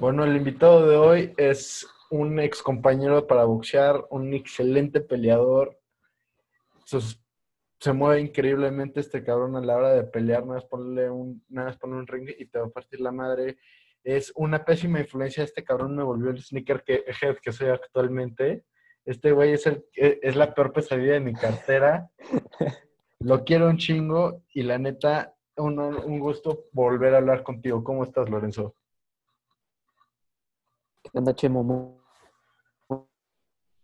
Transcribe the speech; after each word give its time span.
Bueno, 0.00 0.24
el 0.24 0.34
invitado 0.34 0.88
de 0.88 0.96
hoy 0.96 1.34
es 1.36 1.86
un 2.08 2.40
ex 2.40 2.62
compañero 2.62 3.26
para 3.26 3.44
boxear, 3.44 4.06
un 4.08 4.32
excelente 4.32 5.02
peleador. 5.02 5.78
Se 6.86 7.92
mueve 7.92 8.22
increíblemente 8.22 9.00
este 9.00 9.22
cabrón 9.22 9.56
a 9.56 9.60
la 9.60 9.76
hora 9.76 9.92
de 9.92 10.04
pelear, 10.04 10.46
nada 10.46 10.54
más 10.54 10.64
ponerle 10.64 11.10
un, 11.10 11.44
nada 11.50 11.68
más 11.68 11.76
poner 11.76 11.96
un 11.96 12.06
ring 12.06 12.30
y 12.38 12.46
te 12.46 12.58
va 12.58 12.68
a 12.68 12.70
partir 12.70 13.02
la 13.02 13.12
madre. 13.12 13.58
Es 14.02 14.32
una 14.36 14.64
pésima 14.64 15.00
influencia. 15.00 15.44
Este 15.44 15.62
cabrón 15.62 15.94
me 15.94 16.02
volvió 16.02 16.30
el 16.30 16.42
sneaker 16.42 16.82
que, 16.82 17.04
head 17.20 17.36
que 17.36 17.52
soy 17.52 17.68
actualmente. 17.68 18.64
Este 19.04 19.32
güey 19.32 19.52
es, 19.52 19.66
el, 19.66 19.84
es 19.92 20.34
la 20.34 20.54
peor 20.54 20.72
pesadilla 20.72 21.12
de 21.12 21.20
mi 21.20 21.34
cartera. 21.34 22.10
Lo 23.18 23.44
quiero 23.44 23.68
un 23.68 23.76
chingo 23.76 24.44
y 24.54 24.62
la 24.62 24.78
neta, 24.78 25.34
un, 25.58 25.78
un 25.78 26.18
gusto 26.20 26.68
volver 26.72 27.14
a 27.14 27.18
hablar 27.18 27.42
contigo. 27.42 27.84
¿Cómo 27.84 28.04
estás, 28.04 28.30
Lorenzo? 28.30 28.76
¿Qué 31.12 31.18
onda, 31.18 31.34
Chemo? 31.34 31.62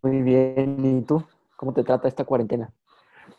Muy- 0.02 0.22
bien. 0.22 0.98
¿Y 0.98 1.02
tú? 1.02 1.24
¿Cómo 1.56 1.72
te 1.72 1.82
trata 1.82 2.06
esta 2.06 2.24
cuarentena? 2.24 2.72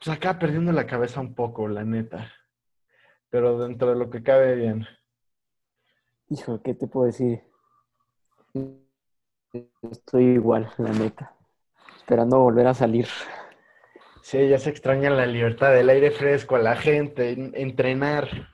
Pues 0.03 0.09
acá 0.09 0.37
perdiendo 0.37 0.71
la 0.73 0.85
cabeza 0.85 1.21
un 1.21 1.33
poco, 1.33 1.67
la 1.67 1.83
neta. 1.83 2.31
Pero 3.29 3.57
dentro 3.59 3.89
de 3.89 3.95
lo 3.95 4.09
que 4.09 4.23
cabe 4.23 4.55
bien. 4.55 4.85
Hijo, 6.29 6.61
¿qué 6.61 6.73
te 6.73 6.87
puedo 6.87 7.05
decir? 7.05 7.43
Estoy 9.89 10.25
igual, 10.25 10.69
la 10.77 10.91
neta. 10.91 11.33
Esperando 11.95 12.39
volver 12.39 12.67
a 12.67 12.73
salir. 12.73 13.07
Sí, 14.21 14.49
ya 14.49 14.59
se 14.59 14.69
extraña 14.69 15.09
la 15.09 15.25
libertad 15.25 15.71
del 15.71 15.89
aire 15.89 16.11
fresco, 16.11 16.57
la 16.57 16.75
gente, 16.75 17.31
en- 17.31 17.53
entrenar. 17.55 18.49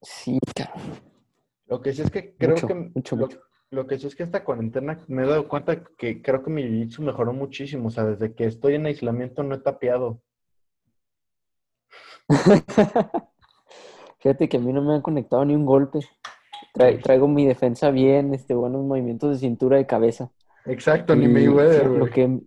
Sí, 0.00 0.38
cabrón. 0.54 1.05
Lo 1.66 1.80
que 1.82 1.92
sí 1.92 2.02
es 2.02 2.10
que 2.10 2.34
creo 2.36 2.54
Mucho, 2.54 2.66
que 2.68 2.74
mucho, 2.74 3.16
lo, 3.16 3.26
mucho. 3.26 3.40
lo 3.70 3.86
que 3.86 3.98
sí 3.98 4.06
es 4.06 4.14
que 4.14 4.22
esta 4.22 4.44
cuarentena 4.44 5.04
me 5.08 5.24
he 5.24 5.26
dado 5.26 5.48
cuenta 5.48 5.82
que 5.98 6.22
creo 6.22 6.42
que 6.42 6.50
mi 6.50 6.62
jiu-jitsu 6.62 7.00
mejoró 7.00 7.32
muchísimo. 7.32 7.88
O 7.88 7.90
sea, 7.90 8.04
desde 8.04 8.34
que 8.34 8.44
estoy 8.46 8.74
en 8.76 8.86
aislamiento 8.86 9.42
no 9.42 9.54
he 9.56 9.58
tapeado. 9.60 10.22
Fíjate 14.20 14.48
que 14.48 14.56
a 14.56 14.60
mí 14.60 14.72
no 14.72 14.82
me 14.82 14.94
han 14.94 15.02
conectado 15.02 15.44
ni 15.44 15.54
un 15.54 15.66
golpe. 15.66 16.00
Tra- 16.74 17.00
traigo 17.02 17.28
mi 17.28 17.46
defensa 17.46 17.90
bien, 17.90 18.34
este, 18.34 18.54
buenos 18.54 18.84
movimientos 18.84 19.30
de 19.30 19.38
cintura 19.38 19.76
de 19.76 19.86
cabeza. 19.86 20.30
Exacto, 20.64 21.14
ni 21.14 21.26
Y 21.26 21.28
Mayweather, 21.28 21.86
lo 21.86 22.06
que, 22.10 22.40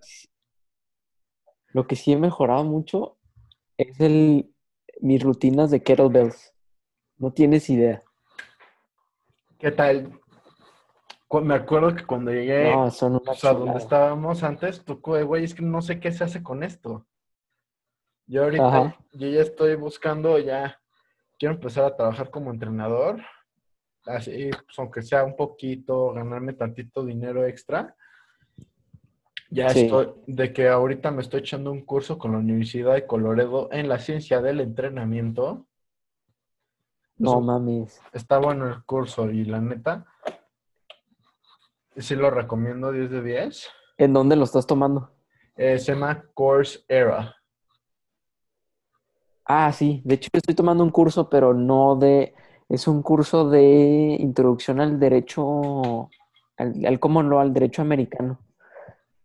lo 1.73 1.87
que 1.87 1.95
sí 1.95 2.11
he 2.11 2.17
mejorado 2.17 2.63
mucho 2.63 3.17
es 3.77 3.99
el, 3.99 4.53
mis 4.99 5.23
rutinas 5.23 5.71
de 5.71 5.81
kettlebells. 5.81 6.53
No 7.17 7.31
tienes 7.31 7.69
idea. 7.69 8.01
¿Qué 9.59 9.71
tal? 9.71 10.17
Me 11.43 11.53
acuerdo 11.53 11.93
que 11.93 12.05
cuando 12.05 12.31
llegué 12.31 12.71
No, 12.75 12.89
son 12.89 13.17
una 13.17 13.31
o 13.31 13.35
sea, 13.35 13.53
donde 13.53 13.77
estábamos 13.77 14.41
antes, 14.41 14.83
tú, 14.85 14.99
güey, 15.01 15.43
es 15.43 15.53
que 15.53 15.61
no 15.61 15.81
sé 15.81 15.99
qué 15.99 16.11
se 16.13 16.23
hace 16.23 16.41
con 16.41 16.63
esto. 16.63 17.05
Yo 18.25 18.43
ahorita, 18.45 18.65
Ajá. 18.65 18.97
yo 19.11 19.27
ya 19.27 19.41
estoy 19.41 19.75
buscando, 19.75 20.39
ya 20.39 20.79
quiero 21.37 21.55
empezar 21.55 21.83
a 21.83 21.95
trabajar 21.95 22.31
como 22.31 22.51
entrenador, 22.51 23.21
así, 24.05 24.49
pues, 24.49 24.79
aunque 24.79 25.01
sea 25.01 25.25
un 25.25 25.35
poquito, 25.35 26.13
ganarme 26.13 26.53
tantito 26.53 27.03
dinero 27.03 27.45
extra. 27.45 27.95
Ya 29.51 29.69
Sí. 29.69 29.81
estoy, 29.81 30.13
de 30.25 30.53
que 30.53 30.69
ahorita 30.69 31.11
me 31.11 31.21
estoy 31.21 31.41
echando 31.41 31.71
un 31.71 31.83
curso 31.83 32.17
con 32.17 32.31
la 32.31 32.37
Universidad 32.37 32.93
de 32.93 33.05
Colorado 33.05 33.67
en 33.71 33.89
la 33.89 33.99
ciencia 33.99 34.41
del 34.41 34.61
entrenamiento. 34.61 35.67
No 37.19 37.41
mames. 37.41 38.01
Está 38.13 38.37
bueno 38.39 38.67
el 38.67 38.83
curso 38.85 39.29
y 39.29 39.45
la 39.45 39.59
neta, 39.59 40.05
sí 41.97 42.15
lo 42.15 42.29
recomiendo 42.31 42.91
10 42.91 43.09
de 43.11 43.21
10. 43.21 43.67
¿En 43.97 44.13
dónde 44.13 44.35
lo 44.35 44.45
estás 44.45 44.65
tomando? 44.65 45.11
Eh, 45.55 45.77
se 45.77 45.93
llama 45.93 46.23
Course 46.33 46.79
Era. 46.87 47.35
Ah, 49.45 49.71
sí. 49.73 50.01
De 50.05 50.15
hecho, 50.15 50.29
yo 50.33 50.37
estoy 50.37 50.55
tomando 50.55 50.83
un 50.83 50.91
curso, 50.91 51.29
pero 51.29 51.53
no 51.53 51.95
de... 51.95 52.33
Es 52.69 52.87
un 52.87 53.01
curso 53.01 53.49
de 53.49 54.15
introducción 54.19 54.79
al 54.79 54.99
derecho, 54.99 56.09
al, 56.55 56.85
al 56.85 56.99
¿cómo 56.99 57.23
no? 57.23 57.39
Al 57.39 57.51
derecho 57.51 57.81
americano. 57.81 58.39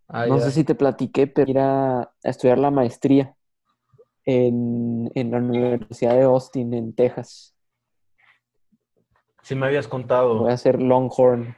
Ah, 0.09 0.27
No 0.27 0.39
ya. 0.39 0.45
sé 0.45 0.51
si 0.53 0.65
te 0.65 0.75
platiqué, 0.75 1.27
pero 1.27 1.51
ir 1.51 1.59
a, 1.59 2.01
a 2.01 2.11
estudiar 2.23 2.59
la 2.59 2.71
maestría 2.71 3.37
en, 4.25 5.11
en 5.15 5.31
la 5.31 5.39
Universidad 5.39 6.15
de 6.15 6.23
Austin, 6.23 6.73
en 6.73 6.95
Texas. 6.95 7.54
Sí 9.45 9.55
me 9.55 9.67
habías 9.67 9.87
contado. 9.87 10.39
Voy 10.39 10.51
a 10.51 10.55
hacer 10.55 10.81
Longhorn. 10.81 11.55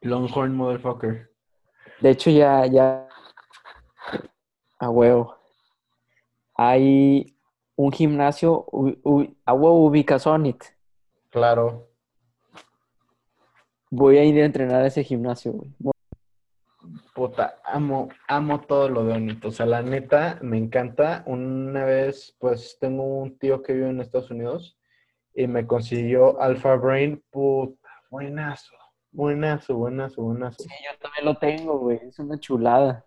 Longhorn 0.00 0.52
motherfucker. 0.54 1.30
De 2.00 2.10
hecho, 2.10 2.28
ya, 2.30 2.66
ya, 2.66 3.08
a 4.80 4.90
huevo. 4.90 5.36
Hay 6.56 7.36
un 7.76 7.92
gimnasio, 7.92 8.64
u- 8.72 8.96
u- 9.04 9.36
a 9.44 9.52
huevo 9.54 9.86
ubicas 9.86 10.26
Onit. 10.26 10.64
Claro. 11.30 11.88
Voy 13.88 14.18
a 14.18 14.24
ir 14.24 14.42
a 14.42 14.44
entrenar 14.44 14.82
a 14.82 14.86
ese 14.88 15.04
gimnasio, 15.04 15.52
güey. 15.52 15.70
Puta, 17.14 17.58
amo, 17.64 18.08
amo 18.26 18.60
todo 18.60 18.88
lo 18.88 19.04
de 19.04 19.12
Onito. 19.14 19.48
O 19.48 19.52
sea, 19.52 19.66
la 19.66 19.82
neta, 19.82 20.38
me 20.42 20.58
encanta. 20.58 21.22
Una 21.26 21.84
vez, 21.84 22.34
pues, 22.40 22.76
tengo 22.80 23.04
un 23.04 23.38
tío 23.38 23.62
que 23.62 23.72
vive 23.72 23.88
en 23.90 24.00
Estados 24.00 24.32
Unidos 24.32 24.75
y 25.36 25.46
me 25.46 25.66
consiguió 25.66 26.40
Alpha 26.40 26.74
Brain. 26.76 27.22
Puta, 27.30 27.88
buenazo. 28.10 28.74
Buenazo, 29.12 29.76
buenazo, 29.76 30.22
buenazo. 30.22 30.62
Sí, 30.62 30.68
yo 30.84 30.98
también 30.98 31.24
lo 31.26 31.36
tengo, 31.36 31.78
güey. 31.78 32.00
Es 32.02 32.18
una 32.18 32.40
chulada. 32.40 33.04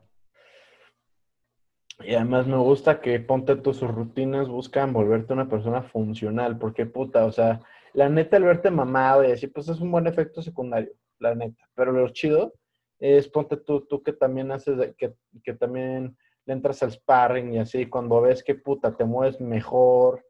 Y 2.02 2.16
además 2.16 2.48
me 2.48 2.58
gusta 2.58 3.02
que 3.02 3.20
ponte 3.20 3.58
tú 3.58 3.74
sus 3.74 3.90
rutinas, 3.90 4.48
buscan 4.48 4.94
volverte 4.94 5.34
una 5.34 5.50
persona 5.50 5.84
funcional, 5.84 6.58
porque 6.58 6.86
puta, 6.86 7.26
o 7.26 7.32
sea, 7.32 7.60
la 7.94 8.08
neta 8.08 8.38
el 8.38 8.44
verte 8.44 8.72
mamado 8.72 9.26
y 9.26 9.32
así, 9.32 9.48
pues 9.48 9.68
es 9.68 9.82
un 9.82 9.92
buen 9.92 10.08
efecto 10.08 10.42
secundario, 10.42 10.92
la 11.20 11.36
neta. 11.36 11.68
Pero 11.76 11.92
lo 11.92 12.08
chido 12.10 12.54
es 13.00 13.28
ponte 13.28 13.58
tú, 13.58 13.86
tú 13.86 14.02
que 14.02 14.14
también 14.14 14.52
haces, 14.52 14.94
que, 14.98 15.14
que 15.44 15.54
también 15.54 16.16
le 16.46 16.54
entras 16.54 16.82
al 16.84 16.92
sparring 16.92 17.54
y 17.54 17.60
así, 17.60 17.88
cuando 17.88 18.22
ves 18.22 18.44
que 18.44 18.56
puta, 18.56 18.96
te 18.96 19.04
mueves 19.04 19.42
mejor, 19.42 20.26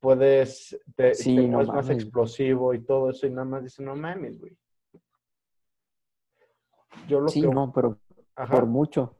puedes, 0.00 0.78
te, 0.96 1.14
Sí, 1.14 1.34
te 1.36 1.48
no 1.48 1.64
más 1.64 1.90
explosivo 1.90 2.74
y 2.74 2.84
todo 2.84 3.10
eso, 3.10 3.26
y 3.26 3.30
nada 3.30 3.44
más 3.44 3.62
dices, 3.64 3.80
no 3.80 3.94
mames, 3.96 4.38
güey. 4.38 4.56
Yo 7.08 7.20
lo 7.20 7.28
Sí, 7.28 7.42
que... 7.42 7.48
no, 7.48 7.72
pero 7.72 7.98
Ajá 8.36 8.54
por 8.54 8.66
mucho. 8.66 9.16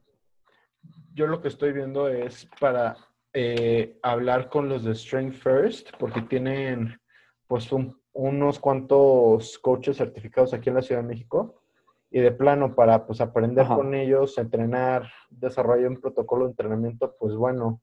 yo 1.13 1.27
lo 1.27 1.41
que 1.41 1.49
estoy 1.49 1.73
viendo 1.73 2.07
es 2.07 2.47
para 2.59 2.95
eh, 3.33 3.99
hablar 4.01 4.49
con 4.49 4.69
los 4.69 4.83
de 4.85 4.95
Strength 4.95 5.33
First, 5.35 5.89
porque 5.99 6.21
tienen 6.21 6.99
pues 7.47 7.71
un- 7.71 7.99
unos 8.13 8.59
cuantos 8.59 9.59
coaches 9.59 9.97
certificados 9.97 10.53
aquí 10.53 10.69
en 10.69 10.75
la 10.75 10.81
Ciudad 10.81 11.01
de 11.01 11.07
México 11.07 11.61
y 12.09 12.19
de 12.21 12.31
plano 12.31 12.73
para 12.75 13.05
pues 13.05 13.19
aprender 13.21 13.65
Ajá. 13.65 13.75
con 13.75 13.93
ellos, 13.93 14.37
entrenar, 14.37 15.11
desarrollar 15.29 15.89
un 15.89 15.99
protocolo 16.01 16.45
de 16.45 16.51
entrenamiento 16.51 17.15
pues 17.19 17.35
bueno 17.35 17.81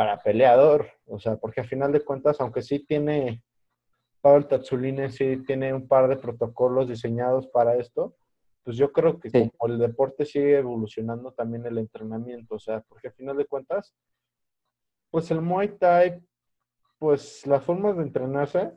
para 0.00 0.16
peleador, 0.16 0.88
o 1.04 1.18
sea, 1.18 1.36
porque 1.36 1.60
a 1.60 1.64
final 1.64 1.92
de 1.92 2.00
cuentas, 2.00 2.40
aunque 2.40 2.62
sí 2.62 2.78
tiene 2.78 3.42
Pavel 4.22 4.48
Tatsuline, 4.48 5.10
sí 5.10 5.42
tiene 5.46 5.74
un 5.74 5.86
par 5.86 6.08
de 6.08 6.16
protocolos 6.16 6.88
diseñados 6.88 7.48
para 7.48 7.76
esto, 7.76 8.16
pues 8.64 8.78
yo 8.78 8.92
creo 8.92 9.20
que 9.20 9.28
Sí. 9.28 9.50
como 9.58 9.70
el 9.74 9.78
deporte 9.78 10.24
sigue 10.24 10.56
evolucionando 10.56 11.32
también 11.32 11.66
el 11.66 11.76
entrenamiento, 11.76 12.54
o 12.54 12.58
sea, 12.58 12.80
porque 12.88 13.08
a 13.08 13.12
final 13.12 13.36
de 13.36 13.44
cuentas, 13.44 13.94
pues 15.10 15.30
el 15.32 15.42
Muay 15.42 15.76
Thai, 15.76 16.26
pues 16.98 17.46
las 17.46 17.62
formas 17.62 17.94
de 17.98 18.04
entrenarse 18.04 18.72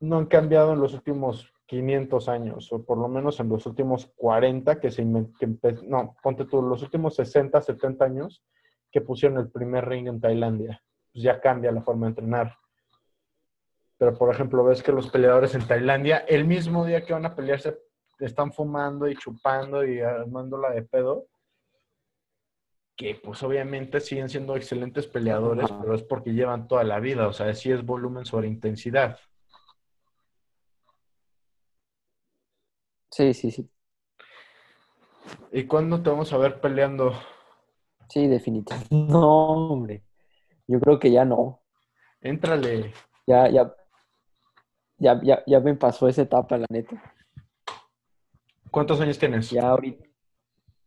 no 0.00 0.18
han 0.18 0.26
cambiado 0.26 0.72
en 0.72 0.80
los 0.80 0.92
últimos 0.92 1.54
500 1.66 2.28
años, 2.28 2.72
o 2.72 2.84
por 2.84 2.98
lo 2.98 3.06
menos 3.06 3.38
en 3.38 3.48
los 3.48 3.64
últimos 3.64 4.06
40 4.16 4.80
que 4.80 4.90
se 4.90 5.04
que 5.38 5.56
no, 5.84 6.16
ponte 6.20 6.46
tú, 6.46 6.62
los 6.62 6.82
últimos 6.82 7.14
60, 7.14 7.62
70 7.62 8.04
años 8.04 8.42
que 8.96 9.02
pusieron 9.02 9.36
el 9.36 9.50
primer 9.50 9.86
ring 9.86 10.08
en 10.08 10.22
Tailandia. 10.22 10.82
Pues 11.12 11.22
ya 11.22 11.38
cambia 11.38 11.70
la 11.70 11.82
forma 11.82 12.06
de 12.06 12.12
entrenar. 12.12 12.56
Pero, 13.98 14.16
por 14.16 14.34
ejemplo, 14.34 14.64
ves 14.64 14.82
que 14.82 14.90
los 14.90 15.10
peleadores 15.10 15.54
en 15.54 15.68
Tailandia, 15.68 16.24
el 16.26 16.46
mismo 16.46 16.86
día 16.86 17.04
que 17.04 17.12
van 17.12 17.26
a 17.26 17.34
pelearse, 17.36 17.78
están 18.18 18.54
fumando 18.54 19.06
y 19.06 19.14
chupando 19.14 19.84
y 19.84 20.00
armándola 20.00 20.70
de 20.70 20.80
pedo. 20.80 21.26
Que, 22.96 23.20
pues, 23.22 23.42
obviamente 23.42 24.00
siguen 24.00 24.30
siendo 24.30 24.56
excelentes 24.56 25.06
peleadores, 25.06 25.70
pero 25.78 25.94
es 25.94 26.02
porque 26.02 26.32
llevan 26.32 26.66
toda 26.66 26.82
la 26.82 26.98
vida. 26.98 27.28
O 27.28 27.34
sea, 27.34 27.52
sí 27.52 27.70
es 27.70 27.84
volumen 27.84 28.24
sobre 28.24 28.48
intensidad. 28.48 29.18
Sí, 33.10 33.34
sí, 33.34 33.50
sí. 33.50 33.70
¿Y 35.52 35.66
cuándo 35.66 36.02
te 36.02 36.08
vamos 36.08 36.32
a 36.32 36.38
ver 36.38 36.62
peleando? 36.62 37.12
Sí, 38.08 38.26
definitivamente. 38.26 38.94
No, 38.94 39.70
hombre. 39.70 40.02
Yo 40.66 40.80
creo 40.80 40.98
que 40.98 41.10
ya 41.10 41.24
no. 41.24 41.60
Éntrale. 42.20 42.92
Ya, 43.26 43.48
ya. 43.48 43.74
Ya, 44.98 45.20
ya, 45.22 45.42
ya 45.46 45.60
me 45.60 45.74
pasó 45.74 46.08
esa 46.08 46.22
etapa, 46.22 46.56
la 46.56 46.66
neta. 46.70 47.02
¿Cuántos 48.70 49.00
años 49.00 49.18
tienes? 49.18 49.50
Ya 49.50 49.68
ahorita 49.68 50.06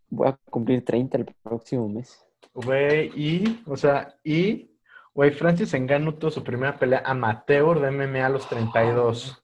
voy 0.09 0.29
a 0.29 0.39
cumplir 0.49 0.83
30 0.83 1.17
el 1.17 1.25
próximo 1.43 1.87
mes. 1.87 2.25
Güey, 2.53 3.11
y, 3.15 3.63
o 3.65 3.77
sea, 3.77 4.15
y, 4.23 4.71
güey, 5.13 5.31
Francis 5.31 5.73
Ngannou 5.73 6.13
tuvo 6.13 6.31
su 6.31 6.43
primera 6.43 6.77
pelea 6.77 7.03
amateur 7.05 7.79
de 7.79 7.91
MMA 7.91 8.25
a 8.25 8.29
los 8.29 8.47
32. 8.47 9.43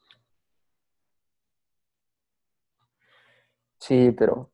Sí, 3.79 4.11
pero 4.17 4.51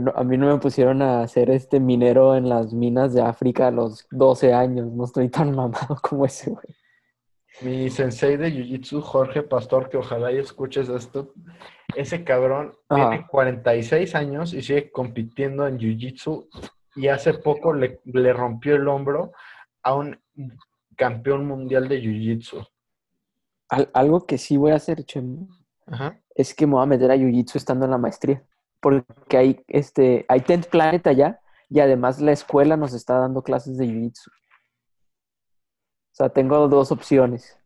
no- 0.00 0.12
a 0.14 0.24
mí 0.24 0.36
no 0.36 0.46
me 0.52 0.58
pusieron 0.60 1.02
a 1.02 1.22
hacer 1.22 1.50
este 1.50 1.80
minero 1.80 2.34
en 2.36 2.48
las 2.48 2.72
minas 2.72 3.14
de 3.14 3.22
África 3.22 3.68
a 3.68 3.70
los 3.70 4.06
12 4.10 4.52
años. 4.54 4.90
No 4.92 5.04
estoy 5.04 5.28
tan 5.28 5.50
mamado 5.56 5.96
como 6.02 6.24
ese, 6.26 6.50
güey. 6.50 6.64
Mi 7.60 7.90
sensei 7.90 8.36
de 8.38 8.50
Jiu-Jitsu, 8.50 9.00
Jorge 9.02 9.42
Pastor, 9.42 9.90
que 9.90 9.98
ojalá 9.98 10.32
y 10.32 10.38
escuches 10.38 10.88
esto, 10.88 11.34
ese 11.94 12.24
cabrón 12.24 12.72
Ajá. 12.88 13.10
tiene 13.10 13.26
46 13.26 14.14
años 14.14 14.54
y 14.54 14.62
sigue 14.62 14.90
compitiendo 14.90 15.68
en 15.68 15.78
Jiu-Jitsu 15.78 16.48
y 16.96 17.08
hace 17.08 17.34
poco 17.34 17.74
le, 17.74 18.00
le 18.04 18.32
rompió 18.32 18.74
el 18.76 18.88
hombro 18.88 19.32
a 19.82 19.94
un 19.94 20.18
campeón 20.96 21.46
mundial 21.46 21.88
de 21.88 22.00
Jiu-Jitsu. 22.00 22.66
Al- 23.68 23.90
algo 23.92 24.26
que 24.26 24.38
sí 24.38 24.56
voy 24.56 24.72
a 24.72 24.76
hacer, 24.76 25.04
Chema, 25.04 25.46
Ajá. 25.86 26.18
es 26.34 26.54
que 26.54 26.66
me 26.66 26.72
voy 26.74 26.82
a 26.82 26.86
meter 26.86 27.10
a 27.10 27.16
Jiu-Jitsu 27.16 27.56
estando 27.56 27.84
en 27.84 27.90
la 27.90 27.98
maestría. 27.98 28.42
Porque 28.82 29.36
hay, 29.38 29.64
este, 29.68 30.26
hay 30.28 30.40
Tent 30.40 30.66
Planet 30.66 31.06
allá 31.06 31.40
y 31.70 31.80
además 31.80 32.20
la 32.20 32.32
escuela 32.32 32.76
nos 32.76 32.92
está 32.92 33.16
dando 33.18 33.42
clases 33.42 33.78
de 33.78 33.86
Jiu-Jitsu. 33.86 34.28
O 34.28 36.14
sea, 36.14 36.28
tengo 36.28 36.68
dos 36.68 36.92
opciones. 36.92 37.58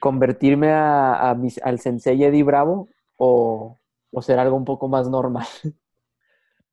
Convertirme 0.00 0.72
a, 0.72 1.30
a 1.30 1.34
mis- 1.34 1.62
al 1.62 1.78
Sensei 1.78 2.24
Eddie 2.24 2.42
Bravo 2.42 2.88
o, 3.16 3.78
o 4.10 4.22
ser 4.22 4.38
algo 4.38 4.56
un 4.56 4.64
poco 4.64 4.88
más 4.88 5.08
normal. 5.08 5.46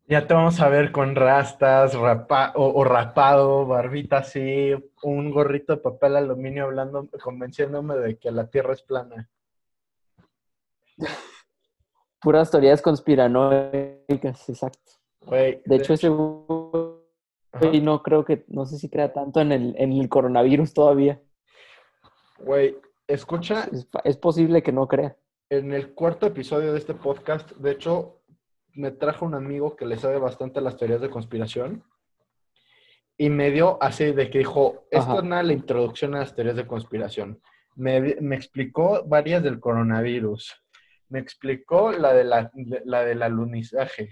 Ya 0.08 0.28
te 0.28 0.34
vamos 0.34 0.60
a 0.60 0.68
ver 0.68 0.92
con 0.92 1.16
rastas, 1.16 1.94
rapa- 1.94 2.52
o, 2.56 2.66
o 2.74 2.84
rapado, 2.84 3.66
barbita 3.66 4.18
así, 4.18 4.72
un 5.04 5.31
gorrito 5.31 5.75
de 5.75 5.81
papel 5.81 6.18
aluminio 6.18 6.66
hablando, 6.66 7.08
convenciéndome 7.24 7.96
de 7.96 8.18
que 8.18 8.30
la 8.30 8.50
Tierra 8.50 8.74
es 8.74 8.81
plana. 8.81 9.30
Puras 12.22 12.52
teorías 12.52 12.82
conspiranoicas, 12.82 14.50
exacto. 14.50 14.92
Güey, 15.26 15.62
De 15.66 15.76
hecho, 15.78 15.94
ese 15.94 16.10
güey 16.10 17.82
no 17.82 18.02
creo 18.04 18.24
que, 18.26 18.46
no 18.48 18.66
sé 18.66 18.78
si 18.78 18.90
crea 18.90 19.12
tanto 19.14 19.42
en 19.42 19.52
el, 19.52 19.76
en 19.78 19.92
el 19.94 20.08
coronavirus 20.10 20.74
todavía. 20.74 21.22
Güey, 22.40 22.78
escucha, 23.08 23.68
Es, 23.72 23.88
es 24.04 24.18
posible 24.18 24.64
que 24.64 24.72
no 24.72 24.88
crea. 24.88 25.16
en 25.50 25.74
el 25.74 25.94
cuarto 25.94 26.26
episodio 26.28 26.72
de 26.72 26.80
este 26.80 26.94
podcast, 26.94 27.52
de 27.58 27.72
hecho, 27.72 28.22
me 28.74 28.92
trajo 28.92 29.26
un 29.26 29.36
amigo 29.36 29.76
que 29.76 29.86
le 29.86 29.98
sabe 29.98 30.18
bastante 30.18 30.60
a 30.60 30.62
las 30.62 30.78
teorías 30.78 31.02
de 31.02 31.10
conspiración 31.10 31.84
y 33.18 33.30
me 33.30 33.52
dio 33.52 33.78
así 33.82 34.14
de 34.14 34.30
que 34.30 34.40
dijo, 34.40 34.86
esto 34.90 35.12
Ajá. 35.12 35.18
es 35.20 35.24
nada 35.26 35.44
la 35.44 35.54
introducción 35.54 36.16
a 36.16 36.20
las 36.20 36.34
teorías 36.36 36.56
de 36.56 36.66
conspiración. 36.66 37.42
Me, 37.76 38.16
me 38.22 38.36
explicó 38.36 39.04
varias 39.06 39.44
del 39.44 39.60
coronavirus, 39.60 40.61
me 41.12 41.19
explicó 41.19 41.92
la, 41.92 42.13
de 42.13 42.24
la, 42.24 42.50
la 42.86 43.04
del 43.06 43.22
alunizaje, 43.22 44.10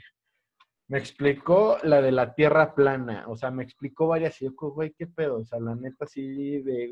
me 0.88 0.98
explicó 1.00 1.78
la 1.84 2.01
de 2.01 2.12
la 2.12 2.34
tierra 2.36 2.75
plana, 2.75 3.25
o 3.28 3.36
sea, 3.36 3.51
me 3.51 3.63
explicó 3.63 4.07
varias 4.07 4.42
y 4.42 4.46
yo, 4.46 4.51
güey, 4.56 4.92
qué 4.98 5.07
pedo, 5.07 5.38
o 5.38 5.46
sea, 5.46 5.60
la 5.60 5.75
neta 5.75 6.06
sí 6.06 6.62
de... 6.62 6.92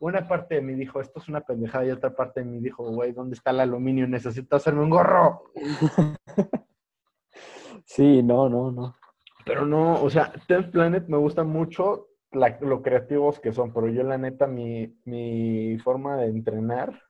Una 0.00 0.28
parte 0.28 0.54
de 0.56 0.62
mí 0.62 0.74
dijo, 0.74 1.00
esto 1.00 1.18
es 1.18 1.28
una 1.28 1.40
pendejada, 1.40 1.84
y 1.84 1.90
otra 1.90 2.14
parte 2.14 2.40
de 2.40 2.46
mí 2.46 2.60
dijo, 2.60 2.88
güey, 2.88 3.10
¿dónde 3.12 3.34
está 3.34 3.50
el 3.50 3.58
aluminio? 3.60 4.06
Necesito 4.06 4.54
hacerme 4.56 4.82
un 4.82 4.90
gorro. 4.90 5.42
Sí, 7.84 8.22
no, 8.22 8.48
no, 8.48 8.70
no. 8.70 8.94
Pero 9.44 9.64
no, 9.64 10.02
o 10.02 10.10
sea, 10.10 10.32
Tenth 10.46 10.70
Planet 10.70 11.08
me 11.08 11.16
gusta 11.16 11.42
mucho 11.42 12.08
la- 12.32 12.58
lo 12.60 12.82
creativos 12.82 13.40
que 13.40 13.52
son, 13.52 13.72
pero 13.72 13.88
yo 13.88 14.02
la 14.02 14.18
neta, 14.18 14.46
mi, 14.46 14.94
mi 15.04 15.78
forma 15.78 16.16
de 16.18 16.26
entrenar, 16.26 17.00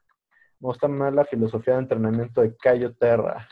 me 0.61 0.67
gusta 0.67 0.89
más 0.89 1.15
la 1.15 1.25
filosofía 1.25 1.75
de 1.75 1.81
entrenamiento 1.81 2.41
de 2.41 2.57
Cayo 2.57 2.95
Terra. 2.95 3.49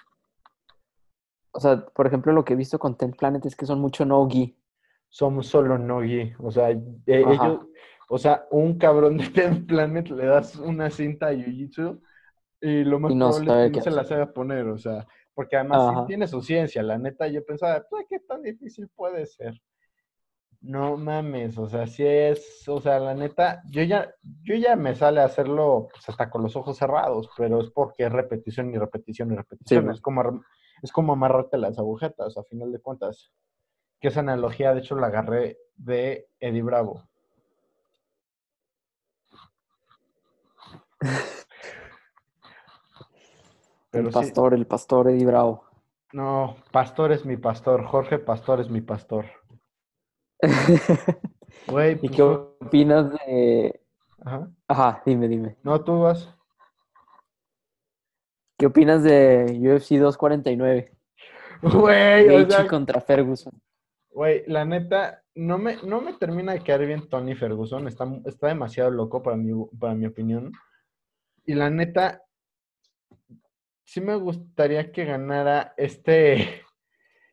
O 1.52 1.60
sea, 1.60 1.86
por 1.86 2.06
ejemplo, 2.06 2.32
lo 2.32 2.44
que 2.44 2.52
he 2.52 2.56
visto 2.56 2.78
con 2.78 2.96
Ten 2.96 3.12
Planet 3.12 3.44
es 3.46 3.56
que 3.56 3.66
son 3.66 3.80
mucho 3.80 4.04
no-gi. 4.04 4.56
Somos 5.08 5.46
solo 5.46 5.78
no-gi, 5.78 6.34
o 6.38 6.50
sea, 6.50 6.70
eh, 6.70 6.80
ellos, 7.06 7.60
o 8.08 8.18
sea, 8.18 8.46
un 8.50 8.78
cabrón 8.78 9.16
de 9.16 9.28
Tenth 9.28 9.66
Planet 9.66 10.08
le 10.10 10.26
das 10.26 10.56
una 10.56 10.90
cinta 10.90 11.28
a 11.28 11.32
Jiu-Jitsu 11.32 12.00
y 12.60 12.84
lo 12.84 13.00
más 13.00 13.12
Y 13.12 13.14
no 13.14 13.30
probable 13.30 13.66
es 13.66 13.72
que 13.72 13.78
no 13.78 13.84
se 13.84 13.90
la 13.90 14.04
sabe 14.04 14.26
poner, 14.26 14.66
o 14.66 14.78
sea, 14.78 15.06
porque 15.34 15.56
además 15.56 15.94
sí 15.94 16.06
tiene 16.06 16.26
su 16.26 16.42
ciencia, 16.42 16.82
la 16.82 16.98
neta, 16.98 17.26
yo 17.28 17.44
pensaba, 17.44 17.84
pues, 17.88 18.06
¿qué 18.08 18.20
tan 18.20 18.42
difícil 18.42 18.88
puede 18.88 19.26
ser? 19.26 19.60
No 20.66 20.96
mames, 20.96 21.56
o 21.58 21.68
sea, 21.68 21.86
sí 21.86 22.04
es, 22.04 22.68
o 22.68 22.80
sea, 22.80 22.98
la 22.98 23.14
neta, 23.14 23.62
yo 23.70 23.82
ya, 23.84 24.12
yo 24.42 24.56
ya 24.56 24.74
me 24.74 24.96
sale 24.96 25.20
a 25.20 25.24
hacerlo 25.26 25.86
pues, 25.92 26.08
hasta 26.08 26.28
con 26.28 26.42
los 26.42 26.56
ojos 26.56 26.76
cerrados, 26.76 27.30
pero 27.36 27.60
es 27.60 27.70
porque 27.70 28.04
es 28.06 28.12
repetición 28.12 28.74
y 28.74 28.78
repetición 28.78 29.30
y 29.32 29.36
repetición. 29.36 29.84
man. 29.84 29.94
es, 29.94 30.00
como, 30.00 30.42
es 30.82 30.90
como 30.90 31.12
amarrarte 31.12 31.56
las 31.58 31.78
agujetas, 31.78 32.36
a 32.36 32.42
final 32.44 32.72
de 32.72 32.80
cuentas. 32.80 33.30
Que 34.00 34.08
esa 34.08 34.20
analogía, 34.20 34.74
de 34.74 34.80
hecho, 34.80 34.96
la 34.96 35.06
agarré 35.06 35.58
de 35.76 36.28
Eddie 36.40 36.62
Bravo. 36.62 37.04
Pero 43.90 44.08
el 44.08 44.12
sí, 44.12 44.12
pastor, 44.12 44.54
el 44.54 44.66
pastor 44.66 45.08
Eddie 45.10 45.26
Bravo. 45.26 45.64
no, 46.12 46.56
Pastor 46.72 47.12
es 47.12 47.24
mi 47.24 47.36
pastor, 47.36 47.84
Jorge 47.86 48.18
Pastor 48.18 48.60
es 48.60 48.70
mi 48.70 48.80
pastor. 48.80 49.26
Güey, 51.68 51.92
¿Y 51.94 51.96
pues, 51.96 52.12
qué 52.12 52.22
opinas 52.22 53.12
de... 53.12 53.80
ajá. 54.24 54.48
Ajá, 54.68 55.02
dime, 55.04 55.26
dime. 55.26 55.56
No, 55.64 55.82
tú 55.82 56.00
vas. 56.00 56.32
¿Qué 58.58 58.66
opinas 58.66 59.02
de 59.02 59.46
UFC 59.60 59.98
249? 59.98 60.92
Güey, 61.62 62.28
o 62.28 62.50
sea, 62.50 62.66
contra 62.68 63.00
Ferguson. 63.00 63.52
Güey, 64.10 64.44
la 64.46 64.64
neta, 64.64 65.22
no 65.34 65.58
me, 65.58 65.76
no 65.82 66.00
me 66.00 66.14
termina 66.14 66.52
de 66.52 66.62
caer 66.62 66.86
bien 66.86 67.08
Tony 67.08 67.34
Ferguson. 67.34 67.88
Está, 67.88 68.06
está 68.24 68.48
demasiado 68.48 68.90
loco 68.90 69.22
para 69.22 69.36
mi, 69.36 69.52
para 69.78 69.94
mi 69.94 70.06
opinión. 70.06 70.52
Y 71.44 71.54
la 71.54 71.68
neta, 71.68 72.22
sí 73.84 74.00
me 74.00 74.14
gustaría 74.16 74.90
que 74.90 75.04
ganara 75.04 75.74
este 75.76 76.62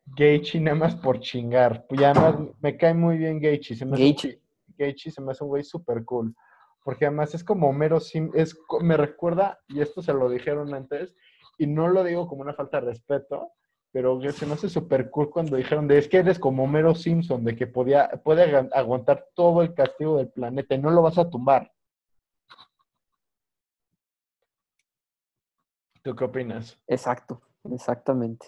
Gaethje 0.05 0.59
nada 0.59 0.75
más 0.75 0.95
por 0.95 1.19
chingar. 1.19 1.85
Y 1.89 2.03
además 2.03 2.35
me 2.61 2.77
cae 2.77 2.93
muy 2.93 3.17
bien 3.17 3.39
Gaethje. 3.39 3.75
Se 3.75 3.85
me 3.85 3.97
Gaethje 4.77 5.11
se 5.11 5.21
me 5.21 5.31
hace 5.31 5.43
un 5.43 5.49
güey 5.49 5.63
súper 5.63 6.03
cool. 6.05 6.35
Porque 6.83 7.05
además 7.05 7.33
es 7.33 7.43
como 7.43 7.69
Homero 7.69 7.99
Sim, 7.99 8.29
es, 8.33 8.57
me 8.81 8.97
recuerda, 8.97 9.59
y 9.69 9.79
esto 9.79 10.01
se 10.01 10.13
lo 10.13 10.29
dijeron 10.29 10.73
antes, 10.73 11.15
y 11.57 11.65
no 11.65 11.87
lo 11.87 12.03
digo 12.03 12.27
como 12.27 12.41
una 12.41 12.53
falta 12.53 12.81
de 12.81 12.87
respeto, 12.87 13.51
pero 13.93 14.19
se 14.33 14.45
me 14.45 14.53
hace 14.55 14.67
súper 14.67 15.09
cool 15.09 15.29
cuando 15.29 15.55
dijeron 15.55 15.87
de 15.87 15.99
es 15.99 16.09
que 16.09 16.17
eres 16.17 16.39
como 16.39 16.63
Homero 16.63 16.93
Simpson, 16.93 17.45
de 17.45 17.55
que 17.55 17.67
podía, 17.67 18.09
puede 18.23 18.51
agu- 18.51 18.69
aguantar 18.73 19.27
todo 19.33 19.61
el 19.61 19.73
castigo 19.73 20.17
del 20.17 20.27
planeta 20.29 20.75
y 20.75 20.79
no 20.79 20.89
lo 20.89 21.01
vas 21.03 21.17
a 21.17 21.29
tumbar. 21.29 21.71
¿Tú 26.01 26.13
qué 26.15 26.25
opinas? 26.25 26.77
Exacto, 26.87 27.41
exactamente. 27.71 28.47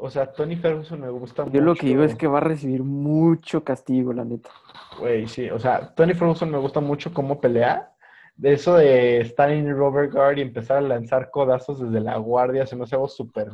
O 0.00 0.10
sea, 0.10 0.32
Tony 0.32 0.54
Ferguson 0.56 1.00
me 1.00 1.10
gusta 1.10 1.44
mucho. 1.44 1.54
Yo 1.56 1.60
lo 1.60 1.74
que 1.74 1.86
digo 1.86 2.04
es 2.04 2.14
que 2.14 2.28
va 2.28 2.38
a 2.38 2.42
recibir 2.42 2.84
mucho 2.84 3.64
castigo, 3.64 4.12
la 4.12 4.24
neta. 4.24 4.50
Güey, 4.98 5.26
sí, 5.26 5.50
o 5.50 5.58
sea, 5.58 5.92
Tony 5.94 6.14
Ferguson 6.14 6.50
me 6.50 6.58
gusta 6.58 6.80
mucho 6.80 7.12
cómo 7.12 7.40
pelea. 7.40 7.92
De 8.36 8.52
eso 8.52 8.76
de 8.76 9.20
estar 9.20 9.50
en 9.50 9.66
el 9.66 9.76
Robert 9.76 10.12
Guard 10.12 10.38
y 10.38 10.42
empezar 10.42 10.76
a 10.76 10.82
lanzar 10.82 11.30
codazos 11.30 11.80
desde 11.80 12.00
la 12.00 12.16
guardia, 12.18 12.64
se 12.64 12.76
me 12.76 12.84
hace 12.84 12.94
algo 12.94 13.08
súper 13.08 13.48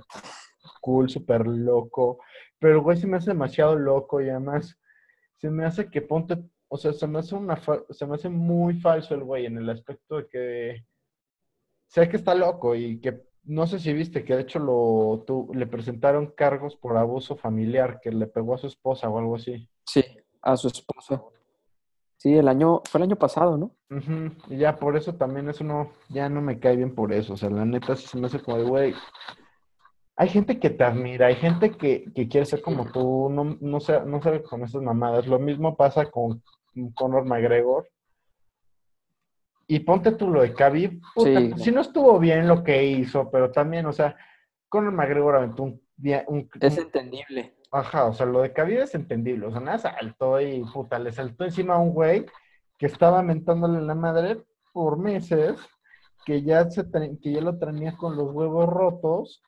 cool, 0.82 1.08
súper 1.08 1.46
loco. 1.46 2.18
Pero, 2.58 2.82
güey, 2.82 2.98
se 2.98 3.06
me 3.06 3.16
hace 3.16 3.30
demasiado 3.30 3.76
loco 3.76 4.20
y 4.20 4.28
además 4.28 4.78
se 5.36 5.48
me 5.48 5.64
hace 5.64 5.90
que 5.90 6.02
ponte, 6.02 6.36
o 6.68 6.76
sea, 6.76 6.92
se 6.92 7.06
me 7.06 7.20
hace 7.20 7.34
una, 7.34 7.58
se 7.88 8.06
me 8.06 8.16
hace 8.16 8.28
muy 8.28 8.74
falso 8.80 9.14
el 9.14 9.24
güey 9.24 9.46
en 9.46 9.56
el 9.56 9.70
aspecto 9.70 10.18
de 10.18 10.28
que 10.28 10.84
sé 11.86 12.06
que 12.08 12.18
está 12.18 12.34
loco 12.34 12.74
y 12.74 13.00
que 13.00 13.22
no 13.44 13.66
sé 13.66 13.78
si 13.78 13.92
viste 13.92 14.24
que 14.24 14.34
de 14.36 14.42
hecho 14.42 14.58
lo, 14.58 15.24
tu- 15.26 15.50
le 15.54 15.66
presentaron 15.66 16.26
cargos 16.36 16.76
por 16.76 16.96
abuso 16.96 17.36
familiar, 17.36 18.00
que 18.02 18.10
le 18.10 18.26
pegó 18.26 18.54
a 18.54 18.58
su 18.58 18.66
esposa 18.66 19.08
o 19.08 19.18
algo 19.18 19.36
así. 19.36 19.68
Sí, 19.86 20.02
a 20.42 20.56
su 20.56 20.68
esposa. 20.68 21.22
Sí, 22.16 22.34
el 22.34 22.48
año, 22.48 22.80
fue 22.88 22.98
el 23.00 23.04
año 23.04 23.16
pasado, 23.16 23.58
¿no? 23.58 23.72
Ujú, 23.90 24.32
Y 24.48 24.56
ya 24.58 24.76
por 24.76 24.96
eso 24.96 25.14
también 25.14 25.48
eso 25.48 25.62
no, 25.62 25.90
ya 26.08 26.28
no 26.28 26.40
me 26.40 26.58
cae 26.58 26.76
bien 26.76 26.94
por 26.94 27.12
eso. 27.12 27.34
O 27.34 27.36
sea, 27.36 27.50
la 27.50 27.64
neta 27.64 27.96
sí 27.96 28.06
se 28.06 28.18
me 28.18 28.26
hace 28.28 28.40
como 28.40 28.56
de, 28.58 28.64
güey, 28.64 28.94
hay 30.16 30.28
gente 30.28 30.58
que 30.60 30.70
te 30.70 30.84
admira, 30.84 31.26
hay 31.26 31.34
gente 31.34 31.70
que, 31.72 32.04
que 32.14 32.28
quiere 32.28 32.46
ser 32.46 32.62
como 32.62 32.86
tú, 32.90 33.28
no, 33.30 33.44
no, 33.44 33.78
no 33.80 34.20
sabe 34.22 34.42
con 34.42 34.62
esas 34.62 34.80
mamadas. 34.82 35.26
Lo 35.26 35.38
mismo 35.38 35.76
pasa 35.76 36.10
con 36.10 36.42
Conor 36.94 37.24
McGregor. 37.24 37.88
Y 39.66 39.80
ponte 39.80 40.12
tú 40.12 40.28
lo 40.30 40.42
de 40.42 40.52
Khabib, 40.54 41.00
puta, 41.14 41.28
Sí, 41.30 41.34
pues, 41.48 41.50
no. 41.50 41.58
sí 41.58 41.70
no 41.72 41.80
estuvo 41.80 42.18
bien 42.18 42.46
lo 42.46 42.62
que 42.62 42.84
hizo, 42.84 43.30
pero 43.30 43.50
también, 43.50 43.86
o 43.86 43.92
sea, 43.92 44.16
Conor 44.68 44.92
McGregor 44.92 45.36
aventó 45.36 45.62
un, 45.62 45.82
día- 45.96 46.24
un, 46.28 46.48
Es 46.60 46.76
entendible. 46.78 47.54
Ajá, 47.70 48.04
o 48.06 48.12
sea, 48.12 48.26
lo 48.26 48.42
de 48.42 48.52
Khabib 48.52 48.80
es 48.80 48.94
entendible. 48.94 49.46
O 49.46 49.50
sea, 49.50 49.60
nada, 49.60 49.78
saltó 49.78 50.40
y 50.40 50.62
puta, 50.64 50.98
le 50.98 51.12
saltó 51.12 51.44
encima 51.44 51.74
a 51.74 51.78
un 51.78 51.92
güey 51.92 52.26
que 52.78 52.86
estaba 52.86 53.22
mentándole 53.22 53.80
la 53.80 53.94
madre 53.94 54.44
por 54.72 54.98
meses, 54.98 55.58
que 56.24 56.42
ya, 56.42 56.68
se 56.70 56.84
que 57.20 57.32
ya 57.32 57.40
lo 57.40 57.58
tenía 57.58 57.96
con 57.96 58.16
los 58.16 58.30
huevos 58.32 58.68
rotos. 58.68 59.42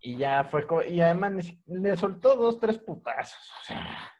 Y 0.00 0.16
ya 0.16 0.44
fue, 0.44 0.64
y 0.90 1.00
además 1.00 1.44
si- 1.44 1.60
le 1.66 1.96
soltó 1.96 2.36
dos, 2.36 2.60
tres 2.60 2.78
putazos. 2.78 3.38
O 3.62 3.64
sea, 3.64 4.12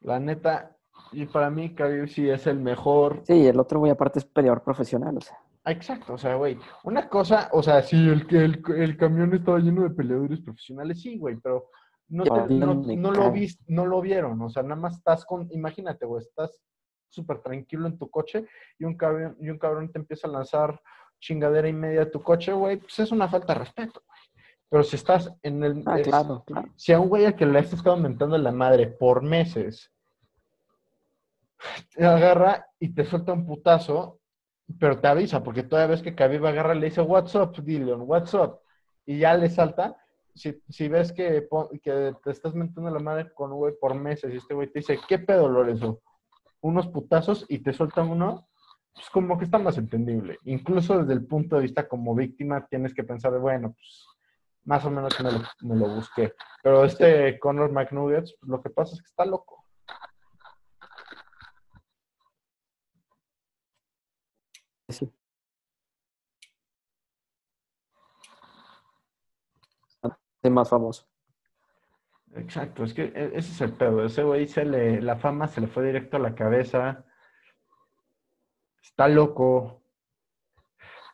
la 0.00 0.18
neta, 0.20 0.76
y 1.12 1.26
para 1.26 1.50
mí 1.50 1.74
Khabib 1.74 2.08
sí 2.08 2.28
es 2.28 2.46
el 2.46 2.58
mejor 2.60 3.22
Sí, 3.26 3.46
el 3.46 3.58
otro 3.58 3.78
güey 3.80 3.90
aparte 3.92 4.18
es 4.20 4.24
peleador 4.24 4.62
profesional, 4.62 5.16
o 5.16 5.20
sea. 5.20 5.36
Ah, 5.64 5.72
Exacto, 5.72 6.14
o 6.14 6.18
sea, 6.18 6.36
güey, 6.36 6.58
una 6.84 7.08
cosa, 7.08 7.48
o 7.52 7.62
sea, 7.62 7.82
sí, 7.82 7.96
el, 8.08 8.26
que- 8.26 8.44
el, 8.44 8.62
el 8.76 8.96
camión 8.96 9.34
estaba 9.34 9.58
lleno 9.58 9.82
de 9.82 9.90
peleadores 9.90 10.40
profesionales, 10.40 11.00
sí, 11.02 11.18
güey, 11.18 11.36
pero 11.36 11.68
no, 12.08 12.24
te- 12.24 12.54
no, 12.54 12.74
no 12.96 13.10
lo 13.12 13.30
no 13.66 13.86
lo 13.86 14.00
vieron, 14.00 14.40
o 14.40 14.48
sea, 14.48 14.62
nada 14.62 14.76
más 14.80 14.96
estás 14.96 15.24
con, 15.24 15.48
imagínate, 15.52 16.06
güey, 16.06 16.22
estás 16.22 16.62
súper 17.08 17.40
tranquilo 17.42 17.86
en 17.88 17.98
tu 17.98 18.08
coche 18.08 18.46
y 18.78 18.84
un 18.84 18.96
cabrón, 18.96 19.36
y 19.40 19.50
un 19.50 19.58
cabrón 19.58 19.90
te 19.92 19.98
empieza 19.98 20.28
a 20.28 20.30
lanzar 20.30 20.80
chingadera 21.20 21.68
y 21.68 21.72
media 21.72 22.02
a 22.02 22.10
tu 22.10 22.22
coche, 22.22 22.52
güey, 22.52 22.78
pues 22.78 22.98
es 23.00 23.12
una 23.12 23.28
falta 23.28 23.52
de 23.52 23.58
respeto, 23.60 24.02
güey. 24.06 24.20
Pero 24.70 24.82
si 24.84 24.96
estás 24.96 25.30
en 25.42 25.62
el... 25.64 25.82
Ah, 25.86 25.98
es- 25.98 26.06
claro, 26.08 26.44
claro. 26.46 26.68
Si 26.76 26.92
a 26.92 27.00
un 27.00 27.08
güey 27.08 27.26
al 27.26 27.34
que 27.34 27.44
le 27.44 27.58
has 27.58 27.72
estado 27.72 27.96
aumentando 27.96 28.38
la 28.38 28.52
madre 28.52 28.86
por 28.86 29.20
meses, 29.22 29.92
te 31.94 32.04
agarra 32.04 32.66
y 32.78 32.94
te 32.94 33.04
suelta 33.04 33.32
un 33.32 33.46
putazo, 33.46 34.20
pero 34.78 35.00
te 35.00 35.08
avisa, 35.08 35.42
porque 35.42 35.62
toda 35.62 35.86
vez 35.86 36.02
que 36.02 36.14
Khabib 36.14 36.46
agarra 36.46 36.74
le 36.74 36.86
dice, 36.86 37.00
what's 37.00 37.34
up, 37.34 37.62
Dillon, 37.62 38.02
what's 38.02 38.34
up, 38.34 38.60
y 39.04 39.18
ya 39.18 39.34
le 39.34 39.48
salta, 39.48 39.96
si, 40.34 40.88
ves 40.88 41.12
que, 41.12 41.48
que 41.82 42.14
te 42.22 42.30
estás 42.30 42.54
metiendo 42.54 42.90
la 42.90 43.00
madre 43.00 43.32
con 43.34 43.52
un 43.52 43.58
güey 43.58 43.74
por 43.78 43.94
meses 43.94 44.32
y 44.32 44.36
este 44.36 44.54
güey 44.54 44.68
te 44.68 44.78
dice, 44.80 44.98
¿qué 45.08 45.18
pedo, 45.18 45.48
Lorenzo? 45.48 46.00
Unos 46.60 46.88
putazos 46.88 47.44
y 47.48 47.58
te 47.58 47.72
sueltan 47.72 48.08
uno, 48.08 48.48
pues 48.94 49.10
como 49.10 49.38
que 49.38 49.44
está 49.44 49.58
más 49.58 49.78
entendible. 49.78 50.38
Incluso 50.44 50.98
desde 50.98 51.12
el 51.14 51.26
punto 51.26 51.56
de 51.56 51.62
vista 51.62 51.88
como 51.88 52.14
víctima 52.14 52.66
tienes 52.66 52.94
que 52.94 53.04
pensar, 53.04 53.38
bueno, 53.38 53.72
pues 53.72 54.06
más 54.64 54.84
o 54.84 54.90
menos 54.90 55.18
me 55.20 55.32
lo, 55.32 55.40
me 55.60 55.76
lo 55.76 55.94
busqué. 55.94 56.34
Pero 56.62 56.84
este 56.84 57.38
Conor 57.38 57.72
McNuggets, 57.72 58.36
pues, 58.38 58.48
lo 58.48 58.62
que 58.62 58.70
pasa 58.70 58.94
es 58.94 59.02
que 59.02 59.08
está 59.08 59.24
loco. 59.24 59.59
Sí. 64.90 65.12
Es 70.42 70.50
más 70.50 70.68
famoso. 70.68 71.06
Exacto, 72.34 72.84
es 72.84 72.94
que 72.94 73.04
e- 73.04 73.32
ese 73.34 73.52
es 73.52 73.60
el 73.60 73.72
pedo. 73.72 74.04
Ese 74.04 74.22
güey 74.22 74.46
se 74.46 74.64
le, 74.64 75.02
la 75.02 75.16
fama 75.16 75.48
se 75.48 75.60
le 75.60 75.66
fue 75.66 75.84
directo 75.84 76.16
a 76.16 76.20
la 76.20 76.34
cabeza. 76.34 77.04
Está 78.82 79.08
loco. 79.08 79.82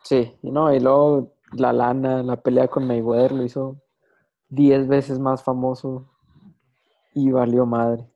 Sí, 0.02 0.38
y 0.42 0.50
no, 0.50 0.73
y 0.73 0.78
luego 0.78 1.33
la 1.52 1.73
lana, 1.73 2.23
la 2.23 2.37
pelea 2.37 2.68
con 2.68 2.87
Mayweather 2.87 3.33
lo 3.33 3.42
hizo 3.42 3.80
10 4.49 4.87
veces 4.87 5.18
más 5.18 5.42
famoso 5.42 6.09
y 7.12 7.30
valió 7.30 7.66
madre. 7.66 8.09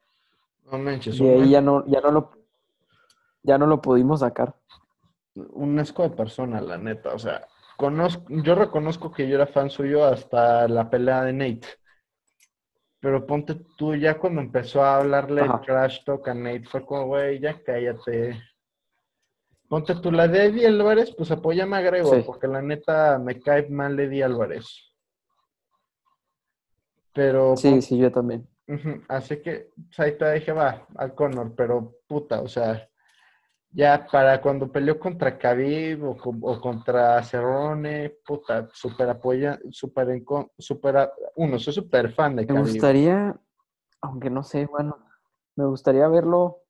No 0.71 0.79
manches, 0.79 1.19
Y 1.19 1.27
ahí 1.27 1.51
ya 1.51 1.61
no, 1.61 1.85
ya 1.87 2.01
no 2.01 2.11
lo, 2.13 2.31
ya 3.43 3.59
no 3.59 3.67
lo 3.67 3.81
pudimos 3.81 4.21
sacar. 4.21 4.55
Un 5.35 5.79
asco 5.79 6.03
de 6.03 6.11
persona, 6.11 6.61
la 6.61 6.79
neta. 6.79 7.15
O 7.15 7.19
sea, 7.19 7.47
conozco, 7.77 8.25
yo 8.29 8.55
reconozco 8.55 9.11
que 9.13 9.29
yo 9.29 9.37
era 9.37 9.47
fan 9.47 9.71
suyo 9.71 10.05
hasta 10.05 10.69
la 10.69 10.89
pelea 10.91 11.25
de 11.25 11.33
Nate. 11.33 11.69
Pero 13.01 13.27
ponte 13.27 13.55
tú, 13.79 13.95
ya 13.95 14.19
cuando 14.19 14.43
empezó 14.43 14.83
a 14.85 14.99
hablarle 14.99 15.43
Ajá. 15.43 15.61
trash 15.63 16.05
talk 16.05 16.29
a 16.29 16.35
Nate, 16.35 16.65
fue 16.65 16.85
como, 16.85 17.07
güey, 17.07 17.41
ya 17.41 17.63
cállate. 17.63 18.39
Ponte 19.69 19.95
tú, 19.95 20.11
la 20.11 20.27
de 20.27 20.47
Eddie 20.47 20.67
Álvarez, 20.67 21.15
pues 21.17 21.31
apóyame 21.31 21.77
a 21.77 21.81
Gregor, 21.81 22.17
Sí. 22.17 22.23
porque 22.27 22.49
la 22.49 22.61
neta 22.61 23.19
me 23.19 23.41
cae 23.41 23.69
mal 23.71 23.99
Eddie 23.99 24.25
Álvarez. 24.25 24.93
Pero 27.15 27.57
Sí, 27.57 27.81
sí, 27.81 27.97
yo 27.97 28.11
también. 28.11 28.47
Así 29.09 29.41
que 29.41 29.71
pues, 29.75 30.01
ahí 30.01 30.19
te 30.19 30.33
dije, 30.33 30.53
va, 30.53 30.87
al 30.97 31.15
Conor, 31.15 31.55
pero 31.55 31.95
puta, 32.07 32.43
o 32.43 32.49
sea, 32.49 32.90
ya 33.73 34.07
para 34.11 34.41
cuando 34.41 34.71
peleó 34.71 34.99
contra 34.99 35.39
Khabib 35.39 36.05
o, 36.05 36.17
con- 36.17 36.41
o 36.43 36.61
contra 36.61 37.23
Cerrone, 37.23 38.11
puta, 38.27 38.69
super 38.73 39.09
apoya, 39.11 39.59
super, 39.71 40.09
uno, 41.37 41.59
soy 41.59 41.73
super 41.73 42.13
fan 42.13 42.37
de 42.37 42.43
Me 42.47 42.55
Khabib. 42.55 42.63
gustaría, 42.73 43.37
aunque 44.01 44.31
no 44.31 44.43
sé, 44.43 44.67
bueno, 44.67 44.99
me 45.57 45.67
gustaría 45.67 46.09
verlo 46.09 46.63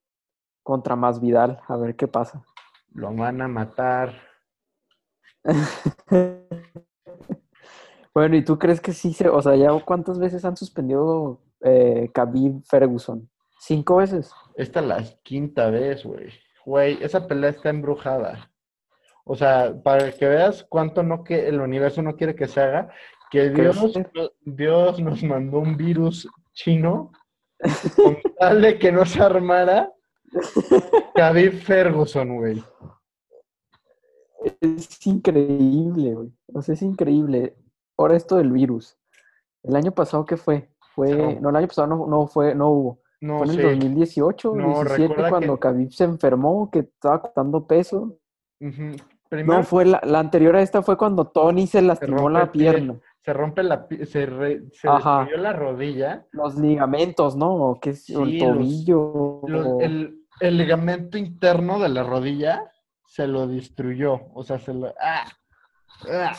contra 0.63 0.95
Masvidal, 0.97 1.61
a 1.69 1.77
ver 1.77 1.97
qué 1.97 2.07
pasa. 2.07 2.43
Lo 2.93 3.15
van 3.15 3.41
a 3.43 3.49
matar. 3.49 4.13
Bueno, 8.13 8.37
¿y 8.37 8.45
tú 8.45 8.59
crees 8.59 8.81
que 8.81 8.93
sí 8.93 9.13
se, 9.15 9.29
o 9.29 9.41
sea, 9.41 9.55
ya 9.55 9.69
cuántas 9.85 10.19
veces 10.19 10.45
han 10.45 10.57
suspendido 10.57 11.41
eh, 11.61 12.11
Khabib 12.13 12.65
Ferguson? 12.65 13.31
¿Cinco 13.61 13.97
veces? 13.97 14.33
Esta 14.57 14.81
es 14.81 14.87
la 14.87 15.03
quinta 15.23 15.71
vez, 15.71 16.05
güey. 16.05 16.29
Güey, 16.65 16.99
esa 17.03 17.27
pelea 17.27 17.51
está 17.51 17.71
embrujada. 17.71 18.51
O 19.25 19.37
sea, 19.37 19.75
para 19.83 20.11
que 20.13 20.27
veas 20.27 20.65
cuánto 20.69 21.03
no 21.03 21.25
que 21.25 21.49
el 21.49 21.61
universo 21.61 22.03
no 22.03 22.17
quiere 22.17 22.35
que 22.35 22.49
se 22.49 22.61
haga, 22.61 22.91
que 23.31 23.53
¿Crees 23.53 23.81
Dios, 23.81 23.93
Dios 24.41 25.01
nos 25.01 25.23
mandó 25.23 25.59
un 25.59 25.77
virus 25.77 26.29
chino 26.53 27.13
con 27.97 28.19
tal 28.39 28.61
de 28.61 28.79
que 28.79 28.91
no 28.91 29.05
se 29.05 29.23
armara 29.23 29.93
Khabib 31.15 31.61
Ferguson, 31.61 32.37
güey. 32.37 32.65
Es 34.61 35.07
increíble, 35.07 36.15
güey. 36.15 36.33
O 36.55 36.63
sea, 36.63 36.75
es 36.75 36.83
increíble. 36.83 37.57
Ahora 37.97 38.17
esto 38.17 38.37
del 38.37 38.53
virus. 38.53 38.97
El 39.63 39.77
año 39.77 39.93
pasado, 39.93 40.25
¿qué 40.25 40.37
fue? 40.37 40.71
Fue, 40.95 41.15
No. 41.15 41.41
no, 41.41 41.51
el 41.51 41.57
año 41.57 41.69
pasado 41.69 41.89
no, 41.89 42.07
no 42.07 42.27
fue, 42.27 42.55
no 42.55 42.71
hubo. 42.71 43.00
No 43.21 43.39
Fue 43.39 43.47
en 43.47 43.51
el 43.53 43.57
sé. 43.57 43.63
2018, 43.63 44.55
No, 44.57 44.67
17, 44.67 45.09
recuerda 45.09 45.29
cuando 45.31 45.55
que- 45.57 45.61
Khabib 45.61 45.93
se 45.93 46.05
enfermó, 46.05 46.71
que 46.71 46.79
estaba 46.81 47.21
cortando 47.21 47.67
peso. 47.67 48.17
Primero 48.59 49.59
No, 49.59 49.63
fue 49.63 49.85
la, 49.85 50.01
la 50.05 50.19
anterior 50.19 50.57
a 50.57 50.63
esta 50.63 50.83
fue 50.83 50.97
cuando 50.97 51.27
Tony 51.27 51.67
se 51.67 51.83
lastimó 51.83 52.29
la 52.29 52.51
pie, 52.51 52.71
pierna. 52.73 52.99
se 53.21 53.33
rompe 53.33 53.63
la 53.63 53.87
se, 54.07 54.27
re- 54.27 54.63
se 54.73 54.89
destruyó 54.91 55.37
la 55.37 55.53
rodilla. 55.53 56.27
Los 56.33 56.57
ligamentos, 56.57 57.37
¿no? 57.37 57.79
¿Qué 57.81 57.91
es? 57.91 58.05
Sí, 58.05 58.15
el 58.15 58.39
tobillo. 58.39 59.41
Los- 59.47 59.81
el, 59.83 60.25
el 60.41 60.57
ligamento 60.57 61.17
interno 61.17 61.79
de 61.79 61.91
la 61.91 62.03
rodilla 62.03 62.71
se 63.07 63.27
lo 63.29 63.47
destruyó. 63.47 64.21
O 64.35 64.43
sea, 64.43 64.59
se 64.59 64.75
lo. 64.75 64.89
¡Ah! 65.01 65.25
¡Ah! 66.11 66.33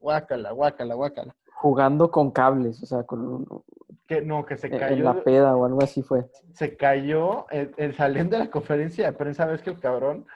Guácala, 0.00 0.50
guácala, 0.52 0.94
guácala. 0.94 1.36
Jugando 1.54 2.10
con 2.10 2.32
cables, 2.32 2.82
o 2.82 2.86
sea, 2.86 3.04
con 3.04 3.20
un- 3.24 3.46
Que 4.12 4.20
no, 4.22 4.44
que 4.44 4.56
se 4.58 4.66
en 4.66 4.78
cayó. 4.78 5.04
la 5.04 5.22
peda 5.24 5.56
o 5.56 5.64
algo 5.64 5.82
así 5.82 6.02
fue. 6.02 6.26
se 6.52 6.76
cayó 6.76 7.48
el, 7.50 7.72
el 7.78 7.94
saliendo 7.94 8.36
de 8.36 8.44
la 8.44 8.50
conferencia 8.50 9.06
de 9.06 9.16
prensa. 9.16 9.46
Ves 9.46 9.62
que 9.62 9.70
el 9.70 9.80
cabrón 9.80 10.26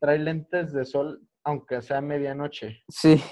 trae 0.00 0.18
lentes 0.18 0.72
de 0.72 0.84
sol, 0.86 1.20
aunque 1.44 1.82
sea 1.82 2.00
medianoche. 2.00 2.82
Sí, 2.88 3.22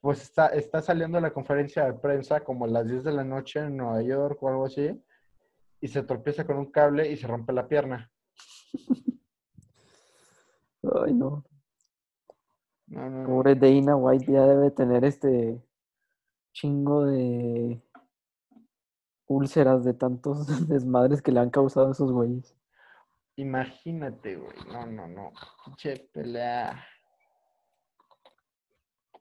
Pues 0.00 0.20
está, 0.22 0.48
está 0.48 0.82
saliendo 0.82 1.16
de 1.16 1.22
la 1.22 1.32
conferencia 1.32 1.86
de 1.86 1.94
prensa 1.94 2.40
como 2.40 2.66
a 2.66 2.68
las 2.68 2.86
10 2.86 3.04
de 3.04 3.12
la 3.12 3.24
noche 3.24 3.60
en 3.60 3.78
Nueva 3.78 4.02
York 4.02 4.42
o 4.42 4.48
algo 4.48 4.66
así. 4.66 5.02
Y 5.80 5.88
se 5.88 6.02
tropieza 6.02 6.44
con 6.46 6.58
un 6.58 6.70
cable 6.70 7.10
y 7.10 7.16
se 7.16 7.26
rompe 7.26 7.52
la 7.54 7.66
pierna. 7.66 8.10
ay 11.04 11.14
no. 11.14 11.44
No, 12.86 13.08
no, 13.08 13.22
no. 13.22 13.26
Pobre 13.28 13.54
Dana 13.54 13.96
White 13.96 14.30
ya 14.30 14.46
debe 14.46 14.70
tener 14.70 15.04
este 15.06 15.58
chingo 16.52 17.06
de 17.06 17.82
úlceras 19.26 19.84
de 19.84 19.94
tantos 19.94 20.46
desmadres 20.68 21.22
que 21.22 21.32
le 21.32 21.40
han 21.40 21.50
causado 21.50 21.88
a 21.88 21.92
esos 21.92 22.12
güeyes. 22.12 22.54
Imagínate, 23.36 24.36
güey. 24.36 24.56
No, 24.72 24.86
no, 24.86 25.08
no. 25.08 25.32
Pinche 25.64 26.08
pelea. 26.12 26.84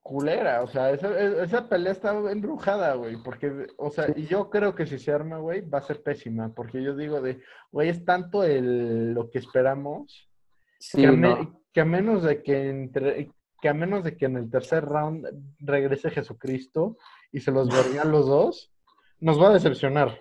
Culera, 0.02 0.62
o 0.64 0.68
sea, 0.68 0.92
esa, 0.92 1.18
e- 1.18 1.44
esa 1.44 1.70
pelea 1.70 1.94
está 1.94 2.12
embrujada, 2.30 2.94
güey. 2.96 3.16
Porque, 3.24 3.68
o 3.78 3.90
sea, 3.90 4.08
y 4.16 4.26
yo 4.26 4.50
creo 4.50 4.76
que 4.76 4.86
si 4.86 5.00
se 5.00 5.14
arma, 5.14 5.38
güey, 5.38 5.62
va 5.62 5.78
a 5.78 5.82
ser 5.84 6.04
pésima. 6.04 6.54
Porque 6.54 6.84
yo 6.84 6.94
digo 6.96 7.22
de, 7.22 7.42
güey, 7.72 7.88
es 7.88 8.04
tanto 8.04 8.44
el, 8.44 9.14
lo 9.14 9.30
que 9.30 9.40
esperamos 9.40 10.30
Sí, 10.78 11.00
que, 11.02 11.08
a 11.08 11.12
me- 11.14 11.30
no. 11.30 11.62
que 11.74 11.80
a 11.82 11.86
menos 11.86 12.22
de 12.24 12.44
que 12.44 12.70
entre, 12.70 13.32
que 13.62 13.70
a 13.70 13.74
menos 13.74 14.04
de 14.04 14.18
que 14.18 14.26
en 14.26 14.36
el 14.36 14.52
tercer 14.52 14.84
round 14.84 15.26
regrese 15.60 16.10
Jesucristo 16.12 16.98
y 17.32 17.40
se 17.40 17.52
los 17.52 17.70
vergan 17.70 18.12
los 18.12 18.28
dos, 18.28 18.73
nos 19.20 19.40
va 19.42 19.50
a 19.50 19.54
decepcionar. 19.54 20.20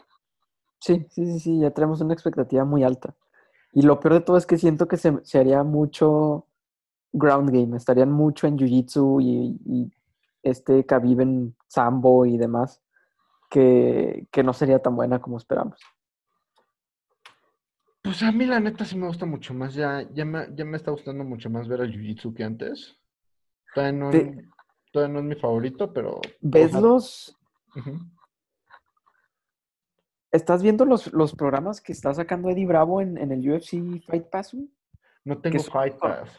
Sí, 0.81 1.07
sí, 1.11 1.27
sí, 1.27 1.41
sí, 1.41 1.61
ya 1.61 1.71
tenemos 1.71 2.01
una 2.01 2.15
expectativa 2.15 2.65
muy 2.65 2.83
alta. 2.83 3.15
Y 3.73 3.83
lo 3.83 4.01
peor 4.01 4.15
de 4.15 4.21
todo 4.21 4.37
es 4.37 4.47
que 4.47 4.59
siento 4.59 4.89
que 4.89 4.97
se, 4.97 5.19
se 5.25 5.39
haría 5.39 5.63
mucho 5.63 6.47
ground 7.13 7.51
game, 7.51 7.77
estarían 7.77 8.11
mucho 8.11 8.47
en 8.47 8.57
jiu-jitsu 8.59 9.23
y, 9.23 9.61
y 9.65 9.93
este 10.43 10.85
Khabib 10.85 11.21
en 11.21 11.57
sambo 11.69 12.27
y 12.27 12.37
demás, 12.37 12.83
que, 13.51 14.27
que 14.31 14.43
no 14.43 14.53
sería 14.53 14.81
tan 14.81 14.97
buena 14.97 15.21
como 15.21 15.37
esperamos. 15.37 15.79
Pues 18.03 18.23
a 18.25 18.33
mí 18.33 18.45
la 18.47 18.59
neta 18.59 18.85
sí 18.85 18.97
me 18.97 19.07
gusta 19.07 19.25
mucho 19.27 19.55
más. 19.55 19.75
Ya, 19.75 20.03
ya, 20.13 20.25
me, 20.25 20.49
ya 20.55 20.65
me 20.65 20.77
está 20.77 20.91
gustando 20.91 21.23
mucho 21.23 21.49
más 21.49 21.69
ver 21.69 21.83
el 21.83 21.93
Jiu-Jitsu 21.93 22.35
que 22.35 22.43
antes. 22.43 22.99
Todavía 23.75 23.99
no, 23.99 24.11
Te- 24.11 24.49
todavía 24.93 25.13
no 25.15 25.21
es 25.21 25.25
mi 25.27 25.35
favorito, 25.37 25.93
pero... 25.93 26.21
¿Ves 26.41 26.73
los. 26.73 27.39
Estás 30.33 30.63
viendo 30.63 30.85
los, 30.85 31.13
los 31.13 31.35
programas 31.35 31.81
que 31.81 31.93
está 31.93 32.13
sacando 32.15 32.49
Eddie 32.51 32.67
Bravo 32.67 33.01
en, 33.01 33.17
en 33.19 33.31
el 33.33 33.49
UFC 33.51 34.03
Fight 34.07 34.29
Pass? 34.31 34.53
güey? 34.55 34.69
No 35.25 35.39
tengo 35.39 35.59
son- 35.61 35.73
Fight 35.73 35.95
Pass. 35.99 36.31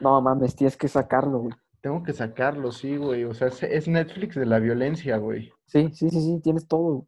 No 0.00 0.20
mames, 0.20 0.56
tienes 0.56 0.76
que 0.76 0.88
sacarlo, 0.88 1.38
güey. 1.40 1.54
Tengo 1.80 2.02
que 2.02 2.12
sacarlo, 2.12 2.72
sí, 2.72 2.96
güey. 2.96 3.24
O 3.24 3.34
sea, 3.34 3.48
es, 3.48 3.62
es 3.62 3.88
Netflix 3.88 4.36
de 4.36 4.46
la 4.46 4.58
violencia, 4.58 5.16
güey. 5.18 5.52
Sí, 5.66 5.90
sí, 5.92 6.10
sí, 6.10 6.20
sí, 6.20 6.40
tienes 6.42 6.66
todo. 6.68 7.06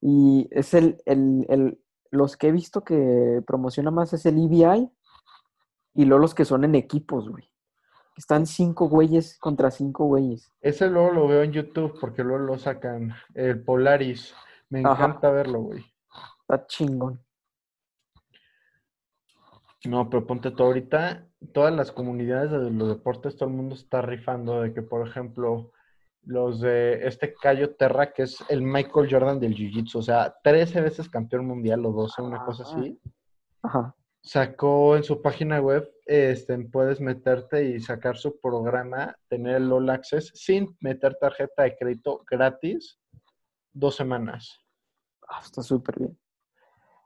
Y 0.00 0.48
es 0.50 0.72
el, 0.74 1.00
el, 1.04 1.46
el, 1.48 1.80
los 2.10 2.36
que 2.36 2.48
he 2.48 2.52
visto 2.52 2.82
que 2.84 3.42
promociona 3.46 3.90
más 3.90 4.12
es 4.14 4.24
el 4.26 4.38
EBI 4.38 4.90
y 5.94 6.04
luego 6.06 6.22
los 6.22 6.34
que 6.34 6.44
son 6.46 6.64
en 6.64 6.74
equipos, 6.74 7.28
güey. 7.28 7.44
Están 8.16 8.46
cinco 8.46 8.88
güeyes 8.88 9.38
contra 9.38 9.70
cinco 9.70 10.06
güeyes. 10.06 10.50
Ese 10.60 10.88
luego 10.88 11.10
lo 11.12 11.28
veo 11.28 11.42
en 11.42 11.52
YouTube 11.52 11.98
porque 12.00 12.22
luego 12.24 12.44
lo 12.44 12.58
sacan. 12.58 13.12
El 13.34 13.62
Polaris. 13.62 14.34
Me 14.70 14.80
Ajá. 14.80 14.92
encanta 15.04 15.30
verlo, 15.30 15.60
güey. 15.60 15.84
Está 16.40 16.66
chingón. 16.66 17.22
No, 19.84 20.10
pero 20.10 20.26
ponte 20.26 20.50
tú 20.50 20.62
ahorita, 20.62 21.26
todas 21.52 21.74
las 21.74 21.90
comunidades 21.90 22.50
de 22.50 22.70
los 22.70 22.88
deportes, 22.88 23.36
todo 23.36 23.48
el 23.48 23.54
mundo 23.54 23.74
está 23.74 24.02
rifando 24.02 24.60
de 24.60 24.74
que, 24.74 24.82
por 24.82 25.06
ejemplo, 25.06 25.72
los 26.22 26.60
de 26.60 27.06
este 27.06 27.32
Cayo 27.34 27.74
Terra, 27.76 28.12
que 28.12 28.24
es 28.24 28.44
el 28.50 28.60
Michael 28.62 29.08
Jordan 29.10 29.40
del 29.40 29.54
Jiu-Jitsu, 29.54 29.96
o 29.96 30.02
sea, 30.02 30.36
13 30.44 30.82
veces 30.82 31.08
campeón 31.08 31.46
mundial 31.46 31.84
o 31.86 31.92
12, 31.92 32.20
una 32.20 32.44
cosa 32.44 32.64
Ajá. 32.64 32.78
así, 32.78 33.00
Ajá. 33.62 33.96
sacó 34.20 34.96
en 34.96 35.02
su 35.02 35.22
página 35.22 35.60
web, 35.62 35.90
este, 36.04 36.58
puedes 36.66 37.00
meterte 37.00 37.64
y 37.64 37.80
sacar 37.80 38.18
su 38.18 38.38
programa, 38.38 39.16
tener 39.28 39.56
el 39.56 39.72
All 39.72 39.88
Access 39.88 40.30
sin 40.34 40.76
meter 40.80 41.16
tarjeta 41.18 41.62
de 41.62 41.74
crédito 41.76 42.22
gratis, 42.30 43.00
dos 43.72 43.96
semanas. 43.96 44.59
Ah, 45.30 45.40
está 45.42 45.62
súper 45.62 45.98
bien. 45.98 46.18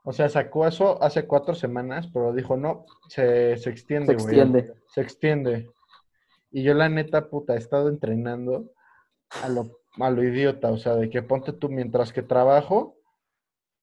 O 0.03 0.11
sea, 0.11 0.29
sacó 0.29 0.67
eso 0.67 1.01
hace 1.01 1.25
cuatro 1.25 1.55
semanas, 1.55 2.07
pero 2.13 2.33
dijo, 2.33 2.57
no, 2.57 2.85
se, 3.07 3.57
se 3.57 3.69
extiende, 3.69 4.07
Se 4.17 4.23
güey. 4.23 4.39
extiende. 4.39 4.73
Se 4.87 5.01
extiende. 5.01 5.69
Y 6.51 6.63
yo 6.63 6.73
la 6.73 6.89
neta, 6.89 7.29
puta, 7.29 7.55
he 7.55 7.57
estado 7.57 7.89
entrenando 7.89 8.71
a 9.43 9.49
lo, 9.49 9.79
a 9.99 10.09
lo 10.11 10.23
idiota, 10.23 10.71
o 10.71 10.77
sea, 10.77 10.95
de 10.95 11.09
que 11.09 11.21
ponte 11.23 11.53
tú 11.53 11.69
mientras 11.69 12.13
que 12.13 12.21
trabajo, 12.21 12.97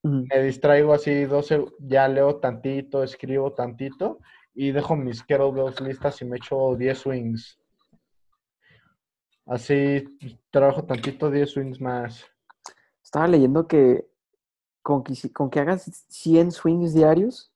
me 0.05 0.43
distraigo 0.43 0.93
así 0.95 1.27
12, 1.27 1.65
ya 1.79 2.09
leo 2.09 2.37
tantito, 2.37 3.05
escribo 3.05 3.53
tantito 3.53 4.19
y 4.53 4.73
dejo 4.73 4.97
mis 4.97 5.23
kettlebells 5.23 5.81
listas 5.81 6.21
y 6.23 6.25
me 6.25 6.39
echo 6.39 6.75
10 6.77 6.99
swings. 6.99 7.59
Así 9.47 10.05
trabajo 10.51 10.85
tantito, 10.85 11.31
10 11.31 11.51
swings 11.51 11.81
más. 11.81 12.27
Estaba 13.03 13.29
leyendo 13.29 13.67
que 13.69 14.07
con 14.83 15.03
que, 15.03 15.15
con 15.33 15.51
que 15.51 15.61
hagas 15.61 16.05
100 16.09 16.51
swings 16.53 16.95
diarios 16.95 17.53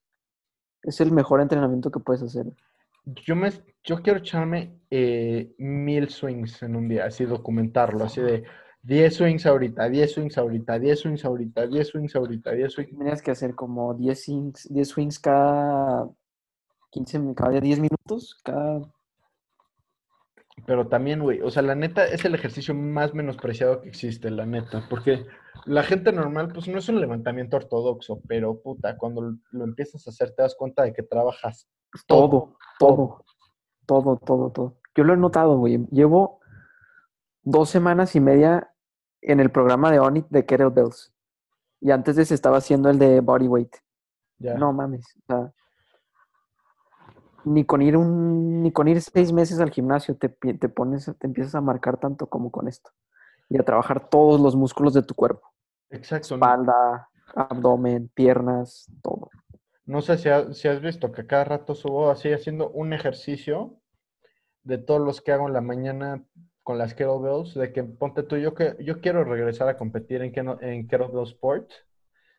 es 0.83 1.00
el 1.00 1.11
mejor 1.12 1.40
entrenamiento 1.40 1.90
que 1.90 2.00
puedes 2.00 2.23
hacer. 2.23 2.47
Yo 3.25 3.37
me, 3.37 3.51
yo 3.85 4.03
quiero 4.03 4.18
echarme 4.18 4.81
eh, 4.90 5.55
mil 5.59 6.09
swings 6.09 6.62
en 6.62 6.77
un 6.77 6.88
día, 6.88 7.05
así 7.07 7.24
documentarlo, 7.24 8.05
así 8.05 8.20
de 8.20 8.44
10 8.83 9.14
swings 9.14 9.46
ahorita, 9.46 9.88
10 9.88 10.12
swings 10.12 10.38
ahorita, 10.38 10.79
10 10.79 11.01
swings 11.01 11.24
ahorita, 11.24 11.66
10 11.66 11.88
swings 11.88 12.16
ahorita, 12.16 12.53
10 12.53 12.72
swings. 12.72 12.90
Tendrías 12.90 13.22
que 13.22 13.31
hacer 13.33 13.55
como 13.55 13.94
10 13.94 14.24
swings, 14.24 14.68
10 14.72 14.88
swings 14.88 15.18
cada 15.18 16.09
15, 16.90 17.18
mi- 17.18 17.35
cada 17.35 17.61
10 17.61 17.79
minutos, 17.81 18.40
cada... 18.44 18.81
Pero 20.66 20.88
también, 20.88 21.20
güey, 21.20 21.40
o 21.42 21.51
sea, 21.51 21.62
la 21.62 21.74
neta 21.74 22.07
es 22.07 22.24
el 22.24 22.35
ejercicio 22.35 22.74
más 22.74 23.12
menospreciado 23.12 23.83
que 23.83 23.88
existe, 23.88 24.31
la 24.31 24.46
neta, 24.46 24.87
porque 24.88 25.27
la 25.64 25.83
gente 25.83 26.12
normal, 26.12 26.49
pues 26.53 26.69
no 26.69 26.79
es 26.79 26.88
un 26.88 27.01
levantamiento 27.01 27.57
ortodoxo, 27.57 28.21
pero 28.29 28.61
puta, 28.61 28.97
cuando 28.97 29.37
lo- 29.51 29.64
empiezas 29.64 30.07
a 30.07 30.11
hacer 30.11 30.33
te 30.35 30.42
das 30.42 30.55
cuenta 30.55 30.83
de 30.83 30.92
que 30.92 31.03
trabajas 31.03 31.69
Todo, 32.07 32.57
todo, 32.79 33.25
todo, 33.87 34.16
todo, 34.19 34.51
todo. 34.51 34.77
Yo 34.95 35.05
lo 35.05 35.14
he 35.14 35.16
notado, 35.16 35.57
güey. 35.59 35.87
Llevo 35.90 36.40
dos 37.42 37.69
semanas 37.71 38.14
y 38.16 38.21
media 38.21 38.71
en 39.23 39.40
el 39.40 39.51
programa 39.51 39.90
de 39.90 39.99
Onit 39.99 40.27
de 40.29 40.45
Kettlebells. 40.45 41.12
Y 41.81 41.90
antes 41.90 42.16
de 42.16 42.23
ese 42.23 42.35
estaba 42.35 42.59
haciendo 42.59 42.88
el 42.90 42.99
de 42.99 43.21
Bodyweight. 43.21 43.75
ya. 44.38 44.55
No 44.55 44.73
mames. 44.73 45.05
o 45.16 45.27
sea, 45.27 45.53
ni 47.45 47.64
con 47.64 47.81
ir 47.83 47.97
un, 47.97 48.62
ni 48.62 48.73
con 48.73 48.88
ir 48.88 49.01
seis 49.01 49.33
meses 49.33 49.61
al 49.61 49.71
gimnasio 49.71 50.16
te, 50.16 50.29
te 50.29 50.69
pones, 50.69 51.05
te 51.19 51.27
empiezas 51.27 51.55
a 51.55 51.61
marcar 51.61 51.97
tanto 51.99 52.27
como 52.27 52.51
con 52.51 52.66
esto. 52.66 52.90
Y 53.48 53.59
a 53.59 53.62
trabajar 53.62 54.09
todos 54.09 54.40
los 54.40 54.56
músculos 54.56 54.94
de 54.94 55.02
tu 55.02 55.14
cuerpo. 55.14 55.52
Exacto. 55.90 56.37
¿no? 56.37 56.44
Espalda, 56.44 57.09
abdomen, 57.35 58.09
piernas, 58.14 58.87
todo. 59.02 59.30
No 59.85 60.02
sé 60.02 60.18
si, 60.18 60.28
ha- 60.28 60.52
si 60.52 60.66
has 60.68 60.80
visto 60.80 61.12
que 61.12 61.26
cada 61.26 61.44
rato 61.44 61.74
subo 61.74 62.11
así 62.11 62.32
haciendo 62.32 62.70
un 62.70 62.92
ejercicio 62.92 63.78
de 64.64 64.78
todos 64.78 65.00
los 65.00 65.20
que 65.20 65.30
hago 65.32 65.46
en 65.46 65.52
la 65.52 65.61
mañana 65.61 66.24
con 66.64 66.76
las 66.78 66.94
kettlebells, 66.94 67.54
de 67.54 67.72
que 67.72 67.85
ponte 67.85 68.24
tú, 68.24 68.37
yo, 68.37 68.52
que, 68.54 68.74
yo 68.80 69.00
quiero 69.00 69.22
regresar 69.22 69.68
a 69.68 69.76
competir 69.78 70.22
en, 70.22 70.32
en 70.61 70.88
kettlebell 70.88 71.22
sport, 71.28 71.70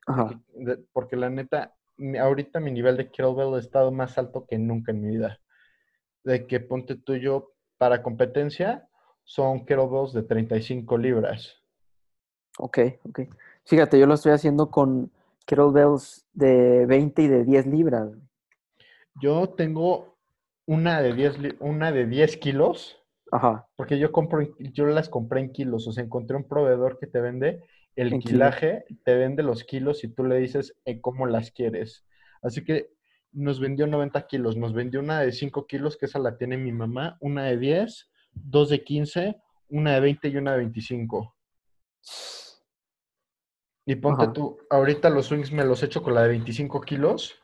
Ajá. 0.05 0.41
de- 0.53 0.83
porque 0.91 1.15
la 1.15 1.29
neta, 1.29 1.73
ahorita 2.19 2.59
mi 2.59 2.71
nivel 2.71 2.97
de 2.97 3.09
kettlebell 3.09 3.53
ha 3.55 3.59
estado 3.59 3.93
más 3.93 4.17
alto 4.17 4.45
que 4.45 4.57
nunca 4.57 4.91
en 4.91 5.01
mi 5.01 5.15
vida. 5.15 5.39
De 6.25 6.45
que 6.45 6.59
ponte 6.59 6.95
tú, 6.97 7.15
yo 7.15 7.53
para 7.77 8.03
competencia 8.03 8.89
son 9.27 9.65
kettlebells 9.65 10.13
de 10.13 10.23
35 10.23 10.97
libras. 10.97 11.61
Ok, 12.57 12.79
ok. 13.03 13.19
Fíjate, 13.65 13.99
yo 13.99 14.07
lo 14.07 14.13
estoy 14.13 14.31
haciendo 14.31 14.71
con 14.71 15.11
kettlebells 15.45 16.25
de 16.33 16.85
20 16.85 17.23
y 17.23 17.27
de 17.27 17.43
10 17.43 17.67
libras. 17.67 18.09
Yo 19.21 19.49
tengo 19.49 20.15
una 20.65 21.01
de 21.01 21.13
10, 21.13 21.37
li- 21.39 21.55
una 21.59 21.91
de 21.91 22.05
10 22.05 22.37
kilos. 22.37 22.97
Ajá. 23.31 23.67
Porque 23.75 23.99
yo 23.99 24.13
compro, 24.13 24.39
yo 24.59 24.85
las 24.85 25.09
compré 25.09 25.41
en 25.41 25.51
kilos, 25.51 25.87
o 25.87 25.91
sea, 25.91 26.03
encontré 26.05 26.37
un 26.37 26.47
proveedor 26.47 26.97
que 26.97 27.07
te 27.07 27.19
vende 27.19 27.63
el 27.97 28.13
En 28.13 28.19
kilos. 28.19 28.31
kilaje, 28.31 28.85
te 29.03 29.15
vende 29.15 29.43
los 29.43 29.65
kilos 29.65 30.05
y 30.05 30.07
tú 30.07 30.23
le 30.23 30.37
dices 30.37 30.73
en 30.85 31.01
cómo 31.01 31.25
las 31.27 31.51
quieres. 31.51 32.05
Así 32.41 32.63
que 32.63 32.91
nos 33.33 33.59
vendió 33.59 33.87
90 33.87 34.25
kilos, 34.27 34.55
nos 34.55 34.73
vendió 34.73 35.01
una 35.01 35.19
de 35.19 35.33
5 35.33 35.67
kilos, 35.67 35.97
que 35.97 36.05
esa 36.05 36.19
la 36.19 36.37
tiene 36.37 36.57
mi 36.57 36.71
mamá, 36.71 37.17
una 37.19 37.43
de 37.43 37.57
10, 37.57 38.09
dos 38.43 38.69
de 38.69 38.84
15, 38.84 39.36
una 39.69 39.93
de 39.95 40.00
20 40.02 40.28
y 40.30 40.38
una 40.38 40.52
de 40.54 40.58
25. 40.60 41.36
Y 43.86 43.95
ponte 43.95 44.23
Ajá. 44.23 44.34
tú, 44.34 44.58
ahorita 44.69 45.10
los 45.10 45.28
swings 45.28 45.52
me 45.52 45.63
los 45.63 45.82
echo 45.84 46.02
con 46.04 46.13
la 46.13 46.23
de 46.23 46.30
25 46.30 46.82
kilos 46.82 47.36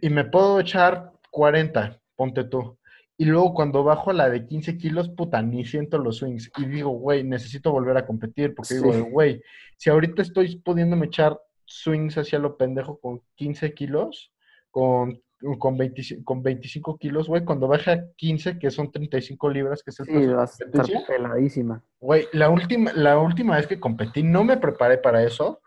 y 0.00 0.08
me 0.08 0.24
puedo 0.24 0.60
echar 0.60 1.12
40, 1.30 2.00
ponte 2.16 2.44
tú. 2.44 2.78
Y 3.18 3.24
luego 3.24 3.52
cuando 3.54 3.84
bajo 3.84 4.10
a 4.10 4.14
la 4.14 4.28
de 4.30 4.46
15 4.46 4.78
kilos, 4.78 5.08
puta, 5.10 5.42
ni 5.42 5.64
siento 5.64 5.98
los 5.98 6.18
swings. 6.18 6.50
Y 6.56 6.64
digo, 6.66 6.90
güey, 6.90 7.24
necesito 7.24 7.70
volver 7.70 7.96
a 7.96 8.06
competir 8.06 8.54
porque 8.54 8.74
digo, 8.74 8.92
Sí. 8.92 9.00
güey, 9.00 9.42
si 9.76 9.90
ahorita 9.90 10.22
estoy 10.22 10.56
pudiéndome 10.56 11.06
echar 11.06 11.38
swings 11.64 12.18
hacia 12.18 12.38
lo 12.38 12.56
pendejo 12.56 12.98
con 12.98 13.22
15 13.34 13.74
kilos, 13.74 14.32
con, 14.70 15.22
con, 15.58 15.76
25, 15.76 16.24
con 16.24 16.42
25 16.42 16.98
kilos, 16.98 17.28
güey, 17.28 17.44
cuando 17.44 17.68
baje 17.68 17.90
a 17.90 18.04
15, 18.16 18.58
que 18.58 18.70
son 18.70 18.90
35 18.90 19.50
libras, 19.50 19.82
que 19.82 19.90
es 19.90 20.00
el 20.00 20.06
Sí, 20.06 20.26
vas 20.26 20.60
a 20.60 20.64
estar 20.64 21.06
peladísima. 21.06 21.82
Güey, 22.00 22.26
la 22.32 22.50
última, 22.50 22.92
la 22.92 23.18
última 23.18 23.56
vez 23.56 23.66
que 23.66 23.80
competí, 23.80 24.22
no 24.22 24.44
me 24.44 24.56
preparé 24.56 24.98
para 24.98 25.22
eso. 25.22 25.60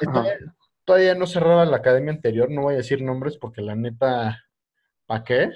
Todavía, 0.00 0.38
todavía 0.84 1.14
no 1.14 1.26
cerraba 1.26 1.64
la 1.64 1.76
academia 1.76 2.12
anterior, 2.12 2.50
no 2.50 2.62
voy 2.62 2.74
a 2.74 2.78
decir 2.78 3.02
nombres 3.02 3.36
porque 3.36 3.62
la 3.62 3.74
neta, 3.74 4.44
¿para 5.06 5.24
qué? 5.24 5.50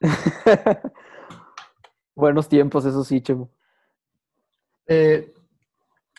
Buenos 2.14 2.48
tiempos, 2.48 2.84
eso 2.84 3.04
sí, 3.04 3.20
Chemo. 3.20 3.50
Eh, 4.86 5.32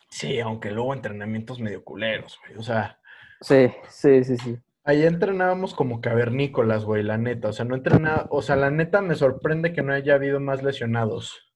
sí, 0.09 0.39
aunque 0.39 0.71
luego 0.71 0.93
entrenamientos 0.93 1.59
medio 1.59 1.83
culeros, 1.83 2.39
güey. 2.45 2.57
O 2.57 2.63
sea, 2.63 2.99
Sí, 3.43 3.73
sí, 3.89 4.23
sí, 4.23 4.37
sí. 4.37 4.57
Ahí 4.83 5.03
entrenábamos 5.03 5.73
como 5.73 6.01
cavernícolas, 6.01 6.85
güey, 6.85 7.03
la 7.03 7.17
neta. 7.17 7.49
O 7.49 7.53
sea, 7.53 7.65
no 7.65 7.75
entrenaba, 7.75 8.27
o 8.29 8.41
sea, 8.41 8.55
la 8.55 8.71
neta 8.71 9.01
me 9.01 9.15
sorprende 9.15 9.73
que 9.73 9.81
no 9.83 9.93
haya 9.93 10.15
habido 10.15 10.39
más 10.39 10.63
lesionados. 10.63 11.49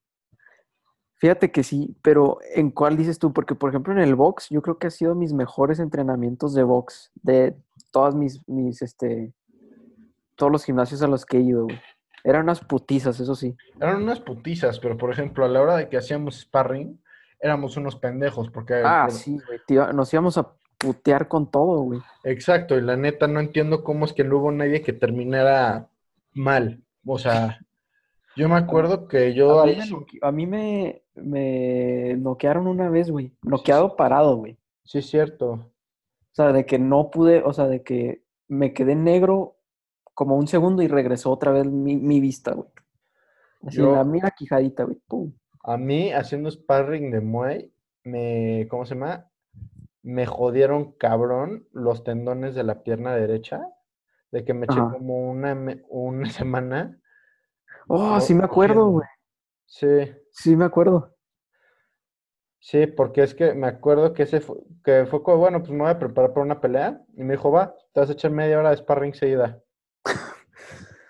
Fíjate 1.20 1.52
que 1.52 1.64
sí, 1.64 1.98
pero 2.04 2.38
¿en 2.54 2.70
cuál 2.70 2.96
dices 2.96 3.18
tú? 3.18 3.34
Porque, 3.34 3.56
por 3.56 3.70
ejemplo, 3.72 3.92
en 3.92 4.00
el 4.00 4.14
box, 4.16 4.50
yo 4.50 4.62
creo 4.62 4.78
que 4.78 4.88
ha 4.88 4.92
sido 4.92 5.16
mis 5.16 5.34
mejores 5.34 5.80
entrenamientos 5.80 6.54
de 6.54 6.62
box 6.64 7.12
de 7.16 7.56
todas 7.92 8.14
mis, 8.14 8.48
mis, 8.48 8.84
este, 8.84 9.34
todos 10.36 10.52
los 10.52 10.64
gimnasios 10.64 11.02
a 11.02 11.08
los 11.08 11.26
que 11.26 11.38
he 11.38 11.42
ido, 11.42 11.64
güey. 11.64 11.80
Eran 12.24 12.44
unas 12.44 12.60
putizas, 12.60 13.20
eso 13.20 13.34
sí. 13.34 13.56
Eran 13.82 14.04
unas 14.04 14.20
putizas, 14.20 14.80
pero 14.80 14.96
por 14.98 15.12
ejemplo, 15.12 15.44
a 15.44 15.48
la 15.48 15.62
hora 15.62 15.78
de 15.78 15.90
que 15.90 15.98
hacíamos 15.98 16.42
sparring, 16.42 17.02
éramos 17.40 17.78
unos 17.78 17.96
pendejos, 17.96 18.52
porque... 18.52 18.76
Ah, 18.86 19.06
por- 19.08 19.18
sí, 19.18 19.40
güey. 19.48 19.60
Nos 19.96 20.14
íbamos 20.14 20.38
a 20.38 20.54
putear 20.78 21.28
con 21.28 21.50
todo, 21.50 21.82
güey. 21.82 22.00
Exacto, 22.24 22.78
y 22.78 22.82
la 22.82 22.96
neta 22.96 23.28
no 23.28 23.40
entiendo 23.40 23.84
cómo 23.84 24.06
es 24.06 24.14
que 24.14 24.24
no 24.24 24.38
hubo 24.38 24.52
nadie 24.52 24.82
que 24.82 24.94
terminara 24.94 25.90
mal. 26.34 26.84
O 27.06 27.18
sea, 27.18 27.60
yo 28.36 28.48
me 28.50 28.56
acuerdo 28.56 29.08
que 29.08 29.34
yo 29.34 29.60
A 29.62 29.66
mí, 29.66 29.78
a 30.22 30.32
mí 30.32 30.46
me, 30.46 31.02
me 31.16 32.16
noquearon 32.18 32.68
una 32.68 32.90
vez, 32.90 33.10
güey. 33.10 33.32
Noqueado 33.44 33.96
parado, 33.96 34.38
güey. 34.38 34.58
sí 34.84 35.00
es 35.00 35.10
cierto. 35.10 35.52
O 35.52 36.34
sea, 36.38 36.52
de 36.52 36.66
que 36.66 36.78
no 36.78 37.10
pude, 37.10 37.42
o 37.44 37.52
sea, 37.54 37.68
de 37.68 37.82
que 37.82 38.24
me 38.48 38.74
quedé 38.74 38.96
negro 38.96 39.56
como 40.14 40.36
un 40.36 40.48
segundo 40.48 40.82
y 40.84 40.88
regresó 40.88 41.32
otra 41.32 41.52
vez 41.52 41.66
mi, 41.66 41.96
mi 41.96 42.20
vista, 42.20 42.54
güey. 42.54 42.70
Así, 43.64 43.78
Yo- 43.78 43.94
la 43.96 44.04
mira 44.04 44.32
quijadita, 44.32 44.84
güey. 44.84 44.98
Pum. 45.08 45.34
A 45.64 45.78
mí, 45.78 46.12
haciendo 46.14 46.50
sparring 46.52 47.12
de 47.12 47.22
Muay, 47.22 47.72
me, 48.04 48.68
¿cómo 48.70 48.86
se 48.86 48.94
llama? 48.96 49.28
Me 50.08 50.26
jodieron 50.26 50.94
cabrón 50.94 51.68
los 51.74 52.06
tendones 52.06 52.56
de 52.56 52.64
la 52.64 52.82
pierna 52.82 53.14
derecha, 53.14 53.68
de 54.32 54.46
que 54.46 54.54
me 54.54 54.66
eché 54.66 54.80
Ajá. 54.80 54.92
como 54.94 55.30
una, 55.30 55.54
una 55.90 56.30
semana. 56.30 56.98
Oh, 57.90 58.18
sí 58.22 58.34
me 58.34 58.46
acuerdo, 58.46 58.88
güey. 58.88 59.06
Sí, 59.66 60.10
Sí 60.32 60.56
me 60.56 60.64
acuerdo. 60.64 61.14
sí, 62.60 62.88
porque 62.88 63.24
es 63.24 63.36
que 63.36 63.54
me 63.54 63.68
acuerdo 63.68 64.14
que 64.14 64.24
ese 64.24 64.40
fue, 64.40 64.56
que 64.82 65.06
fue 65.08 65.22
como, 65.24 65.40
bueno, 65.40 65.60
pues 65.60 65.72
me 65.72 65.80
voy 65.80 65.90
a 65.90 66.00
preparar 66.00 66.32
para 66.34 66.46
una 66.46 66.62
pelea, 66.62 67.02
y 67.18 67.26
me 67.26 67.34
dijo, 67.34 67.52
va, 67.52 67.76
te 67.94 68.00
vas 68.00 68.10
a 68.10 68.14
echar 68.14 68.32
media 68.32 68.60
hora 68.60 68.70
de 68.70 68.78
sparring 68.78 69.14
seguida. 69.14 69.62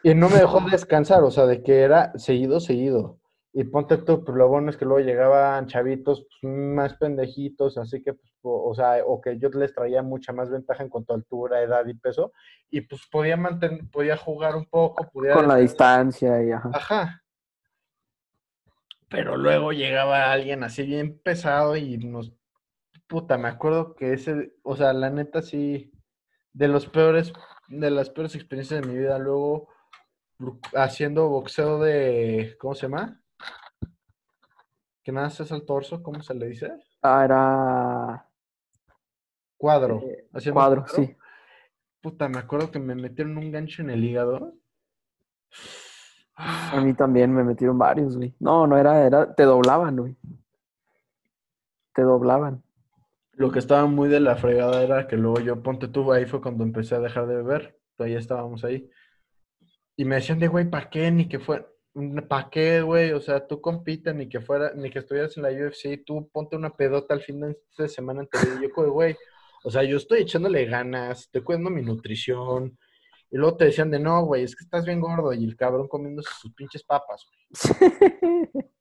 Y 0.04 0.16
no 0.16 0.30
me 0.30 0.38
dejó 0.38 0.60
descansar, 0.72 1.24
o 1.24 1.30
sea, 1.30 1.46
de 1.46 1.62
que 1.62 1.82
era 1.82 2.14
seguido, 2.18 2.60
seguido. 2.60 3.20
Y 3.60 3.64
ponte 3.64 3.98
tú, 3.98 4.24
pues 4.24 4.38
lo 4.38 4.48
bueno 4.48 4.70
es 4.70 4.78
que 4.78 4.86
luego 4.86 5.00
llegaban 5.00 5.66
chavitos 5.66 6.28
pues, 6.30 6.54
más 6.54 6.94
pendejitos, 6.94 7.76
así 7.80 8.04
que, 8.04 8.14
pues, 8.14 8.32
o 8.44 8.70
o 8.70 8.76
sea, 8.76 9.04
o 9.04 9.20
que 9.20 9.40
yo 9.40 9.50
les 9.50 9.74
traía 9.74 10.04
mucha 10.04 10.32
más 10.32 10.52
ventaja 10.52 10.84
en 10.84 10.90
cuanto 10.90 11.12
a 11.12 11.16
altura, 11.16 11.64
edad 11.64 11.84
y 11.88 11.96
peso, 11.96 12.34
y 12.70 12.82
pues 12.82 13.02
podía 13.12 13.36
mantener, 13.36 13.90
podía 13.90 14.16
jugar 14.16 14.56
un 14.56 14.66
poco, 14.66 15.10
podía... 15.12 15.34
Con 15.34 15.48
la 15.48 15.56
distancia 15.56 16.44
y 16.44 16.52
ajá. 16.52 16.70
Ajá. 16.72 17.24
Pero 19.10 19.38
luego 19.38 19.72
llegaba 19.72 20.32
alguien 20.32 20.64
así 20.64 20.84
bien 20.84 21.18
pesado 21.18 21.76
y 21.76 21.98
nos... 21.98 22.32
Puta, 23.08 23.40
me 23.40 23.48
acuerdo 23.48 23.96
que 23.96 24.14
ese, 24.14 24.54
o 24.62 24.76
sea, 24.76 24.94
la 24.94 25.10
neta 25.10 25.42
sí, 25.42 25.92
de 26.54 26.68
los 26.68 26.86
peores, 26.86 27.34
de 27.70 27.90
las 27.90 28.12
peores 28.12 28.36
experiencias 28.36 28.82
de 28.82 28.88
mi 28.88 29.00
vida, 29.00 29.18
luego 29.18 29.70
lu- 30.38 30.60
haciendo 30.76 31.28
boxeo 31.28 31.80
de, 31.80 32.56
¿cómo 32.60 32.76
se 32.76 32.84
llama? 32.84 33.20
Que 35.08 35.14
nada 35.14 35.28
es 35.30 35.52
al 35.54 35.64
torso, 35.64 36.04
¿cómo 36.04 36.22
se 36.22 36.34
le 36.34 36.48
dice? 36.48 36.70
Ah, 37.02 37.24
era 37.24 38.30
Cuadro. 39.56 40.02
eh, 40.04 40.52
cuadro, 40.52 40.86
sí. 40.86 41.16
Puta, 42.02 42.28
me 42.28 42.40
acuerdo 42.40 42.72
que 42.72 42.80
me 42.80 42.94
metieron 42.94 43.38
un 43.38 43.50
gancho 43.50 43.84
en 43.84 43.90
el 43.90 44.04
hígado. 44.04 44.56
A 46.36 46.82
mí 46.82 46.94
también 46.94 47.34
me 47.34 47.46
metieron 47.46 47.78
varios, 47.78 48.18
güey. 48.18 48.36
No, 48.42 48.68
no 48.68 48.78
era, 48.78 49.06
era, 49.06 49.34
te 49.34 49.44
doblaban, 49.44 49.96
güey. 49.96 50.18
Te 51.94 52.02
doblaban. 52.02 52.62
Lo 53.32 53.50
que 53.50 53.60
estaba 53.60 53.86
muy 53.86 54.10
de 54.10 54.20
la 54.20 54.36
fregada 54.36 54.84
era 54.84 55.08
que 55.08 55.16
luego 55.16 55.40
yo, 55.40 55.64
ponte 55.64 55.88
tú, 55.88 56.12
ahí 56.12 56.26
fue 56.26 56.42
cuando 56.42 56.66
empecé 56.66 56.96
a 56.96 57.00
dejar 57.00 57.28
de 57.28 57.38
beber, 57.38 57.80
todavía 57.96 58.20
estábamos 58.20 58.66
ahí. 58.66 58.92
Y 59.96 60.04
me 60.04 60.16
decían 60.16 60.40
de, 60.40 60.50
güey, 60.50 60.70
¿para 60.70 60.90
qué? 60.90 61.10
Ni 61.12 61.30
que 61.30 61.40
fuera, 61.40 61.66
¿para 62.28 62.50
qué, 62.50 62.82
güey? 62.82 63.12
O 63.12 63.22
sea, 63.22 63.46
tú 63.46 63.62
compita, 63.62 64.14
ni 64.14 64.30
que 64.30 64.42
fuera, 64.42 64.74
ni 64.76 64.90
que 64.90 65.00
estuvieras 65.00 65.36
en 65.38 65.44
la 65.44 65.50
UFC, 65.50 66.04
tú 66.06 66.30
ponte 66.32 66.56
una 66.56 66.76
pedota 66.76 67.14
al 67.14 67.22
fin 67.22 67.56
de 67.78 67.90
semana 67.90 68.22
anterior. 68.22 68.64
Y 68.64 68.68
yo, 68.68 68.92
güey, 68.92 69.16
o 69.64 69.72
sea, 69.72 69.84
yo 69.84 69.98
estoy 69.98 70.22
echándole 70.22 70.66
ganas, 70.66 71.22
estoy 71.22 71.42
cuidando 71.44 71.70
mi 71.70 71.82
nutrición. 71.82 72.78
Y 73.30 73.38
luego 73.38 73.58
te 73.58 73.66
decían 73.66 73.92
de, 73.92 74.00
no, 74.00 74.24
güey, 74.26 74.44
es 74.44 74.56
que 74.56 74.64
estás 74.64 74.86
bien 74.86 75.02
gordo. 75.02 75.34
Y 75.34 75.44
el 75.44 75.56
cabrón 75.56 75.88
comiéndose 75.88 76.30
sus 76.40 76.54
pinches 76.54 76.84
papas, 76.84 77.26
güey. 77.26 78.64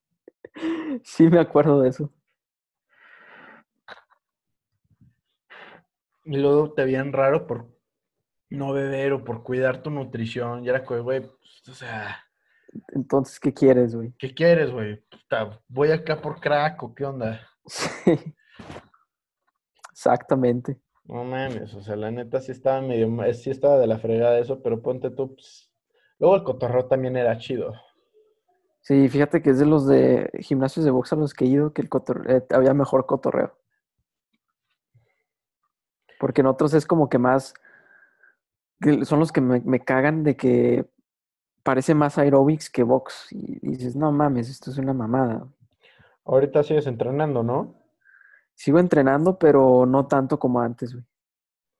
Sí, 1.04 1.24
me 1.28 1.38
acuerdo 1.38 1.82
de 1.82 1.90
eso. 1.90 2.10
Y 6.24 6.36
luego 6.38 6.72
te 6.72 6.84
veían 6.84 7.12
raro 7.12 7.46
por 7.46 7.68
no 8.50 8.72
beber 8.72 9.12
o 9.12 9.24
por 9.24 9.42
cuidar 9.42 9.82
tu 9.82 9.90
nutrición. 9.90 10.64
Y 10.64 10.68
era 10.68 10.80
güey, 10.80 11.20
pues, 11.20 11.68
o 11.68 11.74
sea, 11.74 12.25
Entonces, 12.94 13.40
¿qué 13.40 13.52
quieres, 13.52 13.94
güey? 13.94 14.12
¿qué 14.18 14.34
quieres, 14.34 14.70
güey? 14.70 15.02
¿Voy 15.68 15.90
acá 15.90 16.20
por 16.20 16.40
crack 16.40 16.82
o 16.82 16.94
qué 16.94 17.04
onda? 17.04 17.40
Sí. 17.66 18.12
Exactamente. 19.92 20.78
No 21.04 21.24
mames, 21.24 21.72
o 21.74 21.80
sea, 21.80 21.96
la 21.96 22.10
neta 22.10 22.40
sí 22.40 22.52
estaba 22.52 22.80
medio, 22.80 23.08
sí 23.32 23.50
estaba 23.50 23.78
de 23.78 23.86
la 23.86 23.98
fregada 23.98 24.38
eso, 24.38 24.62
pero 24.62 24.82
ponte 24.82 25.10
tú, 25.10 25.34
pues, 25.34 25.70
Luego 26.18 26.36
el 26.36 26.44
cotorreo 26.44 26.86
también 26.86 27.16
era 27.16 27.36
chido. 27.36 27.74
Sí, 28.80 29.08
fíjate 29.08 29.42
que 29.42 29.50
es 29.50 29.58
de 29.58 29.66
los 29.66 29.86
de 29.86 30.30
gimnasios 30.40 30.84
de 30.84 30.90
box 30.90 31.12
a 31.12 31.16
los 31.16 31.34
que 31.34 31.44
he 31.44 31.48
ido 31.48 31.72
que 31.72 31.82
el 31.82 31.90
cotor- 31.90 32.24
eh, 32.30 32.46
había 32.54 32.72
mejor 32.72 33.04
cotorreo. 33.04 33.58
Porque 36.18 36.40
en 36.40 36.46
otros 36.46 36.72
es 36.72 36.86
como 36.86 37.08
que 37.08 37.18
más. 37.18 37.52
son 39.04 39.18
los 39.18 39.32
que 39.32 39.40
me, 39.40 39.60
me 39.60 39.80
cagan 39.80 40.22
de 40.22 40.36
que 40.36 40.86
parece 41.66 41.96
más 41.96 42.16
aerobics 42.16 42.70
que 42.70 42.84
box. 42.84 43.26
Y 43.32 43.58
dices, 43.70 43.96
no 43.96 44.12
mames, 44.12 44.48
esto 44.48 44.70
es 44.70 44.78
una 44.78 44.94
mamada. 44.94 45.48
Ahorita 46.24 46.62
sigues 46.62 46.86
entrenando, 46.86 47.42
¿no? 47.42 47.74
Sigo 48.54 48.78
entrenando, 48.78 49.36
pero 49.36 49.84
no 49.84 50.06
tanto 50.06 50.38
como 50.38 50.60
antes, 50.60 50.92
güey. 50.92 51.04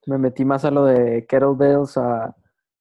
Me 0.05 0.17
metí 0.17 0.43
más 0.43 0.65
a 0.65 0.71
lo 0.71 0.83
de 0.83 1.25
kettlebells, 1.25 1.97
a, 1.97 2.35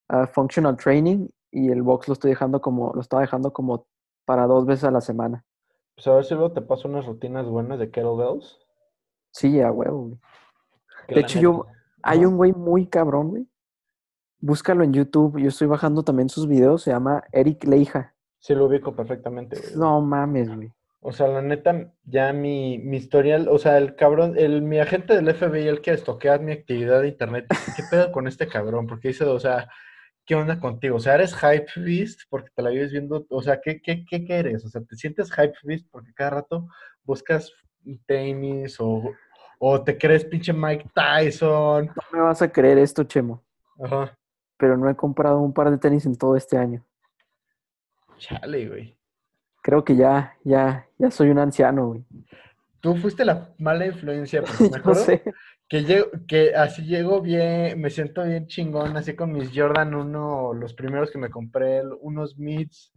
a 0.08 0.26
functional 0.26 0.76
training, 0.76 1.28
y 1.52 1.70
el 1.70 1.82
box 1.82 2.08
lo 2.08 2.14
estoy 2.14 2.30
dejando 2.30 2.60
como, 2.60 2.92
lo 2.92 3.00
estaba 3.00 3.22
dejando 3.22 3.52
como 3.52 3.86
para 4.24 4.46
dos 4.46 4.66
veces 4.66 4.84
a 4.84 4.90
la 4.90 5.00
semana. 5.00 5.44
Pues 5.94 6.08
a 6.08 6.14
ver 6.14 6.24
si 6.24 6.34
luego 6.34 6.52
te 6.52 6.60
paso 6.60 6.88
unas 6.88 7.06
rutinas 7.06 7.46
buenas 7.46 7.78
de 7.78 7.90
kettlebells. 7.90 8.58
Sí, 9.30 9.60
a 9.60 9.70
huevo, 9.70 10.08
güey. 10.08 10.20
De 11.08 11.20
hecho, 11.20 11.38
yo, 11.38 11.66
hay 12.02 12.24
un 12.24 12.36
güey 12.36 12.52
muy 12.52 12.88
cabrón, 12.88 13.28
güey. 13.30 13.48
Búscalo 14.38 14.84
en 14.84 14.92
YouTube. 14.92 15.38
Yo 15.40 15.48
estoy 15.48 15.66
bajando 15.66 16.02
también 16.02 16.28
sus 16.28 16.46
videos. 16.46 16.82
Se 16.82 16.90
llama 16.90 17.24
Eric 17.32 17.64
Leija. 17.64 18.14
Sí 18.38 18.54
lo 18.54 18.66
ubico 18.66 18.94
perfectamente, 18.94 19.58
güey. 19.58 19.76
No 19.76 20.00
mames, 20.00 20.54
güey. 20.54 20.72
O 21.00 21.12
sea, 21.12 21.28
la 21.28 21.40
neta, 21.40 21.92
ya 22.04 22.32
mi, 22.32 22.78
mi 22.78 22.96
historial, 22.96 23.48
o 23.48 23.58
sea, 23.58 23.78
el 23.78 23.94
cabrón, 23.94 24.34
el, 24.36 24.62
mi 24.62 24.80
agente 24.80 25.14
del 25.14 25.32
FBI, 25.32 25.68
el 25.68 25.80
que 25.80 25.92
estoquea 25.92 26.38
mi 26.38 26.50
actividad 26.50 27.02
de 27.02 27.08
internet, 27.08 27.46
¿qué 27.76 27.84
pedo 27.88 28.10
con 28.10 28.26
este 28.26 28.48
cabrón? 28.48 28.88
Porque 28.88 29.08
dice, 29.08 29.24
o 29.24 29.38
sea, 29.38 29.68
¿qué 30.24 30.34
onda 30.34 30.58
contigo? 30.58 30.96
O 30.96 31.00
sea, 31.00 31.14
¿eres 31.14 31.34
hype 31.34 31.68
beast 31.76 32.22
porque 32.28 32.50
te 32.54 32.60
la 32.60 32.70
vives 32.70 32.90
viendo? 32.90 33.24
O 33.30 33.40
sea, 33.40 33.60
¿qué, 33.60 33.80
qué, 33.80 34.04
qué, 34.04 34.24
qué 34.24 34.34
eres? 34.34 34.64
O 34.64 34.68
sea, 34.68 34.82
¿te 34.82 34.96
sientes 34.96 35.32
hype 35.32 35.54
beast 35.62 35.86
porque 35.92 36.12
cada 36.12 36.30
rato 36.30 36.66
buscas 37.04 37.52
tenis 38.06 38.80
o, 38.80 39.12
o 39.60 39.84
te 39.84 39.96
crees 39.96 40.24
pinche 40.24 40.52
Mike 40.52 40.90
Tyson? 40.92 41.86
No 41.86 42.18
me 42.18 42.20
vas 42.20 42.42
a 42.42 42.50
creer 42.50 42.78
esto, 42.78 43.04
Chemo. 43.04 43.44
Ajá, 43.78 44.18
Pero 44.56 44.76
no 44.76 44.88
he 44.88 44.96
comprado 44.96 45.40
un 45.40 45.52
par 45.52 45.70
de 45.70 45.78
tenis 45.78 46.06
en 46.06 46.16
todo 46.16 46.36
este 46.36 46.56
año. 46.56 46.84
chale, 48.18 48.68
güey. 48.68 48.96
Creo 49.62 49.84
que 49.84 49.96
ya, 49.96 50.36
ya, 50.44 50.86
ya 50.98 51.10
soy 51.10 51.30
un 51.30 51.38
anciano, 51.38 51.88
güey. 51.88 52.04
Tú 52.80 52.94
fuiste 52.96 53.24
la 53.24 53.52
mala 53.58 53.86
influencia, 53.86 54.42
porque 54.42 54.70
me 54.70 54.76
acuerdo 54.76 55.04
sé. 55.04 55.22
que, 55.68 55.82
llego, 55.82 56.06
que 56.28 56.54
así 56.54 56.84
llego 56.84 57.20
bien, 57.20 57.80
me 57.80 57.90
siento 57.90 58.24
bien 58.24 58.46
chingón, 58.46 58.96
así 58.96 59.16
con 59.16 59.32
mis 59.32 59.50
Jordan 59.52 59.94
1, 59.94 60.54
los 60.54 60.74
primeros 60.74 61.10
que 61.10 61.18
me 61.18 61.30
compré, 61.30 61.82
unos 62.00 62.38
mids 62.38 62.92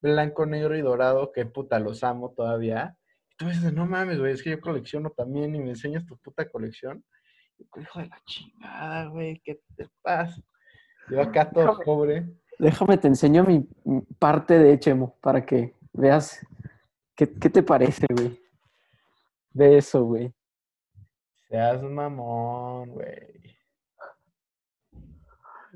blanco, 0.00 0.46
negro 0.46 0.76
y 0.76 0.82
dorado, 0.82 1.32
que 1.32 1.46
puta, 1.46 1.78
los 1.78 2.04
amo 2.04 2.32
todavía. 2.36 2.96
Y 3.30 3.36
tú 3.36 3.46
dices, 3.46 3.72
no 3.72 3.86
mames, 3.86 4.18
güey, 4.18 4.32
es 4.32 4.42
que 4.42 4.50
yo 4.50 4.60
colecciono 4.60 5.10
también 5.10 5.54
y 5.54 5.58
me 5.58 5.70
enseñas 5.70 6.06
tu 6.06 6.16
puta 6.18 6.48
colección. 6.48 7.04
Y 7.58 7.64
yo, 7.64 7.82
hijo 7.82 7.98
de 8.00 8.08
la 8.08 8.22
chingada, 8.26 9.06
güey, 9.06 9.40
¿qué 9.44 9.60
te 9.76 9.88
pasa? 10.02 10.40
Yo 11.10 11.20
acá 11.20 11.50
todo 11.50 11.64
Déjame. 11.64 11.84
pobre. 11.84 12.26
Déjame, 12.58 12.98
te 12.98 13.08
enseño 13.08 13.44
mi 13.44 13.68
parte 14.18 14.58
de 14.58 14.78
Chemo 14.78 15.16
para 15.20 15.44
que 15.44 15.74
veas 15.92 16.44
qué, 17.14 17.32
qué 17.32 17.48
te 17.50 17.62
parece, 17.62 18.06
güey. 18.10 18.40
De 19.50 19.78
eso, 19.78 20.04
güey. 20.04 20.32
Seas 21.48 21.82
mamón, 21.82 22.90
güey. 22.90 23.56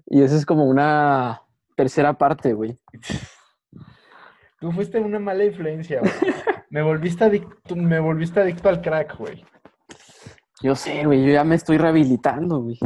Y 0.07 0.23
eso 0.23 0.37
es 0.37 0.45
como 0.45 0.67
una 0.67 1.41
tercera 1.77 2.13
parte, 2.13 2.53
güey. 2.53 2.79
Tú 4.61 4.71
fuiste 4.73 5.01
una 5.01 5.19
mala 5.19 5.45
influencia, 5.45 6.01
güey. 6.01 6.13
Me 6.71 6.83
volviste 6.83 7.25
adicto, 7.25 7.75
me 7.75 7.99
volviste 7.99 8.41
adicto 8.41 8.69
al 8.69 8.81
crack, 8.81 9.19
güey. 9.19 9.45
Yo 10.63 10.77
sé, 10.77 11.05
güey, 11.05 11.25
yo 11.25 11.33
ya 11.33 11.45
me 11.45 11.57
estoy 11.57 11.77
rehabilitando, 11.77 12.61
güey. 12.61 12.79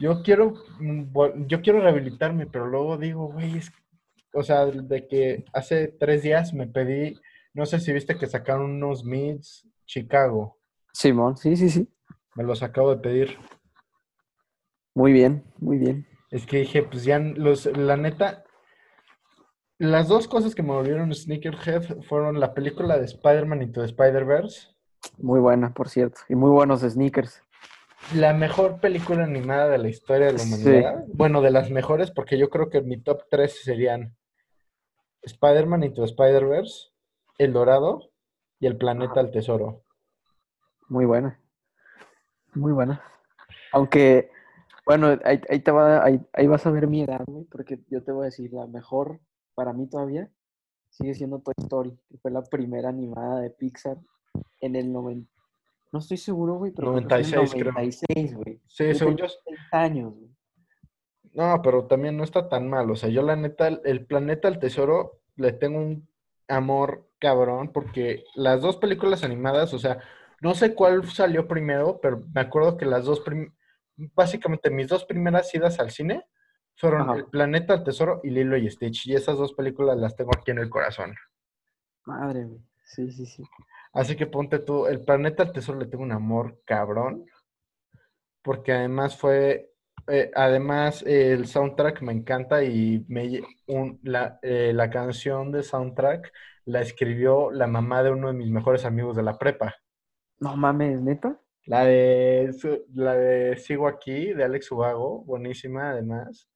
Yo 0.00 0.22
quiero, 0.22 0.54
mm, 0.80 1.46
yo 1.46 1.60
quiero 1.60 1.80
rehabilitarme, 1.80 2.46
pero 2.46 2.66
luego 2.66 2.96
digo, 2.96 3.28
güey, 3.32 3.58
es, 3.58 3.70
o 4.32 4.42
sea, 4.42 4.66
de 4.66 5.06
que 5.06 5.44
hace 5.52 5.88
tres 5.88 6.22
días 6.22 6.54
me 6.54 6.66
pedí, 6.66 7.20
no 7.54 7.66
sé 7.66 7.78
si 7.78 7.92
viste 7.92 8.16
que 8.16 8.26
sacaron 8.26 8.70
unos 8.70 9.04
mids 9.04 9.68
Chicago, 9.86 10.56
Simón, 10.92 11.36
sí, 11.36 11.56
sí, 11.56 11.70
sí. 11.70 11.88
me 12.34 12.44
los 12.44 12.62
acabo 12.62 12.94
de 12.94 13.00
pedir. 13.00 13.38
Muy 14.94 15.12
bien, 15.12 15.44
muy 15.58 15.78
bien. 15.78 16.06
Es 16.30 16.46
que 16.46 16.58
dije, 16.58 16.82
pues 16.82 17.04
ya, 17.04 17.18
los, 17.18 17.66
la 17.66 17.96
neta, 17.96 18.44
las 19.78 20.08
dos 20.08 20.28
cosas 20.28 20.54
que 20.54 20.62
me 20.62 20.72
volvieron 20.72 21.14
sneakerhead 21.14 22.02
fueron 22.02 22.40
la 22.40 22.54
película 22.54 22.98
de 22.98 23.04
Spider-Man 23.04 23.62
Into 23.62 23.80
the 23.80 23.86
Spider-Verse, 23.86 24.68
Muy 25.18 25.40
buena, 25.40 25.72
por 25.72 25.88
cierto. 25.88 26.20
Y 26.28 26.34
muy 26.34 26.50
buenos 26.50 26.80
sneakers. 26.80 27.42
La 28.14 28.32
mejor 28.34 28.80
película 28.80 29.24
animada 29.24 29.68
de 29.68 29.78
la 29.78 29.88
historia 29.88 30.26
de 30.26 30.32
la 30.34 30.38
Sí. 30.40 30.54
humanidad. 30.64 31.04
Bueno, 31.08 31.42
de 31.42 31.50
las 31.50 31.70
mejores, 31.70 32.10
porque 32.10 32.38
yo 32.38 32.50
creo 32.50 32.68
que 32.70 32.80
mi 32.80 33.00
top 33.00 33.22
3 33.30 33.62
serían 33.62 34.16
Spider-Man 35.22 35.84
Into 35.84 36.02
the 36.02 36.08
Spider-Verse, 36.10 36.88
El 37.38 37.52
Dorado 37.52 38.10
y 38.58 38.66
El 38.66 38.76
Planeta 38.76 39.20
al 39.20 39.30
Tesoro. 39.30 39.84
Muy 40.88 41.04
buena. 41.04 41.38
Muy 42.54 42.72
buena. 42.72 43.02
Aunque, 43.72 44.30
bueno, 44.84 45.16
ahí, 45.24 45.40
ahí 45.48 45.60
te 45.60 45.70
va, 45.70 46.04
ahí, 46.04 46.20
ahí 46.32 46.46
vas 46.48 46.66
a 46.66 46.70
ver 46.70 46.88
mi 46.88 47.02
edad, 47.02 47.22
güey, 47.26 47.44
porque 47.44 47.78
yo 47.88 48.02
te 48.02 48.10
voy 48.12 48.22
a 48.22 48.24
decir, 48.26 48.52
la 48.52 48.66
mejor 48.66 49.20
para 49.54 49.72
mí 49.72 49.86
todavía 49.88 50.28
sigue 50.88 51.14
siendo 51.14 51.38
Toy 51.38 51.54
Story, 51.58 51.96
que 52.08 52.18
fue 52.18 52.32
la 52.32 52.42
primera 52.42 52.88
animada 52.88 53.40
de 53.40 53.50
Pixar 53.50 53.98
en 54.60 54.74
el 54.74 54.92
90. 54.92 55.30
No 55.92 55.98
estoy 55.98 56.16
seguro, 56.16 56.54
güey, 56.54 56.72
pero 56.72 56.94
creo 56.94 57.08
que 57.08 57.08
fue 57.08 57.18
en 57.18 57.24
el 57.24 57.30
96, 57.34 57.62
creo. 57.62 57.72
96, 57.72 58.34
güey. 58.36 58.60
Sí, 58.66 58.86
Yo 58.86 58.94
según 58.94 59.16
yo, 59.16 59.26
6 59.28 59.58
años, 59.72 60.14
güey. 60.14 60.30
No, 61.32 61.60
pero 61.62 61.86
también 61.86 62.16
no 62.16 62.24
está 62.24 62.48
tan 62.48 62.68
mal. 62.68 62.90
O 62.90 62.96
sea, 62.96 63.08
yo 63.08 63.22
la 63.22 63.36
neta, 63.36 63.68
el, 63.68 64.06
planeta 64.06 64.48
al 64.48 64.58
tesoro 64.58 65.20
le 65.36 65.52
tengo 65.52 65.78
un 65.78 66.08
amor 66.48 67.08
cabrón 67.18 67.72
porque 67.72 68.24
las 68.34 68.60
dos 68.60 68.76
películas 68.76 69.22
animadas, 69.22 69.72
o 69.72 69.78
sea, 69.78 70.00
no 70.40 70.54
sé 70.54 70.74
cuál 70.74 71.04
salió 71.08 71.46
primero, 71.46 72.00
pero 72.00 72.24
me 72.34 72.40
acuerdo 72.40 72.76
que 72.76 72.86
las 72.86 73.04
dos, 73.04 73.22
básicamente 74.14 74.70
mis 74.70 74.88
dos 74.88 75.04
primeras 75.04 75.54
idas 75.54 75.78
al 75.78 75.90
cine 75.90 76.24
fueron 76.76 77.02
Ajá. 77.02 77.14
El 77.16 77.26
planeta 77.26 77.74
al 77.74 77.84
tesoro 77.84 78.20
y 78.24 78.30
Lilo 78.30 78.56
y 78.56 78.68
Stitch. 78.68 79.06
Y 79.06 79.14
esas 79.14 79.36
dos 79.36 79.52
películas 79.52 79.98
las 79.98 80.16
tengo 80.16 80.30
aquí 80.34 80.50
en 80.50 80.58
el 80.58 80.70
corazón. 80.70 81.14
Madre, 82.06 82.44
güey. 82.44 82.60
Sí, 82.84 83.10
sí, 83.12 83.26
sí. 83.26 83.44
Así 83.92 84.16
que 84.16 84.26
ponte 84.26 84.58
tú, 84.58 84.86
el 84.88 85.04
planeta 85.04 85.44
al 85.44 85.52
tesoro 85.52 85.78
le 85.78 85.86
tengo 85.86 86.02
un 86.02 86.10
amor 86.12 86.60
cabrón, 86.64 87.24
porque 88.42 88.72
además 88.72 89.16
fue, 89.16 89.70
eh, 90.08 90.30
además 90.34 91.02
eh, 91.06 91.32
el 91.32 91.46
soundtrack 91.46 92.02
me 92.02 92.12
encanta 92.12 92.62
y 92.64 93.04
me, 93.08 93.40
un- 93.66 94.00
la, 94.02 94.38
eh, 94.42 94.72
la 94.74 94.90
canción 94.90 95.52
de 95.52 95.62
soundtrack 95.62 96.32
la 96.66 96.80
escribió 96.80 97.50
la 97.50 97.66
mamá 97.66 98.02
de 98.02 98.10
uno 98.10 98.28
de 98.28 98.34
mis 98.34 98.50
mejores 98.50 98.84
amigos 98.84 99.16
de 99.16 99.22
la 99.22 99.38
prepa. 99.38 99.74
No 100.40 100.56
mames, 100.56 101.00
neta. 101.02 101.40
La 101.66 101.84
de, 101.84 102.52
su- 102.58 102.84
la 102.94 103.14
de 103.14 103.56
Sigo 103.56 103.86
aquí, 103.88 104.32
de 104.32 104.44
Alex 104.44 104.70
Ubago, 104.72 105.22
buenísima 105.24 105.90
además. 105.90 106.48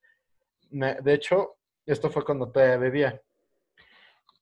Me- 0.70 0.96
de 1.02 1.14
hecho, 1.14 1.56
esto 1.86 2.10
fue 2.10 2.24
cuando 2.24 2.50
todavía 2.52 2.78
bebía. 2.78 3.22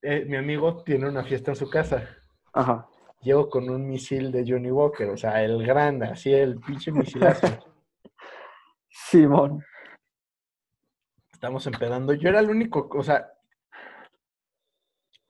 Mi 0.03 0.37
amigo 0.37 0.85
tiene 0.85 1.09
una 1.09 1.25
fiesta 1.25 1.51
en 1.53 1.57
su 1.57 1.71
casa. 1.71 2.07
Ajá. 2.53 2.89
Llego 3.23 3.49
con 3.49 3.71
un 3.71 3.89
misil 3.89 4.33
de 4.33 4.45
Johnny 4.47 4.71
Walker, 4.71 5.09
o 5.11 5.17
sea, 5.17 5.43
el 5.45 5.65
grande, 5.65 6.07
así 6.07 6.33
el 6.33 6.59
pinche 6.59 6.91
misilazo. 6.91 7.47
Simón. 8.91 9.65
Estamos 11.33 11.67
empedando. 11.67 12.15
Yo 12.15 12.29
era 12.29 12.41
el 12.41 12.51
único, 12.51 12.89
o 12.93 13.03
sea, 13.03 13.33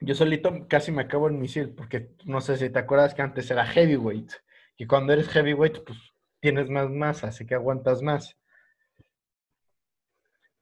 yo 0.01 0.15
solito 0.15 0.67
casi 0.69 0.91
me 0.91 1.03
acabo 1.03 1.29
el 1.29 1.35
misil, 1.35 1.71
porque 1.75 2.15
no 2.25 2.41
sé 2.41 2.57
si 2.57 2.71
te 2.71 2.79
acuerdas 2.79 3.15
que 3.15 3.23
antes 3.23 3.51
era 3.51 3.65
heavyweight, 3.67 4.33
y 4.77 4.87
cuando 4.87 5.13
eres 5.13 5.29
heavyweight, 5.29 5.85
pues 5.85 5.99
tienes 6.41 6.69
más 6.71 6.91
masa, 6.91 7.29
así 7.29 7.47
que 7.47 7.55
aguantas 7.55 8.03
más. 8.03 8.37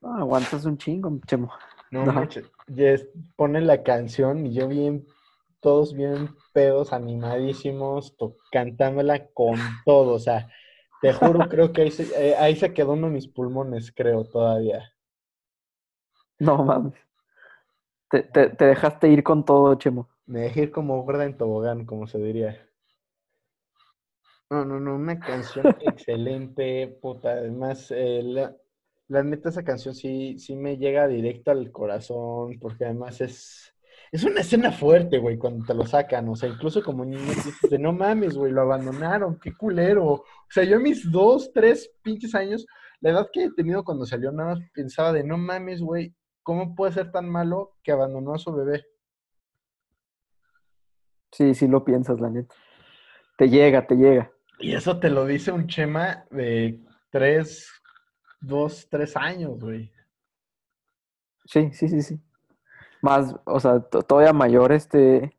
Aguantas 0.03 0.65
un 0.65 0.77
chingo, 0.79 1.19
chemo. 1.27 1.53
No 1.91 2.03
Ajá. 2.03 2.13
manches, 2.13 2.51
ya 2.69 2.91
es- 2.91 3.09
ponen 3.37 3.67
la 3.67 3.83
canción 3.83 4.47
y 4.47 4.55
yo 4.55 4.69
bien, 4.69 5.07
todos 5.61 5.95
bien 5.95 6.31
pedos, 6.53 6.93
animadísimos, 6.93 8.15
cantándola 8.51 9.29
con 9.29 9.81
todo, 9.85 10.15
o 10.15 10.19
sea, 10.19 10.49
te 11.03 11.13
juro, 11.13 11.49
creo 11.49 11.73
que 11.73 11.83
ahí 11.83 11.91
se, 11.91 12.05
eh, 12.31 12.37
ahí 12.39 12.57
se 12.57 12.75
quedó 12.75 12.93
uno 12.93 13.09
de 13.09 13.15
mis 13.15 13.29
pulmones, 13.29 13.93
creo, 13.93 14.25
todavía. 14.25 14.93
No 16.41 16.57
mames. 16.65 16.95
Te, 18.11 18.23
te, 18.23 18.51
te 18.51 18.67
dejaste 18.67 19.09
ir 19.09 19.23
con 19.25 19.45
todo, 19.45 19.75
chemo. 19.77 20.09
Me 20.25 20.41
dejé 20.41 20.63
ir 20.63 20.71
como 20.71 21.03
gorda 21.03 21.27
en 21.27 21.37
tobogán, 21.37 21.85
como 21.85 22.07
se 22.07 22.17
diría. 22.17 22.59
No, 24.51 24.65
no, 24.65 24.81
no, 24.81 24.97
una 24.97 25.23
canción 25.23 25.77
excelente, 25.81 26.89
puta. 27.01 27.31
Además, 27.33 27.91
eh, 27.93 28.21
la, 28.25 28.57
la 29.09 29.23
neta, 29.23 29.49
esa 29.51 29.63
canción 29.65 29.95
sí, 29.95 30.39
sí 30.39 30.57
me 30.57 30.77
llega 30.77 31.07
directo 31.09 31.51
al 31.53 31.71
corazón, 31.71 32.59
porque 32.61 32.85
además 32.85 33.21
es, 33.21 33.70
es 34.13 34.25
una 34.25 34.41
escena 34.41 34.73
fuerte, 34.73 35.19
güey, 35.19 35.39
cuando 35.39 35.65
te 35.65 35.75
lo 35.75 35.87
sacan. 35.87 36.29
O 36.29 36.35
sea, 36.35 36.49
incluso 36.49 36.83
como 36.83 37.05
niño 37.05 37.23
dices 37.23 37.55
de 37.71 37.79
no 37.79 37.93
mames, 37.93 38.37
güey, 38.37 38.53
lo 38.53 38.63
abandonaron, 38.63 39.39
qué 39.39 39.55
culero. 39.55 40.05
O 40.05 40.25
sea, 40.49 40.65
yo 40.65 40.77
a 40.77 40.81
mis 40.81 41.11
dos, 41.11 41.53
tres 41.53 41.91
pinches 42.03 42.35
años, 42.35 42.67
la 43.01 43.11
edad 43.11 43.29
que 43.33 43.45
he 43.45 43.53
tenido 43.53 43.85
cuando 43.85 44.05
salió, 44.05 44.33
nada 44.33 44.55
más 44.57 44.71
pensaba 44.75 45.13
de 45.13 45.23
no 45.23 45.39
mames, 45.39 45.81
güey, 45.81 46.13
¿cómo 46.43 46.75
puede 46.75 46.93
ser 46.93 47.13
tan 47.13 47.29
malo 47.29 47.77
que 47.85 47.93
abandonó 47.93 48.35
a 48.35 48.39
su 48.39 48.53
bebé? 48.53 48.85
Sí, 51.31 51.55
sí 51.55 51.69
lo 51.69 51.85
piensas, 51.85 52.21
la 52.21 52.31
neta. 52.31 52.55
Te 53.39 53.49
llega, 53.49 53.87
te 53.87 53.95
llega. 53.95 54.33
Y 54.59 54.75
eso 54.75 54.99
te 54.99 55.09
lo 55.09 55.25
dice 55.25 55.53
un 55.53 55.69
chema 55.69 56.25
de 56.31 56.81
tres, 57.11 57.71
dos, 58.41 58.89
tres 58.91 59.17
años, 59.17 59.61
güey. 59.61 59.93
Sí, 61.45 61.71
sí, 61.73 61.89
sí, 61.89 62.03
sí. 62.03 62.21
Más, 63.03 63.35
o 63.45 63.61
sea, 63.61 63.81
to- 63.81 64.03
todavía 64.03 64.33
mayor, 64.33 64.73
este, 64.73 65.37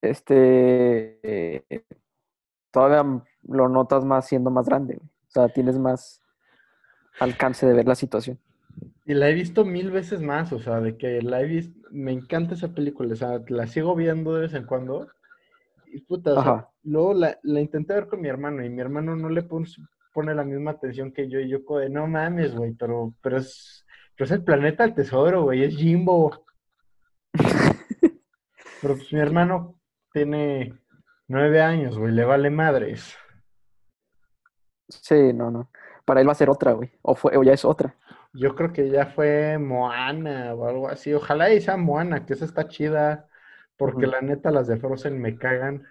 este, 0.00 1.18
eh, 1.22 1.84
todavía 2.70 3.22
lo 3.44 3.68
notas 3.68 4.04
más 4.04 4.26
siendo 4.28 4.50
más 4.50 4.66
grande, 4.66 4.96
güey. 4.96 5.08
O 5.28 5.30
sea, 5.30 5.48
tienes 5.50 5.78
más 5.78 6.22
alcance 7.18 7.66
de 7.66 7.74
ver 7.74 7.86
la 7.88 7.94
situación. 7.94 8.40
Y 9.04 9.14
la 9.14 9.30
he 9.30 9.34
visto 9.34 9.64
mil 9.64 9.90
veces 9.90 10.20
más, 10.20 10.52
o 10.52 10.58
sea, 10.58 10.80
de 10.80 10.96
que 10.98 11.22
la 11.22 11.40
he 11.40 11.46
visto, 11.46 11.78
me 11.90 12.12
encanta 12.12 12.54
esa 12.54 12.74
película, 12.74 13.12
o 13.14 13.16
sea, 13.16 13.40
la 13.48 13.66
sigo 13.66 13.94
viendo 13.96 14.34
de 14.34 14.42
vez 14.42 14.54
en 14.54 14.66
cuando. 14.66 15.08
Y 15.86 16.00
puta, 16.02 16.34
o 16.34 16.38
sea, 16.38 16.52
Ajá. 16.52 16.70
luego 16.84 17.14
la, 17.14 17.38
la 17.44 17.60
intenté 17.60 17.94
ver 17.94 18.08
con 18.08 18.20
mi 18.22 18.28
hermano 18.28 18.64
y 18.64 18.70
mi 18.70 18.80
hermano 18.82 19.16
no 19.16 19.30
le 19.30 19.42
pon- 19.44 19.66
pone 20.14 20.34
la 20.34 20.44
misma 20.44 20.72
atención 20.72 21.12
que 21.12 21.28
yo 21.30 21.40
y 21.40 21.50
yo 21.50 21.60
de, 21.78 21.90
no 21.90 22.08
mames, 22.08 22.54
güey, 22.56 22.74
pero, 22.74 23.14
pero 23.22 23.38
es, 23.38 23.86
pero 24.18 24.26
es 24.26 24.32
el 24.32 24.42
planeta 24.42 24.82
del 24.82 24.94
tesoro, 24.94 25.44
güey, 25.44 25.62
es 25.62 25.76
Jimbo. 25.76 26.44
Pero 28.82 28.96
pues 28.96 29.12
mi 29.12 29.20
hermano 29.20 29.78
tiene 30.12 30.76
nueve 31.28 31.62
años, 31.62 31.96
güey, 31.96 32.12
le 32.12 32.24
vale 32.24 32.50
madres. 32.50 33.16
Sí, 34.88 35.32
no, 35.32 35.52
no. 35.52 35.70
Para 36.04 36.20
él 36.20 36.26
va 36.26 36.32
a 36.32 36.34
ser 36.34 36.50
otra, 36.50 36.72
güey. 36.72 36.90
O 37.02 37.14
fue, 37.14 37.36
o 37.36 37.44
ya 37.44 37.52
es 37.52 37.64
otra. 37.64 37.94
Yo 38.32 38.56
creo 38.56 38.72
que 38.72 38.90
ya 38.90 39.06
fue 39.06 39.56
Moana 39.56 40.52
o 40.54 40.66
algo 40.66 40.88
así. 40.88 41.14
Ojalá 41.14 41.52
y 41.52 41.60
sea 41.60 41.76
Moana, 41.76 42.26
que 42.26 42.32
esa 42.32 42.44
está 42.44 42.66
chida. 42.66 43.28
Porque 43.76 44.08
la 44.08 44.20
neta, 44.20 44.50
las 44.50 44.66
de 44.66 44.78
Frozen 44.78 45.20
me 45.20 45.38
cagan. 45.38 45.86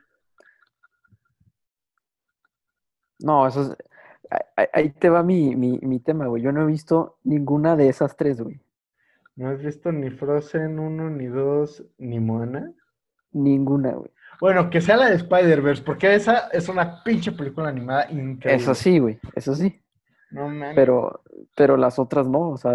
No, 3.19 3.47
eso 3.47 3.61
es. 3.61 3.77
Ahí- 4.73 4.89
te 4.91 5.09
va 5.09 5.23
mi, 5.23 5.55
mi, 5.55 5.79
mi 5.81 5.99
tema, 5.99 6.27
güey. 6.27 6.41
Yo 6.43 6.51
no 6.51 6.63
he 6.63 6.65
visto 6.65 7.17
ninguna 7.23 7.75
de 7.75 7.89
esas 7.89 8.15
tres, 8.15 8.41
güey. 8.41 8.59
¿No 9.35 9.49
has 9.49 9.61
visto 9.61 9.91
ni 9.91 10.09
Frozen 10.09 10.79
1, 10.79 11.09
ni 11.11 11.25
2, 11.27 11.83
ni 11.99 12.19
Moana? 12.19 12.71
Ninguna, 13.31 13.91
güey. 13.91 14.09
Bueno, 14.39 14.69
que 14.69 14.81
sea 14.81 14.97
la 14.97 15.09
de 15.09 15.15
Spider-Verse, 15.15 15.83
porque 15.83 16.13
esa 16.15 16.47
es 16.49 16.69
una 16.69 17.03
pinche 17.03 17.31
película 17.31 17.69
animada 17.69 18.09
increíble. 18.11 18.53
Eso 18.55 18.73
sí, 18.75 18.99
güey. 18.99 19.19
Eso 19.35 19.53
sí. 19.55 19.79
No 20.31 20.47
mames. 20.49 20.75
Pero, 20.75 21.23
pero 21.55 21.77
las 21.77 21.97
otras 21.99 22.27
no. 22.27 22.49
O 22.49 22.57
sea, 22.57 22.71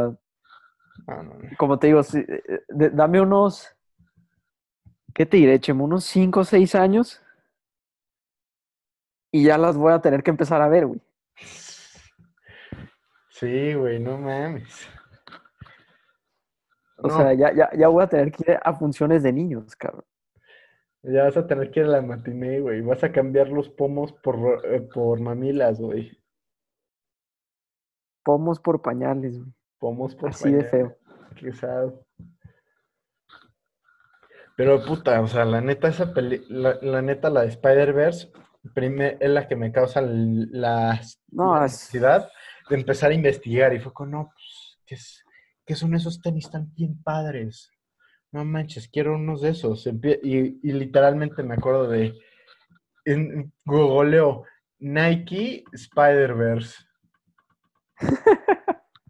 No, 1.07 1.23
no, 1.23 1.23
no. 1.23 1.35
como 1.59 1.79
te 1.79 1.88
digo, 1.88 2.01
eh, 2.15 2.43
de- 2.69 2.91
dame 2.91 3.21
unos. 3.21 3.75
¿Qué 5.15 5.27
te 5.27 5.37
diré, 5.37 5.61
Chemo? 5.61 5.85
Unos 5.85 6.05
5 6.05 6.41
o 6.41 6.45
6 6.45 6.75
años. 6.75 7.21
Y 9.31 9.45
ya 9.45 9.59
las 9.59 9.77
voy 9.77 9.93
a 9.93 10.01
tener 10.01 10.23
que 10.23 10.31
empezar 10.31 10.62
a 10.62 10.69
ver, 10.69 10.87
güey. 10.87 11.01
Sí, 13.43 13.75
güey, 13.75 13.99
no 13.99 14.19
mames. 14.19 14.89
O 16.99 17.09
No, 17.09 17.17
sea, 17.17 17.35
ya, 17.35 17.53
ya, 17.53 17.69
ya 17.77 17.89
voy 17.89 18.05
a 18.05 18.09
tener 18.09 18.31
que 18.31 18.53
ir 18.53 18.59
a 18.63 18.73
funciones 18.75 19.25
de 19.25 19.33
niños, 19.33 19.75
cabrón. 19.75 20.05
ya 21.03 21.25
vas 21.25 21.37
a 21.37 21.45
tener 21.49 21.73
que 21.73 21.81
ir 21.81 21.87
a 21.87 21.89
la 21.91 22.03
matiné, 22.03 22.61
güey. 22.61 22.81
Vas 22.83 23.03
a 23.03 23.11
cambiar 23.11 23.49
los 23.49 23.69
pomos 23.69 24.13
por, 24.13 24.65
eh, 24.65 24.83
por 24.83 25.21
mamilas, 25.21 25.81
güey. 25.81 26.17
Pomos 28.25 28.61
por 28.61 28.81
pañales, 28.81 29.37
güey. 29.41 29.53
Pomos 29.81 30.15
por 30.15 30.29
Así 30.31 30.53
de 30.53 30.63
pañales. 30.63 30.71
feo. 30.71 30.97
Qué 31.35 31.53
sad. 31.53 31.91
Pero 34.57 34.85
puta, 34.85 35.21
o 35.21 35.27
sea, 35.27 35.45
la 35.45 35.61
neta, 35.61 35.89
esa 35.89 36.15
peli, 36.15 36.45
la, 36.49 36.79
la 36.83 37.03
neta, 37.03 37.29
la 37.31 37.41
de 37.43 37.49
Spider-Verse, 37.49 38.31
es 39.19 39.31
la 39.31 39.49
que 39.49 39.57
me 39.57 39.73
causa 39.73 40.01
la, 40.03 41.01
No, 41.33 41.57
la 41.57 41.65
es- 41.67 41.73
necesidad 41.73 42.31
empezar 42.77 43.11
a 43.11 43.15
investigar. 43.15 43.75
Y 43.75 43.81
fue 43.81 43.93
como, 43.93 44.11
no, 44.11 44.33
pues, 44.89 45.25
¿qué, 45.67 45.75
son 45.75 45.95
esos 45.95 46.21
tenis 46.21 46.51
tan 46.51 46.73
bien 46.75 47.03
padres? 47.03 47.71
No 48.31 48.45
manches, 48.45 48.89
quiero 48.89 49.15
unos 49.15 49.43
de 49.43 49.51
esos. 49.51 49.87
Y 49.87 50.73
literalmente 50.73 51.43
me 51.43 51.55
acuerdo 51.55 51.89
de, 51.89 52.19
en, 53.05 53.53
googleo, 53.65 54.45
Nike 54.79 55.65
Spider-Verse. 55.73 56.85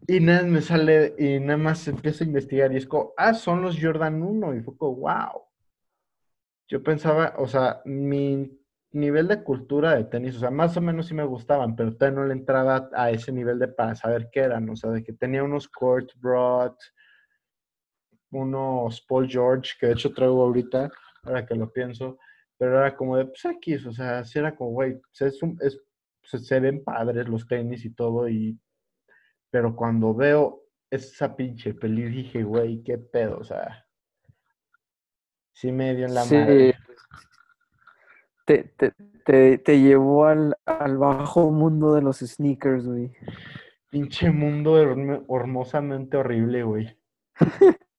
Y 0.09 0.19
nada, 0.19 0.43
me 0.43 0.61
sale, 0.61 1.15
y 1.17 1.39
nada 1.39 1.57
más 1.57 1.87
empiezo 1.87 2.25
a 2.25 2.27
investigar 2.27 2.73
y 2.73 2.77
es 2.77 2.87
como, 2.87 3.13
ah, 3.17 3.35
son 3.35 3.63
los 3.63 3.81
Jordan 3.81 4.23
1. 4.23 4.57
Y 4.57 4.61
fue 4.61 4.77
como, 4.77 4.97
wow. 4.97 5.43
Yo 6.69 6.83
pensaba, 6.83 7.35
o 7.39 7.47
sea, 7.47 7.81
mi 7.85 8.51
nivel 8.93 9.27
de 9.29 9.43
cultura 9.43 9.95
de 9.97 10.05
tenis, 10.05 10.37
o 10.37 10.41
sea, 10.41 10.51
más 10.51 10.77
o 10.77 10.81
menos 10.81 11.07
sí 11.07 11.15
me 11.15 11.25
gustaban, 11.25 11.75
pero 11.77 11.95
todavía 11.95 12.21
no 12.21 12.27
le 12.27 12.35
entraba 12.35 12.91
a 12.95 13.11
ese 13.11 13.33
nivel 13.33 13.59
de 13.59 13.69
para 13.69 13.95
saber 13.95 14.29
qué 14.31 14.41
eran, 14.41 14.69
o 14.69 14.77
sea, 14.77 14.91
de 14.91 15.03
que 15.03 15.13
tenía 15.13 15.43
unos 15.43 15.67
Court 15.69 16.11
Broad, 16.17 16.75
unos 18.31 19.01
Paul 19.03 19.29
George, 19.29 19.73
que 19.79 19.87
de 19.89 19.93
hecho 19.93 20.13
traigo 20.13 20.43
ahorita, 20.43 20.91
ahora 21.25 21.47
que 21.47 21.55
lo 21.55 21.71
pienso, 21.73 22.19
pero 22.57 22.79
era 22.79 22.97
como 22.97 23.17
de, 23.17 23.27
pues 23.27 23.45
X, 23.45 23.87
o 23.87 23.93
sea, 23.93 24.25
sí 24.25 24.39
era 24.39 24.55
como, 24.55 24.71
güey, 24.71 24.99
pues, 25.01 25.35
es 25.35 25.43
un- 25.43 25.59
es- 25.61 25.81
se, 26.23 26.39
se 26.39 26.61
ven 26.61 26.83
padres 26.85 27.29
los 27.29 27.47
tenis 27.47 27.85
y 27.85 27.91
todo, 27.95 28.29
y, 28.29 28.59
pero 29.51 29.75
cuando 29.75 30.15
veo 30.15 30.63
esa 30.91 31.35
pinche 31.35 31.75
peli 31.75 32.03
dije, 32.05 32.43
güey, 32.43 32.83
qué 32.83 32.99
pedo, 32.99 33.39
o 33.39 33.45
sea, 33.45 33.87
sí 35.53 35.73
me 35.73 35.95
dio 35.95 36.07
en 36.07 36.15
la 36.15 36.23
Sí. 36.25 36.35
madre. 36.37 36.75
Te, 38.45 38.65
te, 38.77 38.93
te, 39.25 39.59
te 39.59 39.81
llevó 39.81 40.27
al, 40.27 40.57
al 40.67 40.99
bajo 40.99 41.51
mundo 41.51 41.95
de 41.95 42.03
los 42.03 42.19
sneakers, 42.19 42.87
güey. 42.87 43.13
Pinche 43.91 44.31
mundo 44.31 44.79
hermosamente 44.79 46.17
horrible, 46.17 46.63
güey. 46.63 46.97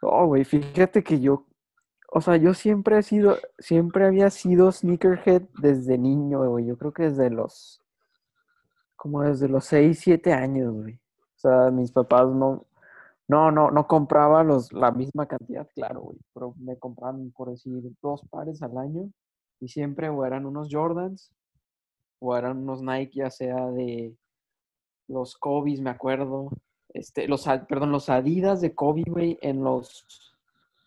Oh, 0.00 0.26
güey, 0.26 0.44
fíjate 0.44 1.02
que 1.02 1.18
yo, 1.20 1.46
o 2.10 2.20
sea, 2.20 2.36
yo 2.36 2.54
siempre 2.54 2.98
he 2.98 3.02
sido, 3.02 3.36
siempre 3.58 4.06
había 4.06 4.30
sido 4.30 4.70
sneakerhead 4.70 5.42
desde 5.60 5.98
niño, 5.98 6.48
güey. 6.48 6.66
Yo 6.66 6.78
creo 6.78 6.92
que 6.92 7.04
desde 7.04 7.30
los, 7.30 7.82
como 8.96 9.22
desde 9.22 9.48
los 9.48 9.64
6, 9.64 9.98
7 10.00 10.32
años, 10.32 10.72
güey. 10.72 10.94
O 10.94 11.40
sea, 11.40 11.70
mis 11.70 11.92
papás 11.92 12.28
no, 12.28 12.64
no, 13.28 13.50
no, 13.50 13.70
no 13.70 13.86
compraba 13.86 14.42
los, 14.42 14.72
la 14.72 14.90
misma 14.90 15.26
cantidad, 15.26 15.68
claro, 15.74 16.00
güey. 16.00 16.18
Pero 16.32 16.54
me 16.58 16.78
compraban, 16.78 17.30
por 17.30 17.50
decir, 17.50 17.82
dos 18.02 18.22
pares 18.30 18.62
al 18.62 18.76
año. 18.78 19.10
Y 19.60 19.68
siempre 19.68 20.08
o 20.08 20.24
eran 20.24 20.46
unos 20.46 20.68
Jordans 20.70 21.30
o 22.20 22.36
eran 22.36 22.58
unos 22.58 22.82
Nike, 22.82 23.18
ya 23.18 23.30
sea 23.30 23.66
de 23.66 24.16
los 25.08 25.36
Kobe's, 25.36 25.80
me 25.80 25.90
acuerdo. 25.90 26.48
Este, 26.88 27.28
los, 27.28 27.46
perdón, 27.68 27.92
los 27.92 28.08
Adidas 28.08 28.62
de 28.62 28.74
Kobe, 28.74 29.04
güey, 29.06 29.38
en 29.42 29.62
los 29.62 30.34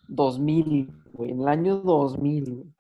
2000, 0.07 0.91
güey, 1.13 1.31
en 1.31 1.41
el 1.41 1.47
año 1.47 1.77
2000, 1.77 2.55
güey. 2.55 2.73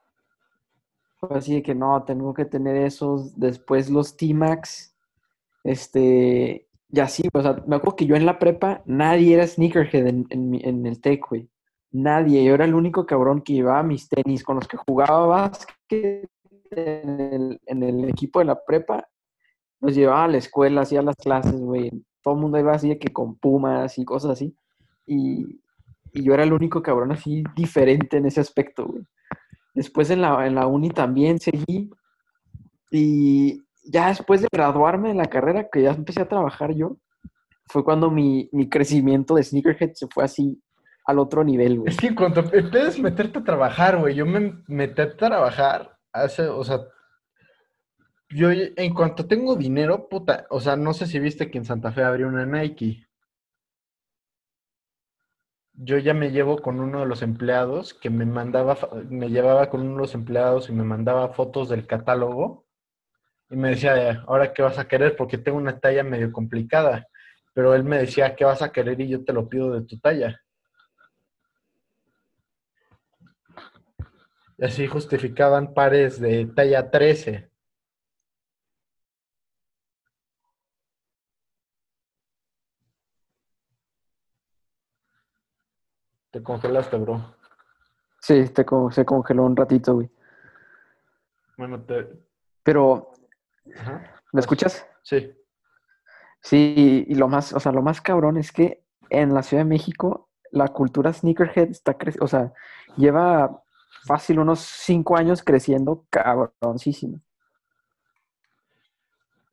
Fue 1.17 1.37
así 1.37 1.53
de 1.53 1.61
que 1.61 1.75
no, 1.75 2.03
tengo 2.03 2.33
que 2.33 2.45
tener 2.45 2.75
esos. 2.77 3.37
Después 3.39 3.91
los 3.91 4.17
T-Max, 4.17 4.95
este, 5.63 6.67
y 6.91 6.99
así, 6.99 7.23
o 7.33 7.41
sea, 7.41 7.53
me 7.67 7.77
acuerdo 7.77 7.95
que 7.95 8.05
yo 8.05 8.15
en 8.15 8.25
la 8.25 8.37
prepa, 8.37 8.81
nadie 8.85 9.33
era 9.33 9.47
sneakerhead 9.47 10.07
en, 10.07 10.27
en, 10.29 10.85
el 10.85 10.99
tech, 10.99 11.21
güey. 11.29 11.49
Nadie, 11.91 12.43
yo 12.43 12.53
era 12.53 12.65
el 12.65 12.75
único 12.75 13.05
cabrón 13.05 13.41
que 13.41 13.53
llevaba 13.53 13.83
mis 13.83 14.09
tenis 14.09 14.43
con 14.43 14.57
los 14.57 14.67
que 14.67 14.77
jugaba 14.77 15.25
básquet 15.25 16.29
en 16.71 17.19
el, 17.19 17.61
en 17.65 17.83
el 17.83 18.09
equipo 18.09 18.39
de 18.39 18.45
la 18.45 18.59
prepa. 18.65 19.07
Los 19.79 19.95
llevaba 19.95 20.25
a 20.25 20.27
la 20.27 20.37
escuela, 20.37 20.81
hacía 20.81 21.01
las 21.01 21.15
clases, 21.15 21.59
güey. 21.59 21.91
Todo 22.21 22.33
el 22.35 22.41
mundo 22.41 22.59
iba 22.59 22.73
así 22.73 22.89
de 22.89 22.99
que 22.99 23.13
con 23.13 23.35
pumas 23.35 23.97
y 23.97 24.03
cosas 24.03 24.31
así. 24.31 24.53
Y, 25.05 25.61
y 26.13 26.23
yo 26.23 26.33
era 26.33 26.43
el 26.43 26.53
único 26.53 26.81
cabrón 26.81 27.13
así 27.13 27.43
diferente 27.55 28.17
en 28.17 28.25
ese 28.25 28.41
aspecto, 28.41 28.87
güey. 28.87 29.03
Después 29.73 30.09
en 30.09 30.21
la, 30.21 30.45
en 30.45 30.55
la 30.55 30.67
uni 30.67 30.89
también 30.89 31.39
seguí. 31.39 31.89
Y 32.91 33.63
ya 33.83 34.09
después 34.09 34.41
de 34.41 34.47
graduarme 34.51 35.09
de 35.09 35.15
la 35.15 35.27
carrera, 35.27 35.69
que 35.71 35.81
ya 35.83 35.91
empecé 35.91 36.21
a 36.21 36.29
trabajar 36.29 36.73
yo, 36.73 36.97
fue 37.65 37.83
cuando 37.83 38.11
mi, 38.11 38.49
mi 38.51 38.69
crecimiento 38.69 39.35
de 39.35 39.43
sneakerhead 39.43 39.93
se 39.93 40.07
fue 40.07 40.23
así 40.23 40.61
al 41.05 41.19
otro 41.19 41.43
nivel, 41.43 41.79
güey. 41.79 41.89
Es 41.91 41.97
que 41.97 42.07
en 42.07 42.15
cuanto 42.15 42.41
empiezas 42.41 42.99
a 42.99 43.01
meterte 43.01 43.39
a 43.39 43.43
trabajar, 43.43 43.97
güey, 43.97 44.15
yo 44.15 44.25
me 44.25 44.63
metí 44.67 45.01
a 45.01 45.15
trabajar 45.15 45.97
hace, 46.11 46.43
o 46.43 46.63
sea, 46.63 46.81
yo 48.29 48.49
en 48.51 48.93
cuanto 48.93 49.27
tengo 49.27 49.55
dinero, 49.55 50.07
puta, 50.09 50.45
o 50.49 50.59
sea, 50.59 50.75
no 50.75 50.93
sé 50.93 51.05
si 51.05 51.19
viste 51.19 51.49
que 51.51 51.57
en 51.57 51.65
Santa 51.65 51.91
Fe 51.91 52.03
abrió 52.03 52.27
una 52.27 52.45
Nike. 52.45 53.07
Yo 55.73 55.97
ya 55.97 56.13
me 56.13 56.31
llevo 56.31 56.61
con 56.61 56.79
uno 56.79 56.99
de 56.99 57.05
los 57.07 57.21
empleados 57.23 57.93
que 57.93 58.09
me 58.09 58.25
mandaba, 58.25 58.77
me 59.09 59.29
llevaba 59.29 59.69
con 59.69 59.81
uno 59.81 59.93
de 59.93 60.01
los 60.01 60.13
empleados 60.13 60.69
y 60.69 60.73
me 60.73 60.83
mandaba 60.83 61.29
fotos 61.29 61.69
del 61.69 61.87
catálogo 61.87 62.65
y 63.51 63.57
me 63.57 63.71
decía, 63.71 64.23
ahora 64.27 64.53
qué 64.53 64.61
vas 64.61 64.79
a 64.79 64.87
querer 64.87 65.15
porque 65.17 65.37
tengo 65.37 65.57
una 65.57 65.77
talla 65.77 66.03
medio 66.03 66.31
complicada, 66.31 67.07
pero 67.53 67.75
él 67.75 67.83
me 67.83 67.99
decía, 67.99 68.33
¿qué 68.33 68.45
vas 68.45 68.61
a 68.61 68.71
querer? 68.71 68.99
Y 69.01 69.09
yo 69.09 69.25
te 69.25 69.33
lo 69.33 69.49
pido 69.49 69.73
de 69.73 69.85
tu 69.85 69.99
talla. 69.99 70.41
Y 74.57 74.63
así 74.63 74.87
justificaban 74.87 75.73
pares 75.73 76.19
de 76.19 76.45
talla 76.45 76.89
13. 76.89 77.51
Te 86.31 86.41
congelaste, 86.41 86.95
bro. 86.95 87.35
Sí, 88.21 88.45
te 88.49 88.63
se 88.91 89.03
congeló 89.03 89.43
un 89.43 89.57
ratito, 89.57 89.95
güey. 89.95 90.09
Bueno, 91.57 91.81
te... 91.81 92.07
Pero, 92.63 93.10
Ajá. 93.75 94.21
¿me 94.33 94.41
escuchas? 94.41 94.85
Sí. 95.03 95.33
Sí, 96.41 97.05
y 97.07 97.15
lo 97.15 97.27
más, 97.27 97.53
o 97.53 97.59
sea, 97.59 97.71
lo 97.71 97.81
más 97.81 98.01
cabrón 98.01 98.37
es 98.37 98.51
que 98.51 98.83
en 99.09 99.33
la 99.33 99.43
Ciudad 99.43 99.63
de 99.63 99.69
México 99.69 100.29
la 100.51 100.69
cultura 100.69 101.13
sneakerhead 101.13 101.69
está 101.69 101.93
creciendo, 101.97 102.25
o 102.25 102.27
sea, 102.27 102.53
lleva 102.97 103.63
fácil 104.05 104.39
unos 104.39 104.59
cinco 104.59 105.15
años 105.15 105.43
creciendo 105.43 106.05
cabroncísimo. 106.09 107.21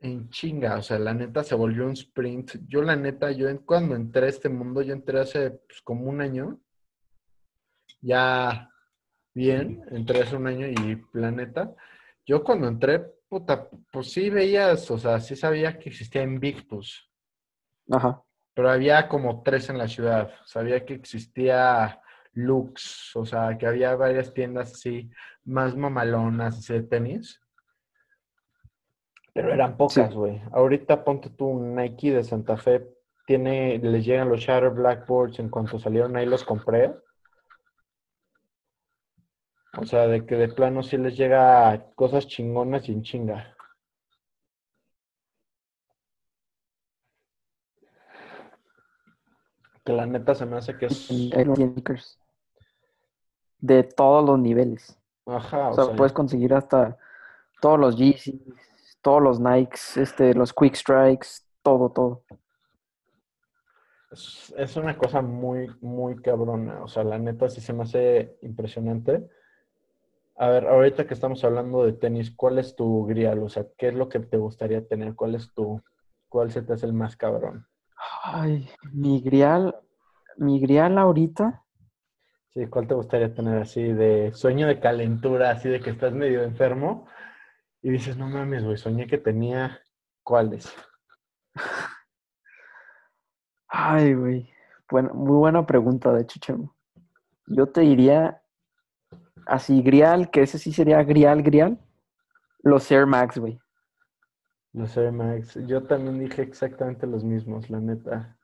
En 0.00 0.30
chinga, 0.30 0.76
o 0.76 0.82
sea, 0.82 0.98
la 0.98 1.12
neta 1.12 1.42
se 1.42 1.56
volvió 1.56 1.84
un 1.84 1.92
sprint. 1.92 2.52
Yo, 2.68 2.82
la 2.82 2.94
neta, 2.94 3.32
yo 3.32 3.48
cuando 3.66 3.96
entré 3.96 4.26
a 4.26 4.28
este 4.28 4.48
mundo, 4.48 4.80
yo 4.80 4.92
entré 4.92 5.20
hace 5.20 5.50
pues, 5.50 5.82
como 5.82 6.04
un 6.04 6.20
año. 6.20 6.60
Ya 8.00 8.70
bien, 9.34 9.84
entré 9.90 10.22
hace 10.22 10.36
un 10.36 10.46
año 10.46 10.68
y 10.68 11.04
la 11.12 11.32
neta, 11.32 11.74
yo 12.24 12.44
cuando 12.44 12.68
entré, 12.68 13.12
puta, 13.28 13.68
pues 13.92 14.10
sí 14.12 14.30
veías, 14.30 14.90
o 14.90 14.98
sea, 14.98 15.20
sí 15.20 15.36
sabía 15.36 15.78
que 15.78 15.88
existía 15.90 16.22
Invictus, 16.22 17.10
Ajá. 17.90 18.22
pero 18.54 18.70
había 18.70 19.08
como 19.08 19.42
tres 19.42 19.68
en 19.70 19.78
la 19.78 19.86
ciudad. 19.88 20.30
Sabía 20.44 20.84
que 20.84 20.94
existía 20.94 22.00
Lux, 22.32 23.14
o 23.16 23.24
sea, 23.26 23.56
que 23.58 23.66
había 23.66 23.94
varias 23.96 24.32
tiendas 24.32 24.72
así, 24.72 25.10
más 25.44 25.76
mamalonas, 25.76 26.58
así 26.58 26.72
de 26.72 26.82
tenis. 26.82 27.40
Pero 29.34 29.52
eran 29.52 29.76
pocas, 29.76 30.08
Sí. 30.10 30.14
güey. 30.14 30.42
Ahorita 30.52 31.04
ponte 31.04 31.30
tú 31.30 31.46
un 31.46 31.74
Nike 31.76 32.12
de 32.12 32.24
Santa 32.24 32.56
Fe, 32.56 32.88
tiene, 33.26 33.78
les 33.78 34.04
llegan 34.04 34.28
los 34.30 34.40
Shatter 34.40 34.70
Blackboards, 34.70 35.38
en 35.38 35.50
cuanto 35.50 35.78
salieron 35.78 36.16
ahí 36.16 36.26
los 36.26 36.44
compré. 36.44 36.92
O 39.80 39.86
sea, 39.86 40.08
de 40.08 40.26
que 40.26 40.34
de 40.34 40.48
plano 40.48 40.82
sí 40.82 40.96
les 40.96 41.16
llega 41.16 41.92
cosas 41.94 42.26
chingonas 42.26 42.88
y 42.88 42.92
en 42.92 43.02
chinga. 43.02 43.54
Que 49.84 49.92
la 49.92 50.06
neta 50.06 50.34
se 50.34 50.46
me 50.46 50.56
hace 50.56 50.76
que 50.76 50.86
es... 50.86 51.08
De 53.60 53.82
todos 53.84 54.24
los 54.24 54.38
niveles. 54.38 54.98
Ajá, 55.26 55.68
O 55.68 55.70
o 55.70 55.74
sea, 55.74 55.84
sea, 55.84 55.96
puedes 55.96 56.12
conseguir 56.12 56.54
hasta 56.54 56.96
todos 57.60 57.78
los 57.78 57.96
Yeezys, 57.96 58.98
todos 59.00 59.22
los 59.22 59.40
Nikes, 59.40 59.96
este, 59.96 60.34
los 60.34 60.52
Quick 60.52 60.74
Strikes, 60.74 61.28
todo, 61.62 61.90
todo. 61.90 62.22
Es, 64.10 64.52
es 64.56 64.76
una 64.76 64.96
cosa 64.96 65.22
muy, 65.22 65.68
muy 65.80 66.16
cabrona. 66.16 66.82
O 66.82 66.88
sea, 66.88 67.04
la 67.04 67.18
neta 67.18 67.48
sí 67.48 67.60
se 67.60 67.72
me 67.72 67.84
hace 67.84 68.38
impresionante. 68.42 69.28
A 70.40 70.50
ver, 70.50 70.68
ahorita 70.68 71.04
que 71.04 71.14
estamos 71.14 71.42
hablando 71.42 71.84
de 71.84 71.94
tenis, 71.94 72.30
¿cuál 72.30 72.60
es 72.60 72.76
tu 72.76 73.04
grial? 73.06 73.40
O 73.42 73.48
sea, 73.48 73.66
¿qué 73.76 73.88
es 73.88 73.94
lo 73.94 74.08
que 74.08 74.20
te 74.20 74.36
gustaría 74.36 74.86
tener? 74.86 75.16
¿Cuál 75.16 75.34
es 75.34 75.52
tu, 75.52 75.82
cuál 76.28 76.52
se 76.52 76.62
te 76.62 76.74
hace 76.74 76.86
el 76.86 76.92
más 76.92 77.16
cabrón? 77.16 77.66
Ay, 78.22 78.70
mi 78.92 79.20
grial, 79.20 79.74
mi 80.36 80.60
grial 80.60 80.96
ahorita. 80.96 81.64
Sí, 82.50 82.68
¿cuál 82.68 82.86
te 82.86 82.94
gustaría 82.94 83.34
tener 83.34 83.60
así 83.60 83.82
de 83.82 84.32
sueño 84.32 84.68
de 84.68 84.78
calentura, 84.78 85.50
así 85.50 85.68
de 85.68 85.80
que 85.80 85.90
estás 85.90 86.12
medio 86.12 86.44
enfermo 86.44 87.08
y 87.82 87.90
dices, 87.90 88.16
no 88.16 88.28
mames, 88.28 88.62
güey, 88.62 88.76
soñé 88.76 89.08
que 89.08 89.18
tenía 89.18 89.80
cuáles? 90.22 90.72
Ay, 93.68 94.14
güey. 94.14 94.48
Bueno, 94.88 95.12
muy 95.14 95.36
buena 95.36 95.66
pregunta, 95.66 96.12
de 96.12 96.22
hecho, 96.22 96.38
Chemo. 96.38 96.76
Yo 97.48 97.66
te 97.66 97.80
diría 97.80 98.40
así, 99.48 99.82
Grial, 99.82 100.30
que 100.30 100.42
ese 100.42 100.58
sí 100.58 100.72
sería 100.72 101.02
Grial, 101.02 101.42
Grial. 101.42 101.78
Los 102.62 102.90
Air 102.90 103.06
Max, 103.06 103.38
güey. 103.38 103.58
Los 104.72 104.96
Air 104.96 105.12
Max. 105.12 105.58
Yo 105.66 105.82
también 105.84 106.18
dije 106.18 106.42
exactamente 106.42 107.06
los 107.06 107.24
mismos, 107.24 107.70
la 107.70 107.80
neta. 107.80 108.36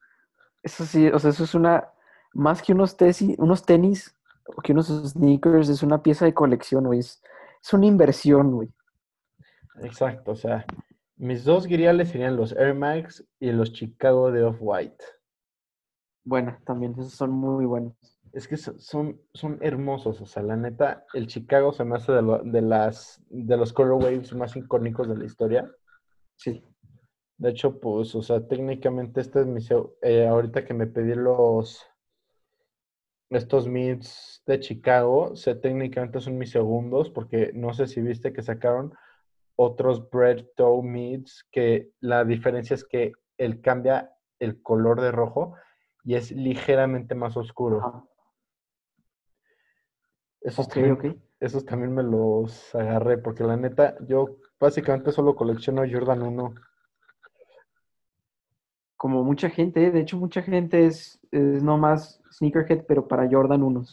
Eso 0.62 0.84
sí, 0.84 1.09
o 1.09 1.18
sea, 1.18 1.30
eso 1.30 1.44
es 1.44 1.55
una, 1.55 1.88
más 2.32 2.62
que 2.62 2.72
unos, 2.72 2.96
tesis, 2.96 3.36
unos 3.38 3.64
tenis 3.64 4.16
o 4.46 4.62
que 4.62 4.72
unos 4.72 4.86
sneakers, 4.86 5.68
es 5.68 5.82
una 5.82 6.02
pieza 6.02 6.24
de 6.24 6.34
colección, 6.34 6.84
güey. 6.84 7.00
Es, 7.00 7.22
es 7.62 7.72
una 7.72 7.86
inversión, 7.86 8.52
güey. 8.52 8.72
Exacto, 9.82 10.32
o 10.32 10.36
sea, 10.36 10.64
mis 11.16 11.44
dos 11.44 11.66
griales 11.66 12.11
serían 12.11 12.36
los 12.36 12.52
Air 12.52 12.74
Max 12.74 13.24
y 13.40 13.50
los 13.52 13.72
Chicago 13.72 14.30
de 14.30 14.44
Off-White. 14.44 15.05
Bueno, 16.24 16.57
también, 16.64 16.92
esos 16.92 17.12
son 17.12 17.30
muy 17.30 17.66
buenos. 17.66 17.94
Es 18.35 18.49
que 18.49 18.57
son, 18.57 19.20
son 19.32 19.59
hermosos, 19.61 20.20
o 20.20 20.26
sea, 20.26 20.43
la 20.43 20.57
neta, 20.57 21.07
el 21.14 21.28
Chicago 21.28 21.72
se 21.72 21.85
me 21.85 21.95
hace 21.95 22.11
de, 22.11 22.41
de 22.45 22.62
las, 22.62 23.22
de 23.30 23.57
los 23.57 23.72
colorways 23.72 24.35
más 24.35 24.57
icónicos 24.57 25.09
de 25.09 25.16
la 25.16 25.24
historia. 25.24 25.70
Sí. 26.35 26.64
De 27.39 27.51
hecho, 27.51 27.78
pues, 27.78 28.12
o 28.16 28.22
sea, 28.22 28.47
técnicamente 28.47 29.20
este 29.20 29.43
es 29.43 29.47
mi, 29.47 29.61
eh, 30.03 30.26
ahorita 30.26 30.64
que 30.64 30.74
me 30.74 30.89
pedí 30.89 31.14
los, 31.14 31.87
estos 33.30 33.68
mids 33.68 34.43
de 34.47 34.59
Chicago, 34.59 35.37
sé 35.37 35.55
técnicamente 35.55 36.20
son 36.20 36.37
mis 36.37 36.51
segundos, 36.51 37.11
porque 37.11 37.53
no 37.55 37.72
sé 37.72 37.87
si 37.87 38.01
viste 38.01 38.32
que 38.32 38.43
sacaron 38.43 38.93
otros 39.57 40.11
bread 40.11 40.45
toe 40.57 40.82
mids 40.82 41.47
que 41.53 41.91
la 42.01 42.24
diferencia 42.24 42.74
es 42.74 42.85
que 42.85 43.12
él 43.39 43.61
cambia 43.61 44.12
el 44.41 44.61
color 44.61 45.01
de 45.01 45.12
rojo 45.12 45.55
y 46.03 46.16
es 46.16 46.32
ligeramente 46.32 47.14
más 47.14 47.37
oscuro. 47.37 48.09
Esos, 50.45 50.68
también, 50.68 51.20
esos 51.40 51.64
también 51.64 51.95
me 51.95 52.03
los 52.03 52.74
agarré 52.74 53.18
porque 53.18 53.42
la 53.42 53.57
neta, 53.57 53.97
yo 54.07 54.36
básicamente 54.61 55.11
solo 55.11 55.34
colecciono 55.34 55.82
Jordan 55.90 56.22
1. 56.22 56.55
Como 58.97 59.24
mucha 59.24 59.49
gente, 59.49 59.90
de 59.90 60.01
hecho 60.01 60.18
mucha 60.18 60.42
gente 60.42 60.86
es, 60.86 61.18
es 61.32 61.62
nomás 61.62 62.20
sneakerhead, 62.30 62.84
pero 62.86 63.09
para 63.09 63.28
Jordan 63.28 63.62
1. 63.62 63.84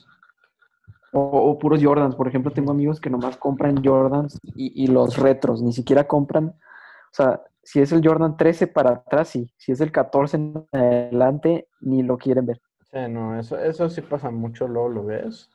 O, 1.13 1.57
puros 1.57 1.83
Jordans. 1.83 2.15
Por 2.15 2.27
ejemplo, 2.27 2.51
tengo 2.51 2.71
amigos 2.71 2.99
que 2.99 3.09
nomás 3.09 3.37
compran 3.37 3.83
Jordans 3.83 4.37
y, 4.43 4.83
y, 4.83 4.87
los 4.87 5.17
retros, 5.17 5.61
ni 5.61 5.73
siquiera 5.73 6.05
compran, 6.07 6.47
o 6.49 7.13
sea, 7.13 7.41
si 7.63 7.81
es 7.81 7.91
el 7.91 8.05
Jordan 8.05 8.37
13 8.37 8.67
para 8.67 8.91
atrás, 8.91 9.29
sí. 9.29 9.51
Si 9.57 9.71
es 9.71 9.81
el 9.81 9.91
14 9.91 10.37
en 10.37 10.67
adelante, 10.71 11.67
ni 11.79 12.03
lo 12.03 12.17
quieren 12.17 12.45
ver. 12.45 12.61
Sí, 12.91 12.99
no, 13.09 13.39
eso, 13.39 13.57
eso 13.57 13.89
sí 13.89 14.01
pasa 14.01 14.31
mucho, 14.31 14.67
luego 14.67 14.89
lo 14.89 15.05
ves. 15.05 15.49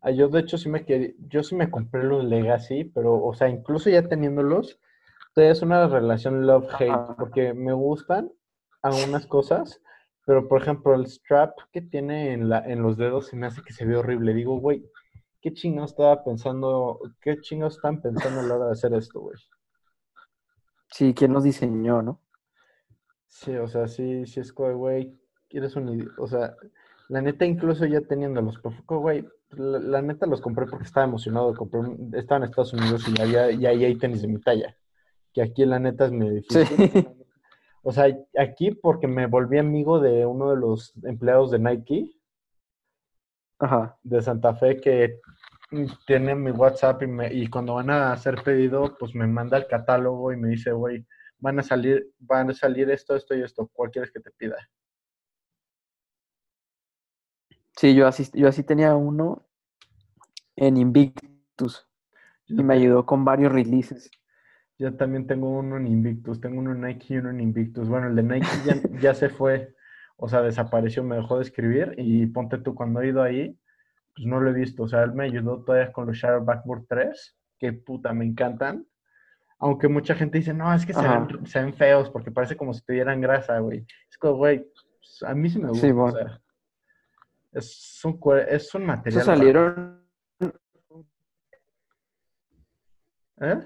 Ah, 0.00 0.10
yo 0.10 0.28
de 0.28 0.40
hecho 0.40 0.58
sí 0.58 0.68
me 0.68 0.84
quedé, 0.84 1.16
yo 1.28 1.42
sí 1.42 1.54
me 1.54 1.70
compré 1.70 2.04
los 2.04 2.24
Legacy, 2.24 2.84
pero, 2.84 3.22
o 3.22 3.34
sea, 3.34 3.48
incluso 3.48 3.90
ya 3.90 4.08
teniéndolos, 4.08 4.78
es 5.36 5.62
una 5.62 5.86
relación 5.86 6.46
love-hate, 6.46 7.16
porque 7.16 7.54
me 7.54 7.72
gustan 7.72 8.32
algunas 8.82 9.26
cosas, 9.26 9.80
pero 10.26 10.48
por 10.48 10.62
ejemplo 10.62 10.94
el 10.94 11.06
strap 11.06 11.56
que 11.72 11.80
tiene 11.80 12.32
en, 12.32 12.48
la, 12.48 12.60
en 12.66 12.82
los 12.82 12.96
dedos 12.96 13.28
se 13.28 13.36
me 13.36 13.46
hace 13.46 13.62
que 13.62 13.72
se 13.72 13.84
ve 13.84 13.96
horrible. 13.96 14.34
Digo, 14.34 14.58
güey, 14.58 14.84
¿qué 15.40 15.52
chingados 15.52 15.92
estaba 15.92 16.24
pensando, 16.24 17.00
qué 17.20 17.40
chingados 17.40 17.76
están 17.76 18.00
pensando 18.00 18.40
a 18.40 18.42
la 18.42 18.56
hora 18.56 18.66
de 18.66 18.72
hacer 18.72 18.92
esto, 18.94 19.20
güey? 19.20 19.36
Sí, 20.90 21.14
¿quién 21.14 21.32
los 21.32 21.44
diseñó, 21.44 22.02
no? 22.02 22.20
Sí, 23.26 23.54
o 23.56 23.68
sea, 23.68 23.86
sí, 23.88 24.26
sí 24.26 24.40
es 24.40 24.52
como, 24.52 24.76
güey, 24.76 25.18
quieres 25.48 25.76
un... 25.76 26.10
O 26.18 26.26
sea, 26.26 26.56
la 27.08 27.20
neta, 27.20 27.44
incluso 27.44 27.84
ya 27.86 28.00
teniéndolos, 28.00 28.58
pues, 28.60 28.74
güey, 28.86 29.28
la, 29.50 30.02
neta 30.02 30.26
los 30.26 30.40
compré 30.40 30.66
porque 30.66 30.84
estaba 30.84 31.06
emocionado 31.06 31.52
de 31.52 31.58
comprar. 31.58 31.84
Estaba 32.14 32.38
en 32.38 32.44
Estados 32.44 32.72
Unidos 32.72 33.06
y 33.08 33.14
ya, 33.14 33.50
ya, 33.50 33.70
hay 33.70 33.94
tenis 33.96 34.22
de 34.22 34.28
mi 34.28 34.40
talla. 34.40 34.76
Que 35.32 35.42
aquí, 35.42 35.64
la 35.64 35.78
neta, 35.78 36.06
es 36.06 36.12
medio 36.12 36.34
difícil. 36.34 37.08
O 37.82 37.92
sea, 37.92 38.06
aquí 38.38 38.72
porque 38.72 39.06
me 39.06 39.26
volví 39.26 39.56
amigo 39.56 40.00
de 40.00 40.26
uno 40.26 40.50
de 40.50 40.56
los 40.56 40.92
empleados 41.04 41.50
de 41.50 41.58
Nike. 41.58 42.12
Ajá. 43.58 43.96
De 44.02 44.20
Santa 44.20 44.54
Fe 44.54 44.78
que 44.80 45.20
tiene 46.06 46.34
mi 46.34 46.50
WhatsApp 46.50 47.02
y, 47.02 47.06
me, 47.06 47.32
y 47.32 47.48
cuando 47.48 47.74
van 47.74 47.90
a 47.90 48.12
hacer 48.12 48.42
pedido, 48.42 48.96
pues 48.98 49.14
me 49.14 49.26
manda 49.26 49.56
el 49.56 49.66
catálogo 49.66 50.32
y 50.32 50.36
me 50.36 50.48
dice, 50.48 50.72
güey, 50.72 51.06
van 51.38 51.60
a 51.60 51.62
salir, 51.62 52.10
van 52.18 52.50
a 52.50 52.54
salir 52.54 52.90
esto, 52.90 53.16
esto 53.16 53.34
y 53.34 53.42
esto. 53.42 53.70
¿Cuál 53.72 53.90
quieres 53.90 54.10
que 54.10 54.20
te 54.20 54.30
pida? 54.32 54.56
Sí, 57.78 57.94
yo 57.94 58.08
así, 58.08 58.28
yo 58.34 58.48
así 58.48 58.64
tenía 58.64 58.96
uno 58.96 59.46
en 60.56 60.76
Invictus 60.76 61.88
y 62.48 62.64
me 62.64 62.74
ayudó 62.74 63.06
con 63.06 63.24
varios 63.24 63.52
releases. 63.52 64.10
Yo 64.80 64.96
también 64.96 65.28
tengo 65.28 65.56
uno 65.56 65.76
en 65.76 65.86
Invictus, 65.86 66.40
tengo 66.40 66.58
uno 66.58 66.72
en 66.72 66.80
Nike 66.80 67.14
y 67.14 67.18
uno 67.18 67.30
en 67.30 67.40
Invictus. 67.40 67.88
Bueno, 67.88 68.08
el 68.08 68.16
de 68.16 68.24
Nike 68.24 68.48
ya, 68.66 69.00
ya 69.00 69.14
se 69.14 69.28
fue, 69.28 69.76
o 70.16 70.28
sea, 70.28 70.42
desapareció, 70.42 71.04
me 71.04 71.14
dejó 71.14 71.36
de 71.36 71.44
escribir 71.44 71.94
y 71.98 72.26
ponte 72.26 72.58
tú, 72.58 72.74
cuando 72.74 73.00
he 73.00 73.10
ido 73.10 73.22
ahí, 73.22 73.56
pues 74.12 74.26
no 74.26 74.40
lo 74.40 74.50
he 74.50 74.54
visto. 74.54 74.82
O 74.82 74.88
sea, 74.88 75.04
él 75.04 75.12
me 75.12 75.26
ayudó 75.26 75.62
todavía 75.62 75.92
con 75.92 76.08
los 76.08 76.16
Shadow 76.16 76.44
Backboard 76.44 76.86
3, 76.88 77.38
que 77.60 77.74
puta, 77.74 78.12
me 78.12 78.24
encantan. 78.24 78.88
Aunque 79.60 79.86
mucha 79.86 80.16
gente 80.16 80.38
dice, 80.38 80.52
no, 80.52 80.74
es 80.74 80.84
que 80.84 80.94
se 80.94 81.60
ven, 81.60 81.74
feos 81.74 82.10
porque 82.10 82.32
parece 82.32 82.56
como 82.56 82.74
si 82.74 82.84
tuvieran 82.84 83.20
grasa, 83.20 83.60
güey. 83.60 83.86
Es 84.10 84.18
como, 84.18 84.34
güey, 84.34 84.66
pues, 84.98 85.22
a 85.22 85.32
mí 85.32 85.48
sí 85.48 85.60
me 85.60 85.68
gusta. 85.68 85.86
Sí, 85.86 85.92
o 85.92 86.10
sea, 86.10 86.40
es, 87.52 88.00
un, 88.04 88.20
es 88.48 88.74
un 88.74 88.86
material. 88.86 89.24
salieron. 89.24 90.04
¿Eh? 93.40 93.60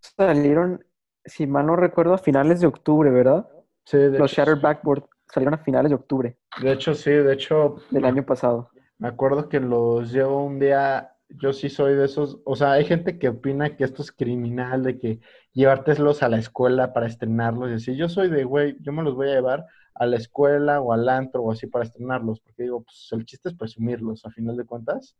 Salieron, 0.00 0.84
si 1.24 1.46
mal 1.46 1.66
no 1.66 1.76
recuerdo, 1.76 2.14
a 2.14 2.18
finales 2.18 2.60
de 2.60 2.66
octubre, 2.66 3.10
¿verdad? 3.10 3.48
Sí, 3.84 3.96
de 3.96 4.18
Los 4.18 4.32
Shattered 4.32 4.60
Backboard 4.60 5.08
salieron 5.26 5.54
a 5.54 5.58
finales 5.58 5.90
de 5.90 5.94
octubre. 5.94 6.36
De 6.62 6.72
hecho, 6.72 6.94
sí, 6.94 7.10
de 7.10 7.32
hecho. 7.32 7.76
Del 7.90 8.04
año 8.04 8.24
pasado. 8.24 8.70
Me 8.98 9.08
acuerdo 9.08 9.48
que 9.48 9.60
los 9.60 10.12
llevo 10.12 10.44
un 10.44 10.58
día, 10.58 11.12
yo 11.28 11.52
sí 11.52 11.68
soy 11.68 11.94
de 11.94 12.06
esos, 12.06 12.40
o 12.44 12.56
sea, 12.56 12.72
hay 12.72 12.84
gente 12.84 13.18
que 13.18 13.28
opina 13.28 13.76
que 13.76 13.84
esto 13.84 14.02
es 14.02 14.10
criminal, 14.10 14.82
de 14.82 14.98
que 14.98 15.20
llevártelos 15.52 16.22
a 16.22 16.28
la 16.28 16.38
escuela 16.38 16.92
para 16.92 17.06
estrenarlos 17.06 17.70
y 17.70 17.74
así. 17.74 17.96
Yo 17.96 18.08
soy 18.08 18.28
de, 18.28 18.44
güey, 18.44 18.76
yo 18.80 18.92
me 18.92 19.02
los 19.02 19.14
voy 19.14 19.28
a 19.28 19.34
llevar 19.34 19.66
a 19.98 20.06
la 20.06 20.16
escuela 20.16 20.80
o 20.80 20.92
al 20.92 21.08
antro 21.08 21.42
o 21.42 21.52
así 21.52 21.66
para 21.66 21.84
estrenarlos, 21.84 22.40
porque 22.40 22.64
digo, 22.64 22.82
pues 22.82 23.08
el 23.12 23.24
chiste 23.24 23.48
es 23.48 23.54
presumirlos, 23.54 24.24
a 24.24 24.30
final 24.30 24.56
de 24.56 24.64
cuentas, 24.64 25.16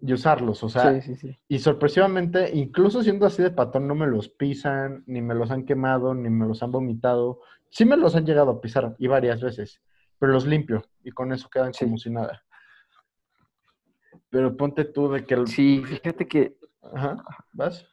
y 0.00 0.12
usarlos, 0.12 0.62
o 0.64 0.68
sea, 0.68 1.00
sí, 1.00 1.14
sí, 1.14 1.14
sí. 1.14 1.38
y 1.48 1.58
sorpresivamente, 1.60 2.50
incluso 2.54 3.02
siendo 3.02 3.24
así 3.24 3.42
de 3.42 3.52
patón, 3.52 3.86
no 3.86 3.94
me 3.94 4.06
los 4.06 4.28
pisan, 4.28 5.04
ni 5.06 5.22
me 5.22 5.34
los 5.34 5.50
han 5.50 5.64
quemado, 5.64 6.14
ni 6.14 6.28
me 6.28 6.46
los 6.46 6.62
han 6.62 6.72
vomitado, 6.72 7.40
sí 7.70 7.84
me 7.84 7.96
los 7.96 8.16
han 8.16 8.26
llegado 8.26 8.50
a 8.50 8.60
pisar, 8.60 8.96
y 8.98 9.06
varias 9.06 9.40
veces, 9.40 9.80
pero 10.18 10.32
los 10.32 10.46
limpio 10.46 10.84
y 11.04 11.10
con 11.10 11.32
eso 11.32 11.48
quedan 11.48 11.72
como 11.72 11.96
si 11.98 12.10
nada. 12.10 12.42
Pero 14.30 14.56
ponte 14.56 14.84
tú 14.84 15.10
de 15.10 15.24
que... 15.24 15.34
El... 15.34 15.46
Sí, 15.46 15.82
fíjate 15.84 16.26
que... 16.26 16.56
Ajá, 16.80 17.22
¿vas? 17.52 17.86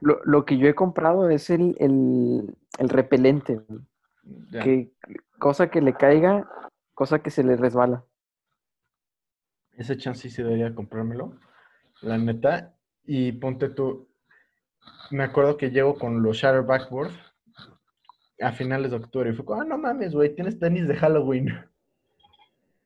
Lo, 0.00 0.44
que 0.44 0.58
yo 0.58 0.68
he 0.68 0.74
comprado 0.74 1.28
es 1.30 1.50
el, 1.50 1.76
el, 1.78 2.88
repelente. 2.88 3.60
Que, 4.50 4.92
cosa 5.38 5.70
que 5.70 5.80
le 5.80 5.94
caiga, 5.94 6.48
cosa 6.94 7.18
que 7.18 7.30
se 7.30 7.44
le 7.44 7.56
resbala. 7.56 8.04
Ese 9.72 9.96
chance 9.96 10.30
sí 10.30 10.42
debería 10.42 10.74
comprármelo, 10.74 11.38
la 12.02 12.18
neta. 12.18 12.74
Y 13.06 13.32
ponte 13.32 13.68
tú, 13.68 14.08
me 15.10 15.24
acuerdo 15.24 15.56
que 15.56 15.70
llego 15.70 15.98
con 15.98 16.22
los 16.22 16.36
Shatter 16.36 16.62
Backboard 16.62 17.12
a 18.40 18.52
finales 18.52 18.90
de 18.90 18.96
octubre. 18.96 19.30
Y 19.30 19.34
fue 19.34 19.44
como, 19.44 19.60
ah, 19.60 19.64
no 19.64 19.78
mames, 19.78 20.14
güey, 20.14 20.34
tienes 20.34 20.58
tenis 20.58 20.88
de 20.88 20.96
Halloween. 20.96 21.48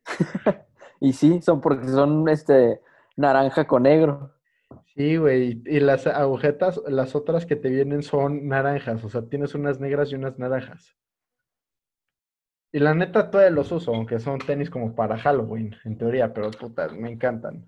y 1.00 1.12
sí, 1.12 1.40
son 1.42 1.60
porque 1.60 1.88
son 1.88 2.28
este 2.28 2.80
naranja 3.16 3.66
con 3.66 3.84
negro. 3.84 4.32
Sí, 4.94 5.16
güey, 5.16 5.62
y 5.64 5.80
las 5.80 6.06
agujetas, 6.06 6.80
las 6.88 7.14
otras 7.14 7.46
que 7.46 7.56
te 7.56 7.68
vienen 7.68 8.02
son 8.02 8.48
naranjas, 8.48 9.04
o 9.04 9.08
sea, 9.08 9.22
tienes 9.22 9.54
unas 9.54 9.78
negras 9.78 10.10
y 10.10 10.16
unas 10.16 10.38
naranjas. 10.38 10.96
Y 12.70 12.80
la 12.80 12.94
neta 12.94 13.30
todavía 13.30 13.50
los 13.50 13.72
uso, 13.72 13.94
aunque 13.94 14.18
son 14.18 14.38
tenis 14.38 14.68
como 14.68 14.94
para 14.94 15.18
Halloween, 15.18 15.74
en 15.84 15.96
teoría, 15.96 16.34
pero 16.34 16.50
puta, 16.50 16.88
me 16.88 17.10
encantan. 17.10 17.66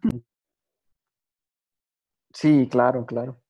Sí, 2.32 2.68
claro, 2.70 3.06
claro. 3.06 3.40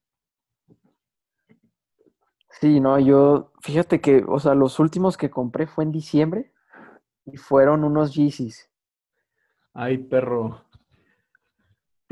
Sí, 2.60 2.78
no, 2.78 2.98
yo, 2.98 3.52
fíjate 3.62 4.00
que, 4.00 4.24
o 4.26 4.38
sea, 4.38 4.54
los 4.54 4.78
últimos 4.78 5.16
que 5.16 5.30
compré 5.30 5.66
fue 5.66 5.84
en 5.84 5.92
diciembre 5.92 6.52
y 7.24 7.36
fueron 7.36 7.84
unos 7.84 8.14
Yeezys. 8.14 8.70
Ay, 9.72 9.98
perro. 9.98 10.64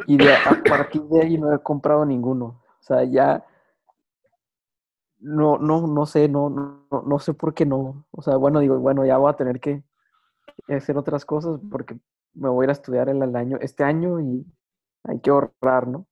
Y 0.06 0.16
de, 0.16 0.32
a 0.32 0.62
partir 0.68 1.02
de 1.02 1.22
ahí 1.22 1.38
no 1.38 1.52
he 1.52 1.62
comprado 1.62 2.04
ninguno. 2.04 2.62
O 2.80 2.82
sea, 2.82 3.04
ya 3.04 3.44
no, 5.20 5.58
no, 5.58 5.86
no 5.86 6.06
sé, 6.06 6.28
no, 6.28 6.50
no, 6.50 6.86
no 6.90 7.18
sé 7.18 7.34
por 7.34 7.54
qué 7.54 7.66
no. 7.66 8.06
O 8.10 8.22
sea, 8.22 8.36
bueno, 8.36 8.60
digo, 8.60 8.78
bueno, 8.78 9.04
ya 9.06 9.18
voy 9.18 9.30
a 9.30 9.36
tener 9.36 9.60
que 9.60 9.82
hacer 10.68 10.96
otras 10.96 11.24
cosas 11.24 11.60
porque 11.70 11.98
me 12.34 12.48
voy 12.48 12.64
a 12.64 12.66
ir 12.66 12.70
a 12.70 12.72
estudiar 12.72 13.08
el, 13.08 13.22
el 13.22 13.36
año, 13.36 13.58
este 13.60 13.84
año 13.84 14.20
y 14.20 14.46
hay 15.04 15.20
que 15.20 15.30
ahorrar, 15.30 15.88
¿no? 15.88 16.06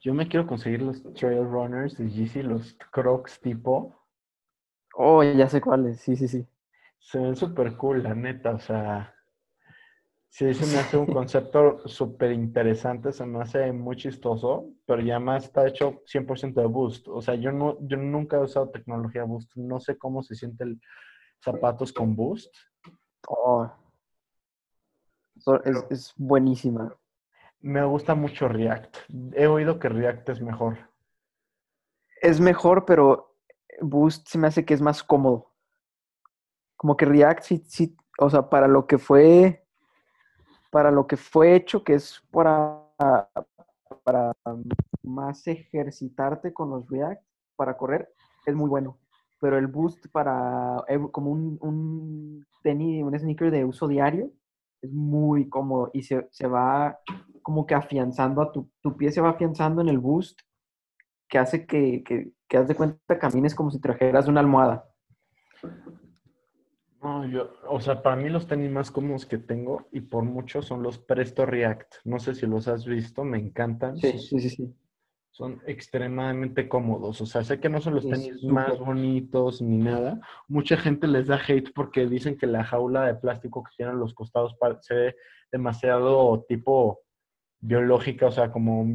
Yo 0.00 0.14
me 0.14 0.28
quiero 0.28 0.46
conseguir 0.46 0.82
los 0.82 1.02
Trail 1.14 1.44
Runners 1.44 1.96
de 1.96 2.10
Yeezy, 2.10 2.42
los 2.42 2.76
Crocs 2.92 3.40
tipo. 3.40 3.94
Oh, 4.94 5.22
ya 5.22 5.48
sé 5.48 5.60
cuáles, 5.60 6.00
sí, 6.00 6.16
sí, 6.16 6.28
sí. 6.28 6.46
Se 6.98 7.18
ven 7.18 7.36
súper 7.36 7.76
cool, 7.76 8.02
la 8.02 8.14
neta, 8.14 8.52
o 8.52 8.58
sea. 8.58 9.15
Sí, 10.28 10.52
se 10.52 10.66
me 10.66 10.78
hace 10.80 10.98
un 10.98 11.06
concepto 11.06 11.88
súper 11.88 12.32
interesante, 12.32 13.10
se 13.12 13.24
me 13.24 13.40
hace 13.40 13.72
muy 13.72 13.96
chistoso, 13.96 14.68
pero 14.84 15.00
ya 15.00 15.18
más 15.18 15.44
está 15.44 15.66
hecho 15.66 16.02
100% 16.04 16.60
de 16.60 16.66
Boost. 16.66 17.08
O 17.08 17.22
sea, 17.22 17.36
yo, 17.36 17.52
no, 17.52 17.78
yo 17.80 17.96
nunca 17.96 18.36
he 18.36 18.40
usado 18.40 18.68
tecnología 18.70 19.24
Boost, 19.24 19.56
no 19.56 19.80
sé 19.80 19.96
cómo 19.96 20.22
se 20.22 20.34
siente 20.34 20.64
el 20.64 20.80
zapatos 21.42 21.92
con 21.92 22.14
Boost. 22.14 22.54
Oh. 23.28 23.70
So- 25.38 25.62
es, 25.64 25.84
es 25.90 26.14
buenísima. 26.16 26.96
Me 27.60 27.84
gusta 27.84 28.14
mucho 28.14 28.48
React. 28.48 28.96
He 29.34 29.46
oído 29.46 29.78
que 29.78 29.88
React 29.88 30.28
es 30.30 30.40
mejor. 30.40 30.78
Es 32.20 32.40
mejor, 32.40 32.84
pero 32.84 33.36
Boost 33.80 34.28
se 34.28 34.38
me 34.38 34.46
hace 34.48 34.64
que 34.64 34.74
es 34.74 34.80
más 34.80 35.02
cómodo. 35.02 35.52
Como 36.76 36.96
que 36.96 37.06
React 37.06 37.42
sí, 37.42 37.64
sí, 37.66 37.96
o 38.18 38.28
sea, 38.30 38.48
para 38.48 38.68
lo 38.68 38.86
que 38.86 38.98
fue, 38.98 39.65
para 40.70 40.90
lo 40.90 41.06
que 41.06 41.16
fue 41.16 41.54
hecho, 41.54 41.82
que 41.84 41.94
es 41.94 42.22
para, 42.30 42.82
para 44.04 44.32
más 45.02 45.46
ejercitarte 45.46 46.52
con 46.52 46.70
los 46.70 46.88
React, 46.88 47.22
para 47.56 47.76
correr, 47.76 48.12
es 48.44 48.54
muy 48.54 48.68
bueno. 48.68 48.98
Pero 49.40 49.58
el 49.58 49.66
Boost 49.66 50.06
para, 50.12 50.84
eh, 50.88 50.98
como 51.12 51.30
un, 51.30 51.58
un 51.60 52.46
tenis, 52.62 53.02
un 53.02 53.18
sneaker 53.18 53.50
de 53.50 53.64
uso 53.64 53.86
diario, 53.86 54.30
es 54.82 54.92
muy 54.92 55.48
cómodo 55.48 55.90
y 55.92 56.02
se, 56.02 56.28
se 56.30 56.46
va 56.46 56.98
como 57.42 57.66
que 57.66 57.74
afianzando 57.74 58.42
a 58.42 58.52
tu, 58.52 58.70
tu 58.80 58.96
pie 58.96 59.12
se 59.12 59.20
va 59.20 59.30
afianzando 59.30 59.80
en 59.80 59.88
el 59.88 59.98
Boost 59.98 60.40
que 61.28 61.38
hace 61.38 61.66
que, 61.66 62.02
que, 62.04 62.32
que 62.48 62.56
haz 62.56 62.68
de 62.68 62.74
cuenta 62.74 63.18
camines 63.18 63.54
como 63.54 63.70
si 63.70 63.80
trajeras 63.80 64.28
una 64.28 64.40
almohada. 64.40 64.84
No, 67.02 67.26
yo, 67.26 67.50
o 67.68 67.80
sea, 67.80 68.02
para 68.02 68.16
mí 68.16 68.28
los 68.28 68.46
tenis 68.46 68.70
más 68.70 68.90
cómodos 68.90 69.26
que 69.26 69.38
tengo 69.38 69.86
y 69.92 70.00
por 70.00 70.24
mucho 70.24 70.62
son 70.62 70.82
los 70.82 70.98
Presto 70.98 71.44
React. 71.46 71.96
No 72.04 72.18
sé 72.18 72.34
si 72.34 72.46
los 72.46 72.68
has 72.68 72.86
visto, 72.86 73.22
me 73.24 73.38
encantan. 73.38 73.96
Sí, 73.98 74.18
sí, 74.18 74.40
sí, 74.40 74.50
sí. 74.50 74.74
Son 75.30 75.60
extremadamente 75.66 76.66
cómodos. 76.66 77.20
O 77.20 77.26
sea, 77.26 77.44
sé 77.44 77.60
que 77.60 77.68
no 77.68 77.80
son 77.82 77.94
los 77.96 78.04
Sí, 78.04 78.10
tenis 78.10 78.42
más 78.44 78.78
bonitos 78.78 79.60
ni 79.60 79.76
nada. 79.76 80.18
Mucha 80.48 80.78
gente 80.78 81.06
les 81.06 81.26
da 81.26 81.38
hate 81.46 81.72
porque 81.74 82.06
dicen 82.06 82.38
que 82.38 82.46
la 82.46 82.64
jaula 82.64 83.06
de 83.06 83.16
plástico 83.16 83.62
que 83.62 83.76
tienen 83.76 83.98
los 83.98 84.14
costados 84.14 84.56
se 84.80 84.94
ve 84.94 85.16
demasiado 85.52 86.42
tipo 86.48 87.00
biológica, 87.60 88.26
o 88.26 88.30
sea, 88.30 88.50
como, 88.50 88.86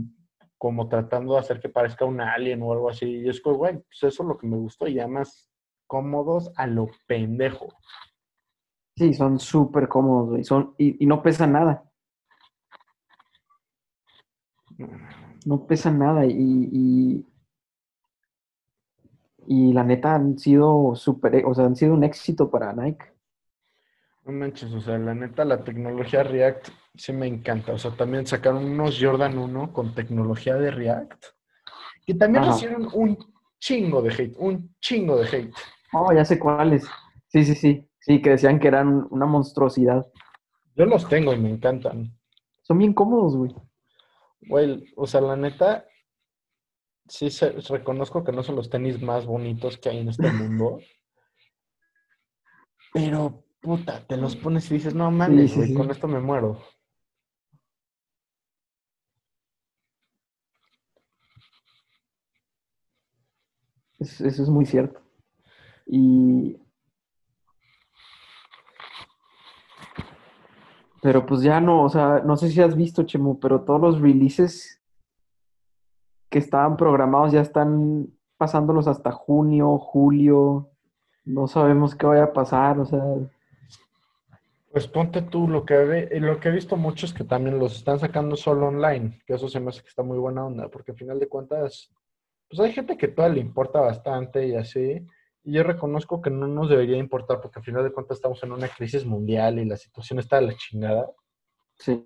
como 0.58 0.90
tratando 0.90 1.34
de 1.34 1.40
hacer 1.42 1.60
que 1.60 1.70
parezca 1.70 2.06
un 2.06 2.20
alien 2.20 2.64
o 2.64 2.74
algo 2.74 2.90
así. 2.90 3.06
Y 3.06 3.30
es 3.30 3.40
que, 3.40 3.52
güey, 3.52 3.76
pues 3.76 4.12
eso 4.12 4.24
es 4.24 4.28
lo 4.28 4.38
que 4.40 4.48
me 4.48 4.58
gustó. 4.58 4.88
Y 4.88 4.98
además, 5.00 5.51
cómodos 5.92 6.54
a 6.56 6.68
lo 6.68 6.88
pendejo. 7.06 7.68
Sí, 8.96 9.14
son 9.14 9.40
súper 9.40 9.90
cómodos, 9.90 10.30
güey. 10.30 10.44
Son, 10.46 10.74
y, 10.78 11.04
y 11.04 11.06
no 11.06 11.22
pesan 11.22 11.52
nada. 11.52 11.84
No 15.46 15.68
pesan 15.68 16.00
nada. 16.00 16.26
Y, 16.26 16.70
y, 16.72 17.28
y 19.48 19.74
la 19.74 19.84
neta 19.84 20.16
han 20.16 20.40
sido 20.40 20.96
súper, 20.96 21.46
o 21.46 21.54
sea, 21.54 21.66
han 21.66 21.76
sido 21.76 21.94
un 21.94 22.06
éxito 22.06 22.50
para 22.50 22.72
Nike. 22.72 23.12
No 24.24 24.32
manches, 24.32 24.72
o 24.72 24.80
sea, 24.80 24.98
la 24.98 25.14
neta, 25.14 25.44
la 25.44 25.62
tecnología 25.62 26.24
React 26.24 26.70
sí 26.96 27.12
me 27.12 27.28
encanta. 27.28 27.74
O 27.74 27.78
sea, 27.78 27.92
también 27.92 28.26
sacaron 28.26 28.64
unos 28.64 28.98
Jordan 28.98 29.38
1 29.38 29.74
con 29.74 29.94
tecnología 29.94 30.56
de 30.56 30.72
React. 30.72 31.26
Y 32.06 32.14
también 32.14 32.46
Ajá. 32.46 32.54
recibieron 32.54 32.88
un 32.94 33.18
chingo 33.60 34.02
de 34.02 34.14
hate, 34.14 34.36
un 34.40 34.74
chingo 34.80 35.18
de 35.18 35.28
hate. 35.28 35.56
Oh, 35.94 36.12
ya 36.14 36.26
sé 36.26 36.40
cuáles. 36.40 36.86
Sí, 37.28 37.46
sí, 37.46 37.56
sí. 37.56 37.88
Sí, 38.00 38.22
que 38.22 38.32
decían 38.32 38.60
que 38.60 38.68
eran 38.68 39.08
una 39.12 39.26
monstruosidad. 39.26 40.06
Yo 40.76 40.86
los 40.86 41.08
tengo 41.08 41.34
y 41.34 41.38
me 41.38 41.52
encantan. 41.52 42.18
Son 42.64 42.78
bien 42.78 42.94
cómodos, 42.94 43.36
güey. 43.36 43.54
Güey, 44.42 44.92
o 44.96 45.06
sea, 45.06 45.22
la 45.22 45.36
neta, 45.36 45.86
sí 47.08 47.30
se, 47.30 47.52
reconozco 47.52 48.24
que 48.24 48.32
no 48.32 48.42
son 48.42 48.56
los 48.56 48.70
tenis 48.70 49.02
más 49.02 49.26
bonitos 49.26 49.78
que 49.78 49.90
hay 49.90 50.00
en 50.00 50.10
este 50.10 50.32
mundo. 50.32 50.80
Pero, 52.94 53.44
puta, 53.62 54.06
te 54.08 54.18
los 54.18 54.36
pones 54.36 54.70
y 54.72 54.76
dices, 54.76 54.96
no 54.96 55.12
mames, 55.12 55.52
sí, 55.52 55.58
güey, 55.58 55.68
sí. 55.70 55.74
con 55.76 55.92
esto 55.92 56.08
me 56.08 56.20
muero. 56.20 56.60
Es- 64.00 64.22
eso 64.22 64.44
es 64.44 64.50
muy 64.50 64.66
cierto. 64.66 65.00
Y. 65.94 66.58
Pero 71.02 71.26
pues 71.26 71.42
ya 71.42 71.60
no, 71.60 71.84
o 71.84 71.90
sea, 71.90 72.22
no 72.26 72.38
sé 72.38 72.50
si 72.50 72.62
has 72.62 72.76
visto, 72.76 73.04
Chemo, 73.04 73.40
pero 73.40 73.62
todos 73.62 73.82
los 73.82 74.02
releases 74.02 74.82
que 76.30 76.40
estaban 76.40 76.78
programados 76.78 77.32
ya 77.34 77.42
están 77.42 78.08
pasándolos 78.38 78.88
hasta 78.88 79.12
junio, 79.12 79.78
julio. 79.80 80.70
No 81.26 81.48
sabemos 81.48 81.96
qué 81.96 82.06
vaya 82.06 82.26
a 82.26 82.34
pasar, 82.34 82.80
o 82.80 82.86
sea, 82.86 83.04
Pues 84.72 84.88
ponte 84.88 85.22
tú, 85.22 85.48
lo 85.50 85.66
que, 85.66 85.74
ve- 85.76 86.20
lo 86.22 86.40
que 86.40 86.48
he 86.48 86.52
visto 86.54 86.78
mucho 86.78 87.06
es 87.06 87.14
que 87.14 87.26
también 87.26 87.60
los 87.60 87.76
están 87.76 88.00
sacando 88.00 88.38
solo 88.38 88.68
online, 88.68 89.22
que 89.26 89.34
eso 89.34 89.50
se 89.50 89.60
me 89.60 89.70
hace 89.70 89.82
que 89.82 89.90
está 89.90 90.02
muy 90.04 90.18
buena 90.18 90.46
onda, 90.46 90.70
porque 90.70 90.92
al 90.92 90.98
final 90.98 91.20
de 91.20 91.28
cuentas, 91.28 91.92
pues 92.50 92.60
hay 92.62 92.72
gente 92.72 92.96
que 92.96 93.10
todavía 93.10 93.36
le 93.36 93.42
importa 93.42 93.82
bastante 93.82 94.48
y 94.48 94.56
así, 94.56 95.06
yo 95.44 95.64
reconozco 95.64 96.22
que 96.22 96.30
no 96.30 96.48
nos 96.48 96.70
debería 96.70 96.98
importar, 96.98 97.42
porque 97.42 97.60
al 97.60 97.66
final 97.66 97.84
de 97.84 97.92
cuentas 97.92 98.18
estamos 98.18 98.42
en 98.44 98.52
una 98.52 98.68
crisis 98.70 99.06
mundial 99.06 99.60
y 99.60 99.66
la 99.66 99.78
situación 99.78 100.20
está 100.20 100.38
de 100.38 100.48
la 100.48 100.56
chingada, 100.56 101.10
sí. 101.78 102.04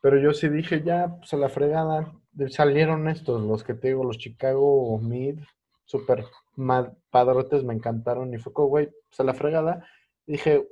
pero 0.00 0.18
yo 0.18 0.32
sí 0.34 0.48
dije, 0.48 0.82
ya, 0.84 1.16
pues 1.18 1.32
a 1.32 1.36
la 1.36 1.48
fregada, 1.48 2.12
salieron 2.50 3.08
estos, 3.08 3.42
los 3.42 3.64
que 3.64 3.74
te 3.74 3.88
digo, 3.88 4.04
los 4.04 4.18
Chicago 4.18 4.98
Mid, 4.98 5.38
súper 5.84 6.24
ma- 6.56 6.92
padrotes, 7.10 7.64
me 7.64 7.74
encantaron, 7.74 8.32
y 8.34 8.38
fue 8.38 8.52
como, 8.52 8.68
güey, 8.68 8.90
pues 9.08 9.20
a 9.20 9.24
la 9.24 9.34
fregada, 9.34 9.86
dije, 10.26 10.66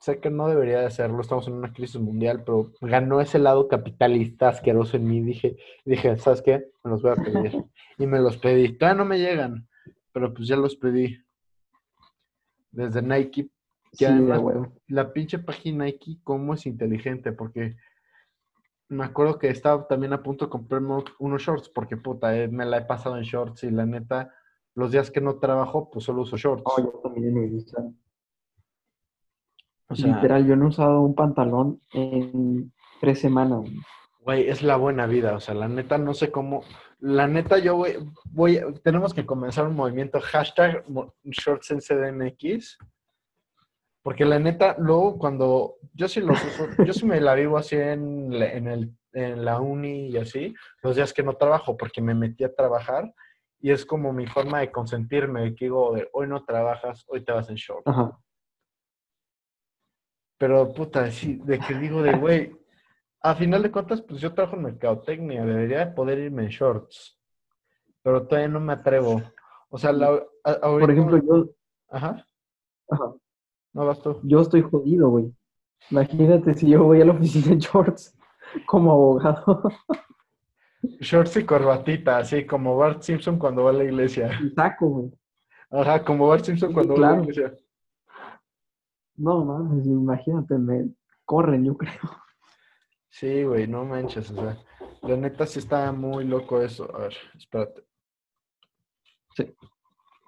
sé 0.00 0.20
que 0.20 0.30
no 0.30 0.48
debería 0.48 0.80
de 0.80 0.86
hacerlo, 0.86 1.20
estamos 1.22 1.48
en 1.48 1.54
una 1.54 1.72
crisis 1.72 2.00
mundial, 2.00 2.42
pero 2.44 2.72
ganó 2.82 3.20
ese 3.20 3.38
lado 3.38 3.68
capitalista 3.68 4.48
asqueroso 4.48 4.96
en 4.96 5.06
mí. 5.08 5.20
Dije, 5.22 5.56
dije, 5.84 6.18
¿sabes 6.18 6.42
qué? 6.42 6.66
Me 6.84 6.90
los 6.92 7.02
voy 7.02 7.12
a 7.12 7.16
pedir. 7.16 7.52
Y 7.98 8.06
me 8.06 8.18
los 8.18 8.38
pedí. 8.38 8.78
Todavía 8.78 8.96
no 8.98 9.04
me 9.04 9.18
llegan, 9.18 9.68
pero 10.12 10.32
pues 10.32 10.48
ya 10.48 10.56
los 10.56 10.76
pedí. 10.76 11.18
Desde 12.70 13.02
Nike. 13.02 13.50
Sí, 13.92 14.04
de 14.04 14.10
además-. 14.10 14.68
La 14.86 15.12
pinche 15.12 15.38
página 15.38 15.84
Nike, 15.84 16.18
cómo 16.22 16.54
es 16.54 16.66
inteligente, 16.66 17.32
porque 17.32 17.76
me 18.88 19.04
acuerdo 19.04 19.38
que 19.38 19.48
estaba 19.48 19.86
también 19.86 20.12
a 20.12 20.22
punto 20.22 20.46
de 20.46 20.50
comprarme 20.50 21.02
unos 21.18 21.42
shorts, 21.42 21.68
porque 21.68 21.96
puta, 21.96 22.36
eh, 22.36 22.48
me 22.48 22.66
la 22.66 22.78
he 22.78 22.84
pasado 22.84 23.16
en 23.16 23.22
shorts 23.22 23.64
y 23.64 23.70
la 23.70 23.86
neta, 23.86 24.34
los 24.74 24.90
días 24.90 25.10
que 25.10 25.20
no 25.20 25.36
trabajo, 25.36 25.90
pues 25.90 26.04
solo 26.04 26.22
uso 26.22 26.36
shorts. 26.36 26.64
Oh, 26.66 26.80
yo 26.80 27.00
también, 27.02 27.56
o 27.56 27.60
sea, 27.60 27.84
o 29.88 29.94
sea, 29.94 30.14
literal, 30.14 30.46
yo 30.46 30.56
no 30.56 30.66
he 30.66 30.68
usado 30.68 31.00
un 31.02 31.14
pantalón 31.14 31.80
en 31.92 32.72
tres 33.00 33.20
semanas. 33.20 33.60
Güey, 34.20 34.48
es 34.48 34.62
la 34.62 34.76
buena 34.76 35.06
vida, 35.06 35.34
o 35.34 35.40
sea, 35.40 35.54
la 35.54 35.68
neta 35.68 35.96
no 35.96 36.12
sé 36.12 36.30
cómo, 36.30 36.62
la 37.00 37.26
neta 37.26 37.58
yo 37.58 37.76
voy, 37.76 37.96
voy, 38.30 38.60
tenemos 38.82 39.14
que 39.14 39.24
comenzar 39.26 39.66
un 39.66 39.74
movimiento 39.76 40.20
hashtag 40.20 40.84
shorts 41.24 41.70
en 41.70 41.80
CDMX, 41.80 42.78
porque 44.02 44.24
la 44.24 44.38
neta, 44.38 44.76
luego 44.78 45.18
cuando, 45.18 45.76
yo 45.94 46.08
sí 46.08 46.20
los 46.20 46.42
uso, 46.44 46.66
yo 46.86 46.92
sí 46.92 47.06
me 47.06 47.20
la 47.20 47.34
vivo 47.34 47.58
así 47.58 47.76
en, 47.76 48.38
la- 48.38 48.52
en, 48.52 48.66
el, 48.68 48.94
en 49.12 49.44
la 49.44 49.60
uni 49.60 50.08
y 50.08 50.16
así, 50.16 50.54
los 50.82 50.96
días 50.96 51.12
que 51.12 51.22
no 51.22 51.34
trabajo, 51.34 51.76
porque 51.76 52.00
me 52.00 52.14
metí 52.14 52.44
a 52.44 52.54
trabajar 52.54 53.12
y 53.60 53.70
es 53.72 53.84
como 53.84 54.12
mi 54.12 54.26
forma 54.26 54.60
de 54.60 54.70
consentirme, 54.72 55.54
que 55.54 55.66
digo, 55.66 55.94
de, 55.94 56.08
hoy 56.12 56.26
no 56.28 56.44
trabajas, 56.44 57.04
hoy 57.08 57.22
te 57.24 57.32
vas 57.32 57.48
en 57.50 57.56
shorts. 57.56 57.86
Ajá. 57.86 58.18
Pero, 60.38 60.72
puta, 60.72 61.10
sí, 61.10 61.38
de 61.44 61.58
que 61.58 61.74
digo 61.74 62.02
de, 62.02 62.16
güey, 62.16 62.56
a 63.22 63.34
final 63.34 63.62
de 63.62 63.70
cuentas, 63.70 64.00
pues 64.02 64.20
yo 64.20 64.32
trabajo 64.32 64.56
en 64.56 64.62
mercadotecnia, 64.64 65.44
debería 65.44 65.84
de 65.86 65.92
poder 65.92 66.18
irme 66.18 66.44
en 66.44 66.48
shorts, 66.48 67.18
pero 68.02 68.26
todavía 68.26 68.48
no 68.48 68.60
me 68.60 68.72
atrevo. 68.72 69.22
O 69.68 69.78
sea, 69.78 69.92
la, 69.92 70.08
a- 70.44 70.50
ahorita- 70.62 70.80
Por 70.86 70.90
ejemplo, 70.90 71.16
yo, 71.18 71.50
Ajá, 71.90 72.24
ajá, 72.90 73.12
no 73.72 73.86
vas 73.86 74.00
tú. 74.00 74.20
yo 74.24 74.40
estoy 74.40 74.62
jodido, 74.62 75.08
güey. 75.10 75.32
Imagínate 75.90 76.54
si 76.54 76.68
yo 76.70 76.84
voy 76.84 77.00
a 77.00 77.04
la 77.04 77.12
oficina 77.12 77.52
en 77.52 77.58
shorts 77.58 78.16
como 78.66 78.92
abogado. 78.92 79.62
Shorts 81.00 81.36
y 81.36 81.44
corbatita, 81.44 82.16
así 82.18 82.46
como 82.46 82.74
Bart 82.76 83.02
Simpson 83.02 83.38
cuando 83.38 83.64
va 83.64 83.70
a 83.70 83.74
la 83.74 83.84
iglesia. 83.84 84.30
y 84.42 84.48
saco, 84.54 84.86
güey. 84.88 85.12
Ajá, 85.70 86.02
como 86.02 86.26
Bart 86.26 86.44
Simpson 86.44 86.70
Sí, 86.70 86.74
cuando 86.74 86.94
va 86.94 86.98
a 86.98 87.00
la 87.00 87.06
claro. 87.16 87.22
iglesia. 87.30 87.54
No, 89.16 89.44
mames, 89.44 89.84
imagínate, 89.86 90.56
me 90.56 90.88
corren, 91.26 91.64
yo 91.66 91.76
creo. 91.76 91.92
Sí, 93.10 93.44
güey, 93.44 93.66
no 93.68 93.84
manches, 93.84 94.30
o 94.30 94.34
sea, 94.34 94.58
la 95.02 95.16
neta 95.16 95.46
sí 95.46 95.58
está 95.58 95.92
muy 95.92 96.24
loco 96.24 96.60
eso. 96.62 96.92
A 96.94 96.98
ver, 97.00 97.14
espérate. 97.38 97.84
Sí. 99.36 99.44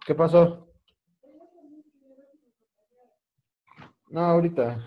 ¿Qué 0.06 0.14
pasó? 0.14 0.68
No, 4.10 4.20
ahorita. 4.20 4.78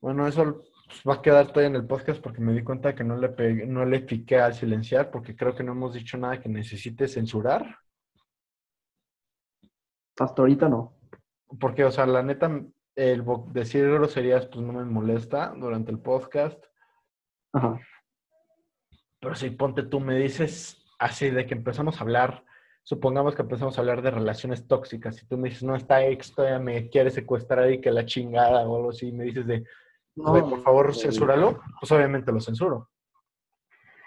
Bueno, 0.00 0.26
eso 0.28 0.62
va 1.08 1.14
a 1.14 1.22
quedar 1.22 1.48
todavía 1.48 1.68
en 1.70 1.76
el 1.76 1.86
podcast 1.86 2.22
porque 2.22 2.40
me 2.40 2.52
di 2.52 2.62
cuenta 2.62 2.94
que 2.94 3.02
no 3.04 3.16
le 3.16 3.28
pegué- 3.30 3.66
no 3.66 3.84
le 3.84 4.00
piqué 4.00 4.38
al 4.38 4.54
silenciar 4.54 5.10
porque 5.10 5.34
creo 5.36 5.54
que 5.54 5.64
no 5.64 5.72
hemos 5.72 5.94
dicho 5.94 6.16
nada 6.18 6.40
que 6.40 6.48
necesite 6.48 7.08
censurar. 7.08 7.78
Hasta 10.18 10.42
ahorita 10.42 10.68
no. 10.68 10.94
Porque, 11.60 11.84
o 11.84 11.90
sea, 11.90 12.06
la 12.06 12.22
neta, 12.22 12.50
el 12.96 13.24
decir 13.52 13.90
groserías 13.90 14.46
pues 14.46 14.64
no 14.64 14.72
me 14.72 14.84
molesta 14.84 15.54
durante 15.56 15.90
el 15.90 15.98
podcast. 15.98 16.62
Ajá. 17.52 17.80
Pero 19.20 19.34
si 19.34 19.50
ponte 19.50 19.82
tú, 19.84 20.00
me 20.00 20.18
dices 20.18 20.84
así 20.98 21.30
de 21.30 21.46
que 21.46 21.54
empezamos 21.54 21.98
a 21.98 22.02
hablar, 22.02 22.44
supongamos 22.82 23.34
que 23.34 23.42
empezamos 23.42 23.76
a 23.76 23.80
hablar 23.80 24.02
de 24.02 24.10
relaciones 24.10 24.68
tóxicas, 24.68 25.22
y 25.22 25.26
tú 25.26 25.38
me 25.38 25.48
dices, 25.48 25.62
no, 25.62 25.74
está 25.74 26.04
ex 26.04 26.34
todavía 26.34 26.58
me 26.58 26.90
quiere 26.90 27.10
secuestrar 27.10 27.72
y 27.72 27.80
que 27.80 27.90
la 27.90 28.04
chingada 28.04 28.68
o 28.68 28.76
algo 28.76 28.90
así, 28.90 29.08
y 29.08 29.12
me 29.12 29.24
dices 29.24 29.46
de, 29.46 29.64
güey, 30.14 30.42
por 30.42 30.62
favor, 30.62 30.94
censúralo, 30.94 31.60
pues 31.80 31.90
obviamente 31.90 32.32
lo 32.32 32.40
censuro. 32.40 32.90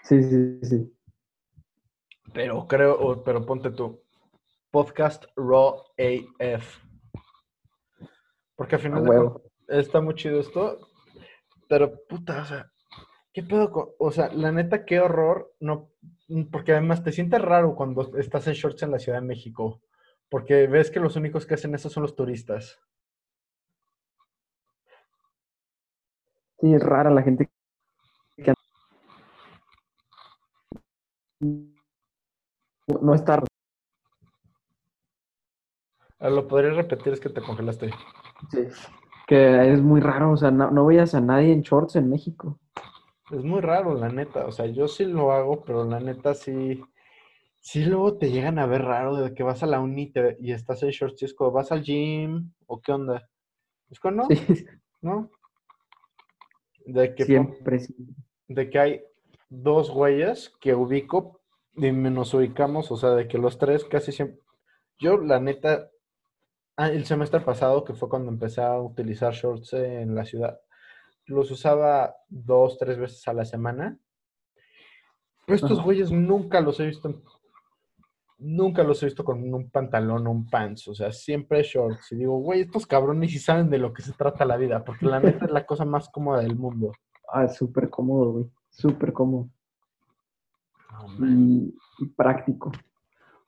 Sí, 0.04 0.22
sí, 0.22 0.60
sí. 0.62 0.96
Pero 2.32 2.66
creo, 2.68 3.22
pero 3.24 3.44
ponte 3.44 3.70
tú, 3.70 4.02
podcast 4.70 5.24
Raw 5.34 5.82
AF. 5.98 6.87
Porque 8.58 8.74
al 8.74 8.82
final 8.82 9.04
de 9.04 9.78
está 9.80 10.00
muy 10.00 10.16
chido 10.16 10.40
esto, 10.40 10.80
pero 11.68 11.92
puta, 12.08 12.42
o 12.42 12.44
sea, 12.44 12.72
¿qué 13.32 13.44
pedo 13.44 13.70
con, 13.70 13.90
o 14.00 14.10
sea, 14.10 14.32
la 14.32 14.50
neta, 14.50 14.84
qué 14.84 14.98
horror, 14.98 15.54
no, 15.60 15.90
porque 16.50 16.72
además 16.72 17.04
te 17.04 17.12
sientes 17.12 17.40
raro 17.40 17.76
cuando 17.76 18.18
estás 18.18 18.48
en 18.48 18.54
shorts 18.54 18.82
en 18.82 18.90
la 18.90 18.98
Ciudad 18.98 19.20
de 19.20 19.26
México, 19.28 19.80
porque 20.28 20.66
ves 20.66 20.90
que 20.90 20.98
los 20.98 21.14
únicos 21.14 21.46
que 21.46 21.54
hacen 21.54 21.72
eso 21.76 21.88
son 21.88 22.02
los 22.02 22.16
turistas. 22.16 22.80
Sí, 26.60 26.74
es 26.74 26.82
rara 26.82 27.10
la 27.10 27.22
gente 27.22 27.48
que 28.36 28.54
no 33.00 33.14
está. 33.14 33.40
Ah, 36.18 36.28
Lo 36.28 36.48
podrías 36.48 36.74
repetir, 36.74 37.12
es 37.12 37.20
que 37.20 37.28
te 37.28 37.40
congelaste. 37.40 37.90
Sí. 38.50 38.66
Que 39.26 39.72
es 39.72 39.82
muy 39.82 40.00
raro, 40.00 40.32
o 40.32 40.36
sea, 40.36 40.50
no, 40.50 40.70
no 40.70 40.86
veías 40.86 41.14
a 41.14 41.20
nadie 41.20 41.52
en 41.52 41.62
shorts 41.62 41.96
en 41.96 42.08
México. 42.08 42.58
Es 43.30 43.44
muy 43.44 43.60
raro, 43.60 43.94
la 43.94 44.08
neta, 44.08 44.46
o 44.46 44.52
sea, 44.52 44.66
yo 44.66 44.88
sí 44.88 45.04
lo 45.04 45.32
hago, 45.32 45.62
pero 45.64 45.84
la 45.84 46.00
neta 46.00 46.34
sí, 46.34 46.82
sí 47.60 47.84
luego 47.84 48.16
te 48.16 48.30
llegan 48.30 48.58
a 48.58 48.66
ver 48.66 48.82
raro 48.82 49.16
de 49.16 49.34
que 49.34 49.42
vas 49.42 49.62
a 49.62 49.66
la 49.66 49.80
uni 49.80 50.12
y, 50.40 50.52
estás 50.52 50.82
en 50.82 50.90
shorts 50.90 51.22
y 51.22 51.24
es 51.26 51.34
como, 51.34 51.52
¿vas 51.52 51.70
al 51.70 51.82
gym? 51.82 52.52
¿O 52.66 52.80
qué 52.80 52.92
onda? 52.92 53.28
Es 53.90 54.00
como, 54.00 54.16
no, 54.16 54.26
Sí, 54.28 54.64
¿no? 55.02 55.30
De 56.86 57.14
que, 57.14 57.24
siempre. 57.24 57.80
sí. 57.80 57.94
de 58.48 58.70
que 58.70 58.78
hay 58.78 59.02
dos 59.50 59.90
güeyes 59.90 60.50
que 60.60 60.74
ubico 60.74 61.42
y 61.74 61.92
nos 61.92 62.32
ubicamos, 62.32 62.90
o 62.90 62.96
sea, 62.96 63.10
de 63.10 63.28
que 63.28 63.36
los 63.36 63.58
tres 63.58 63.84
casi 63.84 64.10
siempre... 64.10 64.40
Yo, 64.98 65.18
la 65.18 65.38
neta, 65.38 65.90
ah, 66.78 66.88
el 66.88 67.04
semestre 67.04 67.40
pasado, 67.40 67.84
que 67.84 67.92
fue 67.92 68.08
cuando 68.08 68.30
empecé 68.30 68.62
a 68.62 68.80
utilizar 68.80 69.34
shorts 69.34 69.74
en 69.74 70.14
la 70.14 70.24
ciudad, 70.24 70.58
los 71.26 71.50
usaba 71.50 72.14
dos, 72.28 72.78
tres 72.78 72.98
veces 72.98 73.28
a 73.28 73.34
la 73.34 73.44
semana. 73.44 73.98
Estos 75.46 75.82
güeyes 75.82 76.10
nunca 76.10 76.60
los 76.60 76.78
he 76.80 76.86
visto, 76.86 77.22
nunca 78.38 78.82
los 78.82 79.02
he 79.02 79.06
visto 79.06 79.24
con 79.24 79.52
un 79.52 79.70
pantalón 79.70 80.26
o 80.26 80.30
un 80.30 80.48
pants, 80.48 80.88
o 80.88 80.94
sea, 80.94 81.10
siempre 81.10 81.62
shorts. 81.62 82.12
Y 82.12 82.16
digo, 82.16 82.38
güey, 82.38 82.62
estos 82.62 82.86
cabrones 82.86 83.30
sí 83.30 83.38
saben 83.38 83.70
de 83.70 83.78
lo 83.78 83.92
que 83.92 84.02
se 84.02 84.12
trata 84.12 84.44
la 84.44 84.56
vida, 84.56 84.84
porque 84.84 85.06
la 85.06 85.20
neta 85.20 85.46
es 85.46 85.50
la 85.50 85.66
cosa 85.66 85.84
más 85.84 86.08
cómoda 86.08 86.40
del 86.40 86.56
mundo. 86.56 86.92
Ah, 87.30 87.44
es 87.44 87.56
súper 87.56 87.90
cómodo, 87.90 88.32
güey. 88.32 88.46
Súper 88.70 89.12
cómodo. 89.12 89.48
Y 91.20 91.74
práctico. 92.16 92.72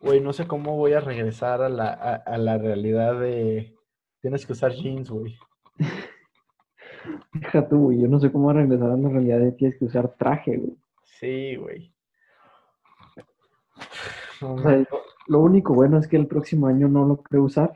Güey, 0.00 0.20
no 0.20 0.32
sé 0.32 0.46
cómo 0.46 0.76
voy 0.76 0.94
a 0.94 1.00
regresar 1.00 1.62
a 1.62 1.68
la, 1.68 1.88
a, 1.92 2.14
a 2.14 2.38
la 2.38 2.56
realidad 2.58 3.20
de 3.20 3.76
tienes 4.20 4.46
que 4.46 4.52
usar 4.52 4.72
jeans, 4.72 5.10
güey. 5.10 5.38
Deja 7.32 7.68
tú, 7.68 7.84
güey. 7.84 8.00
Yo 8.00 8.08
no 8.08 8.18
sé 8.18 8.30
cómo 8.32 8.52
regresar 8.52 8.90
a 8.90 8.96
la 8.96 9.08
realidad 9.08 9.38
de 9.40 9.52
tienes 9.52 9.78
que 9.78 9.84
usar 9.84 10.14
traje, 10.16 10.56
güey. 10.56 10.76
Sí, 11.04 11.56
güey. 11.56 11.94
No, 14.40 14.52
O 14.52 14.56
man. 14.56 14.62
sea, 14.64 14.76
lo, 14.78 15.02
lo 15.26 15.38
único 15.40 15.74
bueno 15.74 15.98
es 15.98 16.08
que 16.08 16.16
el 16.16 16.26
próximo 16.26 16.66
año 16.66 16.88
no 16.88 17.04
lo 17.06 17.18
creo 17.22 17.44
usar. 17.44 17.74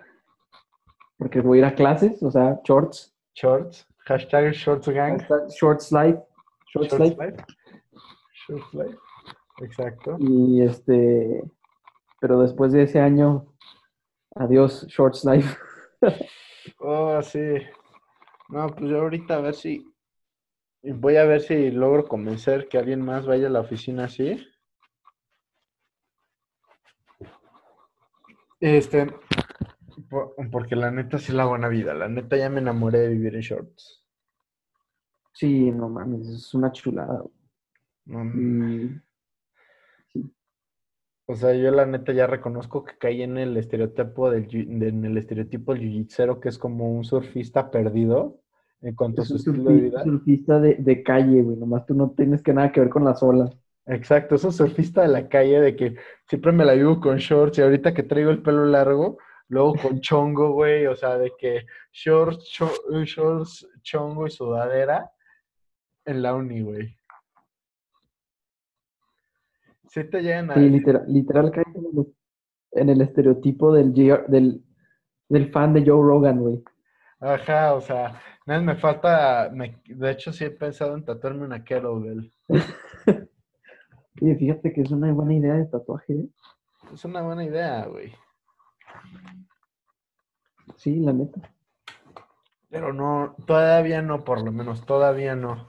Porque 1.18 1.40
voy 1.40 1.58
a 1.58 1.60
ir 1.60 1.64
a 1.66 1.74
clases, 1.74 2.22
o 2.22 2.30
sea, 2.30 2.60
shorts. 2.64 3.14
Shorts. 3.34 3.86
Hashtag 4.06 4.52
shorts 4.52 4.88
gang. 4.88 5.18
Hashtag 5.20 5.48
Shorts 5.50 5.92
life. 5.92 6.20
Shorts, 6.72 6.88
Shorts 6.90 6.98
life. 6.98 7.16
life. 7.18 7.44
Shorts 8.46 8.74
life. 8.74 8.98
Exacto. 9.62 10.16
Y 10.18 10.62
este. 10.62 11.42
Pero 12.20 12.40
después 12.40 12.72
de 12.72 12.82
ese 12.84 13.00
año, 13.00 13.46
adiós, 14.34 14.86
Shorts 14.88 15.24
life. 15.24 15.56
Oh, 16.78 17.20
sí. 17.22 17.38
No, 18.48 18.66
pues 18.68 18.90
yo 18.90 19.00
ahorita 19.00 19.36
a 19.36 19.40
ver 19.40 19.54
si. 19.54 19.90
Voy 20.82 21.16
a 21.16 21.24
ver 21.24 21.40
si 21.40 21.70
logro 21.70 22.06
convencer 22.06 22.68
que 22.68 22.78
alguien 22.78 23.00
más 23.00 23.26
vaya 23.26 23.46
a 23.46 23.50
la 23.50 23.60
oficina 23.60 24.04
así. 24.04 24.46
Este. 28.60 29.06
po- 30.08 30.34
Porque 30.50 30.76
la 30.76 30.90
neta 30.90 31.18
sí 31.18 31.26
es 31.28 31.34
la 31.34 31.46
buena 31.46 31.68
vida. 31.68 31.94
La 31.94 32.08
neta 32.08 32.36
ya 32.36 32.48
me 32.50 32.60
enamoré 32.60 32.98
de 33.00 33.08
vivir 33.08 33.34
en 33.34 33.40
shorts. 33.40 34.04
Sí, 35.32 35.70
no 35.70 35.88
mames, 35.88 36.28
es 36.28 36.54
una 36.54 36.70
chulada. 36.72 37.22
No, 38.06 38.24
Mm, 38.24 39.00
O 41.26 41.34
sea, 41.34 41.54
yo 41.54 41.70
la 41.70 41.86
neta 41.86 42.12
ya 42.12 42.26
reconozco 42.26 42.84
que 42.84 42.98
caí 42.98 43.22
en 43.22 43.38
el 43.38 43.56
estereotipo 43.56 44.30
del, 44.30 44.46
en 44.52 45.04
el 45.04 45.16
estereotipo 45.16 45.72
del 45.72 45.82
jiu-jitsero, 45.82 46.38
que 46.40 46.50
es 46.50 46.58
como 46.58 46.92
un 46.92 47.04
surfista 47.04 47.70
perdido 47.70 48.40
en 48.82 48.94
cuanto 48.94 49.22
a 49.22 49.24
su 49.24 49.36
estilo 49.36 49.64
de 49.70 49.74
vida. 49.80 50.04
surfista 50.04 50.60
de, 50.60 50.74
de 50.78 51.02
calle, 51.02 51.40
güey. 51.42 51.56
Nomás 51.56 51.86
tú 51.86 51.94
no 51.94 52.10
tienes 52.10 52.42
que 52.42 52.52
nada 52.52 52.70
que 52.72 52.80
ver 52.80 52.90
con 52.90 53.04
las 53.04 53.22
olas. 53.22 53.56
Exacto, 53.86 54.34
es 54.34 54.44
un 54.44 54.52
surfista 54.52 55.02
de 55.02 55.08
la 55.08 55.28
calle 55.28 55.60
de 55.60 55.76
que 55.76 55.96
siempre 56.28 56.52
me 56.52 56.64
la 56.64 56.74
vivo 56.74 57.00
con 57.00 57.16
shorts 57.16 57.58
y 57.58 57.62
ahorita 57.62 57.92
que 57.94 58.02
traigo 58.02 58.30
el 58.30 58.42
pelo 58.42 58.64
largo, 58.66 59.18
luego 59.48 59.74
con 59.76 60.00
chongo, 60.02 60.52
güey, 60.52 60.86
o 60.86 60.96
sea, 60.96 61.16
de 61.18 61.32
que 61.38 61.64
shorts, 61.92 62.50
cho- 62.50 63.02
shorts, 63.04 63.66
chongo 63.82 64.26
y 64.26 64.30
sudadera 64.30 65.10
en 66.04 66.22
la 66.22 66.34
uni, 66.34 66.60
güey. 66.62 66.96
Sí 69.94 70.02
te 70.10 70.20
llegan 70.22 70.50
a 70.50 70.54
Sí, 70.54 70.60
decir, 70.60 70.72
literal, 70.72 71.04
literal 71.06 71.50
cae 71.52 71.64
en 71.72 71.84
el, 71.86 72.14
en 72.72 72.88
el 72.88 73.00
estereotipo 73.00 73.72
del, 73.72 73.94
del, 73.94 74.64
del 75.28 75.52
fan 75.52 75.72
de 75.72 75.82
Joe 75.86 76.02
Rogan, 76.04 76.40
güey. 76.40 76.64
ajá, 77.20 77.74
o 77.74 77.80
sea, 77.80 78.20
me 78.44 78.74
falta, 78.74 79.50
me- 79.52 79.80
de 79.86 80.10
hecho 80.10 80.32
sí 80.32 80.44
he 80.46 80.50
pensado 80.50 80.96
en 80.96 81.04
tatuarme 81.04 81.44
una 81.44 81.62
kettlebell. 81.62 82.32
Oye, 84.20 84.34
fíjate 84.36 84.72
que 84.72 84.80
es 84.80 84.90
una 84.90 85.12
buena 85.12 85.34
idea 85.34 85.54
de 85.54 85.66
tatuaje, 85.66 86.12
¿eh? 86.14 86.28
Es 86.92 87.04
una 87.04 87.22
buena 87.22 87.44
idea, 87.44 87.86
güey. 87.86 88.12
Sí, 90.76 90.96
la 91.00 91.12
neta. 91.12 91.40
Pero 92.68 92.92
no, 92.92 93.36
todavía 93.46 94.02
no, 94.02 94.24
por 94.24 94.42
lo 94.42 94.50
menos, 94.50 94.84
todavía 94.84 95.36
no. 95.36 95.68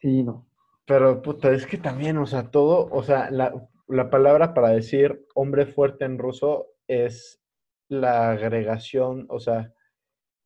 Sí, 0.00 0.22
no. 0.22 0.46
Pero, 0.92 1.22
puta, 1.22 1.50
es 1.52 1.66
que 1.66 1.78
también, 1.78 2.18
o 2.18 2.26
sea, 2.26 2.50
todo, 2.50 2.86
o 2.92 3.02
sea, 3.02 3.30
la, 3.30 3.66
la 3.88 4.10
palabra 4.10 4.52
para 4.52 4.68
decir 4.68 5.24
hombre 5.34 5.64
fuerte 5.64 6.04
en 6.04 6.18
ruso 6.18 6.66
es 6.86 7.40
la 7.88 8.30
agregación, 8.32 9.24
o 9.30 9.40
sea, 9.40 9.72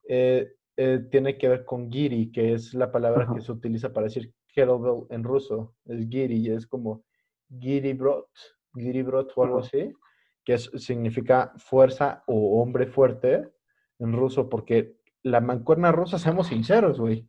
eh, 0.09 0.53
eh, 0.77 1.01
tiene 1.11 1.37
que 1.37 1.49
ver 1.49 1.65
con 1.65 1.91
giri, 1.91 2.31
que 2.31 2.53
es 2.53 2.75
la 2.75 2.93
palabra 2.93 3.25
Ajá. 3.25 3.35
que 3.35 3.41
se 3.41 3.51
utiliza 3.51 3.93
para 3.93 4.05
decir 4.05 4.33
kettlebell 4.55 5.07
en 5.11 5.25
ruso. 5.25 5.75
Es 5.85 6.09
giri, 6.09 6.49
es 6.49 6.65
como 6.69 7.03
giri 7.59 7.95
brot, 7.95 8.29
giri 8.73 9.03
brot 9.03 9.33
o 9.35 9.43
algo 9.43 9.59
Ajá. 9.59 9.67
así, 9.67 9.93
que 10.45 10.55
es- 10.55 10.71
significa 10.77 11.55
fuerza 11.57 12.23
o 12.29 12.63
hombre 12.63 12.87
fuerte 12.87 13.49
en 13.99 14.13
ruso, 14.13 14.49
porque 14.49 14.95
la 15.25 15.41
mancuerna 15.41 15.91
rusa, 15.91 16.21
seamos 16.21 16.47
sinceros, 16.47 17.01
güey. 17.01 17.27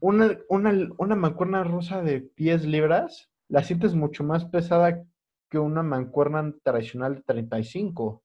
Una, 0.00 0.38
una, 0.48 0.72
una 0.98 1.14
mancuerna 1.14 1.62
rusa 1.62 2.02
de 2.02 2.30
10 2.36 2.64
libras 2.64 3.30
la 3.48 3.62
sientes 3.62 3.94
mucho 3.94 4.24
más 4.24 4.44
pesada 4.46 5.04
que 5.50 5.58
una 5.58 5.82
mancuerna 5.82 6.54
tradicional 6.62 7.16
de 7.16 7.22
35. 7.22 8.22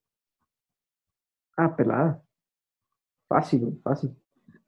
Ah, 1.57 1.75
pelada. 1.75 2.21
Fácil, 3.27 3.79
fácil. 3.83 4.15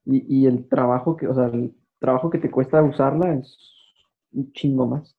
Y, 0.06 0.42
y 0.42 0.48
el 0.48 0.68
trabajo 0.68 1.16
que, 1.16 1.28
o 1.28 1.34
sea, 1.36 1.46
el 1.46 1.76
trabajo 2.00 2.30
que 2.30 2.40
te 2.40 2.50
cuesta 2.52 2.82
usarla 2.82 3.34
es 3.36 3.58
un 4.32 4.52
chingo 4.52 4.88
más. 4.88 5.16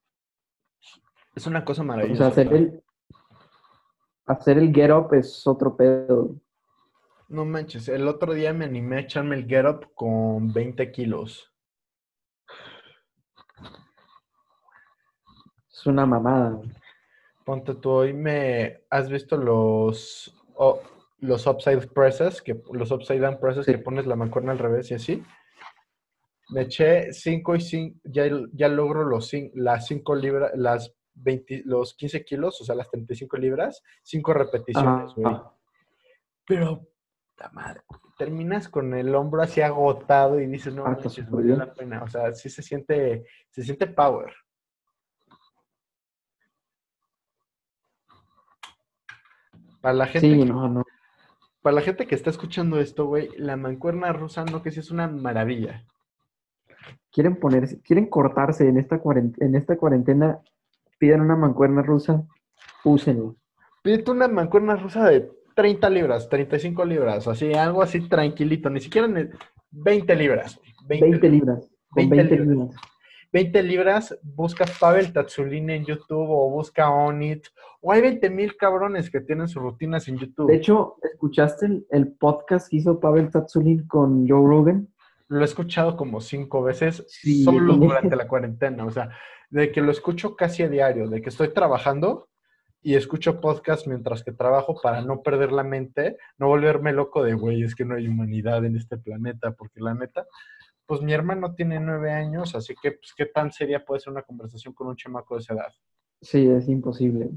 Es 1.34 1.46
una 1.46 1.64
cosa 1.64 1.82
O 1.82 1.84
maravillosa. 1.84 2.30
sea, 2.30 2.42
hacer 2.44 2.52
el, 2.52 2.82
hacer 4.26 4.58
el 4.58 4.74
get 4.74 4.90
up 4.90 5.14
es 5.14 5.46
otro 5.46 5.76
pedo. 5.76 6.34
No 7.28 7.44
manches, 7.44 7.88
el 7.88 8.08
otro 8.08 8.32
día 8.34 8.52
me 8.52 8.64
animé 8.64 8.96
a 8.96 9.00
echarme 9.00 9.36
el 9.36 9.46
get 9.46 9.66
up 9.66 9.92
con 9.94 10.52
20 10.52 10.90
kilos. 10.90 11.52
Es 15.78 15.86
una 15.86 16.04
mamada. 16.06 16.60
Ponte 17.44 17.74
tú, 17.76 17.90
hoy 17.90 18.12
me... 18.12 18.82
¿Has 18.90 19.08
visto 19.08 19.36
los, 19.36 20.36
oh, 20.56 20.80
los 21.20 21.46
upside 21.46 21.86
presses? 21.86 22.42
Que, 22.42 22.60
los 22.72 22.90
upside 22.90 23.20
down 23.20 23.38
presses 23.38 23.64
Sí. 23.64 23.72
que 23.72 23.78
pones 23.78 24.04
la 24.04 24.16
mancuerna 24.16 24.50
al 24.50 24.58
revés 24.58 24.90
y 24.90 24.94
así. 24.94 25.22
Me 26.50 26.62
eché 26.62 27.12
5 27.12 27.54
y 27.54 27.60
5, 27.60 28.00
ya, 28.04 28.24
ya 28.52 28.68
logro 28.68 29.04
los 29.04 29.30
las 29.54 29.86
5 29.86 30.14
libras, 30.16 30.50
las 30.56 30.92
20, 31.14 31.62
los 31.66 31.94
15 31.94 32.24
kilos, 32.24 32.60
o 32.60 32.64
sea, 32.64 32.74
las 32.74 32.90
35 32.90 33.36
libras, 33.36 33.80
5 34.02 34.32
repeticiones, 34.34 35.14
güey. 35.14 35.36
Pero, 36.44 36.88
la 37.36 37.50
madre, 37.50 37.82
terminas 38.16 38.68
con 38.68 38.94
el 38.94 39.14
hombro 39.14 39.42
así 39.42 39.60
agotado 39.60 40.40
y 40.40 40.46
dices, 40.46 40.74
no 40.74 40.84
Ah, 40.86 40.98
súper 41.08 41.24
valió 41.30 41.56
la 41.56 41.72
pena. 41.72 42.02
O 42.02 42.08
sea, 42.08 42.34
sí 42.34 42.50
se 42.50 42.62
siente, 42.62 43.26
se 43.50 43.62
siente 43.62 43.86
power. 43.86 44.34
Para 49.80 49.94
la 49.94 50.06
gente, 50.06 50.28
Sí, 50.32 50.38
que, 50.38 50.44
no, 50.44 50.68
no. 50.68 50.84
para 51.62 51.76
la 51.76 51.82
gente 51.82 52.06
que 52.06 52.14
está 52.14 52.30
escuchando 52.30 52.80
esto, 52.80 53.06
güey, 53.06 53.28
la 53.36 53.56
mancuerna 53.56 54.12
rusa 54.12 54.44
no 54.44 54.62
que 54.62 54.70
sí 54.70 54.80
es 54.80 54.90
una 54.90 55.06
maravilla. 55.08 55.84
Quieren 57.10 57.36
ponerse, 57.36 57.80
quieren 57.82 58.06
cortarse 58.06 58.68
en 58.68 58.78
esta 58.78 58.98
cuarentena, 58.98 59.46
en 59.46 59.54
esta 59.54 59.76
cuarentena, 59.76 60.38
pidan 60.98 61.20
una 61.20 61.36
mancuerna 61.36 61.82
rusa, 61.82 62.24
úsenla. 62.84 63.32
Pídete 63.82 64.10
una 64.10 64.28
mancuerna 64.28 64.76
rusa 64.76 65.08
de 65.08 65.30
30 65.54 65.90
libras, 65.90 66.28
35 66.28 66.84
libras, 66.84 67.26
así, 67.26 67.52
algo 67.54 67.82
así 67.82 68.00
tranquilito, 68.08 68.68
ni 68.70 68.80
siquiera 68.80 69.08
ne- 69.08 69.30
20 69.70 70.14
libras. 70.16 70.60
güey, 70.86 71.00
20 71.00 71.28
libras. 71.28 71.58
Con 71.90 72.08
20 72.08 72.16
20 72.16 72.36
libras. 72.36 72.48
libras. 72.68 72.80
20 73.32 73.62
libras, 73.62 74.18
busca 74.22 74.64
Pavel 74.80 75.12
Tatsulin 75.12 75.70
en 75.70 75.84
YouTube 75.84 76.28
o 76.28 76.50
busca 76.50 76.90
Onit. 76.90 77.46
O 77.80 77.92
hay 77.92 78.00
20 78.00 78.30
mil 78.30 78.56
cabrones 78.56 79.10
que 79.10 79.20
tienen 79.20 79.48
sus 79.48 79.62
rutinas 79.62 80.08
en 80.08 80.18
YouTube. 80.18 80.48
De 80.48 80.56
hecho, 80.56 80.96
¿escuchaste 81.02 81.66
el, 81.66 81.86
el 81.90 82.12
podcast 82.12 82.68
que 82.68 82.78
hizo 82.78 82.98
Pavel 82.98 83.30
Tatsulin 83.30 83.86
con 83.86 84.26
Joe 84.28 84.46
Rogan? 84.46 84.88
Lo 85.28 85.42
he 85.42 85.44
escuchado 85.44 85.96
como 85.96 86.20
cinco 86.20 86.62
veces 86.62 87.04
Sí, 87.08 87.44
solo 87.44 87.74
durante 87.74 88.16
la 88.16 88.26
cuarentena. 88.26 88.86
O 88.86 88.90
sea, 88.90 89.10
de 89.50 89.72
que 89.72 89.82
lo 89.82 89.92
escucho 89.92 90.36
casi 90.36 90.62
a 90.62 90.68
diario, 90.68 91.08
de 91.08 91.20
que 91.20 91.28
estoy 91.28 91.48
trabajando 91.48 92.28
y 92.82 92.94
escucho 92.94 93.40
podcast 93.40 93.86
mientras 93.86 94.22
que 94.22 94.32
trabajo 94.32 94.80
para 94.80 95.02
no 95.02 95.22
perder 95.22 95.52
la 95.52 95.64
mente, 95.64 96.16
no 96.38 96.46
volverme 96.48 96.92
loco 96.92 97.22
de, 97.22 97.34
güey, 97.34 97.62
es 97.62 97.74
que 97.74 97.84
no 97.84 97.96
hay 97.96 98.06
humanidad 98.06 98.64
en 98.64 98.76
este 98.76 98.96
planeta, 98.96 99.52
porque 99.52 99.80
la 99.80 99.94
neta, 99.94 100.26
pues 100.88 101.02
mi 101.02 101.12
hermano 101.12 101.54
tiene 101.54 101.78
nueve 101.78 102.10
años, 102.10 102.54
así 102.54 102.74
que, 102.80 102.92
pues, 102.92 103.12
¿qué 103.14 103.26
tan 103.26 103.52
seria 103.52 103.84
puede 103.84 104.00
ser 104.00 104.10
una 104.10 104.22
conversación 104.22 104.72
con 104.72 104.86
un 104.86 104.96
chamaco 104.96 105.34
de 105.34 105.42
esa 105.42 105.52
edad? 105.52 105.72
Sí, 106.22 106.48
es 106.48 106.66
imposible. 106.66 107.28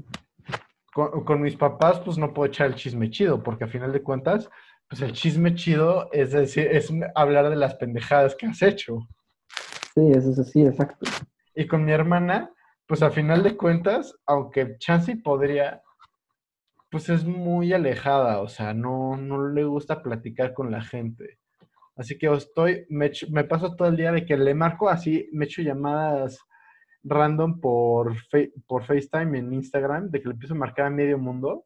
con, 0.94 1.22
con 1.22 1.42
mis 1.42 1.54
papás, 1.54 2.00
pues 2.00 2.16
no 2.16 2.32
puedo 2.32 2.46
echar 2.46 2.68
el 2.68 2.76
chisme 2.76 3.10
chido, 3.10 3.42
porque 3.42 3.64
a 3.64 3.68
final 3.68 3.92
de 3.92 4.02
cuentas, 4.02 4.48
pues 4.88 5.02
el 5.02 5.12
chisme 5.12 5.54
chido 5.54 6.08
es 6.12 6.32
decir, 6.32 6.66
es 6.66 6.90
hablar 7.14 7.50
de 7.50 7.56
las 7.56 7.74
pendejadas 7.74 8.34
que 8.34 8.46
has 8.46 8.62
hecho. 8.62 9.06
Sí, 9.94 10.10
eso 10.12 10.30
es 10.30 10.38
así, 10.38 10.62
exacto. 10.62 11.10
Y 11.54 11.66
con 11.66 11.84
mi 11.84 11.92
hermana, 11.92 12.54
pues 12.86 13.02
a 13.02 13.10
final 13.10 13.42
de 13.42 13.58
cuentas, 13.58 14.18
aunque 14.24 14.78
Chansey 14.78 15.16
podría, 15.16 15.82
pues 16.90 17.10
es 17.10 17.26
muy 17.26 17.74
alejada, 17.74 18.40
o 18.40 18.48
sea, 18.48 18.72
no, 18.72 19.18
no 19.18 19.46
le 19.48 19.64
gusta 19.64 20.02
platicar 20.02 20.54
con 20.54 20.70
la 20.70 20.80
gente. 20.80 21.38
Así 21.96 22.16
que 22.16 22.32
estoy, 22.32 22.86
me, 22.88 23.10
me 23.30 23.44
paso 23.44 23.74
todo 23.76 23.88
el 23.88 23.96
día 23.96 24.12
de 24.12 24.24
que 24.24 24.36
le 24.36 24.54
marco 24.54 24.88
así, 24.88 25.28
me 25.32 25.44
echo 25.44 25.62
llamadas 25.62 26.38
random 27.04 27.60
por, 27.60 28.16
Fe- 28.16 28.52
por 28.66 28.84
FaceTime 28.84 29.38
en 29.38 29.52
Instagram, 29.52 30.10
de 30.10 30.20
que 30.20 30.28
le 30.28 30.34
empiezo 30.34 30.54
a 30.54 30.58
marcar 30.58 30.86
a 30.86 30.90
medio 30.90 31.18
mundo. 31.18 31.64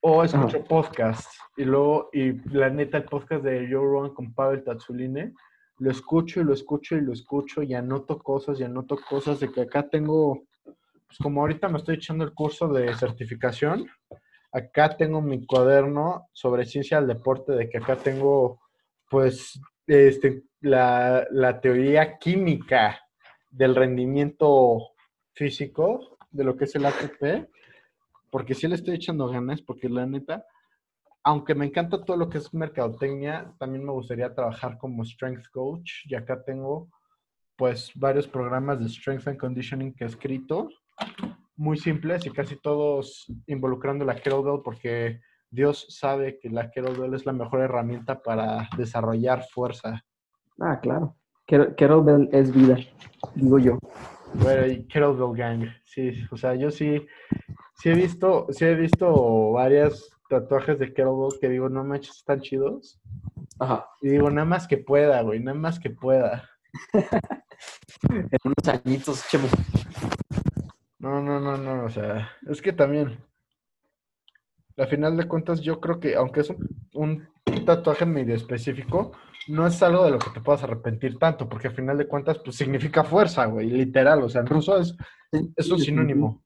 O 0.00 0.22
escucho 0.22 0.62
podcast. 0.64 1.28
Y 1.56 1.64
luego, 1.64 2.10
y 2.12 2.32
la 2.50 2.70
neta, 2.70 2.98
el 2.98 3.04
podcast 3.04 3.42
de 3.42 3.68
Joe 3.70 3.80
Rogan 3.84 4.14
con 4.14 4.32
Pavel 4.34 4.62
Tatsuline, 4.62 5.34
lo 5.78 5.90
escucho 5.90 6.40
y 6.40 6.44
lo 6.44 6.54
escucho 6.54 6.96
y 6.96 7.00
lo 7.00 7.12
escucho 7.12 7.62
y 7.62 7.74
anoto 7.74 8.18
cosas 8.18 8.58
y 8.60 8.64
anoto 8.64 8.96
cosas 8.96 9.40
de 9.40 9.50
que 9.50 9.62
acá 9.62 9.88
tengo, 9.88 10.44
pues 10.64 11.18
como 11.20 11.40
ahorita 11.42 11.68
me 11.68 11.78
estoy 11.78 11.96
echando 11.96 12.24
el 12.24 12.32
curso 12.34 12.68
de 12.68 12.94
certificación, 12.94 13.86
acá 14.52 14.96
tengo 14.96 15.20
mi 15.20 15.44
cuaderno 15.46 16.28
sobre 16.32 16.64
ciencia 16.64 16.98
del 16.98 17.08
deporte, 17.08 17.52
de 17.52 17.68
que 17.68 17.78
acá 17.78 17.96
tengo, 17.96 18.60
pues, 19.10 19.60
este, 19.86 20.44
la, 20.60 21.26
la 21.30 21.60
teoría 21.60 22.18
química 22.18 23.00
del 23.50 23.74
rendimiento 23.74 24.90
físico, 25.32 26.18
de 26.30 26.44
lo 26.44 26.56
que 26.56 26.64
es 26.64 26.74
el 26.74 26.86
ATP, 26.86 27.48
porque 28.30 28.54
sí 28.54 28.68
le 28.68 28.74
estoy 28.74 28.96
echando 28.96 29.28
ganas, 29.28 29.62
porque 29.62 29.88
la 29.88 30.06
neta, 30.06 30.44
aunque 31.22 31.54
me 31.54 31.66
encanta 31.66 32.04
todo 32.04 32.16
lo 32.16 32.28
que 32.28 32.38
es 32.38 32.52
mercadotecnia, 32.52 33.54
también 33.58 33.84
me 33.84 33.92
gustaría 33.92 34.34
trabajar 34.34 34.78
como 34.78 35.04
strength 35.04 35.48
coach, 35.50 36.06
y 36.06 36.14
acá 36.14 36.42
tengo 36.42 36.88
pues 37.56 37.90
varios 37.94 38.28
programas 38.28 38.78
de 38.78 38.88
strength 38.88 39.28
and 39.28 39.38
conditioning 39.38 39.94
que 39.94 40.04
he 40.04 40.06
escrito, 40.06 40.68
muy 41.56 41.76
simples 41.78 42.26
y 42.26 42.30
casi 42.30 42.56
todos 42.56 43.26
involucrando 43.46 44.04
la 44.04 44.14
kettlebell, 44.16 44.60
porque 44.64 45.20
Dios 45.50 45.86
sabe 45.88 46.38
que 46.38 46.50
la 46.50 46.70
kettlebell 46.70 47.14
es 47.14 47.24
la 47.26 47.32
mejor 47.32 47.60
herramienta 47.60 48.20
para 48.22 48.68
desarrollar 48.76 49.44
fuerza. 49.52 50.04
Ah, 50.60 50.78
claro. 50.80 51.16
Ket- 51.46 51.74
Kettlebell 51.76 52.28
es 52.32 52.52
vida, 52.52 52.76
digo 53.34 53.58
yo. 53.58 53.78
Bueno, 54.34 54.66
y 54.66 54.84
Kettlebell 54.86 55.36
Gang, 55.36 55.68
sí, 55.84 56.12
o 56.30 56.36
sea, 56.36 56.54
yo 56.54 56.70
sí, 56.70 57.06
sí 57.78 57.88
he 57.90 57.94
visto, 57.94 58.46
sí 58.50 58.64
he 58.64 58.74
visto 58.74 59.52
varias 59.52 60.10
tatuajes 60.28 60.78
de 60.78 60.88
Kettlebell 60.92 61.38
que 61.40 61.48
digo, 61.48 61.68
no 61.68 61.84
manches, 61.84 62.16
están 62.16 62.40
chidos. 62.40 63.00
Ajá. 63.58 63.86
Y 64.02 64.08
digo, 64.10 64.28
nada 64.28 64.44
más 64.44 64.66
que 64.66 64.76
pueda, 64.76 65.22
güey, 65.22 65.40
nada 65.40 65.56
más 65.56 65.78
que 65.80 65.90
pueda. 65.90 66.48
En 68.10 68.28
unos 68.44 68.68
añitos, 68.68 69.26
chemo. 69.30 69.48
No, 71.06 71.22
no, 71.22 71.38
no, 71.38 71.56
no, 71.56 71.84
o 71.84 71.88
sea, 71.88 72.32
es 72.48 72.60
que 72.60 72.72
también, 72.72 73.16
a 74.76 74.86
final 74.86 75.16
de 75.16 75.28
cuentas, 75.28 75.60
yo 75.60 75.80
creo 75.80 76.00
que, 76.00 76.16
aunque 76.16 76.40
es 76.40 76.50
un, 76.94 77.28
un 77.46 77.64
tatuaje 77.64 78.04
medio 78.04 78.34
específico, 78.34 79.12
no 79.46 79.68
es 79.68 79.80
algo 79.84 80.04
de 80.04 80.10
lo 80.10 80.18
que 80.18 80.30
te 80.30 80.40
puedas 80.40 80.64
arrepentir 80.64 81.16
tanto, 81.16 81.48
porque 81.48 81.68
a 81.68 81.70
final 81.70 81.96
de 81.96 82.08
cuentas, 82.08 82.40
pues 82.44 82.56
significa 82.56 83.04
fuerza, 83.04 83.46
güey, 83.46 83.70
literal, 83.70 84.20
o 84.24 84.28
sea, 84.28 84.40
en 84.40 84.48
ruso 84.48 84.78
es, 84.78 84.96
es 85.54 85.70
un 85.70 85.78
sinónimo. 85.78 86.44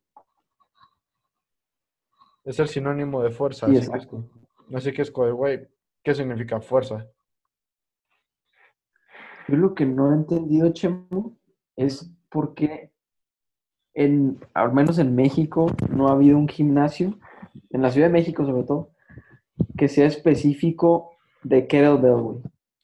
Es 2.45 2.59
el 2.59 2.69
sinónimo 2.69 3.23
de 3.23 3.31
fuerza. 3.31 3.67
Sí, 3.67 3.79
así, 3.79 3.91
que 3.91 3.97
es, 3.97 4.09
así 4.75 4.93
que 4.93 5.03
es 5.03 5.11
güey, 5.11 5.67
¿qué 6.05 6.15
significa 6.15 6.61
fuerza? 6.61 7.07
Yo 9.49 9.57
lo 9.57 9.75
que 9.75 9.87
no 9.87 10.13
he 10.13 10.17
entendido, 10.17 10.71
Chemo, 10.75 11.39
es 11.77 12.13
por 12.29 12.53
qué, 12.53 12.89
en, 13.95 14.38
al 14.55 14.72
menos 14.72 14.99
en 14.99 15.14
México, 15.14 15.72
no 15.88 16.09
ha 16.09 16.12
habido 16.12 16.38
un 16.38 16.49
gimnasio, 16.49 17.18
en 17.70 17.82
la 17.82 17.91
Ciudad 17.91 18.09
de 18.09 18.12
México 18.12 18.45
sobre 18.45 18.64
todo, 18.64 18.91
que 19.76 19.88
sea 19.88 20.07
específico 20.07 21.12
de 21.43 21.66
kettlebell, 21.66 22.20
güey. 22.20 22.38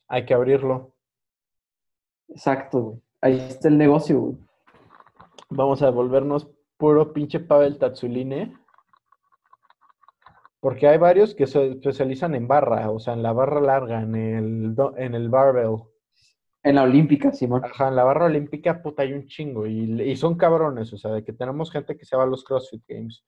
Hay 0.09 0.24
que 0.24 0.34
abrirlo. 0.34 0.92
Exacto, 2.28 2.80
güey. 2.80 3.02
Ahí 3.20 3.38
está 3.38 3.68
el 3.68 3.78
negocio, 3.78 4.20
güey. 4.20 4.36
Vamos 5.48 5.82
a 5.82 5.90
volvernos 5.90 6.48
puro 6.76 7.12
pinche 7.12 7.40
Pavel 7.40 7.78
Tatsuline. 7.78 8.59
Porque 10.61 10.88
hay 10.88 10.98
varios 10.98 11.34
que 11.34 11.46
se 11.46 11.68
especializan 11.68 12.34
en 12.34 12.48
barra, 12.48 12.90
o 12.90 12.98
sea, 12.98 13.14
en 13.14 13.22
la 13.22 13.32
barra 13.32 13.61
larga, 13.61 14.02
en 14.02 14.14
el, 14.14 14.76
en 14.96 15.14
el 15.14 15.28
barbell. 15.28 15.82
En 16.67 16.75
la 16.75 16.83
olímpica, 16.83 17.33
Simón. 17.33 17.64
Ajá, 17.64 17.87
en 17.87 17.95
la 17.95 18.03
barra 18.03 18.27
olímpica, 18.27 18.83
puta, 18.83 19.03
hay 19.03 19.12
un 19.12 19.29
chingo. 19.29 19.69
Y, 19.69 20.03
y 20.03 20.17
son 20.17 20.37
cabrones, 20.37 20.93
o 20.93 20.99
sea, 20.99 21.12
de 21.12 21.23
que 21.23 21.33
tenemos 21.33 21.71
gente 21.71 21.97
que 21.97 22.05
se 22.05 22.17
va 22.17 22.25
a 22.25 22.27
los 22.27 22.43
CrossFit 22.43 22.83
Games. 22.89 23.25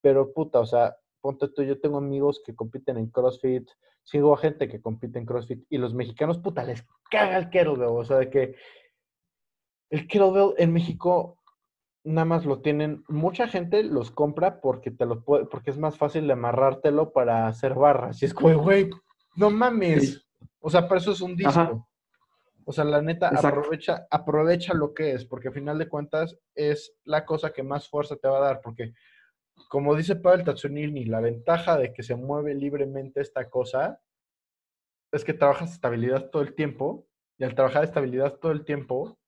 Pero, 0.00 0.32
puta, 0.32 0.60
o 0.60 0.64
sea, 0.64 0.96
ponte 1.20 1.48
tú, 1.48 1.64
yo 1.64 1.80
tengo 1.80 1.98
amigos 1.98 2.40
que 2.46 2.54
compiten 2.54 2.96
en 2.96 3.10
CrossFit, 3.10 3.68
sigo 4.04 4.32
a 4.32 4.38
gente 4.38 4.68
que 4.68 4.80
compite 4.80 5.18
en 5.18 5.26
CrossFit, 5.26 5.64
y 5.68 5.78
los 5.78 5.92
mexicanos, 5.92 6.38
puta, 6.38 6.62
les 6.62 6.86
caga 7.10 7.38
el 7.38 7.50
kettlebell. 7.50 7.88
O 7.88 8.04
sea, 8.04 8.18
de 8.18 8.30
que 8.30 8.54
el 9.90 10.06
kettlebell 10.06 10.54
en 10.56 10.72
México 10.72 11.36
nada 12.04 12.26
más 12.26 12.46
lo 12.46 12.60
tienen, 12.60 13.02
mucha 13.08 13.48
gente 13.48 13.82
los 13.82 14.12
compra 14.12 14.60
porque 14.60 14.92
te 14.92 15.04
lo 15.04 15.24
puede, 15.24 15.46
porque 15.46 15.72
es 15.72 15.78
más 15.78 15.98
fácil 15.98 16.28
de 16.28 16.34
amarrártelo 16.34 17.12
para 17.12 17.48
hacer 17.48 17.74
barras. 17.74 18.22
Y 18.22 18.26
es 18.26 18.34
como, 18.34 18.56
güey, 18.56 18.88
no 19.34 19.50
mames. 19.50 20.12
Sí. 20.12 20.22
O 20.60 20.70
sea, 20.70 20.86
para 20.86 21.00
eso 21.00 21.10
es 21.10 21.20
un 21.20 21.34
disco. 21.34 21.50
Ajá. 21.50 21.87
O 22.68 22.72
sea, 22.72 22.84
la 22.84 23.00
neta, 23.00 23.28
Exacto. 23.28 23.48
aprovecha, 23.48 24.06
aprovecha 24.10 24.74
lo 24.74 24.92
que 24.92 25.12
es, 25.12 25.24
porque 25.24 25.48
al 25.48 25.54
final 25.54 25.78
de 25.78 25.88
cuentas 25.88 26.38
es 26.54 26.94
la 27.04 27.24
cosa 27.24 27.50
que 27.50 27.62
más 27.62 27.88
fuerza 27.88 28.16
te 28.16 28.28
va 28.28 28.36
a 28.36 28.42
dar, 28.42 28.60
porque 28.60 28.92
como 29.70 29.94
dice 29.94 30.16
Pavel 30.16 30.44
Tazzonini, 30.44 31.06
la 31.06 31.20
ventaja 31.20 31.78
de 31.78 31.94
que 31.94 32.02
se 32.02 32.14
mueve 32.14 32.54
libremente 32.54 33.22
esta 33.22 33.48
cosa 33.48 34.02
es 35.12 35.24
que 35.24 35.32
trabajas 35.32 35.72
estabilidad 35.72 36.28
todo 36.28 36.42
el 36.42 36.54
tiempo, 36.54 37.06
y 37.38 37.44
al 37.44 37.54
trabajar 37.54 37.84
estabilidad 37.84 38.34
todo 38.34 38.52
el 38.52 38.66
tiempo, 38.66 39.18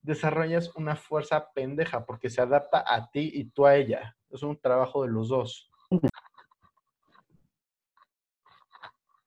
desarrollas 0.00 0.74
una 0.74 0.96
fuerza 0.96 1.52
pendeja, 1.52 2.06
porque 2.06 2.30
se 2.30 2.40
adapta 2.40 2.82
a 2.86 3.10
ti 3.10 3.30
y 3.34 3.44
tú 3.44 3.66
a 3.66 3.76
ella. 3.76 4.16
Es 4.30 4.42
un 4.42 4.58
trabajo 4.58 5.02
de 5.02 5.10
los 5.10 5.28
dos. 5.28 5.70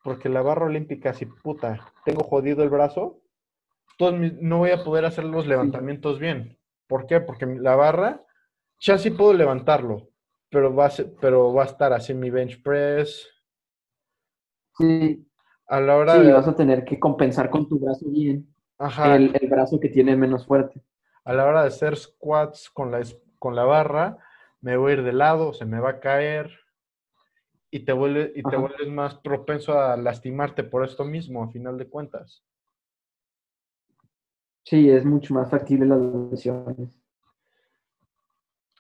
Porque 0.04 0.28
la 0.28 0.42
barra 0.42 0.66
olímpica, 0.66 1.14
si 1.14 1.28
puta, 1.28 1.94
tengo 2.04 2.24
jodido 2.24 2.64
el 2.64 2.72
brazo, 2.72 3.20
todos 4.04 4.20
mis- 4.20 4.34
no 4.42 4.60
voy 4.60 4.72
a 4.72 4.84
poder 4.84 5.06
hacer 5.06 5.26
los 5.26 5.48
levantamientos 5.48 6.20
bien. 6.20 6.58
¿Por 6.88 7.08
qué? 7.08 7.22
Porque 7.22 7.46
la 7.46 7.76
barra, 7.76 8.26
ya 8.80 8.98
sí 8.98 9.12
puedo 9.12 9.34
levantarlo, 9.34 10.10
pero 10.50 10.76
va 10.76 10.88
a, 10.88 10.90
ser- 10.92 11.14
pero 11.22 11.54
va 11.54 11.64
a 11.64 11.68
estar 11.68 11.94
así 11.94 12.14
mi 12.14 12.30
bench 12.30 12.62
press. 12.64 13.28
Sí, 14.78 15.26
A 15.68 15.82
la 15.82 15.98
hora 15.98 16.18
sí, 16.18 16.22
de... 16.22 16.32
vas 16.32 16.48
a 16.48 16.56
tener 16.56 16.86
que 16.86 17.00
compensar 17.00 17.50
con 17.50 17.68
tu 17.68 17.80
brazo 17.80 18.06
bien 18.10 18.54
Ajá, 18.78 19.18
el, 19.18 19.36
el 19.40 19.50
brazo 19.50 19.80
que 19.80 19.90
tiene 19.90 20.16
menos 20.16 20.46
fuerte. 20.46 20.84
a 21.26 21.34
la 21.34 21.46
hora 21.46 21.62
de 21.64 21.68
hacer 21.68 21.98
squats 21.98 22.70
con 22.70 22.90
la, 22.92 23.02
con 23.38 23.56
la 23.58 23.66
barra, 23.66 24.20
me 24.62 24.78
voy 24.78 24.92
a 24.92 24.96
ir 24.96 25.04
de 25.04 25.12
lado, 25.12 25.52
se 25.54 25.66
me 25.66 25.82
va 25.82 25.90
a 25.92 26.00
caer 26.00 26.50
y 27.72 27.82
te, 27.84 27.92
y 28.36 28.44
te 28.48 28.56
vuelves 28.56 28.88
más 28.88 29.16
propenso 29.16 29.78
a 29.78 29.98
lastimarte 29.98 30.64
por 30.64 30.86
esto 30.86 31.04
mismo, 31.04 31.44
a 31.44 31.52
final 31.52 31.78
de 31.78 31.90
cuentas. 31.90 32.42
Sí, 34.66 34.90
es 34.90 35.06
mucho 35.06 35.34
más 35.36 35.50
factible 35.50 35.86
las 35.86 36.02
lesiones. 36.32 37.00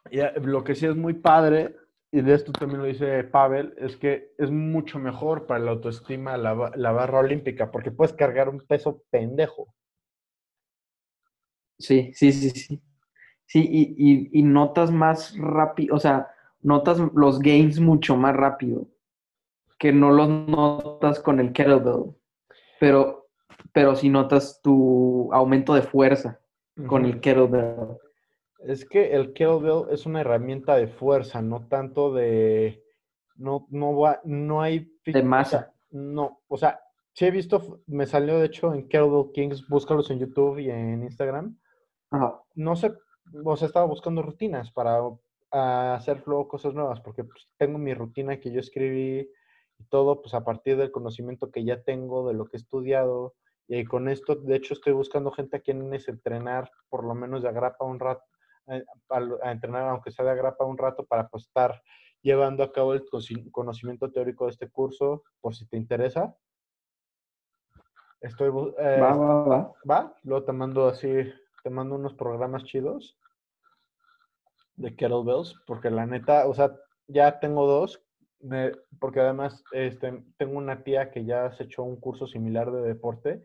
Y 0.09 0.19
eh, 0.21 0.31
lo 0.41 0.63
que 0.63 0.75
sí 0.75 0.85
es 0.85 0.95
muy 0.95 1.13
padre, 1.13 1.75
y 2.11 2.21
de 2.21 2.33
esto 2.35 2.53
también 2.53 2.79
lo 2.81 2.85
dice 2.87 3.23
Pavel, 3.25 3.73
es 3.77 3.97
que 3.97 4.33
es 4.37 4.49
mucho 4.49 4.97
mejor 4.97 5.45
para 5.45 5.59
la 5.59 5.71
autoestima 5.71 6.37
la, 6.37 6.71
la 6.75 6.91
barra 6.93 7.19
olímpica, 7.19 7.69
porque 7.71 7.91
puedes 7.91 8.13
cargar 8.13 8.47
un 8.47 8.61
peso 8.61 9.03
pendejo. 9.09 9.73
Sí, 11.79 12.11
sí, 12.13 12.31
sí, 12.31 12.49
sí. 12.51 12.81
Sí, 13.47 13.67
y, 13.69 13.95
y, 13.97 14.39
y 14.39 14.43
notas 14.43 14.91
más 14.91 15.37
rápido, 15.37 15.95
o 15.95 15.99
sea, 15.99 16.29
notas 16.61 16.99
los 17.15 17.39
gains 17.39 17.79
mucho 17.79 18.17
más 18.17 18.35
rápido 18.35 18.87
que 19.79 19.93
no 19.93 20.11
los 20.11 20.29
notas 20.29 21.19
con 21.21 21.39
el 21.39 21.53
kettlebell. 21.53 22.15
Pero, 22.79 23.22
pero 23.73 23.95
sí 23.95 24.07
notas 24.09 24.61
tu 24.61 25.29
aumento 25.33 25.73
de 25.73 25.81
fuerza 25.81 26.39
con 26.87 27.05
el 27.05 27.19
kettlebell. 27.19 27.97
Es 28.59 28.85
que 28.85 29.13
el 29.13 29.33
kettlebell 29.33 29.89
es 29.89 30.05
una 30.05 30.21
herramienta 30.21 30.75
de 30.75 30.87
fuerza, 30.87 31.41
no 31.41 31.67
tanto 31.67 32.13
de... 32.13 32.81
No, 33.35 33.65
no, 33.69 33.97
va, 33.97 34.21
no 34.23 34.61
hay... 34.61 34.95
De 35.05 35.23
masa. 35.23 35.73
No, 35.89 36.41
o 36.47 36.57
sea, 36.57 36.79
sí 37.13 37.25
he 37.25 37.31
visto, 37.31 37.81
me 37.87 38.05
salió 38.05 38.39
de 38.39 38.45
hecho 38.45 38.73
en 38.73 38.87
Kettlebell 38.87 39.31
Kings, 39.33 39.67
búscalos 39.67 40.09
en 40.11 40.19
YouTube 40.19 40.59
y 40.59 40.69
en 40.69 41.03
Instagram. 41.03 41.57
Ajá. 42.11 42.41
No 42.55 42.75
sé, 42.75 42.93
o 43.43 43.57
sea, 43.57 43.67
estaba 43.67 43.85
buscando 43.87 44.21
rutinas 44.21 44.71
para 44.71 45.01
hacer 45.51 46.23
luego 46.25 46.47
cosas 46.47 46.73
nuevas, 46.73 47.01
porque 47.01 47.23
pues, 47.23 47.49
tengo 47.57 47.77
mi 47.79 47.93
rutina 47.93 48.39
que 48.39 48.51
yo 48.51 48.59
escribí 48.59 49.29
y 49.79 49.83
todo, 49.85 50.21
pues 50.21 50.33
a 50.35 50.43
partir 50.43 50.77
del 50.77 50.91
conocimiento 50.91 51.51
que 51.51 51.63
ya 51.63 51.81
tengo, 51.81 52.27
de 52.27 52.33
lo 52.33 52.45
que 52.45 52.57
he 52.57 52.59
estudiado, 52.59 53.33
y 53.67 53.75
ahí 53.75 53.85
con 53.85 54.09
esto, 54.09 54.35
de 54.35 54.55
hecho, 54.55 54.73
estoy 54.73 54.93
buscando 54.93 55.31
gente 55.31 55.57
a 55.57 55.61
quien 55.61 55.93
es 55.93 56.07
entrenar, 56.07 56.69
por 56.89 57.03
lo 57.05 57.15
menos 57.15 57.41
de 57.43 57.49
agrapa 57.49 57.85
un 57.85 57.99
rato, 57.99 58.23
eh, 58.67 58.83
a, 59.09 59.47
a 59.47 59.51
entrenar, 59.51 59.87
aunque 59.89 60.11
sea 60.11 60.25
de 60.25 60.31
agrapa 60.31 60.65
un 60.65 60.77
rato, 60.77 61.05
para 61.05 61.27
pues, 61.29 61.43
estar 61.45 61.81
llevando 62.21 62.63
a 62.63 62.71
cabo 62.71 62.93
el 62.93 63.03
conocimiento 63.51 64.11
teórico 64.11 64.45
de 64.45 64.51
este 64.51 64.69
curso, 64.69 65.23
por 65.41 65.55
si 65.55 65.65
te 65.67 65.77
interesa. 65.77 66.35
Estoy, 68.21 68.47
eh, 68.79 68.99
Va, 69.01 69.15
va, 69.17 69.43
va. 69.43 69.73
va, 69.89 70.17
luego 70.23 70.45
te 70.45 70.53
mando 70.53 70.87
así, 70.87 71.11
te 71.63 71.69
mando 71.69 71.95
unos 71.95 72.13
programas 72.13 72.63
chidos 72.63 73.17
de 74.75 74.95
kettlebells, 74.95 75.53
porque 75.67 75.89
la 75.89 76.05
neta, 76.05 76.47
o 76.47 76.53
sea, 76.53 76.73
ya 77.07 77.39
tengo 77.39 77.67
dos, 77.67 78.01
me- 78.39 78.71
porque 78.99 79.19
además 79.19 79.63
este, 79.71 80.23
tengo 80.37 80.57
una 80.57 80.83
tía 80.83 81.11
que 81.11 81.25
ya 81.25 81.51
se 81.51 81.63
echó 81.63 81.83
un 81.83 81.97
curso 81.99 82.25
similar 82.27 82.71
de 82.71 82.81
deporte. 82.81 83.43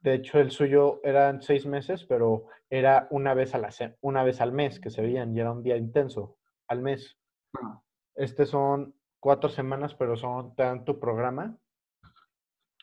De 0.00 0.14
hecho, 0.14 0.38
el 0.38 0.50
suyo 0.50 1.00
eran 1.02 1.42
seis 1.42 1.66
meses, 1.66 2.04
pero 2.04 2.46
era 2.70 3.08
una 3.10 3.34
vez, 3.34 3.54
a 3.54 3.58
la 3.58 3.70
una 4.00 4.22
vez 4.22 4.40
al 4.40 4.52
mes 4.52 4.78
que 4.78 4.90
se 4.90 5.02
veían 5.02 5.34
y 5.36 5.40
era 5.40 5.52
un 5.52 5.62
día 5.62 5.76
intenso 5.76 6.36
al 6.68 6.82
mes. 6.82 7.16
Ajá. 7.54 7.82
Este 8.14 8.46
son 8.46 8.94
cuatro 9.20 9.48
semanas, 9.50 9.94
pero 9.94 10.16
son, 10.16 10.54
tu 10.84 10.98
programa. 11.00 11.56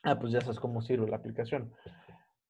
Ah, 0.04 0.20
pues 0.20 0.34
ya 0.34 0.42
sabes 0.42 0.60
cómo 0.60 0.82
sirve 0.82 1.10
la 1.10 1.16
aplicación. 1.16 1.74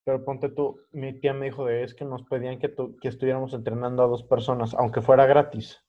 Pero 0.04 0.26
ponte 0.26 0.50
tú, 0.50 0.82
mi 0.92 1.14
tía 1.20 1.34
me 1.34 1.46
dijo 1.46 1.66
de 1.66 1.84
es 1.84 1.94
que 1.94 2.04
nos 2.04 2.24
pedían 2.24 2.60
que, 2.60 2.68
tu- 2.70 2.98
que 2.98 3.08
estuviéramos 3.08 3.54
entrenando 3.54 4.04
a 4.04 4.08
dos 4.08 4.24
personas, 4.24 4.74
aunque 4.74 5.02
fuera 5.02 5.26
gratis, 5.26 5.82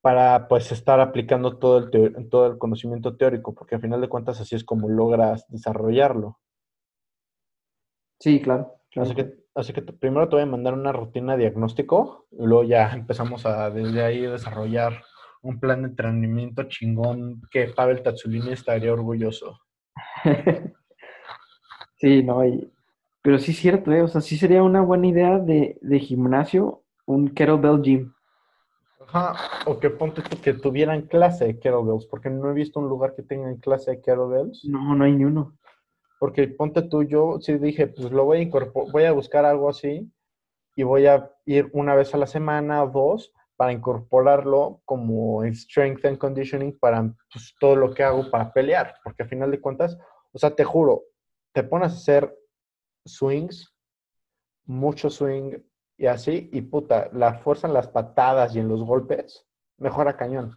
para 0.00 0.48
pues 0.48 0.72
estar 0.72 1.00
aplicando 1.00 1.58
todo 1.58 1.78
el, 1.78 2.28
todo 2.28 2.46
el 2.46 2.58
conocimiento 2.58 3.16
teórico, 3.16 3.54
porque 3.54 3.74
al 3.74 3.80
final 3.80 4.00
de 4.00 4.08
cuentas 4.08 4.40
así 4.40 4.54
es 4.56 4.64
como 4.64 4.88
logras 4.88 5.46
desarrollarlo. 5.48 6.38
Sí, 8.20 8.40
claro. 8.40 8.74
claro. 8.90 9.08
Así 9.10 9.14
que, 9.16 9.34
así 9.54 9.72
que 9.72 9.82
primero 9.82 10.28
te 10.28 10.36
voy 10.36 10.42
a 10.42 10.46
mandar 10.46 10.74
una 10.74 10.92
rutina 10.92 11.32
de 11.36 11.40
diagnóstico 11.44 12.26
y 12.32 12.46
luego 12.46 12.64
ya 12.64 12.90
empezamos 12.94 13.46
a 13.46 13.70
desde 13.70 14.02
ahí 14.02 14.20
desarrollar 14.22 15.02
un 15.42 15.60
plan 15.60 15.82
de 15.82 15.88
entrenamiento 15.88 16.64
chingón 16.64 17.40
que 17.50 17.68
Pavel 17.68 18.02
Tazzolini 18.02 18.50
estaría 18.52 18.92
orgulloso. 18.92 19.60
Sí, 21.96 22.22
no, 22.22 22.44
y- 22.46 22.72
pero 23.22 23.38
sí 23.38 23.50
es 23.52 23.58
cierto, 23.58 23.92
¿eh? 23.92 24.02
O 24.02 24.08
sea, 24.08 24.20
sí 24.20 24.36
sería 24.38 24.62
una 24.62 24.80
buena 24.80 25.08
idea 25.08 25.38
de, 25.38 25.78
de 25.82 25.98
gimnasio, 26.00 26.82
un 27.06 27.28
kettlebell 27.28 27.82
gym. 27.82 28.12
Ajá, 29.00 29.34
o 29.66 29.78
que 29.80 29.90
ponte 29.90 30.22
tú 30.22 30.36
que 30.42 30.52
tuvieran 30.54 31.02
clase 31.12 31.46
de 31.46 31.58
kettlebells, 31.58 32.06
porque 32.06 32.30
no 32.30 32.50
he 32.50 32.54
visto 32.54 32.78
un 32.80 32.88
lugar 32.88 33.14
que 33.16 33.22
tengan 33.22 33.56
clase 33.56 33.90
de 33.92 34.00
kettlebells. 34.00 34.64
No, 34.64 34.94
no 34.94 35.04
hay 35.04 35.12
ni 35.12 35.24
uno. 35.24 35.56
Porque 36.18 36.48
ponte 36.48 36.82
tú, 36.82 37.04
yo 37.04 37.38
sí 37.40 37.58
dije, 37.58 37.86
pues 37.86 38.10
lo 38.10 38.24
voy 38.24 38.38
a 38.38 38.42
incorporar, 38.42 38.92
voy 38.92 39.04
a 39.04 39.12
buscar 39.12 39.44
algo 39.44 39.68
así 39.68 40.10
y 40.74 40.82
voy 40.82 41.06
a 41.06 41.30
ir 41.44 41.70
una 41.72 41.94
vez 41.94 42.14
a 42.14 42.18
la 42.18 42.26
semana 42.26 42.82
o 42.82 42.90
dos 42.90 43.32
para 43.56 43.72
incorporarlo 43.72 44.80
como 44.84 45.44
en 45.44 45.54
strength 45.54 46.04
and 46.04 46.18
conditioning 46.18 46.78
para 46.78 47.12
pues, 47.32 47.54
todo 47.58 47.74
lo 47.74 47.92
que 47.92 48.04
hago 48.04 48.30
para 48.30 48.52
pelear. 48.52 48.94
Porque 49.02 49.24
al 49.24 49.28
final 49.28 49.50
de 49.50 49.60
cuentas, 49.60 49.98
o 50.32 50.38
sea, 50.38 50.54
te 50.54 50.64
juro, 50.64 51.02
te 51.52 51.64
pones 51.64 51.92
a 51.92 51.96
hacer 51.96 52.38
swings, 53.04 53.74
mucho 54.64 55.10
swing 55.10 55.58
y 55.96 56.06
así, 56.06 56.48
y 56.52 56.60
puta, 56.62 57.10
la 57.12 57.34
fuerza 57.34 57.66
en 57.66 57.74
las 57.74 57.88
patadas 57.88 58.54
y 58.54 58.60
en 58.60 58.68
los 58.68 58.84
golpes 58.84 59.44
mejora 59.78 60.16
cañón. 60.16 60.56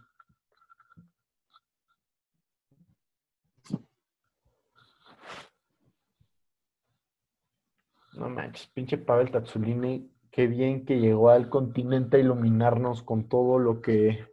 No 8.22 8.28
manches, 8.30 8.68
pinche 8.68 8.98
Pavel 8.98 9.30
Tazzolini, 9.32 10.08
qué 10.30 10.46
bien 10.46 10.84
que 10.86 11.00
llegó 11.00 11.30
al 11.30 11.48
continente 11.48 12.16
a 12.16 12.20
iluminarnos 12.20 13.02
con 13.02 13.28
todo 13.28 13.58
lo 13.58 13.80
que 13.82 14.24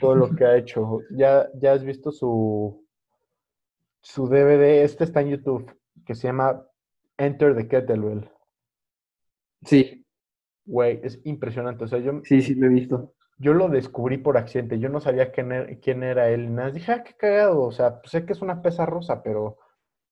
todo 0.00 0.16
lo 0.16 0.34
que 0.34 0.44
ha 0.44 0.56
hecho. 0.58 1.00
Ya, 1.10 1.48
ya 1.54 1.72
has 1.72 1.84
visto 1.84 2.10
su 2.12 2.84
su 4.02 4.26
DVD, 4.28 4.82
este 4.82 5.04
está 5.04 5.20
en 5.20 5.28
YouTube, 5.30 5.72
que 6.04 6.14
se 6.14 6.26
llama 6.26 6.66
Enter 7.18 7.54
the 7.54 7.68
Kettlebell. 7.68 8.28
Sí, 9.64 10.06
Güey, 10.66 11.00
es 11.02 11.20
impresionante. 11.24 11.84
O 11.84 11.88
sea, 11.88 11.98
yo, 11.98 12.20
sí, 12.24 12.42
sí 12.42 12.54
lo 12.54 12.66
he 12.66 12.70
visto. 12.70 13.14
yo 13.38 13.54
lo 13.54 13.68
descubrí 13.68 14.18
por 14.18 14.36
accidente. 14.38 14.78
Yo 14.78 14.88
no 14.88 15.00
sabía 15.00 15.32
quién 15.32 15.52
era, 15.52 15.76
quién 15.80 16.02
era 16.02 16.30
él. 16.30 16.54
Nada, 16.54 16.70
dije, 16.70 16.92
ah, 16.92 17.02
qué 17.04 17.14
cagado. 17.16 17.62
O 17.62 17.72
sea, 17.72 18.00
pues 18.00 18.12
sé 18.12 18.24
que 18.26 18.32
es 18.32 18.42
una 18.42 18.62
pesa 18.62 18.86
rusa, 18.86 19.22
pero 19.22 19.58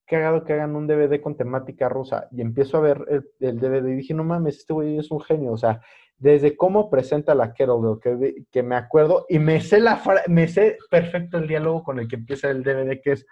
cagado 0.08 0.44
que 0.44 0.54
hagan 0.54 0.74
un 0.74 0.86
DVD 0.86 1.20
con 1.20 1.36
temática 1.36 1.88
rusa. 1.88 2.28
Y 2.32 2.40
empiezo 2.40 2.78
a 2.78 2.80
ver 2.80 3.04
el, 3.08 3.30
el 3.40 3.60
DVD 3.60 3.86
y 3.88 3.96
dije, 3.96 4.14
no 4.14 4.24
mames, 4.24 4.56
este 4.56 4.72
güey 4.72 4.98
es 4.98 5.10
un 5.10 5.20
genio. 5.20 5.52
O 5.52 5.58
sea, 5.58 5.80
desde 6.18 6.56
cómo 6.56 6.90
presenta 6.90 7.34
la 7.34 7.52
Kettlebell, 7.54 8.00
que, 8.02 8.44
que 8.50 8.62
me 8.62 8.74
acuerdo, 8.74 9.26
y 9.28 9.38
me 9.38 9.60
sé, 9.60 9.80
la 9.80 10.02
me 10.26 10.48
sé 10.48 10.76
perfecto 10.90 11.38
el 11.38 11.46
diálogo 11.46 11.84
con 11.84 12.00
el 12.00 12.08
que 12.08 12.16
empieza 12.16 12.50
el 12.50 12.62
DVD, 12.62 13.00
que 13.00 13.12
es, 13.12 13.26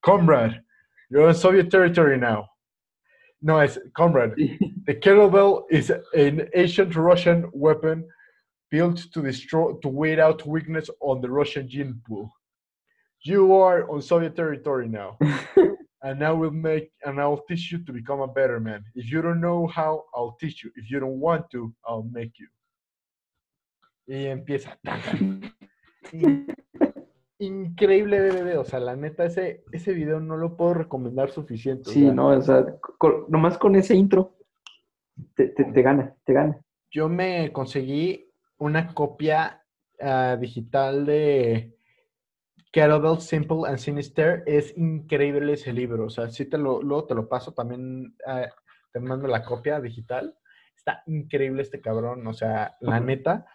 Comrade, 0.00 0.64
you're 1.10 1.28
in 1.28 1.34
Soviet 1.34 1.70
territory 1.70 2.18
now. 2.18 2.48
No, 3.40 3.60
es, 3.62 3.80
Comrade, 3.94 4.34
the 4.86 4.98
kettlebell 4.98 5.64
is 5.70 5.90
an 5.90 6.48
ancient 6.54 6.96
Russian 6.96 7.48
weapon 7.52 8.04
built 8.70 9.12
to 9.12 9.22
destroy, 9.22 9.74
to 9.82 9.88
weed 9.88 10.18
out 10.18 10.44
weakness 10.44 10.90
on 11.00 11.20
the 11.20 11.30
Russian 11.30 11.68
gene 11.68 12.00
pool. 12.04 12.32
You 13.20 13.54
are 13.54 13.88
on 13.88 14.02
Soviet 14.02 14.34
territory 14.34 14.88
now. 14.88 15.16
and 16.02 16.22
I 16.22 16.32
will 16.32 16.52
make 16.52 16.92
and 17.04 17.20
I'll 17.20 17.44
teach 17.48 17.72
you 17.72 17.84
to 17.84 17.92
become 17.92 18.20
a 18.20 18.26
better 18.26 18.60
man. 18.60 18.84
If 18.94 19.10
you 19.10 19.22
don't 19.22 19.40
know 19.40 19.66
how, 19.66 20.04
I'll 20.14 20.36
teach 20.38 20.64
you. 20.64 20.70
If 20.74 20.90
you 20.90 21.00
don't 21.00 21.20
want 21.20 21.50
to, 21.50 21.72
I'll 21.86 22.08
make 22.10 22.32
you. 22.38 22.48
Y 24.06 24.26
empieza. 24.26 24.78
Increíble 27.38 28.20
bebé, 28.20 28.56
o 28.56 28.64
sea, 28.64 28.78
la 28.78 28.94
neta, 28.94 29.24
ese, 29.24 29.64
ese 29.72 29.92
video 29.92 30.20
no 30.20 30.36
lo 30.36 30.56
puedo 30.56 30.74
recomendar 30.74 31.30
suficiente. 31.30 31.90
Sí, 31.90 32.02
no, 32.10 32.28
o 32.28 32.40
sea, 32.40 32.64
nomás 33.28 33.58
con 33.58 33.74
ese 33.74 33.96
intro 33.96 34.36
te, 35.34 35.48
te, 35.48 35.82
gana, 35.82 36.14
te 36.24 36.32
gana. 36.32 36.60
Yo 36.90 37.08
me 37.08 37.52
conseguí 37.52 38.30
una 38.58 38.94
copia 38.94 39.64
uh, 40.00 40.38
digital 40.38 41.06
de 41.06 41.74
Kettlebell 42.72 43.20
Simple 43.20 43.68
and 43.68 43.78
Sinister. 43.78 44.42
Es 44.46 44.76
increíble 44.76 45.52
ese 45.52 45.72
libro. 45.72 46.06
O 46.06 46.10
sea, 46.10 46.28
si 46.28 46.46
te 46.46 46.58
lo, 46.58 46.82
luego 46.82 47.06
te 47.06 47.14
lo 47.14 47.28
paso 47.28 47.52
también, 47.52 48.16
uh, 48.26 48.48
te 48.90 49.00
mando 49.00 49.28
la 49.28 49.44
copia 49.44 49.80
digital. 49.80 50.36
Está 50.74 51.02
increíble 51.06 51.62
este 51.62 51.80
cabrón. 51.80 52.26
O 52.26 52.32
sea, 52.32 52.76
la 52.80 52.98
neta, 52.98 53.46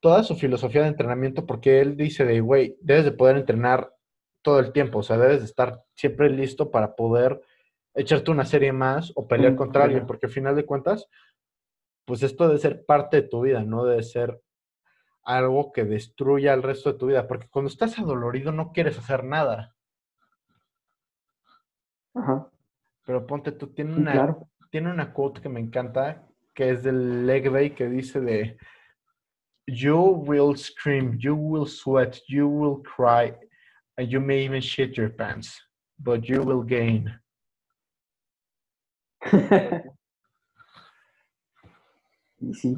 toda 0.00 0.22
su 0.22 0.34
filosofía 0.36 0.82
de 0.82 0.88
entrenamiento, 0.88 1.46
porque 1.46 1.80
él 1.80 1.96
dice 1.96 2.24
de, 2.24 2.40
güey, 2.40 2.76
debes 2.80 3.04
de 3.04 3.12
poder 3.12 3.36
entrenar 3.36 3.94
todo 4.42 4.58
el 4.58 4.72
tiempo. 4.72 4.98
O 4.98 5.02
sea, 5.02 5.16
debes 5.16 5.38
de 5.38 5.46
estar 5.46 5.82
siempre 5.94 6.28
listo 6.28 6.70
para 6.70 6.96
poder 6.96 7.40
echarte 7.94 8.30
una 8.30 8.44
serie 8.44 8.72
más 8.72 9.12
o 9.14 9.26
pelear 9.28 9.54
contra 9.54 9.84
alguien, 9.84 10.06
porque 10.06 10.26
al 10.26 10.32
final 10.32 10.56
de 10.56 10.66
cuentas, 10.66 11.08
pues 12.04 12.22
esto 12.22 12.48
debe 12.48 12.58
ser 12.58 12.84
parte 12.84 13.22
de 13.22 13.28
tu 13.28 13.40
vida, 13.40 13.62
no 13.64 13.84
debe 13.84 14.02
ser 14.02 14.40
algo 15.24 15.72
que 15.72 15.84
destruya 15.84 16.54
el 16.54 16.62
resto 16.62 16.92
de 16.92 16.98
tu 16.98 17.06
vida, 17.06 17.26
porque 17.26 17.48
cuando 17.48 17.70
estás 17.70 17.98
adolorido 17.98 18.52
no 18.52 18.72
quieres 18.72 18.98
hacer 18.98 19.24
nada. 19.24 19.74
Ajá. 22.14 22.48
Pero 23.06 23.26
ponte 23.26 23.52
tú, 23.52 23.68
tiene 23.68 23.96
una, 23.96 24.36
tiene 24.70 24.90
una 24.90 25.12
quote 25.12 25.40
que 25.40 25.48
me 25.48 25.60
encanta, 25.60 26.26
que 26.54 26.70
es 26.70 26.82
del 26.82 27.26
leg 27.26 27.50
day, 27.50 27.70
que 27.70 27.88
dice 27.88 28.20
de, 28.20 28.56
you 29.66 29.98
will 29.98 30.56
scream, 30.56 31.18
you 31.18 31.34
will 31.34 31.66
sweat, 31.66 32.20
you 32.28 32.46
will 32.48 32.82
cry, 32.82 33.34
and 33.96 34.08
you 34.08 34.20
may 34.20 34.44
even 34.44 34.60
shit 34.60 34.96
your 34.96 35.10
pants, 35.10 35.60
but 35.98 36.22
you 36.22 36.42
will 36.42 36.62
gain. 36.62 37.20
sí. 42.52 42.76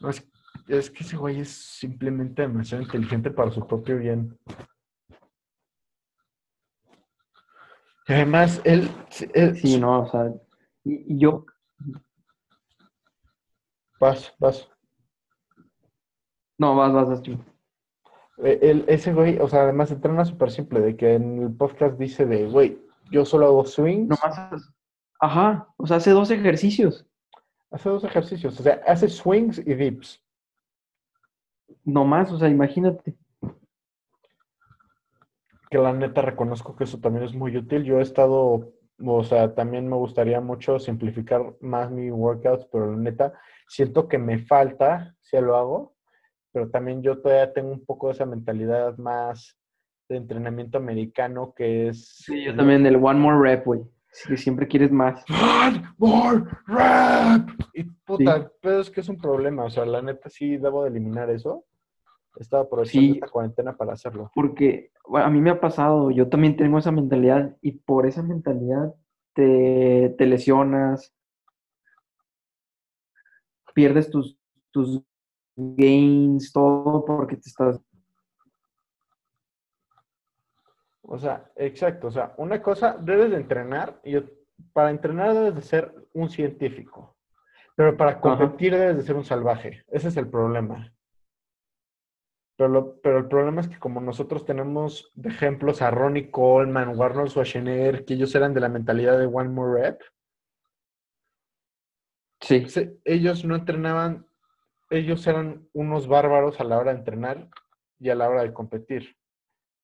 No, 0.00 0.08
es, 0.08 0.31
es 0.78 0.90
que 0.90 1.04
ese 1.04 1.16
güey 1.16 1.40
es 1.40 1.50
simplemente 1.50 2.42
demasiado 2.42 2.82
inteligente 2.82 3.30
para 3.30 3.50
su 3.50 3.66
propio 3.66 3.98
bien. 3.98 4.38
Y 8.08 8.12
además, 8.12 8.60
él, 8.64 8.90
Sí, 9.10 9.78
no, 9.78 10.02
o 10.02 10.10
sea, 10.10 10.32
y, 10.84 11.18
yo... 11.18 11.46
Vas, 14.00 14.34
vas. 14.38 14.68
No, 16.58 16.74
vas, 16.74 16.92
vas, 16.92 17.08
vas, 17.08 17.22
tú. 17.22 17.38
Eh, 18.38 18.84
ese 18.88 19.12
güey, 19.12 19.38
o 19.38 19.48
sea, 19.48 19.62
además 19.62 19.90
entrena 19.92 20.24
súper 20.24 20.50
simple, 20.50 20.80
de 20.80 20.96
que 20.96 21.14
en 21.14 21.42
el 21.42 21.52
podcast 21.54 21.98
dice 21.98 22.26
de, 22.26 22.48
güey, 22.48 22.82
yo 23.10 23.24
solo 23.24 23.46
hago 23.46 23.64
swings. 23.64 24.08
Nomás, 24.08 24.72
ajá, 25.20 25.68
o 25.76 25.86
sea, 25.86 25.98
hace 25.98 26.10
dos 26.10 26.30
ejercicios. 26.30 27.06
Hace 27.70 27.88
dos 27.88 28.04
ejercicios, 28.04 28.58
o 28.58 28.62
sea, 28.62 28.82
hace 28.86 29.08
swings 29.08 29.58
y 29.58 29.74
dips. 29.74 30.22
No 31.84 32.04
más, 32.04 32.32
o 32.32 32.38
sea, 32.38 32.48
imagínate. 32.48 33.16
Que 35.70 35.78
la 35.78 35.92
neta 35.92 36.22
reconozco 36.22 36.76
que 36.76 36.84
eso 36.84 36.98
también 36.98 37.24
es 37.24 37.34
muy 37.34 37.56
útil. 37.56 37.84
Yo 37.84 37.98
he 37.98 38.02
estado, 38.02 38.72
o 38.98 39.24
sea, 39.24 39.54
también 39.54 39.88
me 39.88 39.96
gustaría 39.96 40.40
mucho 40.40 40.78
simplificar 40.78 41.54
más 41.60 41.90
mi 41.90 42.10
workouts, 42.10 42.66
pero 42.70 42.90
la 42.90 42.98
neta 42.98 43.32
siento 43.66 44.08
que 44.08 44.18
me 44.18 44.38
falta, 44.38 45.16
si 45.20 45.40
lo 45.40 45.56
hago, 45.56 45.94
pero 46.52 46.68
también 46.68 47.02
yo 47.02 47.20
todavía 47.20 47.52
tengo 47.52 47.72
un 47.72 47.84
poco 47.84 48.08
de 48.08 48.12
esa 48.12 48.26
mentalidad 48.26 48.98
más 48.98 49.58
de 50.08 50.16
entrenamiento 50.18 50.76
americano 50.76 51.54
que 51.56 51.88
es... 51.88 52.18
Sí, 52.18 52.44
yo 52.44 52.54
también, 52.54 52.84
el 52.84 52.96
one 52.96 53.18
more 53.18 53.38
rep, 53.40 53.64
güey. 53.64 53.82
Si 54.12 54.36
siempre 54.36 54.68
quieres 54.68 54.92
más. 54.92 55.24
One 55.30 55.82
more 55.96 56.44
rep. 56.66 57.48
Y 57.72 57.84
puta, 57.84 58.52
pero 58.60 58.80
es 58.80 58.90
que 58.90 59.00
es 59.00 59.08
un 59.08 59.16
problema. 59.16 59.64
O 59.64 59.70
sea, 59.70 59.86
la 59.86 60.02
neta 60.02 60.28
sí 60.28 60.58
debo 60.58 60.84
de 60.84 60.90
eliminar 60.90 61.30
eso. 61.30 61.64
Estaba 62.36 62.64
aprovechando 62.64 63.14
esta 63.14 63.28
cuarentena 63.28 63.76
para 63.76 63.94
hacerlo. 63.94 64.30
Porque 64.34 64.90
a 65.14 65.30
mí 65.30 65.40
me 65.40 65.50
ha 65.50 65.60
pasado, 65.60 66.10
yo 66.10 66.28
también 66.28 66.56
tengo 66.56 66.78
esa 66.78 66.92
mentalidad 66.92 67.56
y 67.62 67.72
por 67.72 68.06
esa 68.06 68.22
mentalidad 68.22 68.94
te, 69.32 70.14
lesionas, 70.18 71.14
pierdes 73.74 74.10
tus, 74.10 74.38
tus 74.70 75.02
gains, 75.56 76.52
todo 76.52 77.04
porque 77.04 77.36
te 77.36 77.48
estás... 77.48 77.80
O 81.02 81.18
sea, 81.18 81.50
exacto. 81.56 82.08
O 82.08 82.10
sea, 82.10 82.34
una 82.36 82.62
cosa, 82.62 82.96
debes 83.00 83.30
de 83.30 83.36
entrenar 83.36 84.00
y 84.04 84.16
para 84.72 84.90
entrenar 84.90 85.34
debes 85.34 85.54
de 85.54 85.62
ser 85.62 85.94
un 86.12 86.30
científico. 86.30 87.16
Pero 87.74 87.96
para 87.96 88.20
competir 88.20 88.72
debes 88.76 88.96
de 88.96 89.02
ser 89.02 89.16
un 89.16 89.24
salvaje. 89.24 89.84
Ese 89.88 90.08
es 90.08 90.16
el 90.16 90.28
problema. 90.28 90.92
Pero, 92.56 93.00
pero 93.02 93.18
el 93.18 93.28
problema 93.28 93.62
es 93.62 93.68
que 93.68 93.78
como 93.78 94.00
nosotros 94.00 94.44
tenemos 94.44 95.10
de 95.14 95.30
ejemplos 95.30 95.82
a 95.82 95.90
Ronnie 95.90 96.30
Coleman, 96.30 96.96
Warner 96.96 97.28
Schwarzenegger, 97.28 98.04
que 98.04 98.14
ellos 98.14 98.34
eran 98.34 98.54
de 98.54 98.60
la 98.60 98.68
mentalidad 98.68 99.18
de 99.18 99.26
One 99.26 99.48
More 99.48 99.82
Rep. 99.82 100.02
Sí. 102.40 102.66
Ellos 103.04 103.44
no 103.44 103.56
entrenaban, 103.56 104.26
ellos 104.90 105.26
eran 105.26 105.66
unos 105.72 106.06
bárbaros 106.06 106.60
a 106.60 106.64
la 106.64 106.78
hora 106.78 106.92
de 106.92 106.98
entrenar 106.98 107.48
y 107.98 108.10
a 108.10 108.14
la 108.14 108.28
hora 108.28 108.42
de 108.42 108.52
competir. 108.52 109.16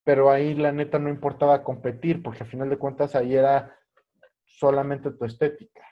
Pero 0.08 0.30
ahí 0.30 0.54
la 0.54 0.72
neta 0.72 0.98
no 0.98 1.10
importaba 1.10 1.62
competir, 1.62 2.22
porque 2.22 2.42
al 2.42 2.48
final 2.48 2.70
de 2.70 2.78
cuentas 2.78 3.14
ahí 3.14 3.34
era 3.34 3.76
solamente 4.42 5.10
tu 5.10 5.26
estética. 5.26 5.82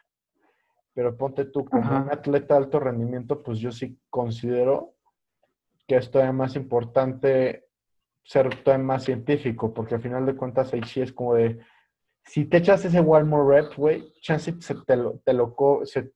Pero 0.95 1.19
ponte 1.19 1.45
tú 1.45 1.67
como 1.67 1.87
un 1.95 2.11
atleta 2.11 2.55
de 2.55 2.61
alto 2.65 2.81
rendimiento, 2.81 3.43
pues 3.43 3.59
yo 3.59 3.71
sí 3.71 4.01
considero 4.09 4.95
que 5.87 5.97
es 5.97 6.11
todavía 6.11 6.33
más 6.33 6.57
importante 6.57 7.67
ser 8.23 8.49
todavía 8.65 8.87
más 8.87 9.05
científico, 9.05 9.75
porque 9.75 9.97
al 9.97 10.01
final 10.01 10.25
de 10.25 10.35
cuentas 10.35 10.73
ahí 10.73 10.83
sí 10.85 11.03
es 11.03 11.13
como 11.13 11.35
de, 11.35 11.59
si 12.25 12.47
te 12.47 12.57
echas 12.57 12.87
ese 12.87 13.01
one 13.01 13.25
more 13.25 13.55
rep, 13.55 13.77
güey, 13.77 14.15
chance 14.23 14.51
te 14.87 14.97
lo, 14.97 15.19
te 15.27 15.35
lo 15.35 15.55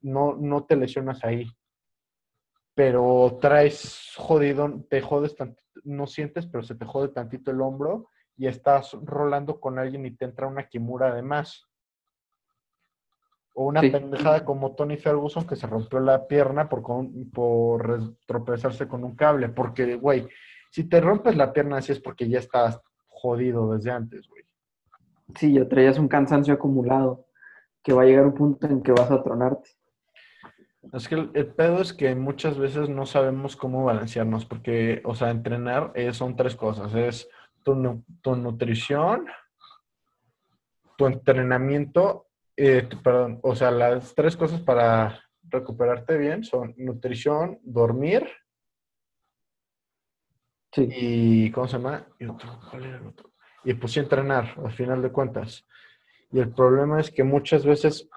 no, 0.00 0.36
no 0.36 0.64
te 0.64 0.74
lesionas 0.74 1.22
ahí. 1.22 1.46
Pero 2.74 3.38
traes 3.40 4.14
jodido, 4.16 4.84
te 4.88 5.00
jodes 5.00 5.34
tantito, 5.36 5.62
no 5.84 6.06
sientes, 6.06 6.46
pero 6.46 6.62
se 6.62 6.74
te 6.74 6.84
jode 6.84 7.08
tantito 7.08 7.50
el 7.50 7.60
hombro 7.60 8.08
y 8.36 8.46
estás 8.46 8.92
rolando 9.02 9.60
con 9.60 9.78
alguien 9.78 10.06
y 10.06 10.12
te 10.12 10.24
entra 10.24 10.46
una 10.46 10.68
kimura 10.68 11.08
además. 11.08 11.66
O 13.54 13.66
una 13.66 13.80
pendejada 13.80 14.44
como 14.44 14.74
Tony 14.74 14.96
Ferguson 14.96 15.46
que 15.46 15.56
se 15.56 15.66
rompió 15.66 16.00
la 16.00 16.26
pierna 16.26 16.68
por, 16.68 16.82
por 17.34 18.14
tropezarse 18.26 18.86
con 18.86 19.04
un 19.04 19.16
cable. 19.16 19.48
Porque, 19.48 19.96
güey, 19.96 20.26
si 20.70 20.84
te 20.84 21.00
rompes 21.00 21.36
la 21.36 21.52
pierna 21.52 21.78
así 21.78 21.92
es 21.92 22.00
porque 22.00 22.28
ya 22.28 22.38
estás 22.38 22.80
jodido 23.08 23.72
desde 23.72 23.90
antes, 23.90 24.26
güey. 24.28 24.44
Sí, 25.36 25.52
ya 25.52 25.68
traías 25.68 25.98
un 25.98 26.08
cansancio 26.08 26.54
acumulado 26.54 27.26
que 27.82 27.92
va 27.92 28.02
a 28.02 28.06
llegar 28.06 28.26
un 28.26 28.34
punto 28.34 28.66
en 28.66 28.82
que 28.82 28.92
vas 28.92 29.10
a 29.10 29.22
tronarte. 29.22 29.70
Es 30.92 31.08
que 31.08 31.14
el, 31.14 31.46
pedo 31.46 31.82
es 31.82 31.92
que 31.92 32.14
muchas 32.14 32.58
veces 32.58 32.88
no 32.88 33.06
sabemos 33.06 33.56
cómo 33.56 33.84
balancearnos, 33.84 34.46
porque, 34.46 35.02
o 35.04 35.14
sea, 35.14 35.30
entrenar 35.30 35.92
son 36.12 36.36
tres 36.36 36.56
cosas. 36.56 36.94
Es 36.94 37.28
tu, 37.62 38.02
tu 38.22 38.36
nutrición, 38.36 39.26
tu 40.96 41.06
entrenamiento 41.06 42.26
eh, 42.56 42.86
perdón, 43.02 43.40
o 43.42 43.56
sea, 43.56 43.70
las 43.70 44.14
tres 44.14 44.36
cosas 44.36 44.60
para 44.60 45.22
recuperarte 45.44 46.18
bien 46.18 46.44
son 46.44 46.74
nutrición, 46.76 47.58
dormir 47.62 48.26
Sí. 50.72 50.88
Y, 50.88 51.50
¿cómo 51.50 51.66
se 51.66 51.78
llama? 51.78 52.06
Y 52.18 52.26
otro, 52.26 52.60
¿cuál 52.70 52.84
era 52.84 52.98
el 52.98 53.06
otro? 53.06 53.32
Y 53.64 53.74
pues 53.74 53.92
sí 53.92 54.00
entrenar, 54.00 54.54
al 54.64 54.72
final 54.72 55.02
de 55.02 55.10
cuentas. 55.10 55.66
Y 56.30 56.38
el 56.38 56.52
problema 56.52 57.00
es 57.00 57.10
que 57.10 57.24
muchas 57.24 57.64
veces 57.64 58.08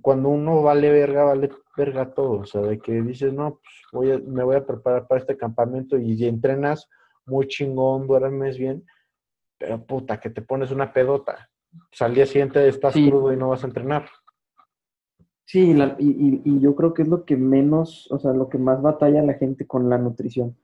cuando 0.00 0.28
uno 0.28 0.62
vale 0.62 0.90
verga, 0.90 1.24
vale 1.24 1.50
verga 1.76 2.12
todo. 2.12 2.40
O 2.40 2.46
sea, 2.46 2.60
de 2.62 2.78
que 2.78 3.02
dices, 3.02 3.32
no, 3.32 3.60
pues 3.62 3.74
voy 3.92 4.12
a- 4.12 4.18
me 4.18 4.44
voy 4.44 4.56
a 4.56 4.64
preparar 4.66 5.06
para 5.06 5.20
este 5.20 5.36
campamento 5.36 5.98
y, 5.98 6.24
entrenas 6.24 6.88
muy 7.26 7.46
chingón, 7.48 8.06
duermes 8.06 8.56
bien, 8.58 8.84
pero 9.58 9.84
puta, 9.84 10.18
que 10.20 10.30
te 10.30 10.42
pones 10.42 10.70
una 10.70 10.92
pedota. 10.92 11.48
Al 12.00 12.14
día 12.14 12.26
siguiente 12.26 12.66
estás 12.68 12.94
Sí. 12.94 13.08
crudo 13.08 13.32
y 13.32 13.36
no 13.36 13.48
vas 13.50 13.62
a 13.64 13.66
entrenar. 13.66 14.08
Sí, 15.44 15.74
la- 15.74 15.96
y, 15.98 16.10
y- 16.10 16.42
y 16.44 16.60
yo 16.60 16.74
creo 16.76 16.94
que 16.94 17.02
es 17.02 17.08
lo 17.08 17.24
que 17.24 17.36
menos, 17.36 18.10
o 18.12 18.18
sea, 18.18 18.32
lo 18.32 18.48
que 18.48 18.58
más 18.58 18.80
batalla 18.80 19.22
la 19.22 19.34
gente 19.34 19.66
con 19.66 19.88
la 19.88 19.98
nutrición. 19.98 20.56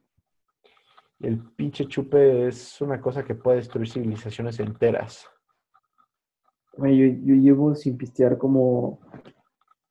El 1.21 1.39
pinche 1.57 1.87
chupe 1.87 2.47
es 2.47 2.81
una 2.81 3.01
cosa 3.01 3.25
que 3.25 3.35
puede 3.35 3.57
destruir 3.59 3.89
civilizaciones 3.89 4.61
enteras. 4.61 5.27
Yo, 6.79 6.85
yo 6.89 7.35
llevo 7.35 7.75
sin 7.75 7.97
pistear 7.97 8.37
como 8.39 8.99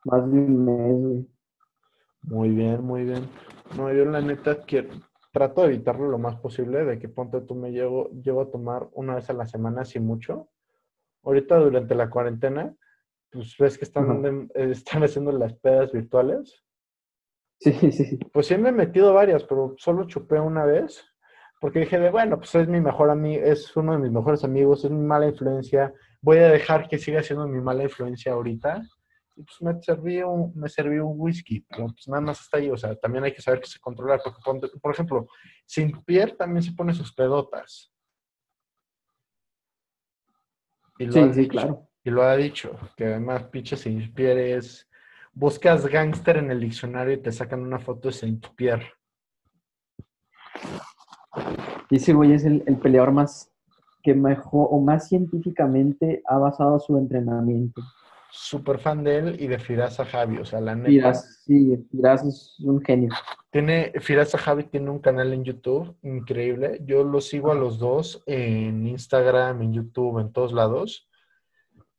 más 0.04 0.30
de 0.32 0.38
un 0.38 0.66
mes, 0.66 1.02
güey. 1.02 1.28
Muy 2.24 2.50
bien, 2.50 2.84
muy 2.84 3.04
bien. 3.04 3.24
No, 3.78 3.92
yo 3.92 4.06
la 4.06 4.22
neta 4.22 4.62
quiero, 4.64 4.90
trato 5.32 5.62
de 5.62 5.68
evitarlo 5.74 6.08
lo 6.10 6.18
más 6.18 6.36
posible, 6.38 6.86
de 6.86 7.00
que 7.00 7.10
ponte 7.10 7.42
tú 7.42 7.56
me 7.56 7.72
llevo, 7.72 8.10
llevo 8.12 8.42
a 8.42 8.52
tomar 8.52 8.88
una 8.94 9.16
vez 9.16 9.30
a 9.30 9.34
la 9.34 9.46
semana, 9.48 9.82
así 9.82 10.00
mucho. 10.00 10.50
Ahorita 11.24 11.58
durante 11.58 11.96
la 11.96 12.10
cuarentena, 12.10 12.76
pues 13.32 13.56
ves 13.60 13.78
que 13.78 13.86
están, 13.86 14.22
de- 14.22 14.48
eh, 14.56 14.72
están 14.72 15.04
haciendo 15.04 15.32
las 15.32 15.54
pedas 15.54 15.92
virtuales. 15.92 16.64
Sí, 17.60 17.74
sí, 17.74 17.92
sí. 17.92 18.20
Pues 18.32 18.48
sí 18.48 18.58
me 18.58 18.70
he 18.70 18.72
metido 18.72 19.14
varias, 19.14 19.44
pero 19.44 19.74
solo 19.78 20.06
chupé 20.06 20.40
una 20.40 20.66
vez, 20.66 21.04
porque 21.60 21.80
dije 21.80 22.00
de, 22.00 22.12
bueno, 22.12 22.38
pues 22.38 22.54
es 22.56 22.68
mi 22.68 22.80
mejor 22.82 23.10
amigo, 23.10 23.44
es 23.44 23.76
uno 23.76 23.94
de 23.94 24.00
mis 24.00 24.12
mejores 24.12 24.44
amigos, 24.44 24.84
es 24.86 24.92
mi 24.92 25.04
mala 25.04 25.28
influencia, 25.28 25.94
voy 26.26 26.38
a 26.40 26.50
dejar 26.50 26.88
que 26.88 26.98
siga 26.98 27.22
siendo 27.22 27.48
mi 27.48 27.62
mala 27.62 27.84
influencia 27.84 28.34
ahorita. 28.34 28.82
Y 29.36 29.44
pues 29.44 29.62
me 29.62 29.80
serví 29.82 30.24
un, 30.24 30.52
me 30.56 30.68
serví 30.70 30.98
un 30.98 31.14
whisky, 31.20 31.60
pero 31.70 31.88
pues 31.88 32.08
nada 32.08 32.22
más 32.22 32.42
está 32.42 32.58
ahí, 32.58 32.70
o 32.72 32.78
sea, 32.78 32.96
también 32.96 33.26
hay 33.26 33.34
que 33.34 33.42
saber 33.42 33.60
que 33.60 33.68
se 33.68 33.80
controla, 33.80 34.18
porque 34.24 34.40
por 34.82 34.92
ejemplo, 34.94 35.28
Saint 35.66 36.04
Pierre 36.06 36.36
también 36.36 36.64
se 36.64 36.72
pone 36.72 36.94
sus 36.94 37.14
pedotas. 37.14 37.94
Y 40.98 41.06
lo 41.06 41.12
Sí, 41.12 41.20
ha 41.20 41.34
sí, 41.34 41.40
dicho, 41.42 41.52
claro. 41.52 41.90
y 42.04 42.10
lo 42.10 42.24
ha 42.24 42.36
dicho, 42.38 42.80
que 42.96 43.06
además 43.06 43.44
pinche 43.52 43.76
Saint 43.76 44.14
Pierre 44.16 44.56
es, 44.56 44.90
buscas 45.34 45.86
gángster 45.86 46.38
en 46.38 46.50
el 46.50 46.62
diccionario 46.62 47.14
y 47.14 47.22
te 47.22 47.34
sacan 47.34 47.62
una 47.62 47.78
foto 47.80 48.08
de 48.08 48.14
Saint 48.14 48.48
Pierre. 48.56 48.94
Y 51.90 51.98
ese 51.98 52.14
güey 52.14 52.32
es 52.32 52.46
el, 52.46 52.64
el 52.66 52.78
peleador 52.78 53.12
más 53.12 53.52
que 54.06 54.14
mejor 54.14 54.68
o 54.70 54.80
más 54.80 55.10
científicamente 55.10 56.22
ha 56.28 56.38
basado 56.38 56.78
su 56.80 56.96
entrenamiento. 56.96 57.82
Súper 58.30 58.78
fan 58.78 59.04
de 59.04 59.18
él 59.18 59.36
y 59.42 59.48
de 59.48 59.58
Firas 59.58 59.98
Javi, 59.98 60.38
o 60.38 60.46
sea, 60.46 60.62
la 60.62 60.76
neta. 60.76 60.90
Firas, 60.90 61.42
sí, 61.44 61.76
Firas 61.90 62.24
es 62.24 62.60
un 62.60 62.80
genio. 62.82 63.10
Tiene, 63.50 63.94
Firas 64.00 64.32
Javi 64.36 64.66
tiene 64.66 64.92
un 64.92 65.00
canal 65.00 65.34
en 65.34 65.44
YouTube 65.44 65.96
increíble. 66.04 66.82
Yo 66.86 67.04
los 67.04 67.28
sigo 67.30 67.52
a 67.52 67.56
los 67.56 67.80
dos 67.80 68.22
en 68.28 68.86
Instagram, 68.86 69.64
en 69.64 69.74
YouTube, 69.74 70.20
en 70.20 70.32
todos 70.32 70.54
lados. 70.54 71.10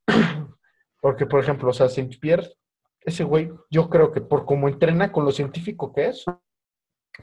Porque, 1.01 1.27
por 1.27 1.41
ejemplo, 1.41 1.71
o 1.71 1.73
sea, 1.73 1.89
Saint 1.89 2.15
Pierre, 2.21 2.47
ese 3.01 3.25
güey, 3.25 3.51
yo 3.69 3.89
creo 3.91 4.13
que 4.13 4.21
por 4.21 4.45
como 4.45 4.69
entrena 4.69 5.11
con 5.11 5.25
lo 5.25 5.33
científico 5.33 5.93
que 5.93 6.09
es, 6.09 6.25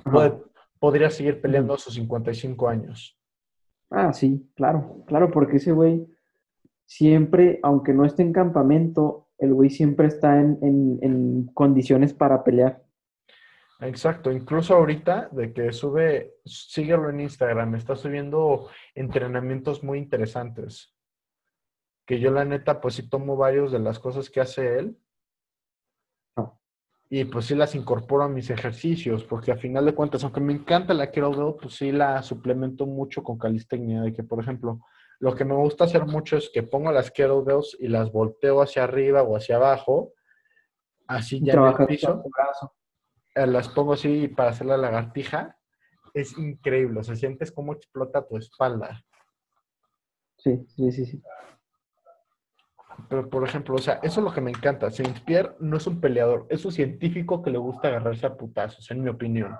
puede- 0.03 0.41
podría 0.79 1.09
seguir 1.09 1.39
peleando 1.39 1.73
a 1.73 1.77
sus 1.77 1.93
55 1.93 2.67
años. 2.67 3.17
Ah, 3.95 4.11
sí, 4.11 4.49
claro, 4.55 5.03
claro, 5.05 5.29
porque 5.29 5.57
ese 5.57 5.71
güey 5.71 6.07
siempre, 6.85 7.59
aunque 7.61 7.93
no 7.93 8.05
esté 8.05 8.23
en 8.23 8.33
campamento, 8.33 9.29
el 9.37 9.53
güey 9.53 9.69
siempre 9.69 10.07
está 10.07 10.39
en, 10.39 10.57
en- 10.63 10.99
en 11.01 11.45
condiciones 11.53 12.13
para 12.13 12.43
pelear. 12.43 12.83
Exacto, 13.81 14.31
incluso 14.31 14.73
ahorita 14.75 15.29
de 15.31 15.53
que 15.53 15.71
sube, 15.73 16.35
síguelo 16.43 17.09
en 17.09 17.19
Instagram, 17.19 17.75
está 17.75 17.95
subiendo 17.95 18.67
entrenamientos 18.95 19.83
muy 19.83 19.99
interesantes. 19.99 20.95
Que 22.07 22.19
yo 22.19 22.31
la 22.31 22.45
neta, 22.45 22.81
pues 22.81 22.95
sí 22.95 23.07
tomo 23.09 23.37
varios 23.37 23.71
de 23.71 23.79
las 23.79 23.99
cosas 23.99 24.29
que 24.29 24.41
hace 24.41 24.79
él. 24.79 24.97
Y 27.09 27.25
pues 27.25 27.45
sí 27.45 27.55
las 27.55 27.75
incorporo 27.75 28.23
a 28.23 28.29
mis 28.29 28.49
ejercicios, 28.49 29.23
porque 29.23 29.51
a 29.51 29.57
final 29.57 29.85
de 29.85 29.93
cuentas, 29.93 30.23
aunque 30.23 30.39
me 30.39 30.53
encanta 30.53 30.93
la 30.93 31.11
kettlebell, 31.11 31.55
pues 31.61 31.75
sí 31.75 31.91
la 31.91 32.23
suplemento 32.23 32.85
mucho 32.85 33.23
con 33.23 33.37
calistecnia, 33.37 34.01
de 34.01 34.13
que 34.13 34.23
por 34.23 34.41
ejemplo, 34.41 34.79
lo 35.19 35.35
que 35.35 35.45
me 35.45 35.55
gusta 35.55 35.83
hacer 35.83 36.05
mucho 36.05 36.37
es 36.37 36.49
que 36.51 36.63
pongo 36.63 36.91
las 36.91 37.11
kettlebells 37.11 37.77
y 37.79 37.87
las 37.87 38.11
volteo 38.11 38.61
hacia 38.61 38.83
arriba 38.83 39.21
o 39.21 39.37
hacia 39.37 39.57
abajo, 39.57 40.13
así 41.07 41.39
ya 41.43 41.53
en 41.53 41.63
el 41.63 41.87
piso 41.87 42.23
eh, 43.35 43.47
las 43.47 43.69
pongo 43.69 43.93
así 43.93 44.27
para 44.27 44.49
hacer 44.49 44.67
la 44.67 44.77
lagartija, 44.77 45.57
es 46.13 46.37
increíble, 46.37 46.99
o 46.99 47.03
sea, 47.03 47.15
sientes 47.15 47.51
cómo 47.51 47.73
explota 47.73 48.25
tu 48.27 48.37
espalda. 48.37 49.03
Sí, 50.37 50.65
sí, 50.75 50.91
sí, 50.91 51.05
sí. 51.05 51.23
Pero, 53.09 53.29
por 53.29 53.43
ejemplo, 53.47 53.75
o 53.75 53.79
sea, 53.79 53.99
eso 54.03 54.19
es 54.19 54.23
lo 54.23 54.33
que 54.33 54.41
me 54.41 54.51
encanta. 54.51 54.89
Saint 54.91 55.19
Pierre 55.25 55.55
no 55.59 55.77
es 55.77 55.87
un 55.87 55.99
peleador, 55.99 56.45
es 56.49 56.63
un 56.65 56.71
científico 56.71 57.41
que 57.41 57.51
le 57.51 57.57
gusta 57.57 57.87
agarrarse 57.87 58.25
a 58.25 58.35
putazos, 58.35 58.89
en 58.91 59.03
mi 59.03 59.09
opinión. 59.09 59.55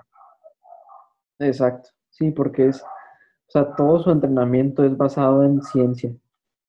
Exacto. 1.38 1.90
Sí, 2.10 2.30
porque 2.30 2.68
es, 2.68 2.82
o 2.82 3.50
sea, 3.50 3.74
todo 3.74 3.98
su 4.00 4.10
entrenamiento 4.10 4.84
es 4.84 4.96
basado 4.96 5.42
en 5.44 5.60
ciencia. 5.62 6.12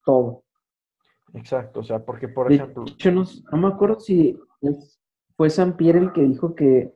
Todo. 0.04 0.44
Exacto, 1.34 1.82
o 1.82 1.84
sea, 1.84 2.00
porque, 2.00 2.28
por 2.30 2.48
De 2.50 2.56
ejemplo, 2.56 2.86
hecho, 2.88 3.12
no, 3.12 3.24
no 3.52 3.58
me 3.58 3.68
acuerdo 3.68 4.00
si 4.00 4.40
es- 4.62 5.00
fue 5.36 5.50
San 5.50 5.76
Pierre 5.76 6.00
el 6.00 6.14
que 6.14 6.22
dijo 6.22 6.56
que 6.56 6.96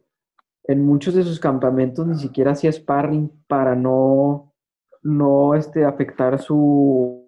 en 0.63 0.85
muchos 0.85 1.13
de 1.13 1.23
sus 1.23 1.39
campamentos 1.39 2.07
ni 2.07 2.15
siquiera 2.15 2.51
hacía 2.51 2.71
sparring 2.71 3.29
para 3.47 3.75
no, 3.75 4.53
no 5.03 5.55
este, 5.55 5.83
afectar 5.83 6.39
su, 6.39 7.18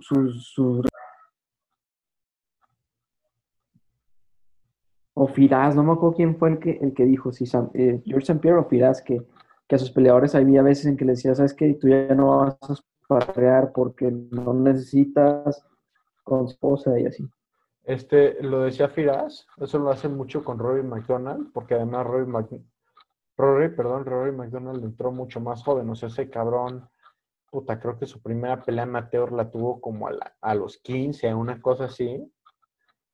sus, 0.00 0.52
sus- 0.52 0.86
o 5.14 5.26
Firas, 5.26 5.74
no 5.74 5.82
me 5.82 5.92
acuerdo 5.92 6.16
quién 6.16 6.36
fue 6.36 6.50
el 6.50 6.58
que, 6.58 6.70
el 6.80 6.94
que 6.94 7.04
dijo, 7.04 7.32
si 7.32 7.44
eh, 7.74 8.02
George 8.04 8.24
St. 8.24 8.40
Pierre 8.40 8.58
o 8.58 8.64
Firas, 8.64 9.02
que, 9.02 9.20
que 9.68 9.74
a 9.74 9.78
sus 9.78 9.90
peleadores 9.90 10.34
había 10.34 10.62
veces 10.62 10.86
en 10.86 10.96
que 10.96 11.04
le 11.04 11.12
decía, 11.12 11.34
sabes 11.34 11.52
que 11.54 11.74
tú 11.74 11.88
ya 11.88 12.14
no 12.14 12.38
vas 12.38 12.56
a 12.62 12.74
sparrear 12.76 13.72
porque 13.72 14.10
no 14.10 14.54
necesitas 14.54 15.62
con 16.22 16.46
esposa 16.46 16.98
y 16.98 17.06
así. 17.06 17.28
este, 17.84 18.40
lo 18.42 18.60
decía 18.60 18.88
Firas, 18.88 19.46
eso 19.58 19.78
lo 19.78 19.90
hace 19.90 20.08
mucho 20.08 20.44
con 20.44 20.58
Rory 20.58 20.82
McDonald, 20.82 21.50
porque 21.52 21.74
además 21.74 22.06
Rory, 22.06 22.30
Rory, 23.36 23.68
perdón, 23.74 24.04
Rory 24.04 24.32
McDonald 24.32 24.84
entró 24.84 25.10
mucho 25.10 25.40
más 25.40 25.62
joven, 25.64 25.90
o 25.90 25.94
sea, 25.94 26.08
ese 26.08 26.30
cabrón, 26.30 26.88
puta, 27.50 27.80
creo 27.80 27.98
que 27.98 28.06
su 28.06 28.22
primera 28.22 28.62
pelea 28.62 28.84
amateur 28.84 29.32
la 29.32 29.50
tuvo 29.50 29.80
como 29.80 30.06
a, 30.08 30.12
la- 30.12 30.36
a 30.40 30.54
los 30.54 30.78
15, 30.78 31.34
una 31.34 31.60
cosa 31.60 31.84
así. 31.84 32.32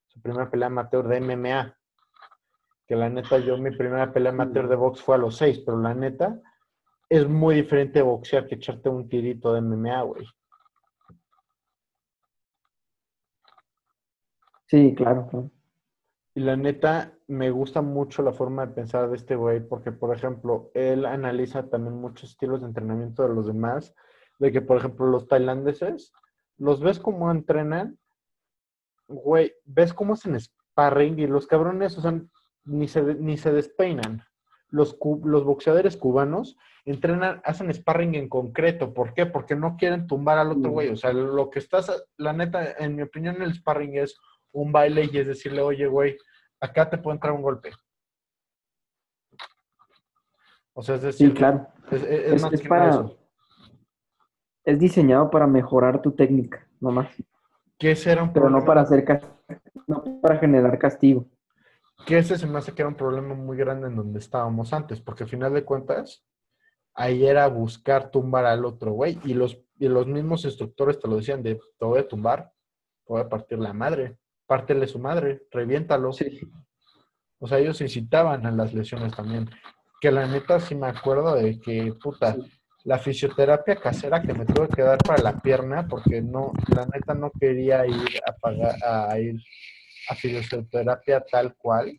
Su 0.08 0.20
primera 0.20 0.50
pelea 0.50 0.66
amateur 0.68 1.08
de 1.08 1.20
MMA. 1.20 1.76
Que 2.86 2.94
la 2.96 3.08
neta, 3.08 3.38
yo 3.38 3.56
mi 3.58 3.70
primera 3.76 4.12
pelea 4.12 4.30
amateur 4.32 4.68
de 4.68 4.76
box 4.76 5.02
fue 5.02 5.16
a 5.16 5.18
los 5.18 5.36
6, 5.36 5.60
pero 5.66 5.78
la 5.80 5.94
neta, 5.94 6.40
es 7.08 7.28
muy 7.28 7.54
diferente 7.56 8.02
boxear 8.02 8.46
que 8.46 8.54
echarte 8.56 8.88
un 8.88 9.08
tirito 9.08 9.52
de 9.52 9.60
MMA, 9.60 10.02
güey. 10.02 10.24
Sí, 14.66 14.94
claro, 14.96 15.28
claro. 15.28 15.50
Y 16.34 16.40
la 16.40 16.56
neta, 16.56 17.12
me 17.28 17.50
gusta 17.50 17.80
mucho 17.80 18.22
la 18.22 18.32
forma 18.32 18.66
de 18.66 18.74
pensar 18.74 19.08
de 19.08 19.16
este 19.16 19.36
güey, 19.36 19.60
porque, 19.66 19.90
por 19.92 20.14
ejemplo, 20.14 20.70
él 20.74 21.06
analiza 21.06 21.68
también 21.68 21.94
muchos 22.00 22.30
estilos 22.30 22.60
de 22.60 22.66
entrenamiento 22.68 23.22
de 23.26 23.34
los 23.34 23.46
demás, 23.46 23.94
de 24.38 24.52
que, 24.52 24.60
por 24.60 24.76
ejemplo, 24.78 25.06
los 25.06 25.26
tailandeses, 25.28 26.12
los 26.58 26.80
ves 26.80 26.98
cómo 26.98 27.30
entrenan, 27.30 27.98
güey, 29.08 29.54
ves 29.64 29.92
cómo 29.94 30.14
hacen 30.14 30.38
sparring 30.40 31.18
y 31.18 31.26
los 31.26 31.46
cabrones, 31.46 31.96
o 31.98 32.00
sea, 32.00 32.20
ni 32.64 32.88
se, 32.88 33.02
ni 33.14 33.36
se 33.38 33.52
despeinan. 33.52 34.24
Los, 34.68 34.96
los 35.24 35.44
boxeadores 35.44 35.96
cubanos 35.96 36.56
entrenan, 36.84 37.40
hacen 37.44 37.72
sparring 37.72 38.14
en 38.16 38.28
concreto. 38.28 38.92
¿Por 38.92 39.14
qué? 39.14 39.24
Porque 39.24 39.54
no 39.54 39.76
quieren 39.76 40.06
tumbar 40.08 40.38
al 40.38 40.50
otro 40.52 40.70
güey. 40.72 40.88
O 40.88 40.96
sea, 40.96 41.12
lo 41.12 41.50
que 41.50 41.60
estás, 41.60 42.04
la 42.16 42.32
neta, 42.32 42.72
en 42.72 42.96
mi 42.96 43.02
opinión, 43.02 43.40
el 43.42 43.54
sparring 43.54 43.96
es 43.98 44.18
un 44.52 44.72
baile 44.72 45.08
y 45.10 45.18
es 45.18 45.26
decirle, 45.28 45.62
oye, 45.62 45.86
güey, 45.86 46.16
acá 46.60 46.90
te 46.90 46.98
puede 46.98 47.14
entrar 47.14 47.32
un 47.32 47.42
golpe. 47.42 47.70
O 50.72 50.82
sea, 50.82 50.96
es 50.96 51.02
decir, 51.02 51.28
Sí, 51.30 51.34
claro. 51.34 51.68
es, 51.90 52.02
es- 52.02 52.08
es 52.08 52.32
Es- 52.34 52.42
más 52.42 52.50
que 52.60 52.68
nada 52.68 52.68
para- 52.68 52.90
eso. 52.90 53.18
Es 54.66 54.78
diseñado 54.80 55.30
para 55.30 55.46
mejorar 55.46 56.02
tu 56.02 56.10
técnica, 56.10 56.66
nomás. 56.80 57.08
Que 57.78 57.92
ese 57.92 58.10
era 58.10 58.22
un 58.22 58.32
Pero 58.32 58.50
no 58.50 58.64
para 58.64 58.80
hacer 58.80 59.06
no 59.86 60.20
para 60.20 60.38
generar 60.38 60.76
castigo. 60.78 61.26
Que 62.04 62.18
ese 62.18 62.36
se 62.36 62.46
me 62.46 62.58
hace 62.58 62.72
que 62.72 62.82
era 62.82 62.88
un 62.88 62.96
problema 62.96 63.34
muy 63.34 63.56
grande 63.56 63.86
en 63.86 63.96
donde 63.96 64.18
estábamos 64.18 64.72
antes, 64.72 65.00
porque 65.00 65.22
al 65.22 65.30
final 65.30 65.54
de 65.54 65.64
cuentas, 65.64 66.24
ahí 66.94 67.26
era 67.26 67.46
buscar 67.46 68.10
tumbar 68.10 68.44
al 68.44 68.64
otro 68.64 68.90
güey. 68.90 69.20
Y 69.24 69.34
los, 69.34 69.62
y 69.78 69.88
los 69.88 70.06
mismos 70.08 70.44
instructores 70.44 70.98
te 70.98 71.06
lo 71.06 71.16
decían 71.16 71.44
de 71.44 71.54
te 71.54 71.84
voy 71.84 72.00
a 72.00 72.08
tumbar, 72.08 72.52
te 73.06 73.12
voy 73.12 73.22
a 73.22 73.28
partir 73.28 73.60
la 73.60 73.72
madre, 73.72 74.18
pártele 74.46 74.88
su 74.88 74.98
madre, 74.98 75.46
reviéntalo. 75.52 76.12
Sí. 76.12 76.40
O 77.38 77.46
sea, 77.46 77.58
ellos 77.58 77.80
incitaban 77.80 78.44
a 78.46 78.50
las 78.50 78.74
lesiones 78.74 79.14
también. 79.14 79.48
Que 80.00 80.10
la 80.10 80.26
neta 80.26 80.58
sí 80.58 80.74
me 80.74 80.88
acuerdo 80.88 81.36
de 81.36 81.60
que, 81.60 81.94
puta, 82.02 82.36
la 82.86 82.98
fisioterapia 83.00 83.74
casera 83.74 84.22
que 84.22 84.32
me 84.32 84.46
tuve 84.46 84.68
que 84.68 84.82
dar 84.82 84.98
para 84.98 85.20
la 85.20 85.42
pierna, 85.42 85.88
porque 85.88 86.22
no, 86.22 86.52
la 86.68 86.86
neta 86.86 87.14
no 87.14 87.32
quería 87.32 87.84
ir 87.84 88.20
a 88.24 88.32
pagar, 88.32 88.76
a 88.80 89.18
ir 89.18 89.42
a 90.08 90.14
fisioterapia 90.14 91.20
tal 91.20 91.56
cual, 91.56 91.98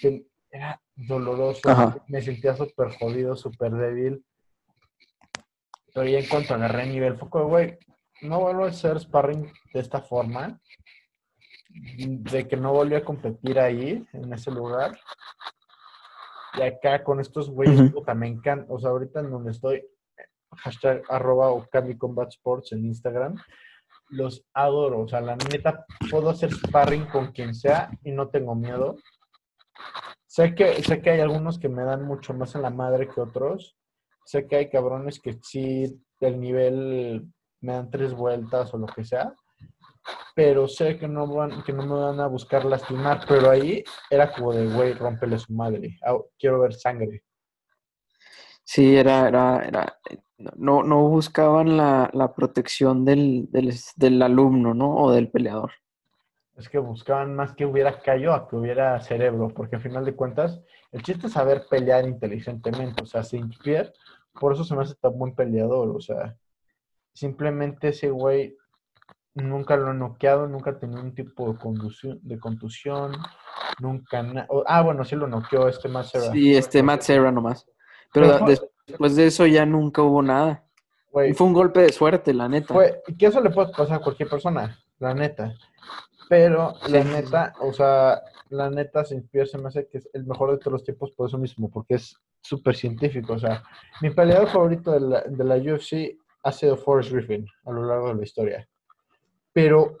que 0.00 0.26
era 0.50 0.80
doloroso, 0.96 1.68
Ajá. 1.68 1.96
me 2.08 2.20
sentía 2.20 2.56
súper 2.56 2.90
jodido, 2.98 3.36
súper 3.36 3.70
débil. 3.70 4.24
Pero 5.94 6.08
ya 6.08 6.18
en 6.18 6.26
cuanto 6.26 6.54
agarré 6.54 6.86
nivel, 6.86 7.16
fue 7.16 7.30
como, 7.30 7.46
güey, 7.46 7.78
no 8.22 8.40
vuelvo 8.40 8.64
a 8.64 8.68
hacer 8.70 8.98
sparring 8.98 9.44
de 9.72 9.80
esta 9.80 10.00
forma, 10.00 10.60
de 11.68 12.48
que 12.48 12.56
no 12.56 12.72
volví 12.72 12.96
a 12.96 13.04
competir 13.04 13.60
ahí, 13.60 14.04
en 14.12 14.32
ese 14.32 14.50
lugar. 14.50 14.98
Y 16.54 16.62
acá 16.62 17.04
con 17.04 17.20
estos 17.20 17.48
güeyes, 17.48 17.80
Ujú. 17.80 18.00
puta, 18.00 18.14
me 18.14 18.26
encanta. 18.26 18.66
O 18.72 18.78
sea, 18.80 18.90
ahorita 18.90 19.20
en 19.20 19.30
donde 19.30 19.52
estoy, 19.52 19.86
hashtag 20.56 21.02
arroba 21.08 21.50
Okami 21.50 21.96
Combat 21.96 22.28
Sports 22.28 22.72
en 22.72 22.84
Instagram, 22.84 23.36
los 24.08 24.44
adoro. 24.54 25.00
O 25.02 25.08
sea, 25.08 25.20
la 25.20 25.36
neta, 25.36 25.84
puedo 26.10 26.30
hacer 26.30 26.52
sparring 26.52 27.06
con 27.06 27.32
quien 27.32 27.54
sea 27.54 27.90
y 28.02 28.12
no 28.12 28.28
tengo 28.28 28.54
miedo. 28.54 28.96
Sé 30.26 30.54
que, 30.54 30.82
sé 30.82 31.00
que 31.00 31.10
hay 31.10 31.20
algunos 31.20 31.58
que 31.58 31.68
me 31.68 31.84
dan 31.84 32.02
mucho 32.04 32.34
más 32.34 32.54
en 32.54 32.62
la 32.62 32.70
madre 32.70 33.08
que 33.08 33.20
otros. 33.20 33.76
Sé 34.24 34.46
que 34.46 34.56
hay 34.56 34.70
cabrones 34.70 35.20
que 35.20 35.38
sí, 35.42 36.02
del 36.20 36.40
nivel 36.40 37.26
me 37.60 37.72
dan 37.72 37.90
tres 37.90 38.12
vueltas 38.12 38.72
o 38.74 38.78
lo 38.78 38.86
que 38.86 39.04
sea. 39.04 39.34
Pero 40.34 40.68
sé 40.68 40.98
que 40.98 41.08
no, 41.08 41.26
van, 41.26 41.62
que 41.64 41.72
no 41.72 41.84
me 41.86 41.94
van 41.94 42.20
a 42.20 42.26
buscar 42.26 42.64
lastimar. 42.64 43.24
Pero 43.26 43.50
ahí 43.50 43.82
era 44.10 44.32
como 44.32 44.52
de, 44.52 44.66
güey, 44.66 44.92
rómpele 44.92 45.38
su 45.38 45.52
madre. 45.52 45.98
Quiero 46.38 46.60
ver 46.60 46.74
sangre. 46.74 47.22
Sí, 48.66 48.96
era, 48.96 49.28
era, 49.28 49.64
era, 49.64 49.98
no, 50.56 50.82
no 50.82 51.08
buscaban 51.08 51.76
la, 51.76 52.10
la 52.12 52.34
protección 52.34 53.04
del, 53.04 53.48
del, 53.52 53.72
del 53.94 54.20
alumno, 54.20 54.74
¿no? 54.74 54.92
O 54.96 55.12
del 55.12 55.30
peleador. 55.30 55.70
Es 56.56 56.68
que 56.68 56.78
buscaban 56.78 57.36
más 57.36 57.54
que 57.54 57.64
hubiera 57.64 58.00
callo 58.00 58.34
a 58.34 58.48
que 58.48 58.56
hubiera 58.56 59.00
cerebro, 59.00 59.48
porque 59.54 59.76
al 59.76 59.82
final 59.82 60.04
de 60.04 60.16
cuentas, 60.16 60.60
el 60.90 61.02
chiste 61.02 61.28
es 61.28 61.34
saber 61.34 61.66
pelear 61.70 62.08
inteligentemente. 62.08 63.04
O 63.04 63.06
sea, 63.06 63.22
Saint 63.22 63.54
Pierre, 63.62 63.92
por 64.32 64.52
eso 64.52 64.64
se 64.64 64.74
me 64.74 64.82
hace 64.82 64.96
tan 64.96 65.16
buen 65.16 65.32
peleador. 65.36 65.94
O 65.94 66.00
sea, 66.00 66.34
simplemente 67.12 67.88
ese 67.88 68.10
güey 68.10 68.56
nunca 69.34 69.76
lo 69.76 69.90
han 69.90 70.00
noqueado, 70.00 70.48
nunca 70.48 70.70
ha 70.70 70.78
tenido 70.78 71.02
un 71.02 71.14
tipo 71.14 71.52
de 71.52 71.58
contusión, 71.58 72.18
de 72.20 72.40
contusión 72.40 73.12
nunca. 73.80 74.24
ah, 74.66 74.82
bueno, 74.82 75.04
sí 75.04 75.14
lo 75.14 75.28
noqueó 75.28 75.68
este 75.68 75.88
más 75.88 76.10
Sí, 76.32 76.56
este 76.56 76.82
Matt 76.82 77.02
Serra 77.02 77.30
nomás. 77.30 77.64
Pero 78.20 78.38
después 78.86 79.16
de 79.16 79.26
eso 79.26 79.46
ya 79.46 79.66
nunca 79.66 80.02
hubo 80.02 80.22
nada. 80.22 80.64
Güey, 81.10 81.30
Y 81.30 81.34
fue 81.34 81.46
un 81.46 81.52
golpe 81.54 81.80
de 81.80 81.92
suerte, 81.92 82.32
la 82.34 82.48
neta. 82.48 82.74
Fue, 82.74 83.02
que 83.18 83.26
eso 83.26 83.40
le 83.40 83.50
puede 83.50 83.72
pasar 83.72 83.96
a 83.96 84.00
cualquier 84.00 84.28
persona, 84.28 84.78
la 84.98 85.14
neta. 85.14 85.54
Pero 86.28 86.74
la 86.88 87.02
Sí. 87.02 87.08
neta, 87.08 87.52
o 87.60 87.72
sea, 87.72 88.20
la 88.50 88.68
neta 88.70 89.04
Saint 89.04 89.30
Pierre 89.30 89.48
se 89.48 89.58
me 89.58 89.68
hace 89.68 89.86
que 89.88 89.98
es 89.98 90.08
el 90.12 90.24
mejor 90.26 90.50
de 90.52 90.58
todos 90.58 90.72
los 90.72 90.84
tiempos 90.84 91.12
por 91.12 91.28
eso 91.28 91.38
mismo, 91.38 91.70
porque 91.70 91.94
es 91.94 92.16
súper 92.42 92.74
científico. 92.76 93.34
O 93.34 93.38
sea, 93.38 93.62
mi 94.02 94.10
peleador 94.10 94.48
favorito 94.48 94.90
de 94.92 95.00
la, 95.00 95.20
de 95.22 95.44
la 95.44 95.56
UFC 95.56 96.18
ha 96.42 96.52
sido 96.52 96.76
Forrest 96.76 97.12
Griffin 97.12 97.46
a 97.64 97.70
lo 97.72 97.84
largo 97.86 98.08
de 98.08 98.14
la 98.16 98.22
historia. 98.24 98.68
Pero, 99.52 99.96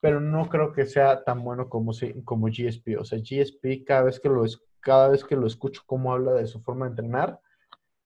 pero 0.00 0.20
no 0.20 0.48
creo 0.48 0.72
que 0.72 0.86
sea 0.86 1.22
tan 1.24 1.42
bueno 1.42 1.68
como, 1.68 1.92
como 2.24 2.46
GSP. 2.48 2.96
O 2.98 3.04
sea, 3.04 3.18
GSP, 3.18 3.84
cada 3.86 4.02
vez 4.04 4.20
que 4.20 4.28
lo, 4.28 4.44
cada 4.80 5.08
vez 5.08 5.24
que 5.24 5.36
lo 5.36 5.46
escucho 5.46 5.82
cómo 5.86 6.12
habla 6.12 6.32
de 6.32 6.46
su 6.46 6.60
forma 6.60 6.86
de 6.86 6.90
entrenar, 6.90 7.40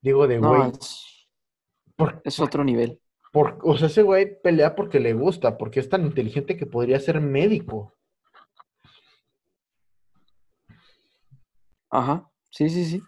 digo 0.01 0.27
de 0.27 0.39
No, 0.39 0.49
güey, 0.49 0.71
es, 0.71 1.29
¿por, 1.97 2.21
es 2.25 2.41
otro 2.41 2.65
nivel. 2.65 3.01
por- 3.33 3.59
o 3.63 3.77
sea, 3.77 3.87
ese 3.89 4.03
güey 4.03 4.41
pelea 4.43 4.75
porque 4.75 5.01
le 5.01 5.15
gusta, 5.15 5.57
porque 5.59 5.81
es 5.81 5.89
tan 5.89 6.05
inteligente 6.05 6.57
que 6.57 6.67
podría 6.67 6.99
ser 7.01 7.21
médico. 7.21 7.95
Ajá. 11.91 12.29
Sí, 12.51 12.69
sí, 12.71 12.85
sí. 12.85 13.03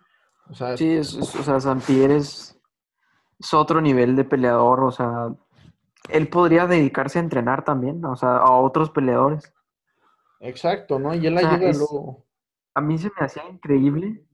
O 0.50 0.54
sea, 0.54 0.76
Sí, 0.76 0.90
es, 0.90 1.14
es- 1.14 1.34
o 1.34 1.42
sea, 1.42 1.56
es 1.56 3.54
otro 3.54 3.80
nivel 3.80 4.14
de 4.16 4.24
peleador. 4.24 4.84
O 4.84 4.90
sea, 4.90 5.34
él 6.10 6.28
podría 6.28 6.66
dedicarse 6.66 7.18
a 7.18 7.22
entrenar 7.22 7.64
también, 7.64 8.04
o 8.04 8.16
sea, 8.16 8.36
a 8.36 8.50
otros 8.58 8.90
peleadores. 8.90 9.52
exacto, 10.40 10.98
¿no? 10.98 11.14
Y 11.14 11.26
él 11.26 11.36
O 11.38 11.40
sea, 11.40 11.54
ayuda 11.54 11.70
es- 11.70 11.78
luego. 11.78 12.24
A 12.74 12.80
mí 12.80 12.98
se 12.98 13.08
me 13.08 13.26
hacía 13.26 13.48
increíble 13.48 14.24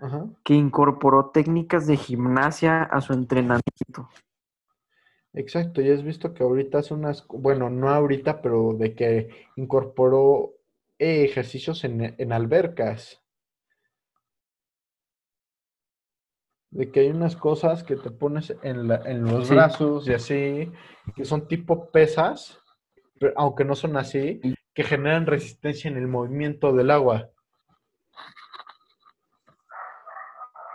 Ajá. 0.00 0.26
que 0.44 0.54
incorporó 0.54 1.30
técnicas 1.30 1.86
de 1.86 1.96
gimnasia 1.96 2.82
a 2.84 3.00
su 3.00 3.12
entrenamiento. 3.12 4.08
Exacto, 5.34 5.82
y 5.82 5.90
has 5.90 6.02
visto 6.02 6.32
que 6.32 6.42
ahorita 6.42 6.78
hace 6.78 6.94
unas, 6.94 7.26
bueno, 7.28 7.68
no 7.68 7.90
ahorita, 7.90 8.40
pero 8.40 8.72
de 8.72 8.94
que 8.94 9.28
incorporó 9.56 10.54
eh, 10.98 11.24
ejercicios 11.24 11.84
en, 11.84 12.14
en 12.16 12.32
albercas. 12.32 13.20
De 16.70 16.90
que 16.90 17.00
hay 17.00 17.08
unas 17.08 17.36
cosas 17.36 17.82
que 17.84 17.96
te 17.96 18.10
pones 18.10 18.54
en, 18.62 18.86
la- 18.88 19.00
en 19.06 19.24
los 19.24 19.48
Sí. 19.48 19.54
brazos 19.54 20.06
y 20.08 20.12
así, 20.12 20.70
que 21.16 21.24
son 21.24 21.48
tipo 21.48 21.90
pesas, 21.90 22.58
pero 23.20 23.34
aunque 23.36 23.64
no 23.64 23.74
son 23.76 23.96
así, 23.96 24.40
que 24.74 24.84
generan 24.84 25.26
resistencia 25.26 25.90
en 25.90 25.98
el 25.98 26.08
movimiento 26.08 26.72
del 26.74 26.90
agua. 26.90 27.30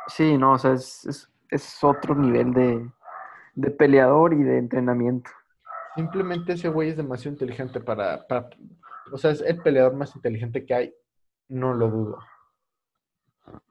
Sí, 0.08 0.38
no, 0.38 0.54
o 0.54 0.58
sea, 0.58 0.74
es, 0.74 1.06
es, 1.06 1.32
es 1.50 1.84
otro 1.84 2.16
nivel 2.16 2.54
de, 2.54 2.90
de, 3.56 3.72
peleador 3.72 4.34
y 4.34 4.44
de 4.44 4.58
entrenamiento. 4.58 5.30
Simplemente 5.96 6.54
ese 6.54 6.70
güey 6.70 6.90
es 6.90 6.98
demasiado 6.98 7.34
inteligente 7.34 7.80
para, 7.80 8.26
para, 8.28 8.50
O 9.12 9.18
sea, 9.18 9.32
es 9.32 9.42
el 9.42 9.62
peleador 9.62 9.94
más 9.94 10.16
inteligente 10.16 10.66
que 10.66 10.74
hay, 10.74 10.94
no 11.48 11.74
lo 11.74 11.90
dudo. 11.90 12.20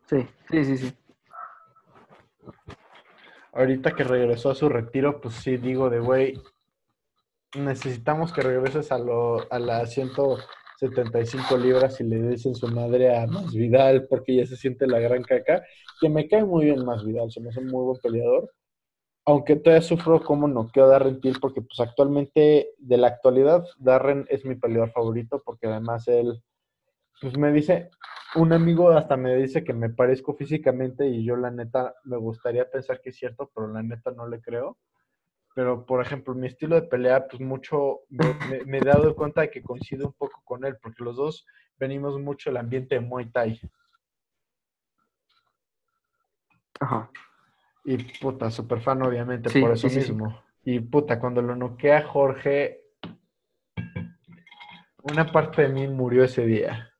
Sí, 0.06 0.26
sí, 0.50 0.64
sí, 0.64 0.76
sí. 0.78 0.98
Ahorita 3.52 3.92
que 3.92 4.04
regresó 4.04 4.50
a 4.50 4.54
su 4.54 4.68
retiro, 4.68 5.20
pues 5.20 5.34
sí 5.34 5.56
digo 5.56 5.90
de 5.90 5.98
güey, 5.98 6.40
necesitamos 7.56 8.32
que 8.32 8.42
regreses 8.42 8.92
a, 8.92 8.98
lo, 8.98 9.50
a 9.52 9.58
la 9.58 9.86
100, 9.86 10.10
75 10.78 11.56
libras 11.58 12.00
y 12.00 12.04
le 12.04 12.22
dicen 12.28 12.54
su 12.54 12.68
madre 12.68 13.16
a 13.16 13.26
Más 13.26 13.52
Vidal 13.52 14.06
porque 14.06 14.36
ya 14.36 14.46
se 14.46 14.56
siente 14.56 14.86
la 14.86 15.00
gran 15.00 15.24
caca, 15.24 15.64
que 16.00 16.08
me 16.08 16.28
cae 16.28 16.44
muy 16.44 16.66
bien 16.66 16.84
Más 16.84 17.04
Vidal, 17.04 17.32
se 17.32 17.40
me 17.40 17.50
hace 17.50 17.58
un 17.60 17.66
muy 17.66 17.84
buen 17.84 18.00
peleador. 18.00 18.52
Aunque 19.24 19.56
todavía 19.56 19.82
sufro 19.82 20.22
como 20.22 20.46
noqueo 20.46 20.84
a 20.84 20.88
Darren 20.88 21.20
Till 21.20 21.40
porque 21.40 21.62
pues 21.62 21.80
actualmente, 21.80 22.70
de 22.78 22.96
la 22.96 23.08
actualidad, 23.08 23.64
Darren 23.78 24.24
es 24.30 24.44
mi 24.44 24.54
peleador 24.54 24.92
favorito 24.92 25.42
porque 25.44 25.66
además 25.66 26.06
él, 26.06 26.42
pues 27.20 27.36
me 27.36 27.52
dice, 27.52 27.90
un 28.36 28.52
amigo 28.52 28.90
hasta 28.90 29.16
me 29.16 29.34
dice 29.34 29.64
que 29.64 29.74
me 29.74 29.90
parezco 29.90 30.34
físicamente 30.34 31.08
y 31.08 31.24
yo 31.24 31.36
la 31.36 31.50
neta 31.50 31.94
me 32.04 32.16
gustaría 32.18 32.70
pensar 32.70 33.00
que 33.00 33.10
es 33.10 33.16
cierto, 33.16 33.50
pero 33.52 33.66
la 33.66 33.82
neta 33.82 34.12
no 34.12 34.28
le 34.28 34.40
creo. 34.40 34.78
Pero, 35.58 35.84
por 35.84 36.00
ejemplo, 36.00 36.36
mi 36.36 36.46
estilo 36.46 36.76
de 36.76 36.86
pelea, 36.86 37.26
pues 37.26 37.40
mucho, 37.42 38.02
me, 38.64 38.78
he 38.78 38.80
dado 38.80 39.16
cuenta 39.16 39.40
de 39.40 39.50
que 39.50 39.60
coincido 39.60 40.06
un 40.06 40.12
poco 40.12 40.40
con 40.44 40.64
él, 40.64 40.76
porque 40.80 41.02
los 41.02 41.16
dos 41.16 41.48
venimos 41.76 42.16
mucho 42.20 42.48
del 42.48 42.58
ambiente 42.58 42.94
de 42.94 43.00
Muay 43.00 43.26
Thai. 43.32 43.60
Ajá. 46.78 47.10
Y 47.84 47.96
puta, 48.20 48.52
super 48.52 48.80
fan 48.80 49.02
obviamente 49.02 49.50
Sí, 49.50 49.60
por 49.60 49.72
eso 49.72 49.88
sí, 49.88 49.96
sí, 49.96 50.02
sí. 50.02 50.12
mismo. 50.12 50.40
Y 50.62 50.78
puta, 50.78 51.18
cuando 51.18 51.42
lo 51.42 51.56
noquea 51.56 52.06
Jorge, 52.06 52.84
una 55.02 55.26
parte 55.26 55.62
de 55.62 55.70
mí 55.70 55.88
murió 55.88 56.22
ese 56.22 56.46
día. 56.46 56.94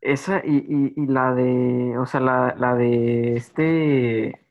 Esa 0.00 0.42
y, 0.44 0.58
y, 0.58 1.02
y 1.02 1.06
la 1.08 1.34
de, 1.34 1.98
o 1.98 2.06
sea, 2.06 2.20
la, 2.20 2.54
la 2.56 2.76
de 2.76 3.34
este 3.34 4.45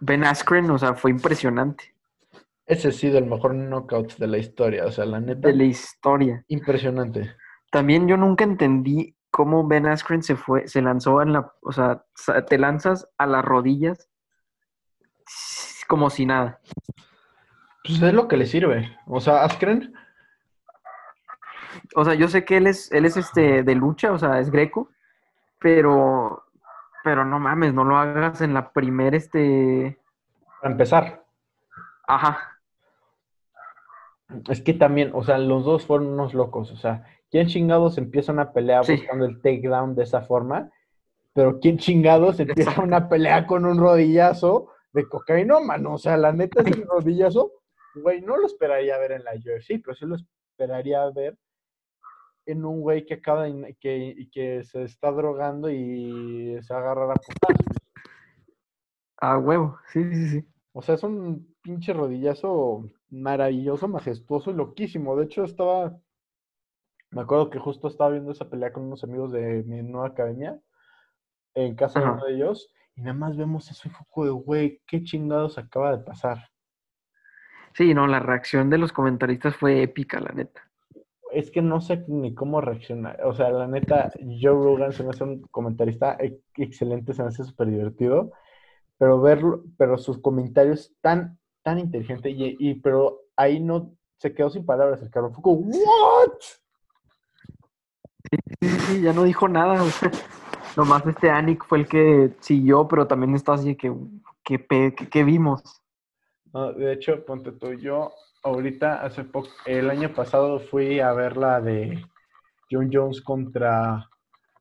Ben 0.00 0.24
Askren, 0.24 0.70
o 0.70 0.78
sea, 0.78 0.94
fue 0.94 1.10
impresionante 1.10 1.94
Ese 2.66 2.88
ha 2.88 2.92
sido 2.92 3.18
el 3.18 3.26
mejor 3.26 3.54
knockout 3.54 4.16
de 4.16 4.26
la 4.26 4.38
historia, 4.38 4.86
o 4.86 4.92
sea, 4.92 5.04
la 5.04 5.20
neta, 5.20 5.48
de 5.48 5.54
la 5.54 5.64
historia. 5.64 6.44
impresionante. 6.48 7.34
También 7.70 8.06
yo 8.06 8.16
nunca 8.16 8.44
entendí 8.44 9.16
cómo 9.30 9.66
Ben 9.66 9.86
Askren 9.86 10.22
se 10.22 10.36
fue, 10.36 10.68
se 10.68 10.80
lanzó 10.80 11.20
en 11.22 11.32
la, 11.32 11.52
o 11.60 11.72
sea, 11.72 12.04
te 12.48 12.58
lanzas 12.58 13.08
a 13.18 13.26
las 13.26 13.44
rodillas 13.44 14.08
como 15.88 16.10
si 16.10 16.26
nada. 16.26 16.60
Pues 17.84 18.00
es 18.00 18.14
lo 18.14 18.28
que 18.28 18.36
le 18.36 18.46
sirve. 18.46 18.96
O 19.06 19.20
sea, 19.20 19.44
Askren, 19.44 19.92
o 21.94 22.04
sea, 22.04 22.14
yo 22.14 22.28
sé 22.28 22.44
que 22.44 22.56
él 22.56 22.66
es, 22.66 22.90
él 22.92 23.04
es 23.04 23.16
este 23.16 23.62
de 23.62 23.74
lucha, 23.74 24.12
o 24.12 24.18
sea, 24.18 24.40
es 24.40 24.50
greco, 24.50 24.90
pero, 25.58 26.44
pero 27.04 27.24
no 27.24 27.38
mames, 27.38 27.74
no 27.74 27.84
lo 27.84 27.96
hagas 27.98 28.40
en 28.40 28.54
la 28.54 28.72
primera, 28.72 29.14
este, 29.16 30.00
Para 30.60 30.72
empezar, 30.72 31.22
ajá, 32.08 32.38
es 34.48 34.62
que 34.62 34.72
también, 34.72 35.10
o 35.14 35.22
sea, 35.22 35.38
los 35.38 35.64
dos 35.64 35.86
fueron 35.86 36.08
unos 36.08 36.32
locos. 36.34 36.72
O 36.72 36.76
sea, 36.76 37.04
¿quién 37.30 37.46
chingados 37.46 37.98
empieza 37.98 38.32
una 38.32 38.52
pelea 38.52 38.82
Sí. 38.82 38.96
buscando 38.96 39.26
el 39.26 39.40
takedown 39.42 39.94
de 39.94 40.04
esa 40.04 40.22
forma? 40.22 40.70
Pero 41.34 41.60
¿quién 41.60 41.76
chingados 41.78 42.40
empieza 42.40 42.70
Exacto. 42.70 42.86
una 42.88 43.08
pelea 43.08 43.46
con 43.46 43.66
un 43.66 43.78
rodillazo 43.78 44.70
de 44.92 45.06
cocainómano? 45.08 45.94
O 45.94 45.98
sea, 45.98 46.16
la 46.16 46.32
neta 46.32 46.62
es 46.62 46.66
el 46.68 46.86
rodillazo, 46.88 47.52
güey, 47.96 48.22
no 48.22 48.36
lo 48.38 48.46
esperaría 48.46 48.96
ver 48.98 49.12
en 49.12 49.24
la 49.24 49.32
UFC, 49.34 49.80
pero 49.84 49.94
sí 49.94 50.06
lo 50.06 50.16
esperaría 50.16 51.04
ver 51.10 51.36
en 52.46 52.64
un 52.64 52.80
güey 52.80 53.06
que 53.06 53.14
acaba 53.14 53.44
de, 53.44 53.76
que, 53.80 54.28
que 54.32 54.64
se 54.64 54.82
está 54.82 55.10
drogando 55.10 55.70
y 55.70 56.58
se 56.62 56.74
agarra 56.74 57.12
a 57.12 57.14
putazos. 57.14 57.76
a 59.18 59.38
huevo, 59.38 59.78
sí, 59.88 60.04
sí, 60.12 60.28
sí. 60.28 60.46
O 60.72 60.82
sea, 60.82 60.96
es 60.96 61.02
un 61.04 61.54
pinche 61.62 61.92
rodillazo 61.92 62.90
maravilloso, 63.08 63.86
majestuoso 63.88 64.50
y 64.50 64.54
loquísimo. 64.54 65.16
De 65.16 65.24
hecho, 65.24 65.44
estaba. 65.44 65.96
Me 67.10 67.22
acuerdo 67.22 67.48
que 67.48 67.60
justo 67.60 67.86
estaba 67.86 68.10
viendo 68.10 68.32
esa 68.32 68.50
pelea 68.50 68.72
con 68.72 68.84
unos 68.84 69.04
amigos 69.04 69.30
de 69.32 69.62
mi 69.62 69.82
nueva 69.82 70.08
academia, 70.08 70.60
en 71.54 71.76
casa 71.76 72.00
de 72.00 72.06
uno 72.06 72.24
de 72.24 72.34
ellos, 72.34 72.74
y 72.96 73.02
nada 73.02 73.14
más 73.14 73.36
vemos 73.36 73.70
eso 73.70 73.88
y 73.88 73.92
fue 73.92 74.04
como 74.10 74.26
de, 74.26 74.32
güey, 74.32 74.82
qué 74.84 75.04
chingados 75.04 75.56
acaba 75.56 75.96
de 75.96 76.02
pasar. 76.02 76.50
Sí, 77.72 77.94
no, 77.94 78.08
la 78.08 78.18
reacción 78.18 78.68
de 78.68 78.78
los 78.78 78.92
comentaristas 78.92 79.56
fue 79.56 79.82
épica, 79.82 80.18
la 80.18 80.32
neta. 80.32 80.63
Es 81.34 81.50
que 81.50 81.62
no 81.62 81.80
sé 81.80 82.04
ni 82.08 82.34
cómo 82.34 82.60
reaccionar. 82.60 83.20
O 83.24 83.34
sea, 83.34 83.50
la 83.50 83.66
neta, 83.66 84.12
Joe 84.40 84.52
Rogan 84.52 84.92
se 84.92 85.02
me 85.02 85.10
hace 85.10 85.24
un 85.24 85.42
comentarista 85.50 86.16
e- 86.20 86.40
excelente, 86.56 87.12
se 87.12 87.22
me 87.22 87.28
hace 87.28 87.44
súper 87.44 87.68
divertido, 87.68 88.30
pero 88.98 89.20
verlo, 89.20 89.64
pero 89.76 89.98
sus 89.98 90.18
comentarios 90.20 90.92
tan, 91.00 91.38
tan 91.62 91.78
inteligente 91.78 92.30
y, 92.30 92.56
y- 92.58 92.74
pero 92.80 93.20
ahí 93.36 93.60
no 93.60 93.92
se 94.18 94.34
quedó 94.34 94.50
sin 94.50 94.64
palabras 94.66 95.02
el 95.02 95.10
cabrón. 95.10 95.34
Fue 95.34 95.42
como, 95.42 95.60
¿what? 95.60 96.32
Sí, 98.30 98.38
sí, 98.60 98.68
sí, 98.86 99.02
ya 99.02 99.12
no 99.12 99.24
dijo 99.24 99.48
nada. 99.48 99.82
o 99.82 99.86
sea, 99.90 100.10
nomás 100.76 101.06
este 101.06 101.30
Anik 101.30 101.64
fue 101.64 101.78
el 101.78 101.88
que 101.88 102.32
siguió, 102.40 102.88
pero 102.88 103.06
también 103.06 103.34
está 103.34 103.54
así 103.54 103.76
que, 103.76 103.92
¿qué, 104.44 104.58
pe- 104.58 104.94
qué- 104.96 105.08
qué 105.08 105.24
vimos? 105.24 105.62
No, 106.52 106.72
de 106.72 106.92
hecho, 106.92 107.24
ponte 107.24 107.52
tú, 107.52 107.72
yo 107.74 108.12
ahorita, 108.44 109.02
hace 109.02 109.24
poco, 109.24 109.48
el 109.66 109.90
año 109.90 110.12
pasado 110.14 110.60
fui 110.60 111.00
a 111.00 111.12
ver 111.12 111.36
la 111.36 111.60
de 111.60 112.04
John 112.70 112.90
Jones 112.92 113.20
contra 113.22 114.08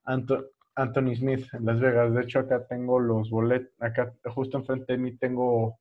Anthony 0.05 1.15
Smith 1.15 1.45
en 1.53 1.65
Las 1.65 1.79
Vegas. 1.79 2.13
De 2.13 2.21
hecho, 2.21 2.39
acá 2.39 2.65
tengo 2.67 2.99
los 2.99 3.29
boletos, 3.29 3.71
acá 3.79 4.13
justo 4.33 4.57
enfrente 4.57 4.93
de 4.93 4.99
mí 4.99 5.17
tengo 5.17 5.79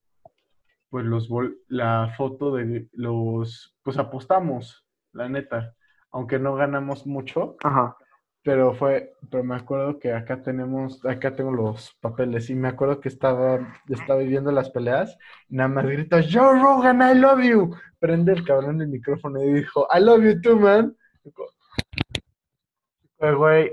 pues 0.90 1.06
los 1.06 1.28
bol- 1.30 1.56
la 1.68 2.12
foto 2.18 2.54
de 2.54 2.86
los, 2.92 3.74
pues 3.82 3.96
apostamos, 3.98 4.86
la 5.12 5.26
neta, 5.28 5.74
aunque 6.10 6.38
no 6.38 6.54
ganamos 6.54 7.06
mucho, 7.06 7.56
Ajá. 7.64 7.96
Pero 8.42 8.74
fue, 8.74 9.12
pero 9.30 9.44
me 9.44 9.54
acuerdo 9.54 9.98
que 9.98 10.12
acá 10.12 10.42
tenemos, 10.42 11.04
acá 11.06 11.34
tengo 11.36 11.52
los 11.52 11.94
papeles 12.00 12.50
y 12.50 12.54
me 12.54 12.68
acuerdo 12.68 13.00
que 13.00 13.08
estaba, 13.08 13.74
estaba 13.88 14.20
viendo 14.20 14.50
las 14.50 14.70
peleas 14.70 15.16
y 15.48 15.56
nada 15.56 15.68
más 15.68 15.86
grita, 15.86 16.20
Joe 16.22 16.60
Rogan, 16.60 17.00
I 17.02 17.18
love 17.18 17.42
you. 17.42 17.74
Prende 18.00 18.32
el 18.32 18.44
cabrón 18.44 18.80
el 18.82 18.88
micrófono 18.88 19.42
y 19.42 19.52
dijo, 19.52 19.86
I 19.96 20.00
love 20.02 20.22
you 20.24 20.40
too, 20.40 20.58
man. 20.58 20.96
Pues, 23.16 23.36
güey, 23.36 23.72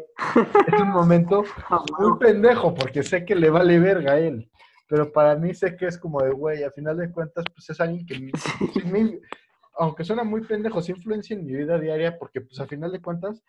es 0.67 0.81
un 0.81 0.89
momento 0.89 1.43
muy 1.99 2.19
pendejo 2.19 2.75
porque 2.75 3.01
sé 3.01 3.25
que 3.25 3.35
le 3.35 3.49
vale 3.49 3.79
verga 3.79 4.13
a 4.13 4.19
él. 4.19 4.49
Pero 4.87 5.11
para 5.11 5.35
mí 5.35 5.53
sé 5.53 5.75
que 5.75 5.87
es 5.87 5.97
como 5.97 6.21
de, 6.21 6.31
güey, 6.31 6.63
a 6.63 6.71
final 6.71 6.97
de 6.97 7.11
cuentas, 7.11 7.45
pues 7.53 7.69
es 7.69 7.79
alguien 7.81 8.05
que, 8.05 8.19
me- 8.85 9.19
aunque 9.77 10.03
suena 10.03 10.23
muy 10.23 10.41
pendejo, 10.41 10.81
sí 10.81 10.91
influencia 10.91 11.35
en 11.35 11.45
mi 11.45 11.53
vida 11.55 11.79
diaria 11.79 12.17
porque, 12.19 12.41
pues 12.41 12.59
a 12.59 12.67
final 12.67 12.91
de 12.91 13.01
cuentas, 13.01 13.41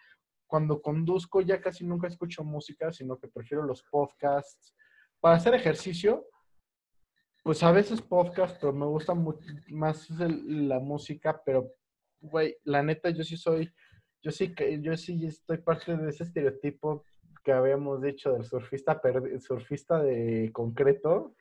cuando 0.51 0.83
conduzco 0.83 1.41
ya 1.41 1.61
casi 1.61 1.85
nunca 1.87 2.09
escucho 2.09 2.43
música, 2.43 2.93
sino 2.93 3.17
que 3.19 3.29
prefiero 3.29 3.63
los 3.63 3.83
podcasts. 3.85 4.75
Para 5.21 5.37
hacer 5.37 5.55
ejercicio, 5.55 6.27
pues 7.45 7.63
a 7.63 7.71
veces 7.71 8.03
podcast, 8.03 8.59
pero 8.61 8.73
me 8.73 8.85
gusta 8.87 9.15
mu- 9.15 9.39
más 9.69 10.11
el- 10.21 10.69
la 10.69 10.81
música, 10.81 11.41
pero, 11.47 11.73
güey, 12.21 12.57
la 12.65 12.83
neta, 12.83 13.11
yo 13.11 13.23
sí 13.23 13.37
soy, 13.37 13.73
yo 14.21 14.31
sí 14.33 14.53
que, 14.55 14.81
yo 14.83 14.97
sí 14.97 15.25
estoy 15.25 15.59
parte 15.59 15.97
de 15.97 16.11
ese 16.11 16.25
estereotipo 16.25 17.05
que 17.45 17.53
habíamos 17.53 18.03
dicho 18.03 18.33
del 18.33 18.45
surfista, 18.45 19.01
perdi- 19.01 19.39
surfista 19.41 20.03
de 20.03 20.51
concreto, 20.53 21.35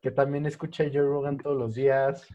que 0.00 0.10
también 0.12 0.46
escucha 0.46 0.84
Joe 0.84 1.02
Rogan 1.02 1.36
todos 1.36 1.58
los 1.58 1.74
días. 1.74 2.26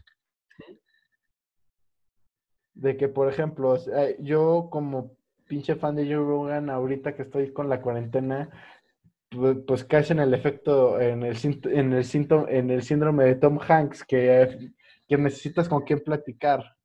De 2.74 2.96
que, 2.98 3.08
por 3.08 3.28
ejemplo, 3.28 3.76
yo 4.20 4.68
como 4.70 5.16
pinche 5.46 5.76
fan 5.76 5.96
de 5.96 6.04
Joe 6.04 6.16
Rogan, 6.16 6.70
ahorita 6.70 7.14
que 7.14 7.22
estoy 7.22 7.52
con 7.52 7.68
la 7.68 7.80
cuarentena, 7.80 8.50
pues, 9.30 9.58
pues 9.66 9.84
caes 9.84 10.10
en 10.10 10.20
el 10.20 10.34
efecto, 10.34 11.00
en 11.00 11.22
el, 11.22 11.36
en 11.64 11.92
el, 11.92 12.04
síntomo, 12.04 12.46
en 12.48 12.70
el 12.70 12.82
síndrome 12.82 13.24
de 13.24 13.34
Tom 13.36 13.58
Hanks, 13.58 14.04
que, 14.04 14.72
que 15.08 15.18
necesitas 15.18 15.68
con 15.68 15.82
quién 15.82 16.00
platicar. 16.00 16.76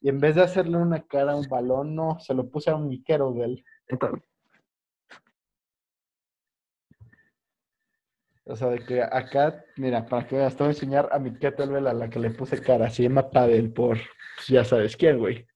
Y 0.00 0.08
en 0.08 0.20
vez 0.20 0.36
de 0.36 0.42
hacerle 0.42 0.76
una 0.76 1.02
cara 1.02 1.32
a 1.32 1.36
un 1.36 1.48
balón, 1.48 1.94
no, 1.94 2.18
se 2.20 2.34
lo 2.34 2.48
puse 2.48 2.70
a 2.70 2.76
un 2.76 2.88
miquero 2.88 3.32
de 3.32 3.44
él. 3.44 3.64
O 8.44 8.56
sea, 8.56 8.68
de 8.68 8.78
que 8.84 9.02
acá, 9.02 9.64
mira, 9.76 10.06
para 10.06 10.26
que 10.26 10.36
veas, 10.36 10.56
te 10.56 10.62
voy 10.62 10.68
a 10.68 10.74
enseñar 10.74 11.08
a 11.12 11.18
mi 11.18 11.36
kettlebell 11.38 11.86
a 11.86 11.92
la 11.92 12.08
que 12.08 12.18
le 12.18 12.30
puse 12.30 12.62
cara. 12.62 12.90
Se 12.90 13.02
llama 13.02 13.30
Paddle 13.30 13.68
por, 13.70 13.98
pues, 14.36 14.46
ya 14.48 14.64
sabes 14.64 14.96
quién, 14.96 15.18
güey. 15.18 15.47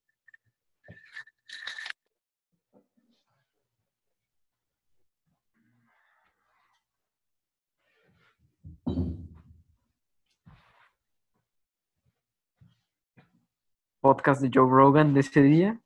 Podcast 14.02 14.42
de 14.42 14.50
Joe 14.52 14.68
Rogan 14.68 15.14
de 15.14 15.20
ese 15.20 15.42
día 15.42 15.80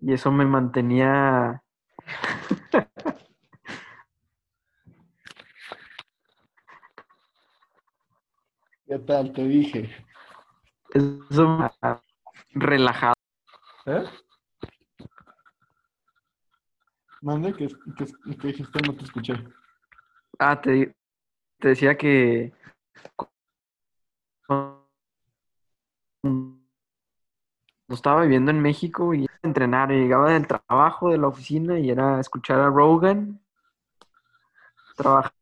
y 0.00 0.12
eso 0.12 0.30
me 0.32 0.44
mantenía 0.44 1.62
¿Qué 8.86 8.98
tal? 9.00 9.32
Te 9.32 9.44
dije. 9.44 9.90
eso 10.94 11.48
me- 11.58 11.70
relajado. 12.54 13.14
¿Eh? 13.86 14.04
Mande, 17.20 17.52
que, 17.52 17.68
que, 17.68 18.36
que 18.36 18.46
dijiste, 18.48 18.78
no 18.86 18.94
te 18.96 19.04
escuché. 19.04 19.34
Ah, 20.38 20.60
te, 20.60 20.94
te 21.58 21.68
decía 21.68 21.96
que 21.98 22.52
cuando 27.88 27.96
estaba 27.96 28.20
viviendo 28.20 28.50
en 28.50 28.60
México 28.60 29.14
y 29.14 29.26
entrenar, 29.42 29.90
y 29.90 29.94
llegaba 30.02 30.30
del 30.30 30.46
trabajo, 30.46 31.08
de 31.10 31.16
la 31.16 31.28
oficina 31.28 31.78
y 31.78 31.88
era 31.88 32.20
escuchar 32.20 32.60
a 32.60 32.68
Rogan, 32.68 33.40
trabajar 34.94 35.32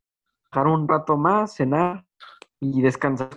un 0.66 0.86
rato 0.86 1.16
más, 1.16 1.56
cenar 1.56 2.04
y 2.60 2.80
descansar. 2.82 3.30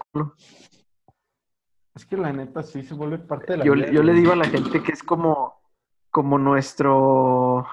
Es 1.95 2.05
que 2.05 2.17
la 2.17 2.31
neta 2.31 2.61
sí 2.61 2.83
se 2.83 2.93
vuelve 2.93 3.17
parte 3.17 3.53
de 3.53 3.57
la 3.57 3.65
Yo, 3.65 3.73
vida, 3.73 3.89
yo 3.91 4.03
le 4.03 4.13
digo 4.13 4.31
a 4.31 4.35
la 4.35 4.45
gente 4.45 4.83
que 4.83 4.91
es 4.91 5.01
como, 5.01 5.55
como 6.11 6.37
nuestro, 6.37 7.65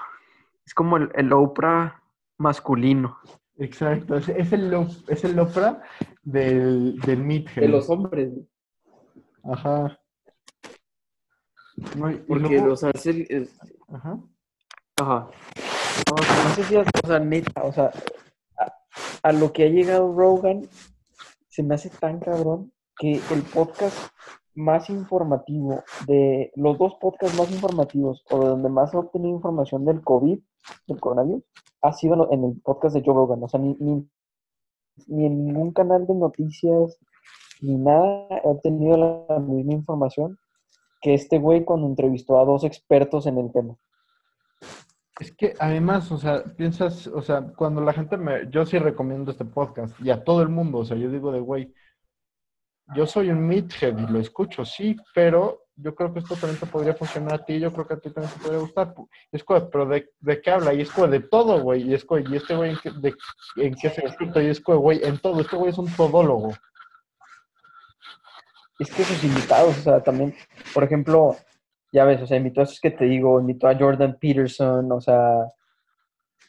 es 0.65 0.73
como 0.73 0.97
el, 0.97 1.11
el 1.13 1.31
Oprah 1.33 2.01
masculino. 2.39 3.19
Exacto, 3.57 4.15
es, 4.17 4.27
es 4.29 4.51
el, 4.53 4.71
lo- 4.71 4.87
es 5.07 5.23
el 5.23 5.37
Oprah 5.39 5.83
del, 6.23 6.97
del 7.01 7.23
Meathead. 7.23 7.79
hombres. 7.89 8.33
Ajá. 9.43 9.99
No, 11.97 12.09
y- 12.11 12.15
y 12.15 12.17
Porque, 12.19 12.59
luego- 12.59 12.73
es 12.73 13.05
el- 13.05 13.27
es- 13.29 13.59
Ajá. 13.89 14.19
Ajá. 14.99 15.29
No, 16.09 16.53
sé 16.55 16.63
si, 16.63 16.75
has- 16.75 16.87
o 17.03 17.07
sea, 17.07 17.19
neta, 17.19 17.63
o 17.63 17.71
sea, 17.71 17.91
a, 18.57 18.73
a 19.29 19.31
lo 19.31 19.51
que 19.53 19.63
ha 19.65 19.69
llegado 19.69 20.13
Rogan, 20.13 20.67
se 21.49 21.63
me 21.63 21.75
hace 21.75 21.89
tan 21.89 22.19
cabrón 22.19 22.71
que 22.99 23.13
el 23.31 23.41
podcast 23.53 23.95
más 24.55 24.89
informativo, 24.89 25.83
de 26.07 26.51
los 26.55 26.77
dos 26.79 26.95
podcasts 26.99 27.37
más 27.37 27.51
informativos, 27.51 28.23
o 28.31 28.39
de 28.39 28.47
donde 28.47 28.69
más 28.69 28.93
he 28.93 28.97
obtenido 28.97 29.35
información 29.35 29.85
del 29.85 30.01
COVID, 30.03 30.39
del 30.87 30.99
coronavirus, 30.99 31.43
ha 31.83 31.93
sido 31.93 32.31
en 32.31 32.43
el 32.43 32.59
podcast 32.61 32.95
de 32.95 33.03
Joe 33.05 33.13
Rogan. 33.13 33.43
O 33.43 33.47
sea, 33.47 33.59
ni, 33.59 33.75
ni, 33.79 34.09
ni 35.07 35.25
en 35.27 35.45
ningún 35.45 35.73
canal 35.73 36.07
de 36.07 36.15
noticias, 36.15 36.97
ni 37.61 37.75
nada 37.77 38.27
he 38.31 38.41
obtenido 38.47 38.97
la 39.29 39.37
misma 39.39 39.73
información 39.73 40.37
que 41.01 41.13
este 41.13 41.37
güey 41.39 41.63
cuando 41.63 41.87
entrevistó 41.87 42.39
a 42.39 42.45
dos 42.45 42.63
expertos 42.63 43.25
en 43.27 43.37
el 43.37 43.51
tema. 43.51 43.75
Es 45.19 45.31
que 45.31 45.53
además, 45.59 46.11
o 46.11 46.17
sea, 46.17 46.43
piensas, 46.43 47.07
o 47.07 47.21
sea, 47.21 47.41
cuando 47.55 47.81
la 47.81 47.93
gente 47.93 48.17
me, 48.17 48.49
yo 48.51 48.65
sí 48.65 48.77
recomiendo 48.77 49.31
este 49.31 49.45
podcast 49.45 49.99
y 49.99 50.11
a 50.11 50.23
todo 50.23 50.41
el 50.43 50.49
mundo, 50.49 50.79
o 50.79 50.85
sea, 50.85 50.95
yo 50.95 51.09
digo 51.09 51.31
de 51.31 51.39
güey, 51.39 51.73
yo 52.95 53.05
soy 53.05 53.29
un 53.29 53.45
meathead 53.45 53.97
y 53.97 54.11
lo 54.11 54.19
escucho, 54.19 54.63
sí, 54.63 54.95
pero 55.13 55.67
yo 55.75 55.93
creo 55.93 56.13
que 56.13 56.19
esto 56.19 56.35
también 56.35 56.59
te 56.59 56.65
podría 56.65 56.93
funcionar 56.93 57.33
a 57.33 57.45
ti, 57.45 57.59
yo 57.59 57.71
creo 57.71 57.87
que 57.87 57.93
a 57.95 57.99
ti 57.99 58.09
también 58.09 58.33
te 58.33 58.39
podría 58.39 58.59
gustar. 58.59 58.95
Es 59.31 59.43
como, 59.43 59.69
pero 59.69 59.85
de, 59.85 60.09
de, 60.19 60.41
qué 60.41 60.51
habla? 60.51 60.73
Y 60.73 60.81
es 60.81 60.91
como 60.91 61.07
de 61.07 61.19
todo, 61.19 61.61
güey, 61.61 61.83
y 61.83 61.93
es 61.93 62.05
como, 62.05 62.19
y 62.21 62.35
este 62.35 62.55
güey 62.55 62.71
en 62.71 62.77
qué, 62.77 62.91
de, 62.91 63.15
en 63.57 63.75
qué 63.75 63.89
se 63.89 64.05
escrito, 64.05 64.41
y 64.41 64.47
es 64.47 64.61
como, 64.61 64.79
güey, 64.79 65.01
en 65.03 65.19
todo, 65.19 65.41
este 65.41 65.55
güey 65.55 65.71
es 65.71 65.77
un 65.77 65.91
todólogo. 65.95 66.53
Es 68.79 68.91
que 68.91 69.03
sus 69.03 69.23
invitados, 69.23 69.77
o 69.77 69.81
sea, 69.81 70.03
también, 70.03 70.35
por 70.73 70.83
ejemplo, 70.83 71.35
ya 71.91 72.05
ves, 72.05 72.21
o 72.21 72.27
sea, 72.27 72.37
invitó 72.37 72.61
a 72.61 72.63
esos 72.65 72.79
que 72.79 72.91
te 72.91 73.05
digo, 73.05 73.39
invitó 73.39 73.67
a 73.67 73.77
Jordan 73.77 74.17
Peterson, 74.19 74.91
o 74.91 75.01
sea, 75.01 75.47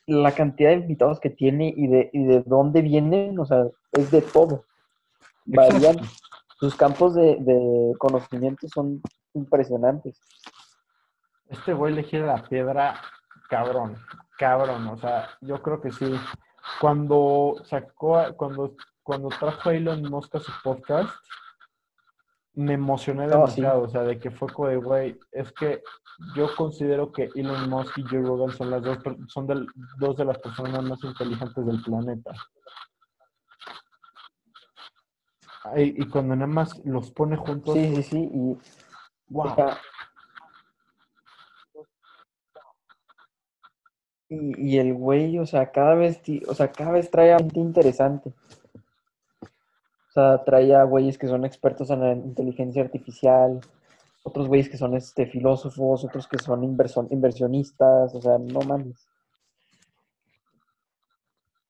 la 0.06 0.32
cantidad 0.32 0.70
de 0.70 0.76
invitados 0.76 1.20
que 1.20 1.30
tiene 1.30 1.72
y 1.76 1.86
de, 1.86 2.10
y 2.12 2.24
de 2.24 2.42
dónde 2.44 2.82
vienen, 2.82 3.38
o 3.38 3.46
sea, 3.46 3.66
es 3.92 4.10
de 4.10 4.22
todo. 4.22 4.64
Varían, 5.44 5.96
sus 6.58 6.74
campos 6.74 7.14
de, 7.14 7.36
de 7.40 7.94
conocimiento 7.98 8.66
son 8.68 9.00
impresionantes. 9.34 10.20
Este 11.48 11.72
güey 11.72 11.94
le 11.94 12.02
gira 12.02 12.26
la 12.26 12.42
piedra 12.42 13.00
cabrón, 13.48 13.96
cabrón, 14.38 14.86
o 14.88 14.98
sea, 14.98 15.30
yo 15.40 15.60
creo 15.62 15.80
que 15.80 15.90
sí. 15.90 16.14
Cuando 16.80 17.56
sacó, 17.64 18.22
cuando, 18.36 18.76
cuando 19.02 19.28
trajo 19.30 19.70
a 19.70 19.74
Elon 19.74 20.02
Musk 20.02 20.36
a 20.36 20.40
su 20.40 20.52
podcast, 20.62 21.10
me 22.58 22.72
emocioné 22.72 23.28
demasiado, 23.28 23.82
o 23.82 23.88
sea, 23.88 24.02
de 24.02 24.18
que 24.18 24.32
fue 24.32 24.48
como 24.48 24.66
de, 24.66 24.78
güey, 24.78 25.20
es 25.30 25.52
que 25.52 25.80
yo 26.34 26.48
considero 26.56 27.12
que 27.12 27.30
Elon 27.36 27.70
Musk 27.70 27.98
y 27.98 28.02
Joe 28.02 28.20
Rogan 28.20 28.50
son 28.50 28.70
las 28.70 28.82
dos, 28.82 28.98
son 29.28 29.46
del, 29.46 29.64
dos 29.98 30.16
de 30.16 30.24
las 30.24 30.38
personas 30.38 30.82
más 30.82 30.98
inteligentes 31.04 31.64
del 31.64 31.80
planeta. 31.82 32.32
Y, 35.76 36.02
y, 36.02 36.08
cuando 36.08 36.34
nada 36.34 36.48
más 36.48 36.84
los 36.84 37.12
pone 37.12 37.36
juntos. 37.36 37.74
Sí, 37.74 37.94
sí, 37.94 38.02
sí, 38.02 38.18
y. 38.32 38.58
Wow. 39.28 39.54
y, 44.30 44.70
y, 44.70 44.78
el 44.78 44.94
güey, 44.94 45.38
o 45.38 45.46
sea, 45.46 45.70
cada 45.70 45.94
vez, 45.94 46.20
o 46.48 46.54
sea, 46.54 46.72
cada 46.72 46.90
vez 46.90 47.08
trae 47.08 47.34
a 47.34 47.38
gente 47.38 47.60
interesante. 47.60 48.34
Sea, 50.18 50.42
trae 50.44 50.74
a 50.74 50.82
güeyes 50.82 51.16
que 51.16 51.28
son 51.28 51.44
expertos 51.44 51.90
en 51.90 52.00
la 52.00 52.12
inteligencia 52.12 52.82
artificial, 52.82 53.60
otros 54.24 54.48
güeyes 54.48 54.68
que 54.68 54.76
son 54.76 54.96
este, 54.96 55.26
filósofos, 55.26 56.04
otros 56.04 56.26
que 56.26 56.38
son 56.38 56.64
inversionistas, 56.64 58.12
o 58.16 58.20
sea, 58.20 58.36
no 58.36 58.58
mames. 58.62 59.06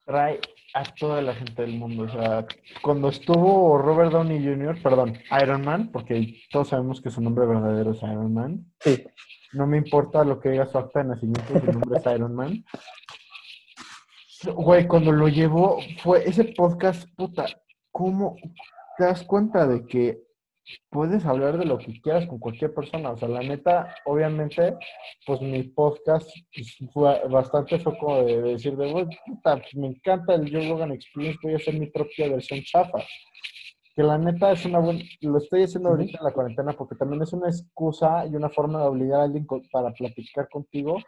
Trae 0.07 0.41
a 0.73 0.83
toda 0.99 1.21
la 1.21 1.35
gente 1.35 1.61
del 1.61 1.77
mundo. 1.77 2.05
O 2.05 2.09
sea, 2.09 2.47
cuando 2.81 3.11
estuvo 3.11 3.77
Robert 3.77 4.13
Downey 4.13 4.43
Jr., 4.43 4.83
perdón, 4.83 5.19
Iron 5.43 5.61
Man, 5.61 5.91
porque 5.93 6.41
todos 6.51 6.69
sabemos 6.69 7.03
que 7.03 7.11
su 7.11 7.21
nombre 7.21 7.45
verdadero 7.45 7.91
es 7.91 8.03
Iron 8.03 8.33
Man. 8.33 8.65
Sí. 8.81 9.05
No 9.53 9.67
me 9.67 9.77
importa 9.77 10.25
lo 10.25 10.41
que 10.41 10.53
diga 10.53 10.65
su 10.65 10.79
acta 10.79 11.03
de 11.03 11.11
nacimiento, 11.11 11.61
su 11.61 11.71
nombre 11.71 11.99
es 11.99 12.07
Iron 12.15 12.35
Man. 12.35 12.65
Güey, 14.55 14.87
cuando 14.87 15.11
lo 15.11 15.27
llevó, 15.27 15.81
fue 16.01 16.23
ese 16.25 16.45
podcast, 16.45 17.09
puta, 17.17 17.45
¿cómo 17.93 18.37
te 18.97 19.05
das 19.05 19.23
cuenta 19.25 19.67
de 19.67 19.87
que 19.87 20.23
puedes 20.91 21.25
hablar 21.25 21.59
de 21.59 21.65
lo 21.65 21.79
que 21.79 22.01
quieras 22.01 22.27
con 22.27 22.39
cualquier 22.39 22.75
persona? 22.75 23.11
O 23.11 23.17
sea, 23.17 23.29
la 23.29 23.41
neta, 23.41 23.95
obviamente, 24.05 24.77
pues 25.27 25.41
mi 25.41 25.63
podcast 25.65 26.31
pues, 26.55 26.77
fue 26.93 27.21
bastante 27.29 27.79
foco 27.79 28.23
de, 28.25 28.43
decir, 28.43 28.77
de, 28.77 29.09
puta, 29.27 29.57
pues, 29.57 29.75
me 29.77 29.89
encanta 29.89 30.35
el 30.35 30.51
Joe 30.51 30.69
Rogan 30.69 30.93
Experience, 30.93 31.39
voy 31.43 31.55
a 31.55 31.57
hacer 31.57 31.79
mi 31.79 31.87
propia 31.87 32.29
versión 32.29 32.61
chafa. 32.63 32.99
Que 33.95 34.05
la 34.05 34.17
neta 34.17 34.53
es 34.53 34.65
una 34.65 34.79
buena, 34.79 35.03
lo 35.23 35.39
estoy 35.39 35.65
haciendo 35.65 35.89
ahorita 35.89 36.19
en 36.19 36.25
la 36.25 36.33
cuarentena 36.33 36.73
porque 36.73 36.95
también 36.95 37.23
es 37.23 37.33
una 37.33 37.49
excusa 37.49 38.27
y 38.27 38.37
una 38.37 38.49
forma 38.49 38.81
de 38.81 38.87
obligar 38.87 39.21
a 39.21 39.25
alguien 39.25 39.45
para 39.73 39.91
platicar 39.91 40.49
contigo 40.49 40.99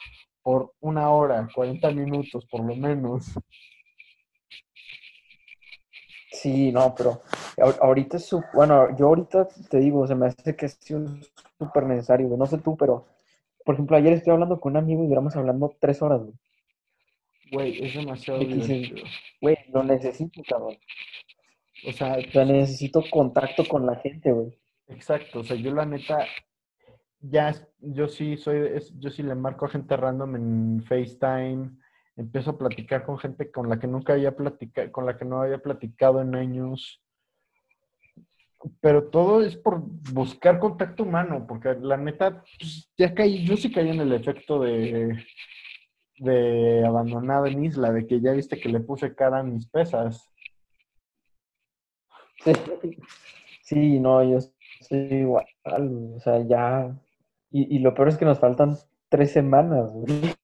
por 0.43 0.73
una 0.81 1.09
hora, 1.11 1.49
40 1.55 1.89
minutos 1.93 2.47
por 2.51 2.65
lo 2.65 2.75
menos. 2.75 3.33
Sí, 6.33 6.71
no, 6.71 6.95
pero 6.95 7.23
ahorita 7.81 8.17
es 8.17 8.27
su, 8.27 8.43
bueno, 8.55 8.97
yo 8.97 9.09
ahorita 9.09 9.49
te 9.69 9.79
digo, 9.79 10.07
se 10.07 10.15
me 10.15 10.27
hace 10.27 10.55
que 10.55 10.67
es 10.67 10.79
súper 11.59 11.85
necesario, 11.85 12.29
No 12.37 12.47
sé 12.47 12.59
tú, 12.59 12.77
pero, 12.77 13.07
por 13.65 13.75
ejemplo, 13.75 13.97
ayer 13.97 14.13
estoy 14.13 14.33
hablando 14.33 14.61
con 14.61 14.73
un 14.73 14.79
amigo 14.79 15.03
y 15.03 15.09
duramos 15.09 15.35
hablando 15.35 15.75
tres 15.81 16.01
horas, 16.03 16.21
güey. 16.23 16.35
Güey, 17.53 17.85
es 17.85 17.95
demasiado 17.95 18.41
Güey, 19.41 19.57
lo 19.73 19.83
necesito, 19.83 20.41
cabrón. 20.49 20.77
O 21.89 21.93
sea, 21.93 22.17
necesito 22.45 23.03
contacto 23.11 23.67
con 23.67 23.87
la 23.87 23.97
gente, 23.97 24.31
güey. 24.31 24.57
Exacto, 24.87 25.41
o 25.41 25.45
sea, 25.45 25.57
yo 25.57 25.73
la 25.73 25.85
neta, 25.85 26.27
ya, 27.21 27.55
yo 27.81 28.09
sí 28.09 28.37
soy, 28.37 28.71
yo 28.99 29.11
sí 29.11 29.23
le 29.23 29.35
marco 29.35 29.67
a 29.67 29.71
gente 29.71 29.97
random 29.97 30.37
en 30.37 30.83
FaceTime, 30.85 31.71
empiezo 32.17 32.51
a 32.51 32.59
platicar 32.59 33.05
con 33.05 33.19
gente 33.19 33.51
con 33.51 33.69
la 33.69 33.79
que 33.79 33.87
nunca 33.87 34.15
había 34.15 34.35
platicado, 34.37 34.93
con 34.93 35.07
la 35.07 35.17
que 35.17 35.25
no 35.25 35.43
había 35.43 35.59
platicado 35.59 36.21
en 36.21 36.35
años. 36.35 37.03
Pero 38.81 39.09
todo 39.09 39.43
es 39.43 39.57
por 39.57 39.81
buscar 40.13 40.59
contacto 40.59 41.05
humano, 41.05 41.47
porque 41.49 41.75
la 41.81 41.97
neta, 41.97 42.45
pues, 42.59 42.91
ya 42.97 43.15
caí, 43.15 43.47
yo 43.47 43.57
sí 43.57 43.73
caí 43.73 43.89
en 43.89 44.01
el 44.01 44.13
efecto 44.13 44.61
de, 44.61 45.25
de 46.19 46.85
abandonado 46.87 47.47
en 47.47 47.65
isla, 47.65 47.91
de 47.91 48.07
que 48.07 48.21
ya 48.21 48.33
viste 48.33 48.61
que 48.61 48.69
le 48.69 48.81
puse 48.81 49.15
cara 49.15 49.39
a 49.39 49.43
mis 49.43 49.67
pesas. 49.67 50.31
Sí, 53.63 53.99
no, 53.99 54.23
yo 54.25 54.39
soy 54.81 54.99
igual, 54.99 55.47
o 56.17 56.21
sea, 56.21 56.47
ya, 56.47 56.95
y, 57.51 57.77
y 57.77 57.79
lo 57.79 57.95
peor 57.95 58.09
es 58.09 58.19
que 58.19 58.25
nos 58.25 58.41
faltan 58.41 58.77
tres 59.09 59.33
semanas, 59.33 59.91
güey. 59.93 60.35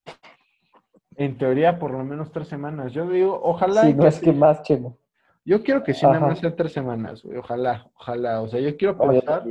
En 1.16 1.38
teoría, 1.38 1.78
por 1.78 1.92
lo 1.92 2.04
menos 2.04 2.30
tres 2.30 2.48
semanas. 2.48 2.92
Yo 2.92 3.08
digo, 3.08 3.40
ojalá. 3.42 3.82
Sí, 3.82 3.94
no 3.94 4.06
es 4.06 4.20
que 4.20 4.32
más, 4.32 4.62
Chemo. 4.62 4.98
Yo 5.44 5.62
quiero 5.62 5.82
que 5.84 5.94
sí, 5.94 6.04
nada 6.04 6.20
más 6.20 6.40
sean 6.40 6.56
tres 6.56 6.72
semanas, 6.72 7.22
güey. 7.22 7.38
Ojalá, 7.38 7.88
ojalá. 7.94 8.42
O 8.42 8.48
sea, 8.48 8.60
yo 8.60 8.76
quiero 8.76 8.98
pensar. 8.98 9.44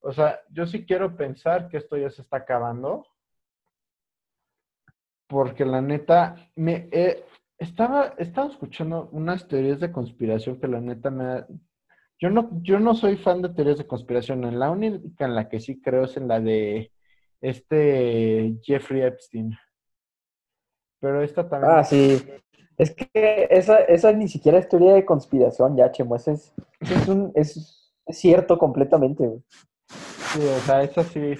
O 0.00 0.12
sea, 0.12 0.40
yo 0.50 0.66
sí 0.66 0.84
quiero 0.84 1.16
pensar 1.16 1.68
que 1.68 1.76
esto 1.76 1.96
ya 1.96 2.10
se 2.10 2.22
está 2.22 2.38
acabando. 2.38 3.06
Porque 5.28 5.64
la 5.64 5.80
neta, 5.80 6.50
me 6.56 6.88
estaba, 7.58 8.14
estaba 8.18 8.50
escuchando 8.50 9.08
unas 9.12 9.46
teorías 9.46 9.78
de 9.78 9.92
conspiración 9.92 10.58
que 10.58 10.66
la 10.66 10.80
neta 10.80 11.10
me 11.10 11.44
Yo 12.18 12.30
no, 12.30 12.50
yo 12.62 12.80
no 12.80 12.94
soy 12.94 13.16
fan 13.16 13.40
de 13.42 13.50
teorías 13.50 13.78
de 13.78 13.86
conspiración. 13.86 14.44
En 14.44 14.58
la 14.58 14.70
única 14.70 15.26
en 15.26 15.34
la 15.36 15.48
que 15.48 15.60
sí 15.60 15.80
creo 15.80 16.04
es 16.04 16.16
en 16.16 16.26
la 16.26 16.40
de 16.40 16.90
este 17.40 18.56
Jeffrey 18.62 19.02
Epstein. 19.02 19.56
Pero 21.00 21.22
esta 21.22 21.48
también. 21.48 21.72
Ah, 21.72 21.84
sí. 21.84 22.22
Es 22.76 22.94
que 22.94 23.48
esa, 23.50 23.78
esa 23.78 24.12
ni 24.12 24.28
siquiera 24.28 24.58
es 24.58 24.68
teoría 24.68 24.94
de 24.94 25.04
conspiración, 25.04 25.76
ya, 25.76 25.90
Chemo. 25.90 26.14
es, 26.14 26.28
es, 26.28 27.08
un, 27.08 27.32
es, 27.34 27.92
cierto 28.08 28.58
completamente, 28.58 29.42
Sí, 29.88 30.40
o 30.40 30.60
sea, 30.60 30.82
esa 30.82 31.02
sí. 31.04 31.34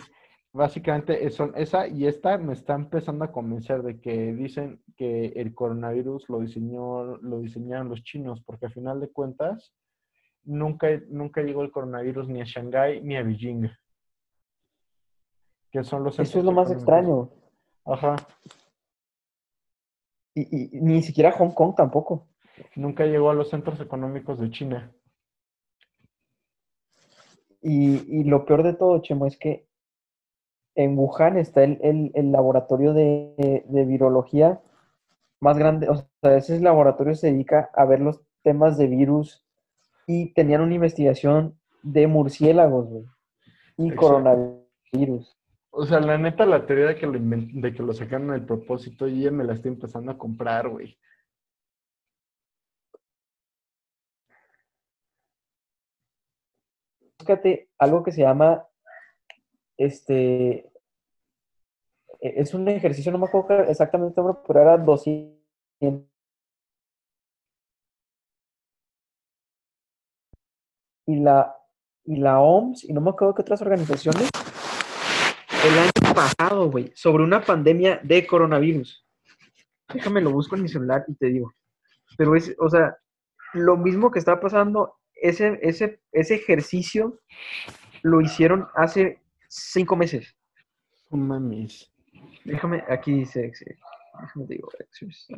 Básicamente 0.50 1.30
son 1.30 1.52
esa 1.56 1.86
y 1.86 2.06
esta 2.06 2.38
me 2.38 2.54
está 2.54 2.74
empezando 2.74 3.22
a 3.24 3.30
convencer 3.30 3.82
de 3.82 4.00
que 4.00 4.32
dicen 4.32 4.82
que 4.96 5.26
el 5.36 5.54
coronavirus 5.54 6.28
lo 6.30 6.40
diseñó, 6.40 7.18
lo 7.18 7.40
diseñaron 7.40 7.90
los 7.90 8.02
chinos, 8.02 8.42
porque 8.44 8.66
al 8.66 8.72
final 8.72 8.98
de 8.98 9.10
cuentas 9.10 9.74
nunca, 10.44 10.88
nunca 11.08 11.42
llegó 11.42 11.62
el 11.62 11.70
coronavirus 11.70 12.28
ni 12.28 12.40
a 12.40 12.44
Shanghái 12.44 13.02
ni 13.02 13.16
a 13.16 13.22
Beijing. 13.22 13.70
Que 15.70 15.84
son 15.84 16.02
los 16.02 16.18
Eso 16.18 16.38
es 16.38 16.44
lo 16.44 16.52
más 16.52 16.70
extraño. 16.70 17.30
Ajá. 17.84 18.16
Y, 20.42 20.70
ni 20.80 21.02
siquiera 21.02 21.32
Hong 21.32 21.50
Kong 21.50 21.74
tampoco. 21.76 22.26
Nunca 22.76 23.04
llegó 23.04 23.30
a 23.30 23.34
los 23.34 23.50
centros 23.50 23.80
económicos 23.80 24.38
de 24.38 24.50
China. 24.50 24.92
Y, 27.60 28.24
lo 28.24 28.44
peor 28.44 28.62
de 28.62 28.74
todo, 28.74 29.00
Chemo, 29.02 29.26
es 29.26 29.36
que 29.36 29.66
en 30.74 30.96
Wuhan 30.96 31.38
está 31.38 31.64
el, 31.64 32.12
laboratorio 32.32 32.92
de, 32.94 33.64
virología 33.68 34.60
más 35.40 35.58
grande. 35.58 35.88
O 35.88 35.96
sea, 35.96 36.36
ese 36.36 36.60
laboratorio 36.60 37.14
se 37.14 37.32
dedica 37.32 37.70
a 37.74 37.84
ver 37.84 38.00
los 38.00 38.20
temas 38.42 38.78
de 38.78 38.86
virus 38.86 39.44
y 40.06 40.32
tenían 40.32 40.62
una 40.62 40.74
investigación 40.74 41.58
de 41.82 42.06
murciélagos, 42.06 42.88
y 43.76 43.90
coronavirus. 43.92 45.37
O 45.70 45.86
sea, 45.86 46.00
la 46.00 46.18
neta, 46.18 46.44
la 46.44 46.66
teoría 46.66 46.88
de 46.88 46.96
que 46.96 47.06
lo, 47.06 47.18
de 47.18 47.72
que 47.72 47.82
lo 47.82 47.92
sacaron 47.94 48.34
el 48.34 48.44
propósito, 48.44 49.06
yo 49.08 49.16
ya 49.16 49.30
me 49.30 49.44
la 49.44 49.54
estoy 49.54 49.70
empezando 49.72 50.12
a 50.12 50.18
comprar, 50.18 50.68
güey. 50.68 50.98
Búscate 57.18 57.68
algo 57.78 58.02
que 58.02 58.12
se 58.12 58.22
llama 58.22 58.66
este, 59.76 60.70
e- 62.20 62.40
es 62.40 62.54
un 62.54 62.68
ejercicio, 62.68 63.12
no 63.12 63.18
me 63.18 63.26
acuerdo 63.26 63.64
exactamente, 63.64 64.20
pero 64.46 64.60
era 64.60 64.76
200. 64.78 65.38
Y 71.06 71.16
la, 71.20 71.54
y 72.04 72.16
la 72.16 72.40
OMS, 72.40 72.84
y 72.88 72.92
no 72.92 73.00
me 73.00 73.10
acuerdo 73.10 73.34
qué 73.34 73.42
otras 73.42 73.62
organizaciones, 73.62 74.28
el 75.64 75.78
año 75.78 76.14
pasado, 76.14 76.70
güey, 76.70 76.92
sobre 76.94 77.24
una 77.24 77.40
pandemia 77.40 78.00
de 78.02 78.26
coronavirus. 78.26 79.04
Déjame 79.92 80.20
lo 80.20 80.30
busco 80.30 80.54
en 80.56 80.62
mi 80.62 80.68
celular 80.68 81.04
y 81.08 81.14
te 81.14 81.26
digo. 81.26 81.52
Pero 82.16 82.36
es, 82.36 82.54
o 82.58 82.68
sea, 82.68 82.96
lo 83.54 83.76
mismo 83.76 84.10
que 84.10 84.18
está 84.18 84.38
pasando, 84.40 84.96
ese, 85.14 85.58
ese, 85.62 86.00
ese 86.12 86.34
ejercicio 86.36 87.20
lo 88.02 88.20
hicieron 88.20 88.68
hace 88.74 89.20
cinco 89.48 89.96
meses. 89.96 90.36
No 91.10 91.18
mames. 91.18 91.90
Déjame, 92.44 92.84
aquí 92.88 93.12
dice, 93.12 93.52
déjame 94.20 94.46
te 94.46 94.54
digo, 94.54 94.68
exercise. 94.78 95.34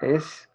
Es. 0.00 0.49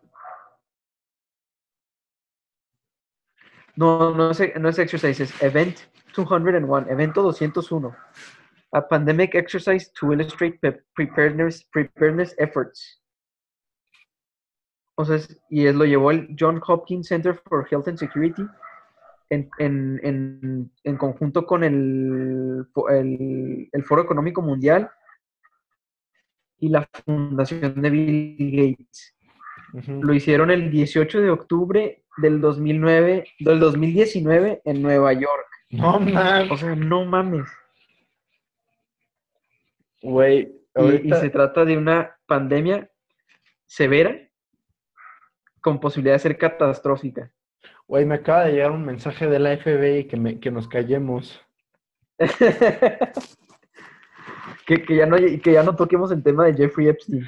No, 3.78 4.14
no 4.14 4.32
es, 4.32 4.42
no 4.60 4.70
es 4.70 4.80
exercise, 4.80 5.24
es 5.24 5.42
event 5.44 5.78
201, 6.16 6.88
evento 6.90 7.22
201. 7.22 7.96
A 8.72 8.88
pandemic 8.88 9.36
exercise 9.36 9.92
to 9.94 10.14
illustrate 10.14 10.60
preparedness, 10.96 11.64
preparedness 11.72 12.34
efforts. 12.38 13.02
O 14.98 15.04
sea, 15.06 15.18
y 15.50 15.66
es, 15.68 15.76
lo 15.76 15.86
llevó 15.86 16.12
el 16.12 16.36
John 16.40 16.62
Hopkins 16.66 17.08
Center 17.08 17.36
for 17.50 17.68
Health 17.70 17.88
and 17.90 17.98
Security 17.98 18.44
en, 19.30 19.50
en- 19.60 20.00
en- 20.04 20.72
en 20.84 20.98
conjunto 20.98 21.46
con 21.46 21.64
el, 21.66 22.66
el, 22.90 23.70
el 23.72 23.84
Foro 23.84 24.04
Económico 24.04 24.42
Mundial 24.42 24.90
y 26.60 26.70
la 26.70 26.88
Fundación 27.06 27.82
de 27.82 27.90
Bill 27.90 28.78
Gates. 28.78 29.16
Lo 29.88 30.14
hicieron 30.14 30.52
el 30.52 30.72
18 30.72 31.20
de 31.20 31.30
octubre 31.30 32.05
del 32.18 32.40
2009, 32.42 33.26
del 33.40 33.60
2019 33.60 34.62
en 34.64 34.82
Nueva 34.82 35.14
York. 35.14 35.48
No 35.70 35.96
O 35.96 36.00
mames. 36.00 36.60
sea, 36.60 36.76
no 36.76 37.06
mames. 37.06 37.46
Güey, 40.02 40.54
Y, 41.04 41.12
se 41.14 41.30
trata 41.30 41.66
de 41.66 41.78
una 41.78 42.16
pandemia 42.28 42.90
severa 43.66 44.16
con 45.62 45.80
posibilidad 45.80 46.16
de 46.16 46.20
ser 46.20 46.38
catastrófica. 46.38 47.32
güey, 47.88 48.06
me 48.06 48.16
acaba 48.16 48.46
de 48.46 48.54
llegar 48.54 48.72
un 48.72 48.86
mensaje 48.86 49.28
de 49.28 49.40
la 49.40 49.58
FBI 49.58 50.06
que, 50.08 50.18
me, 50.18 50.40
que 50.40 50.52
nos 50.52 50.68
callemos. 50.68 51.42
que, 54.66 54.84
que 54.84 54.96
ya 54.96 55.06
no, 55.06 55.18
que 55.18 55.52
ya 55.52 55.64
no 55.64 55.76
toquemos 55.76 56.12
el 56.12 56.24
tema 56.24 56.46
de 56.46 56.54
Jeffrey 56.54 56.88
Epstein. 56.88 57.28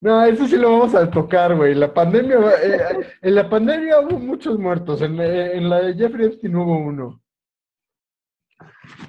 No, 0.00 0.24
eso 0.24 0.46
sí 0.46 0.56
lo 0.56 0.70
vamos 0.78 0.94
a 0.94 1.10
tocar, 1.10 1.56
güey. 1.56 1.74
La 1.74 1.92
pandemia, 1.92 2.36
eh, 2.62 3.06
en 3.20 3.34
la 3.34 3.48
pandemia 3.50 4.00
hubo 4.00 4.18
muchos 4.18 4.58
muertos. 4.58 5.02
En, 5.02 5.20
en 5.20 5.68
la 5.68 5.80
de 5.82 5.94
Jeffrey 5.94 6.26
Epstein 6.26 6.54
hubo 6.54 6.78
uno. 6.78 7.20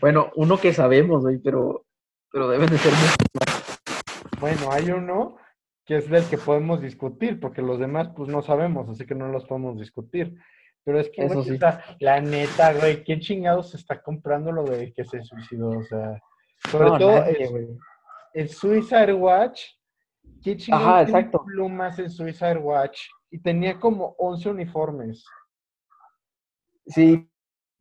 Bueno, 0.01 0.31
uno 0.35 0.57
que 0.57 0.73
sabemos, 0.73 1.21
güey, 1.21 1.37
pero, 1.37 1.85
pero 2.31 2.47
deben 2.49 2.69
de 2.69 2.77
ser 2.77 2.91
muchos. 2.91 3.79
Bueno, 4.39 4.71
hay 4.71 4.89
uno 4.91 5.37
que 5.85 5.97
es 5.97 6.09
del 6.09 6.23
que 6.25 6.37
podemos 6.37 6.81
discutir, 6.81 7.39
porque 7.39 7.61
los 7.61 7.79
demás, 7.79 8.09
pues 8.15 8.29
no 8.29 8.41
sabemos, 8.41 8.87
así 8.89 9.05
que 9.05 9.15
no 9.15 9.27
los 9.27 9.45
podemos 9.45 9.77
discutir. 9.79 10.35
Pero 10.83 10.99
es 10.99 11.09
que, 11.09 11.25
Eso 11.25 11.43
güey, 11.43 11.57
sí. 11.57 11.59
la 11.99 12.21
neta, 12.21 12.73
güey, 12.73 13.03
¿quién 13.03 13.19
chingados 13.19 13.75
está 13.75 14.01
comprando 14.01 14.51
lo 14.51 14.63
de 14.63 14.93
que 14.93 15.03
se 15.03 15.21
suicidó? 15.23 15.69
O 15.71 15.83
sea, 15.83 16.19
sobre 16.69 16.89
No, 16.89 16.97
todo 16.97 17.11
nadie, 17.19 17.43
el, 17.43 17.49
güey. 17.49 17.67
el 18.33 18.49
Suicide 18.49 19.13
Watch. 19.13 19.61
¿Qué 20.43 20.57
Ajá, 20.71 21.05
tiene 21.05 21.19
exacto. 21.19 21.43
plumas 21.43 21.99
en 21.99 22.09
Suicide 22.09 22.57
Watch? 22.57 23.01
Y 23.29 23.39
tenía 23.39 23.79
como 23.79 24.15
11 24.17 24.49
uniformes. 24.49 25.25
Sí, 26.87 27.29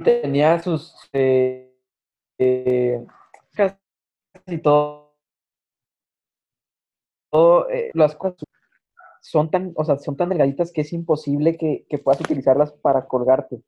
tenía 0.03 0.59
sus 0.59 0.95
eh, 1.13 1.75
eh, 2.39 3.05
casi 3.55 4.59
todo, 4.63 5.17
todo, 7.31 7.71
eh, 7.71 7.91
las 7.95 8.15
cosas 8.15 8.45
son 9.23 9.51
tan, 9.51 9.73
o 9.77 9.85
sea, 9.85 9.99
son 9.99 10.17
tan 10.17 10.29
delgaditas 10.29 10.73
que 10.73 10.83
es 10.83 10.93
imposible 10.93 11.57
que, 11.57 11.87
que 11.89 11.99
puedas 11.99 12.21
utilizarlas 12.21 12.73
para 12.73 13.07
colgarte. 13.07 13.63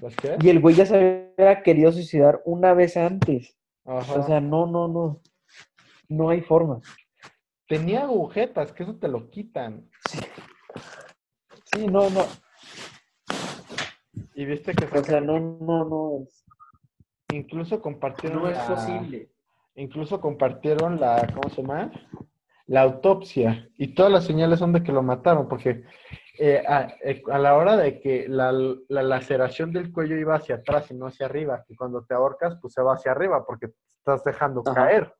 ¿Las 0.00 0.16
qué? 0.16 0.36
Y 0.40 0.48
el 0.48 0.60
güey 0.60 0.74
ya 0.74 0.86
se 0.86 1.32
había 1.38 1.62
querido 1.62 1.92
suicidar 1.92 2.42
una 2.44 2.74
vez 2.74 2.96
antes. 2.96 3.56
Ajá. 3.84 4.20
O 4.20 4.22
sea, 4.26 4.40
no, 4.40 4.66
no, 4.66 4.88
no. 4.88 5.20
No 6.08 6.30
hay 6.30 6.42
forma. 6.42 6.80
Tenía 7.68 8.02
agujetas, 8.02 8.72
que 8.72 8.82
eso 8.82 8.96
te 8.96 9.08
lo 9.08 9.30
quitan. 9.30 9.88
Sí, 11.64 11.86
no, 11.88 12.08
no. 12.10 12.24
Y 14.34 14.44
viste 14.44 14.72
que 14.74 14.84
O 14.98 15.04
sea, 15.04 15.20
no, 15.20 15.38
no, 15.40 15.84
no 15.84 16.10
es. 16.22 16.44
incluso 17.32 17.80
compartieron 17.80 18.42
No 18.42 18.48
es 18.48 18.56
la- 18.56 18.66
posible. 18.66 19.30
incluso 19.76 20.20
compartieron 20.20 21.00
la, 21.00 21.26
¿cómo 21.34 21.48
se 21.50 21.62
llama? 21.62 21.90
La 22.66 22.82
autopsia. 22.82 23.68
Y 23.76 23.94
todas 23.94 24.10
las 24.12 24.24
señales 24.24 24.58
son 24.58 24.72
de 24.72 24.82
que 24.82 24.92
lo 24.92 25.02
mataron, 25.02 25.48
porque 25.48 25.84
eh, 26.38 26.62
a, 26.66 26.88
eh, 27.04 27.22
a 27.30 27.38
la 27.38 27.56
hora 27.56 27.76
de 27.76 28.00
que 28.00 28.26
la, 28.28 28.52
la 28.52 29.02
laceración 29.02 29.72
del 29.72 29.92
cuello 29.92 30.16
iba 30.16 30.34
hacia 30.36 30.56
atrás 30.56 30.90
y 30.90 30.94
no 30.94 31.06
hacia 31.06 31.26
arriba, 31.26 31.64
que 31.66 31.76
cuando 31.76 32.04
te 32.04 32.14
ahorcas, 32.14 32.56
pues 32.60 32.72
se 32.74 32.82
va 32.82 32.94
hacia 32.94 33.12
arriba, 33.12 33.44
porque 33.46 33.68
te 33.68 33.74
estás 33.98 34.24
dejando 34.24 34.62
Ajá. 34.66 34.74
caer. 34.86 35.14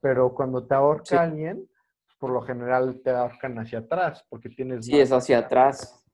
Pero 0.00 0.32
cuando 0.34 0.66
te 0.66 0.74
ahorca 0.74 1.04
Sí. 1.04 1.16
alguien, 1.16 1.68
por 2.18 2.30
lo 2.30 2.40
general 2.42 3.00
te 3.02 3.10
ahorcan 3.10 3.58
hacia 3.58 3.80
atrás, 3.80 4.24
porque 4.28 4.48
tienes 4.48 4.86
Sí, 4.86 4.98
es 4.98 5.10
hacia 5.12 5.38
atrás. 5.38 6.04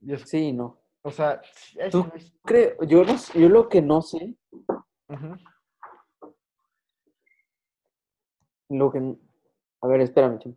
y 0.00 0.12
es- 0.14 0.22
Sí, 0.28 0.52
no. 0.52 0.80
o 1.02 1.10
sea, 1.10 1.40
es- 1.78 1.90
Tú- 1.92 2.10
Creo, 2.44 2.82
yo, 2.84 3.04
no 3.04 3.14
yo 3.34 3.48
lo 3.48 3.68
que 3.68 3.80
no 3.82 4.02
sé, 4.02 4.36
lo 8.68 8.90
que... 8.90 9.16
A 9.82 9.86
ver, 9.86 10.00
espérame. 10.00 10.38
chamo. 10.38 10.56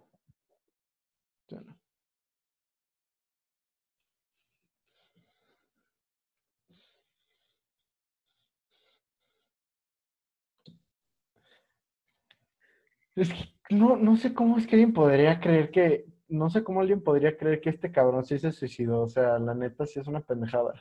Es 13.15 13.29
que 13.33 13.75
no, 13.75 13.97
no 13.97 14.17
sé 14.17 14.33
cómo 14.33 14.57
es 14.57 14.67
que 14.67 14.75
alguien 14.75 14.93
podría 14.93 15.39
creer 15.39 15.71
que, 15.71 16.05
no 16.27 16.49
sé 16.49 16.63
cómo 16.63 16.81
alguien 16.81 17.01
podría 17.03 17.37
creer 17.37 17.61
que 17.61 17.69
este 17.69 17.91
cabrón 17.91 18.25
sí 18.25 18.37
se 18.39 18.51
suicidó. 18.51 19.01
O 19.01 19.09
sea, 19.09 19.39
la 19.39 19.53
neta 19.53 19.85
sí 19.85 19.99
es 19.99 20.07
una 20.07 20.21
pendejada. 20.21 20.73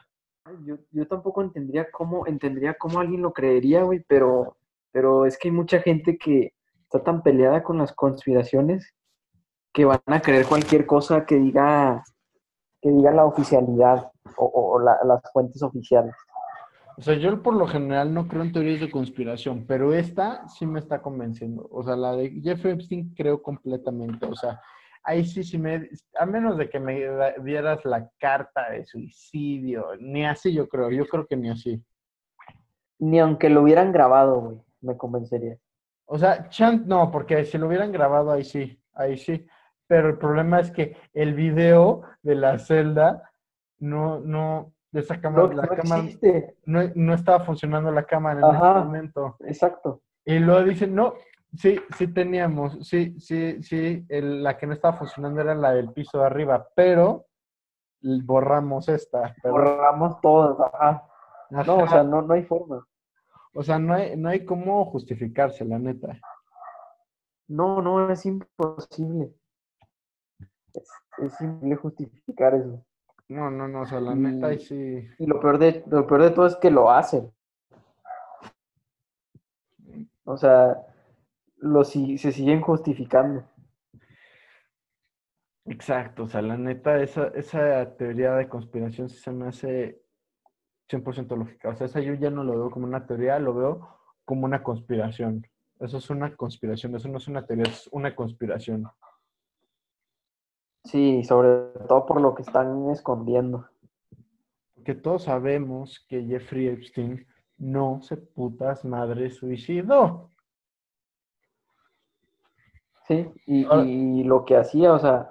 Yo, 0.67 0.77
yo 0.91 1.07
tampoco 1.07 1.43
entendería 1.43 1.91
cómo, 1.91 2.27
entendería 2.27 2.75
cómo 2.75 3.01
alguien 3.01 3.23
lo 3.23 3.33
creería, 3.33 3.83
güey, 3.83 4.01
pero, 4.07 4.57
pero 4.93 5.25
es 5.25 5.39
que 5.39 5.49
hay 5.49 5.53
mucha 5.55 5.81
gente 5.81 6.19
que 6.19 6.53
está 6.83 7.03
tan 7.03 7.23
peleada 7.23 7.63
con 7.63 7.79
las 7.79 7.93
conspiraciones 7.95 8.93
que 9.73 9.85
van 9.87 10.01
a 10.07 10.21
creer 10.21 10.47
cualquier 10.47 10.87
cosa 10.87 11.25
que 11.27 11.37
diga, 11.37 12.05
que 12.83 12.91
diga 12.91 13.11
la 13.13 13.25
oficialidad 13.25 14.11
o, 14.37 14.47
o 14.47 14.79
la- 14.81 14.99
las 15.05 15.21
fuentes 15.33 15.63
oficiales. 15.63 16.15
O 16.97 17.03
sea, 17.03 17.15
yo 17.15 17.43
por 17.43 17.55
lo 17.55 17.67
general 17.67 18.15
no 18.15 18.29
creo 18.29 18.43
en 18.43 18.53
teorías 18.53 18.81
de 18.81 18.91
conspiración, 18.91 19.67
pero 19.67 19.93
esta 19.95 20.47
sí 20.49 20.65
me 20.65 20.79
está 20.79 21.03
convenciendo. 21.03 21.69
O 21.71 21.83
sea, 21.83 21.97
la 21.97 22.15
de 22.15 22.41
Jeffrey 22.41 22.75
Epstein 22.75 23.15
creo 23.15 23.43
completamente. 23.43 24.27
O 24.27 24.37
sea, 24.37 24.61
ahí 25.03 25.25
sí, 25.25 25.43
sí 25.43 25.59
me, 25.59 25.89
a 26.19 26.27
menos 26.27 26.57
de 26.57 26.71
que 26.71 26.79
me 26.79 27.05
dieras 27.43 27.85
la 27.85 28.09
carta 28.19 28.71
de 28.71 28.85
suicidio, 28.85 29.89
ni 29.99 30.25
así 30.25 30.53
yo 30.53 30.69
creo, 30.69 30.91
yo 30.91 31.07
creo 31.07 31.27
que 31.27 31.37
ni 31.37 31.51
así. 31.51 31.83
Ni 32.99 33.19
aunque 33.19 33.51
lo 33.51 33.63
hubieran 33.63 33.93
grabado, 33.93 34.41
güey, 34.41 34.59
me 34.81 34.97
convencería. 34.97 35.59
O 36.07 36.19
sea, 36.19 36.49
Chant 36.49 36.87
no, 36.87 37.11
porque 37.11 37.45
si 37.45 37.59
lo 37.59 37.67
hubieran 37.67 37.93
grabado 37.93 38.31
ahí 38.31 38.45
sí, 38.45 38.81
ahí 38.93 39.17
sí. 39.17 39.47
Pero 39.87 40.09
el 40.09 40.19
problema 40.19 40.61
es 40.61 40.71
que 40.71 40.97
el 41.13 41.35
video 41.35 42.03
de 42.23 42.35
la 42.37 42.59
celda 42.59 43.31
no, 43.79 44.21
no, 44.21 44.74
de 44.95 45.01
esa 45.01 45.21
cámara, 45.21 45.49
No, 45.49 45.53
la 45.55 45.63
no 45.63 45.69
cámara, 45.77 46.03
existe. 46.05 46.57
no, 46.67 46.81
no 46.95 47.15
estaba 47.15 47.41
funcionando 47.45 47.91
la 47.91 48.05
cámara 48.05 48.39
en 48.39 48.45
Ajá. 48.45 48.71
ese 48.79 48.85
momento. 48.87 49.37
Exacto. 49.41 50.03
Y 50.25 50.39
luego 50.39 50.63
dicen, 50.63 50.95
no, 50.95 51.15
sí, 51.53 51.81
sí 51.99 52.07
teníamos, 52.09 52.79
sí, 52.87 53.19
sí, 53.19 53.61
sí, 53.63 54.07
el- 54.09 54.43
la 54.45 54.57
que 54.57 54.67
no 54.69 54.73
estaba 54.73 54.97
funcionando 54.97 55.41
era 55.41 55.55
la 55.57 55.73
del 55.73 55.93
piso 55.93 56.19
de 56.21 56.27
arriba, 56.27 56.69
pero 56.77 57.27
borramos 58.01 58.89
esta. 58.89 59.35
pero- 59.43 59.53
Borramos 59.55 60.21
todas, 60.21 60.61
ajá. 60.73 61.03
No, 61.51 61.79
o 61.79 61.89
sea, 61.89 62.03
no, 62.05 62.23
no 62.23 62.33
hay 62.35 62.45
forma. 62.45 62.87
O 63.55 63.63
sea, 63.63 63.79
no 63.79 63.95
hay, 63.95 64.17
no 64.17 64.29
hay 64.29 64.45
cómo 64.45 64.85
justificarse, 64.87 65.65
la 65.65 65.79
neta. 65.79 66.19
No, 67.49 67.83
no, 67.83 68.11
es 68.11 68.25
imposible. 68.27 69.35
Es, 70.73 70.89
es 71.19 71.41
imposible 71.41 71.77
justificar 71.77 72.55
eso. 72.55 72.85
No, 73.29 73.51
no, 73.51 73.69
no, 73.69 73.83
o 73.83 73.87
sea, 73.87 74.01
la 74.01 74.13
Y- 74.13 74.19
neta, 74.19 74.49
ahí 74.49 74.59
sí. 74.59 75.07
Y 75.19 75.27
lo 75.27 75.41
peor 75.41 75.59
de, 75.59 75.83
lo 75.89 76.07
peor 76.07 76.23
de 76.23 76.31
todo 76.31 76.47
es 76.47 76.57
que 76.57 76.71
lo 76.71 76.91
hacen. 76.91 77.31
O 80.25 80.37
sea, 80.37 80.77
lo, 81.59 81.85
si- 81.85 82.19
se 82.19 82.33
siguen 82.33 82.61
justificando. 82.61 83.45
Exacto, 85.67 86.25
o 86.25 86.29
sea, 86.29 86.43
la 86.43 86.59
neta, 86.59 87.01
esa, 87.03 87.29
esa 87.29 87.97
teoría 87.97 88.35
de 88.35 88.49
conspiración 88.49 89.09
sí 89.09 89.17
se 89.17 89.31
me 89.31 89.49
hace 89.49 90.03
100% 90.89 91.37
lógica. 91.37 91.71
O 91.71 91.75
sea, 91.77 91.87
esa 91.87 92.01
yo 92.01 92.15
ya 92.15 92.31
no 92.31 92.45
lo 92.45 92.53
veo 92.53 92.71
como 92.71 92.87
una 92.87 93.07
teoría, 93.07 93.39
lo 93.39 93.55
veo 93.55 93.89
como 94.27 94.45
una 94.45 94.63
conspiración. 94.63 95.47
Eso 95.81 95.99
es 95.99 96.11
una 96.11 96.37
conspiración, 96.37 96.95
eso 96.95 97.09
no 97.09 97.17
es 97.19 97.29
una 97.29 97.47
teoría, 97.47 97.65
es 97.71 97.89
una 97.93 98.15
conspiración. 98.15 98.87
Sí, 100.85 101.25
sobre 101.25 101.49
todo 101.89 102.07
por 102.07 102.21
lo 102.21 102.35
que 102.35 102.43
están 102.43 102.91
escondiendo. 102.91 103.69
Porque 104.75 104.95
todos 104.95 105.25
sabemos 105.25 106.05
que 106.09 106.23
Jeffrey 106.25 106.69
Epstein 106.69 107.27
no 107.57 108.03
se 108.03 108.17
putas 108.17 108.85
madre 108.85 109.31
suicidó. 109.31 110.31
Sí, 113.07 113.27
y, 113.47 113.65
Ahora- 113.65 113.85
y 113.85 114.25
lo 114.25 114.45
que 114.45 114.57
hacía, 114.57 114.93
o 114.93 114.99
sea, 114.99 115.29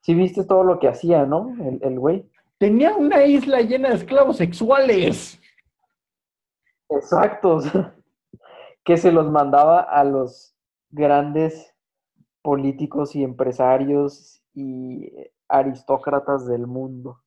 sí 0.00 0.14
viste 0.14 0.44
todo 0.44 0.64
lo 0.64 0.78
que 0.78 0.88
hacía, 0.88 1.24
¿no? 1.26 1.54
El, 1.60 1.78
el 1.82 1.98
güey. 1.98 2.30
Tenía 2.58 2.94
una 2.96 3.24
isla 3.24 3.60
llena 3.60 3.90
de 3.90 3.96
esclavos 3.96 4.36
sexuales. 4.38 5.40
Exacto, 6.90 7.56
o 7.56 7.60
sea, 7.62 7.94
que 8.84 8.96
se 8.96 9.12
los 9.12 9.30
mandaba 9.30 9.80
a 9.80 10.04
los 10.04 10.54
grandes 10.90 11.74
políticos 12.42 13.14
y 13.14 13.22
empresarios 13.22 14.37
y 14.54 15.10
aristócratas 15.48 16.46
del 16.46 16.66
mundo, 16.66 17.22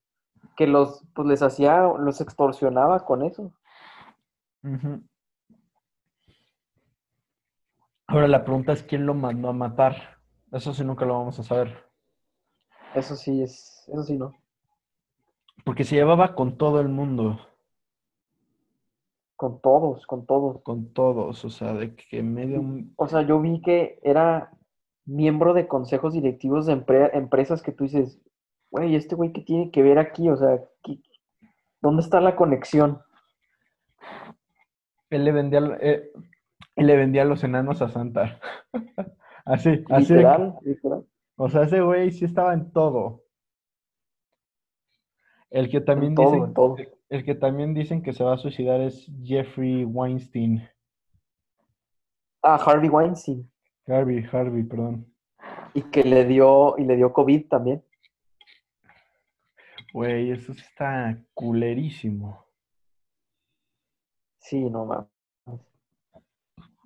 que 0.56 0.68
los, 0.68 1.04
pues 1.14 1.28
les 1.28 1.42
hacía, 1.42 1.82
los 1.82 2.22
extorsionaba 2.22 3.06
con 3.06 3.24
eso. 3.24 3.52
Ahora 8.08 8.28
la 8.28 8.44
pregunta 8.44 8.74
es 8.74 8.84
quién 8.84 9.06
lo 9.06 9.14
mandó 9.14 9.50
a 9.50 9.54
matar. 9.54 10.20
Eso 10.52 10.74
sí 10.74 10.84
nunca 10.84 11.06
lo 11.06 11.18
vamos 11.18 11.40
a 11.40 11.44
saber. 11.44 11.90
Eso 12.94 13.16
sí 13.16 13.42
es, 13.42 13.88
eso 13.88 14.04
sí 14.04 14.18
no. 14.18 14.34
Porque 15.64 15.84
se 15.84 15.96
llevaba 15.96 16.36
con 16.36 16.58
todo 16.58 16.82
el 16.82 16.90
mundo, 16.90 17.40
Con 19.36 19.62
todos, 19.62 20.06
con 20.06 20.26
todos. 20.26 20.62
con 20.62 20.92
todos, 20.94 21.46
o 21.46 21.50
sea, 21.50 21.74
de 21.74 21.96
que 21.96 22.22
medio... 22.22 22.62
O 22.96 23.08
sea, 23.08 23.22
yo 23.22 23.40
vi 23.40 23.62
que 23.62 24.00
era 24.04 24.52
miembro 25.12 25.54
de 25.54 25.68
consejos 25.68 26.14
directivos 26.14 26.66
de 26.66 26.74
empre- 26.76 27.10
empresas 27.14 27.62
que 27.62 27.72
tú 27.72 27.84
dices, 27.86 28.20
güey, 28.70 28.96
este 28.96 29.16
güey, 29.16 29.32
¿qué 29.34 29.42
tiene 29.42 29.72
que 29.72 29.84
ver 29.84 30.00
aquí? 30.00 30.30
O 30.30 30.38
sea, 30.38 30.60
¿qué- 30.84 31.00
¿dónde 31.82 32.02
está 32.02 32.20
la 32.22 32.36
conexión? 32.36 33.02
Él 35.10 35.26
le 35.26 35.32
vendía, 35.32 35.60
eh, 35.82 36.12
él 36.76 36.88
le 36.88 36.96
vendía 36.96 37.26
los 37.26 37.44
enanos 37.44 37.82
a 37.82 37.90
Santa. 37.90 38.40
así, 39.46 39.84
así. 39.90 40.14
Literal, 40.14 40.56
literal. 40.64 41.06
O 41.36 41.50
sea, 41.50 41.64
ese 41.64 41.82
güey 41.82 42.12
sí 42.12 42.26
estaba 42.26 42.54
en 42.54 42.72
todo. 42.72 43.24
El 45.50 45.70
que 45.70 45.82
también 45.82 46.12
En 46.12 46.16
todo, 46.16 46.32
dicen, 46.32 46.44
en 46.48 46.54
todo. 46.54 46.78
el 47.10 47.26
que 47.26 47.36
también 47.36 47.74
dicen 47.74 48.02
que 48.02 48.14
se 48.14 48.24
va 48.24 48.36
a 48.36 48.38
suicidar 48.38 48.80
es 48.80 49.06
Jeffrey 49.22 49.84
Weinstein. 49.84 50.66
Ah, 52.42 52.56
Harvey 52.56 52.88
Weinstein. 52.90 53.51
Harvey, 53.92 54.26
Harvey, 54.32 54.64
perdón. 54.64 55.06
Y 55.74 55.84
que 55.84 56.04
le 56.04 56.26
dio, 56.26 56.78
y 56.78 56.86
le 56.86 56.96
dio 56.96 57.14
COVID 57.14 57.48
también. 57.48 57.84
Güey, 59.94 60.32
eso 60.32 60.54
sí 60.54 60.62
está 60.62 61.18
culerísimo. 61.34 62.46
Sí, 64.40 64.70
no 64.70 64.86
mames. 64.86 65.08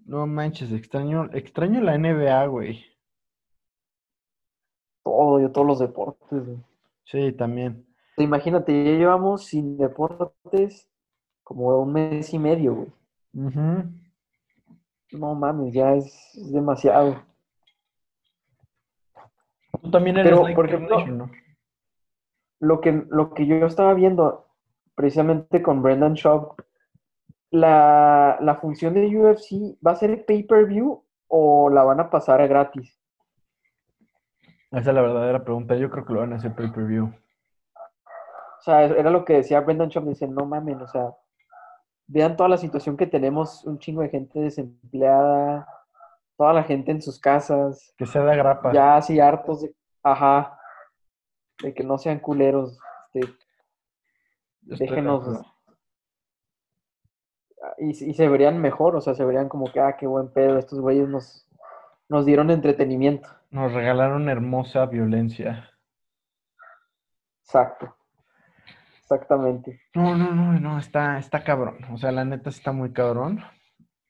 No 0.06 0.28
manches, 0.28 0.72
extraño, 0.72 1.30
extraño 1.34 1.82
la 1.82 1.98
NBA, 1.98 2.46
güey. 2.48 2.86
Todo, 5.04 5.40
yo 5.40 5.52
todos 5.52 5.66
los 5.66 5.80
deportes. 5.80 6.46
güey. 6.46 6.58
Sí, 7.06 7.32
también. 7.34 7.86
Imagínate, 8.18 8.72
ya 8.84 8.92
llevamos 8.92 9.46
sin 9.46 9.78
deportes 9.78 10.88
como 11.44 11.80
un 11.80 11.94
mes 11.94 12.34
y 12.34 12.40
medio, 12.40 12.76
güey. 12.76 12.94
Ujú. 13.34 14.05
No 15.12 15.36
mames, 15.36 15.74
ya 15.74 15.94
es, 15.94 16.36
es 16.36 16.52
demasiado. 16.52 17.24
Tú 19.82 19.92
también 19.92 20.18
eres 20.18 20.32
Pero, 20.32 20.56
por 20.56 20.66
ejemplo, 20.66 21.06
¿no? 21.08 21.32
Lo 22.60 22.82
que, 22.82 23.06
lo 23.10 23.34
que 23.34 23.46
yo 23.46 23.66
estaba 23.66 23.94
viendo 23.94 24.48
precisamente 24.96 25.62
con 25.62 25.82
Brendan 25.82 26.16
Schaub, 26.16 26.56
la, 27.52 28.38
la 28.42 28.56
función 28.56 28.94
de 28.94 29.06
UFC 29.06 29.78
va 29.86 29.92
a 29.92 29.96
ser 29.96 30.26
pay-per-view 30.26 31.04
o 31.28 31.70
la 31.70 31.84
van 31.84 32.00
a 32.00 32.10
pasar 32.10 32.42
a 32.42 32.48
gratis. 32.48 33.00
Esa 34.72 34.90
es 34.90 34.96
la 34.96 35.02
verdadera 35.02 35.44
pregunta. 35.44 35.76
Yo 35.76 35.90
creo 35.90 36.06
que 36.06 36.14
lo 36.14 36.22
van 36.22 36.34
a 36.34 36.38
hacer 36.38 36.56
pay-per-view. 36.56 37.06
O 37.06 38.62
sea, 38.62 38.84
era 38.84 39.10
lo 39.12 39.24
que 39.24 39.34
decía 39.34 39.62
Brendan 39.62 39.90
Schaub, 39.90 40.08
dice, 40.08 40.28
no 40.28 40.46
mamen, 40.46 40.82
o 40.82 40.88
sea, 40.88 41.14
vean 42.08 42.36
toda 42.36 42.50
la 42.50 42.58
situación 42.58 42.98
que 42.98 43.08
tenemos, 43.08 43.64
un 43.66 43.80
chingo 43.80 44.02
de 44.02 44.10
gente 44.10 44.40
desempleada, 44.40 45.68
toda 46.38 46.54
la 46.54 46.64
gente 46.64 46.92
en 46.92 47.02
sus 47.02 47.20
casas, 47.20 47.94
Que 47.98 48.06
sea 48.06 48.24
de 48.24 48.38
grapa. 48.38 48.72
ya 48.74 48.98
así 48.98 49.20
hartos 49.20 49.62
de, 49.62 49.76
ajá, 50.04 50.60
de 51.62 51.74
que 51.74 51.84
no 51.84 51.98
sean 51.98 52.20
culeros, 52.20 52.78
este, 53.14 53.34
déjenos 54.62 55.46
y, 57.78 57.90
y 57.90 58.14
se 58.14 58.28
verían 58.28 58.62
mejor, 58.62 58.96
o 58.96 59.02
sea, 59.02 59.16
se 59.16 59.26
verían 59.26 59.50
como 59.50 59.72
que, 59.72 59.80
ah, 59.80 59.96
qué 59.98 60.06
buen 60.08 60.30
pedo, 60.30 60.58
estos 60.58 60.80
güeyes 60.80 61.08
nos, 61.08 61.48
nos 62.10 62.26
dieron 62.26 62.52
entretenimiento. 62.52 63.30
Nos 63.50 63.74
regalaron 63.74 64.30
hermosa 64.30 64.86
violencia. 64.86 65.70
Exacto. 67.42 67.96
Exactamente. 69.06 69.80
No, 69.96 70.16
no, 70.16 70.36
no, 70.36 70.60
no, 70.60 70.78
está, 70.78 71.18
está 71.18 71.44
cabrón. 71.44 71.78
O 71.92 71.98
sea, 71.98 72.12
la 72.12 72.24
neta 72.24 72.50
está 72.52 72.72
muy 72.72 72.94
cabrón. 72.94 73.42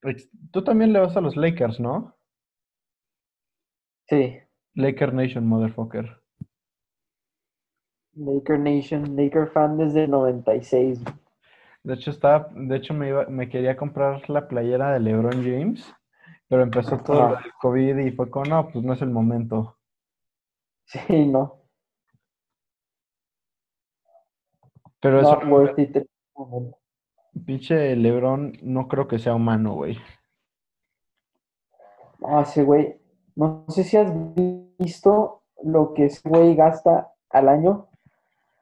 Ex- 0.03 0.29
Tú 0.51 0.63
también 0.63 0.93
le 0.93 0.99
vas 0.99 1.17
a 1.17 1.21
los 1.21 1.35
Lakers, 1.37 1.79
¿no? 1.79 2.17
Sí. 4.09 4.41
Laker 4.75 5.11
Nation, 5.11 5.45
motherfucker. 5.47 6.21
Laker 8.15 8.57
Nation, 8.59 9.15
Laker 9.15 9.47
fan 9.53 9.77
desde 9.77 10.03
el 10.03 10.11
96. 10.11 10.99
De 11.83 11.93
hecho, 11.93 12.11
estaba, 12.11 12.49
de 12.53 12.75
hecho 12.75 12.93
me 12.93 13.07
iba, 13.07 13.27
me 13.27 13.47
quería 13.47 13.77
comprar 13.77 14.29
la 14.29 14.47
playera 14.49 14.91
de 14.91 14.99
LeBron 14.99 15.41
James, 15.41 15.85
pero 16.49 16.63
empezó 16.63 16.97
todo 16.99 17.29
del 17.37 17.53
COVID 17.61 17.97
y 17.99 18.11
fue 18.11 18.29
como, 18.29 18.45
no, 18.45 18.69
pues 18.71 18.83
no 18.83 18.93
es 18.93 19.01
el 19.01 19.09
momento. 19.11 19.77
Sí, 20.85 21.25
no. 21.27 21.64
Pero 25.01 25.21
eso, 25.21 25.39
worth 25.47 25.79
it. 25.79 25.95
este 25.95 26.09
momento. 26.35 26.77
pinche 27.45 27.95
LeBron, 27.95 28.53
no 28.61 28.87
creo 28.87 29.07
que 29.07 29.19
sea 29.19 29.35
humano, 29.35 29.73
güey. 29.73 29.97
Ah, 32.23 32.41
ese 32.41 32.63
güey. 32.63 32.95
No 33.35 33.65
sé 33.67 33.83
si 33.83 33.97
has 33.97 34.11
visto 34.79 35.43
lo 35.63 35.93
que 35.93 36.05
ese 36.05 36.27
güey 36.27 36.55
gasta 36.55 37.11
al 37.29 37.49
año 37.49 37.87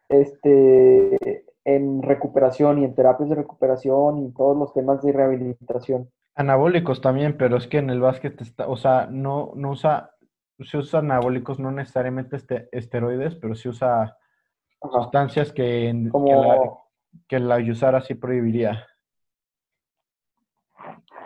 este, 0.10 1.46
en 1.66 2.02
recuperación 2.02 2.80
y 2.80 2.86
en 2.86 2.96
terapias 2.96 3.30
de 3.30 3.36
recuperación 3.36 4.26
y 4.26 4.32
todos 4.32 4.58
los 4.58 4.74
temas 4.74 5.02
de 5.02 5.12
rehabilitación. 5.12 6.10
Anabólicos 6.36 7.02
también, 7.02 7.38
pero 7.38 7.58
es 7.58 7.68
que 7.68 7.78
en 7.78 7.90
el 7.90 8.00
básquet 8.00 8.40
está, 8.42 8.68
o 8.68 8.76
sea, 8.76 9.08
no, 9.10 9.52
no 9.56 9.72
usa, 9.72 10.12
se 10.60 10.78
usa 10.78 11.00
anabólicos, 11.00 11.60
no 11.60 11.72
necesariamente 11.72 12.36
este, 12.36 12.70
esteroides, 12.72 13.36
pero 13.36 13.56
sí 13.56 13.70
usa 13.70 14.18
Ajá. 14.84 15.02
sustancias 15.04 15.52
que, 15.52 16.10
que 16.26 16.36
la, 16.36 16.74
que 17.28 17.40
la 17.40 18.02
sí 18.02 18.16
prohibiría. 18.16 18.86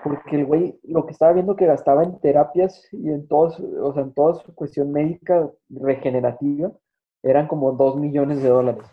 porque 0.04 0.38
el 0.38 0.46
güey, 0.46 0.80
lo 0.84 1.06
que 1.06 1.12
estaba 1.12 1.34
viendo 1.34 1.56
que 1.56 1.66
gastaba 1.66 2.04
en 2.04 2.20
terapias 2.20 2.88
y 2.94 3.10
en 3.10 3.28
todos, 3.28 3.60
o 3.60 3.94
sea, 3.94 4.04
en 4.04 4.14
toda 4.14 4.36
su 4.36 4.54
cuestión 4.56 4.92
médica 4.92 5.50
regenerativa, 5.70 6.72
eran 7.24 7.48
como 7.48 7.74
dos 7.74 7.98
millones 7.98 8.42
de 8.42 8.48
dólares. 8.50 8.86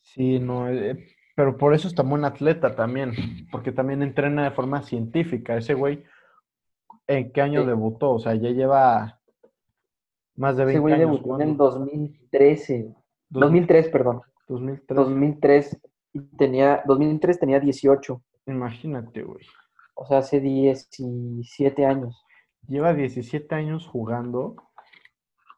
Sí, 0.00 0.40
no, 0.40 0.68
eh, 0.70 1.06
pero 1.36 1.56
por 1.56 1.74
eso 1.74 1.86
es 1.86 1.94
tan 1.94 2.08
buen 2.08 2.24
atleta 2.24 2.74
también, 2.74 3.12
porque 3.52 3.70
también 3.70 4.02
entrena 4.02 4.44
de 4.44 4.50
forma 4.50 4.82
científica. 4.82 5.56
Ese 5.56 5.74
güey, 5.74 6.02
¿en 7.06 7.30
qué 7.32 7.42
año 7.42 7.60
Sí. 7.62 7.66
debutó? 7.68 8.12
O 8.14 8.18
sea, 8.18 8.34
ya 8.34 8.48
lleva 8.50 9.20
más 10.36 10.56
de 10.56 10.64
Ese 10.64 10.72
20 10.80 10.80
güey 10.80 10.94
años 10.94 11.10
debutó 11.10 11.34
en 11.40 11.48
el 11.50 11.56
jugando. 11.56 11.64
2013, 11.64 12.82
Dos- 12.84 12.96
2003, 13.40 13.88
perdón, 13.88 14.22
2003. 14.48 14.96
2003, 14.96 15.80
y 16.12 16.20
tenía, 16.36 16.82
2003 16.86 17.38
tenía 17.38 17.60
18, 17.60 18.22
Imagínate, 18.46 19.22
güey. 19.22 19.44
o 19.94 20.06
sea, 20.06 20.18
hace 20.18 20.40
17 20.40 21.84
años. 21.84 22.24
lleva 22.68 22.94
17 22.94 23.54
años 23.54 23.86
jugando 23.86 24.56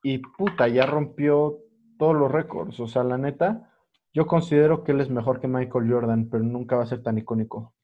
y 0.02 0.18
puta, 0.18 0.68
ya 0.68 0.86
rompió 0.86 1.58
todos 1.98 2.16
los 2.16 2.30
récords. 2.30 2.80
O 2.80 2.86
sea, 2.86 3.04
la 3.04 3.18
neta, 3.18 3.70
yo 4.14 4.26
considero 4.26 4.84
que 4.84 4.92
él 4.92 5.00
es 5.00 5.10
mejor 5.10 5.40
que 5.40 5.48
Michael 5.48 5.92
Jordan, 5.92 6.28
pero 6.30 6.44
nunca 6.44 6.76
va 6.76 6.84
a 6.84 6.86
ser 6.86 7.02
tan 7.02 7.18
icónico. 7.18 7.74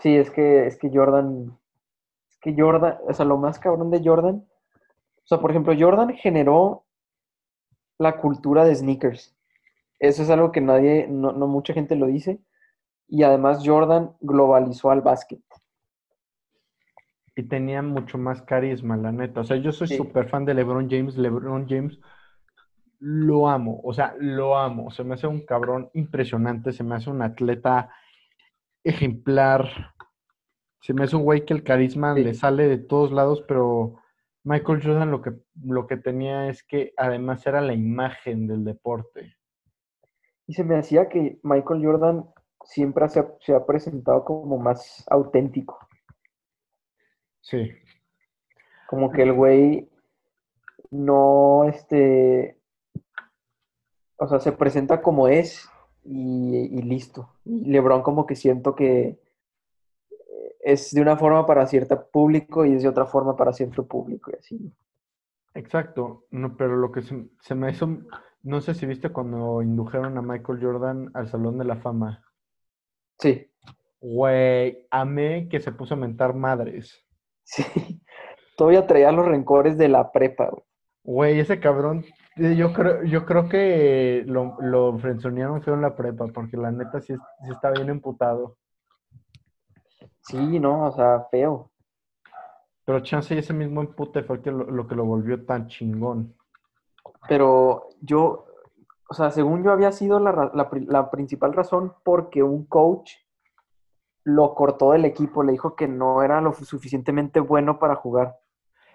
Sí, 0.00 0.16
es 0.16 0.30
que, 0.30 0.66
es 0.66 0.76
que 0.78 0.90
Jordan, 0.92 1.58
es 2.28 2.38
que 2.40 2.54
Jordan, 2.56 2.98
o 3.08 3.12
sea, 3.12 3.24
lo 3.24 3.38
más 3.38 3.58
cabrón 3.58 3.90
de 3.90 4.02
Jordan, 4.04 4.36
o 4.36 5.26
sea, 5.26 5.38
por 5.40 5.50
ejemplo, 5.50 5.74
Jordan 5.78 6.14
generó 6.14 6.84
la 7.98 8.18
cultura 8.20 8.64
de 8.64 8.74
sneakers. 8.74 9.36
Eso 9.98 10.22
es 10.22 10.30
algo 10.30 10.52
que 10.52 10.60
nadie, 10.60 11.06
no, 11.08 11.32
no 11.32 11.46
mucha 11.48 11.74
gente 11.74 11.96
lo 11.96 12.06
dice. 12.06 12.40
Y 13.08 13.22
además 13.22 13.62
Jordan 13.64 14.12
globalizó 14.20 14.90
al 14.90 15.00
básquet. 15.00 15.40
Y 17.34 17.44
tenía 17.44 17.82
mucho 17.82 18.18
más 18.18 18.42
carisma, 18.42 18.96
la 18.96 19.12
neta. 19.12 19.40
O 19.40 19.44
sea, 19.44 19.56
yo 19.56 19.72
soy 19.72 19.88
Sí. 19.88 19.96
súper 19.96 20.28
fan 20.28 20.44
de 20.44 20.54
LeBron 20.54 20.88
James. 20.90 21.16
LeBron 21.16 21.66
James 21.68 21.98
lo 23.00 23.48
amo. 23.48 23.80
O 23.84 23.92
sea, 23.92 24.14
lo 24.18 24.56
amo. 24.58 24.90
Se 24.90 25.04
me 25.04 25.14
hace 25.14 25.26
un 25.28 25.44
cabrón 25.46 25.88
impresionante. 25.94 26.72
Se 26.72 26.82
me 26.84 26.96
hace 26.96 27.10
un 27.10 27.22
atleta 27.22 27.90
ejemplar. 28.84 29.68
Se 30.80 30.92
me 30.94 31.04
hace 31.04 31.16
un 31.16 31.22
güey 31.24 31.44
que 31.44 31.54
el 31.54 31.62
carisma 31.64 32.14
Sí. 32.14 32.24
le 32.24 32.34
sale 32.34 32.66
de 32.68 32.78
todos 32.78 33.12
lados, 33.12 33.44
pero 33.46 33.96
Michael 34.44 34.82
Jordan 34.82 35.10
lo 35.10 35.22
que, 35.22 35.32
lo 35.62 35.86
que 35.86 35.96
tenía 35.96 36.48
es 36.48 36.62
que 36.62 36.92
además 36.96 37.46
era 37.46 37.60
la 37.60 37.74
imagen 37.74 38.46
del 38.46 38.64
deporte. 38.64 39.36
Y 40.46 40.54
se 40.54 40.64
me 40.64 40.76
hacía 40.76 41.08
que 41.08 41.38
Michael 41.42 41.84
Jordan 41.84 42.24
siempre 42.64 43.08
se 43.08 43.20
ha, 43.20 43.28
se 43.40 43.54
ha 43.54 43.66
presentado 43.66 44.24
como 44.24 44.58
más 44.58 45.04
auténtico. 45.10 45.78
Sí. 47.40 47.70
Como 48.88 49.10
que 49.10 49.22
el 49.22 49.32
güey 49.32 49.90
no, 50.90 51.64
este, 51.64 52.58
o 54.16 54.26
sea, 54.26 54.40
se 54.40 54.52
presenta 54.52 55.02
como 55.02 55.28
es 55.28 55.68
y, 56.04 56.78
y 56.78 56.82
listo. 56.82 57.34
Y 57.44 57.66
LeBron 57.70 58.02
como 58.02 58.26
que 58.26 58.36
siento 58.36 58.74
que 58.74 59.18
es 60.72 60.90
de 60.92 61.00
una 61.00 61.16
forma 61.16 61.46
para 61.46 61.66
cierto 61.66 62.08
público 62.10 62.64
y 62.64 62.74
es 62.74 62.82
de 62.82 62.88
otra 62.88 63.06
forma 63.06 63.36
para 63.36 63.52
cierto 63.52 63.86
público 63.86 64.30
y 64.32 64.38
así. 64.38 64.72
Exacto, 65.54 66.26
no, 66.30 66.56
pero 66.56 66.76
lo 66.76 66.92
que 66.92 67.02
se, 67.02 67.28
se 67.40 67.54
me 67.54 67.70
hizo, 67.70 67.88
no 68.42 68.60
sé 68.60 68.74
si 68.74 68.86
viste 68.86 69.10
cuando 69.10 69.62
indujeron 69.62 70.16
a 70.18 70.22
Michael 70.22 70.60
Jordan 70.62 71.10
al 71.14 71.28
Salón 71.28 71.58
de 71.58 71.64
la 71.64 71.76
Fama. 71.76 72.22
Sí, 73.18 73.50
Güey, 74.00 74.86
amé 74.90 75.48
que 75.48 75.58
se 75.60 75.72
puso 75.72 75.94
a 75.94 75.96
mentar 75.96 76.34
madres. 76.34 77.04
sí. 77.42 77.64
Todavía 78.56 78.86
traía 78.88 79.12
los 79.12 79.26
rencores 79.26 79.78
de 79.78 79.88
la 79.88 80.10
prepa, 80.10 80.50
güey. 80.50 80.64
Güey, 81.04 81.40
ese 81.40 81.58
cabrón, 81.60 82.04
eh, 82.36 82.54
yo 82.56 82.72
creo, 82.72 83.04
yo 83.04 83.24
creo 83.24 83.48
que 83.48 84.24
lo, 84.26 84.56
lo 84.60 84.98
frenzonearon 84.98 85.62
feo 85.62 85.74
en 85.74 85.82
la 85.82 85.94
prepa, 85.96 86.26
porque 86.26 86.56
la 86.56 86.70
neta 86.72 87.00
sí, 87.00 87.14
sí 87.14 87.50
está 87.50 87.70
bien 87.70 87.88
emputado. 87.88 88.56
Sí, 90.28 90.60
no, 90.60 90.84
o 90.86 90.92
sea, 90.92 91.26
feo. 91.30 91.70
Pero 92.84 93.00
chance 93.00 93.34
y 93.34 93.38
ese 93.38 93.54
mismo 93.54 93.80
empute 93.80 94.22
fue 94.22 94.42
que 94.42 94.50
lo, 94.50 94.64
lo 94.64 94.86
que 94.86 94.94
lo 94.94 95.04
volvió 95.04 95.44
tan 95.44 95.68
chingón. 95.68 96.34
Pero 97.28 97.88
yo, 98.02 98.46
o 99.08 99.14
sea, 99.14 99.30
según 99.30 99.62
yo 99.64 99.72
había 99.72 99.90
sido 99.90 100.20
la, 100.20 100.50
la 100.52 100.70
pri- 100.70 100.86
la 100.86 101.10
principal 101.10 101.54
razón 101.54 101.94
porque 102.04 102.42
un 102.42 102.66
coach 102.66 103.12
lo 104.24 104.54
cortó 104.54 104.92
del 104.92 105.06
equipo, 105.06 105.42
le 105.42 105.52
dijo 105.52 105.74
que 105.74 105.88
no 105.88 106.22
era 106.22 106.42
lo 106.42 106.52
suficientemente 106.52 107.40
bueno 107.40 107.78
para 107.78 107.94
jugar. 107.94 108.38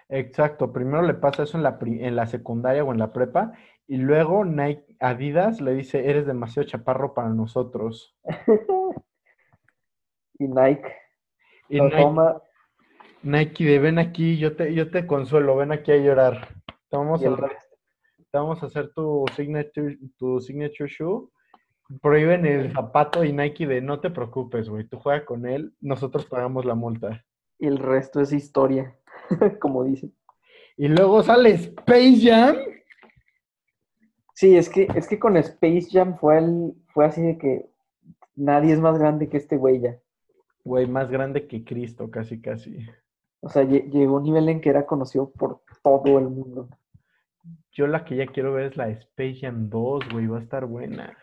Exacto, 0.08 0.72
primero 0.72 1.02
le 1.02 1.14
pasa 1.14 1.42
eso 1.42 1.56
en 1.56 1.64
la, 1.64 1.76
en 1.80 2.14
la 2.14 2.26
secundaria 2.28 2.84
o 2.84 2.92
en 2.92 2.98
la 2.98 3.12
prepa, 3.12 3.52
y 3.88 3.96
luego 3.96 4.44
Nike, 4.44 4.96
Adidas 5.00 5.60
le 5.60 5.72
dice, 5.74 6.08
eres 6.08 6.26
demasiado 6.26 6.68
chaparro 6.68 7.12
para 7.14 7.30
nosotros. 7.30 8.16
Y 10.36 10.48
Nike 10.48 10.92
Y 11.74 11.80
Nike, 11.80 11.96
toma 11.96 12.40
Nike 13.24 13.64
de 13.64 13.78
ven 13.80 13.98
aquí, 13.98 14.38
yo 14.38 14.54
te, 14.54 14.72
yo 14.72 14.92
te 14.92 15.08
consuelo, 15.08 15.56
ven 15.56 15.72
aquí 15.72 15.90
a 15.90 15.96
llorar. 15.96 16.54
Te 16.88 16.96
vamos, 16.96 17.24
a, 17.24 17.30
resto. 17.34 17.76
te 18.30 18.38
vamos 18.38 18.62
a 18.62 18.66
hacer 18.66 18.92
tu 18.94 19.24
signature, 19.34 19.98
tu 20.16 20.40
signature 20.40 20.88
shoe. 20.88 21.28
Prohíben 22.00 22.46
el 22.46 22.72
zapato 22.72 23.24
y 23.24 23.32
Nike 23.32 23.66
de 23.66 23.80
no 23.80 23.98
te 23.98 24.10
preocupes, 24.10 24.68
güey, 24.68 24.86
tú 24.86 24.98
juega 25.00 25.24
con 25.24 25.46
él, 25.46 25.74
nosotros 25.80 26.26
pagamos 26.26 26.64
la 26.64 26.76
multa. 26.76 27.24
Y 27.58 27.66
el 27.66 27.78
resto 27.78 28.20
es 28.20 28.32
historia, 28.32 28.96
como 29.60 29.82
dicen. 29.82 30.14
Y 30.76 30.86
luego 30.86 31.24
sale 31.24 31.50
Space 31.50 32.20
Jam. 32.22 32.56
Sí, 34.34 34.56
es 34.56 34.68
que, 34.68 34.86
es 34.94 35.08
que 35.08 35.18
con 35.18 35.36
Space 35.38 35.88
Jam 35.90 36.18
fue, 36.18 36.38
el, 36.38 36.74
fue 36.92 37.04
así 37.06 37.20
de 37.20 37.36
que 37.36 37.68
nadie 38.36 38.74
es 38.74 38.80
más 38.80 38.96
grande 38.96 39.28
que 39.28 39.38
este 39.38 39.56
güey 39.56 39.80
ya. 39.80 39.98
Güey, 40.64 40.86
más 40.86 41.10
grande 41.10 41.46
que 41.46 41.64
Cristo, 41.64 42.10
casi, 42.10 42.40
casi. 42.40 42.78
O 43.40 43.48
sea, 43.50 43.62
lle- 43.64 43.90
llegó 43.90 44.16
un 44.16 44.22
nivel 44.22 44.48
en 44.48 44.60
que 44.60 44.70
era 44.70 44.86
conocido 44.86 45.30
por 45.30 45.60
todo 45.82 46.18
el 46.18 46.28
mundo. 46.28 46.68
Yo 47.72 47.86
la 47.86 48.04
que 48.04 48.16
ya 48.16 48.26
quiero 48.26 48.54
ver 48.54 48.66
es 48.66 48.76
la 48.76 48.88
Space 48.88 49.40
Jam 49.40 49.68
2, 49.68 50.08
güey, 50.10 50.26
va 50.26 50.38
a 50.38 50.42
estar 50.42 50.64
buena. 50.64 51.16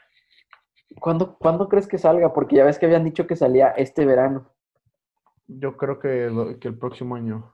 ¿Cuándo, 1.00 1.38
¿Cuándo 1.38 1.68
crees 1.70 1.88
que 1.88 1.98
salga? 1.98 2.34
Porque 2.34 2.58
ya 2.58 2.66
ves 2.66 2.78
que 2.78 2.86
habían 2.86 3.04
dicho 3.06 3.26
que 3.26 3.36
salía 3.36 3.70
este 3.70 4.06
verano. 4.06 4.52
Yo 5.48 5.76
creo 5.78 5.98
que, 6.00 6.58
que 6.60 6.68
el 6.68 6.78
próximo 6.78 7.16
año. 7.16 7.54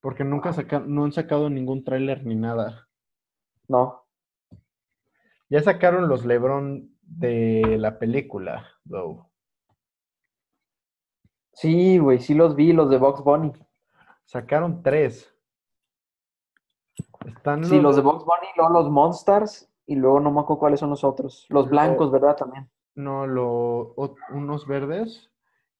Porque 0.00 0.22
nunca 0.24 0.52
saca- 0.52 0.84
no 0.86 1.04
han 1.04 1.12
sacado 1.12 1.50
ningún 1.50 1.82
tráiler 1.82 2.24
ni 2.24 2.34
nada. 2.36 2.88
No. 3.68 4.04
Ya 5.48 5.60
sacaron 5.62 6.08
los 6.08 6.24
LeBron 6.24 6.96
de 7.02 7.76
la 7.78 7.98
película, 7.98 8.68
though. 8.88 9.31
Sí, 11.52 11.98
güey, 11.98 12.18
sí 12.20 12.34
los 12.34 12.54
vi, 12.56 12.72
los 12.72 12.90
de 12.90 12.98
Box 12.98 13.22
Bunny. 13.22 13.52
Sacaron 14.24 14.82
tres. 14.82 15.34
Están 17.26 17.64
Sí, 17.64 17.80
los 17.80 17.96
de 17.96 18.02
Box 18.02 18.24
Bunny, 18.24 18.48
luego 18.56 18.72
los 18.72 18.90
Monsters 18.90 19.70
y 19.86 19.94
luego 19.96 20.20
no 20.20 20.30
me 20.30 20.40
acuerdo 20.40 20.60
cuáles 20.60 20.80
son 20.80 20.90
los 20.90 21.04
otros. 21.04 21.46
Los 21.48 21.68
blancos, 21.68 22.10
¿verdad? 22.10 22.36
También. 22.36 22.68
No, 22.94 23.26
lo, 23.26 23.94
unos 24.30 24.66
verdes, 24.66 25.30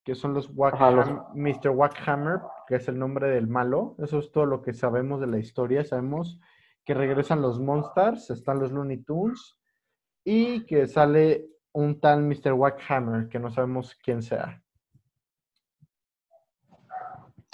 que 0.04 0.14
son 0.14 0.34
los, 0.34 0.50
Ajá, 0.72 0.90
los- 0.90 1.08
Mr. 1.34 1.70
Wackhammer, 1.70 2.40
que 2.66 2.76
es 2.76 2.88
el 2.88 2.98
nombre 2.98 3.28
del 3.28 3.48
malo. 3.48 3.94
Eso 3.98 4.18
es 4.18 4.30
todo 4.32 4.46
lo 4.46 4.62
que 4.62 4.72
sabemos 4.72 5.20
de 5.20 5.26
la 5.26 5.38
historia. 5.38 5.84
Sabemos 5.84 6.40
que 6.84 6.94
regresan 6.94 7.42
los 7.42 7.60
Monsters, 7.60 8.30
están 8.30 8.58
los 8.58 8.72
Looney 8.72 8.98
Tunes, 8.98 9.56
y 10.24 10.64
que 10.66 10.86
sale 10.86 11.48
un 11.72 12.00
tal 12.00 12.22
Mr. 12.22 12.52
Wackhammer, 12.52 13.28
que 13.28 13.38
no 13.38 13.50
sabemos 13.50 13.94
quién 14.02 14.22
sea. 14.22 14.61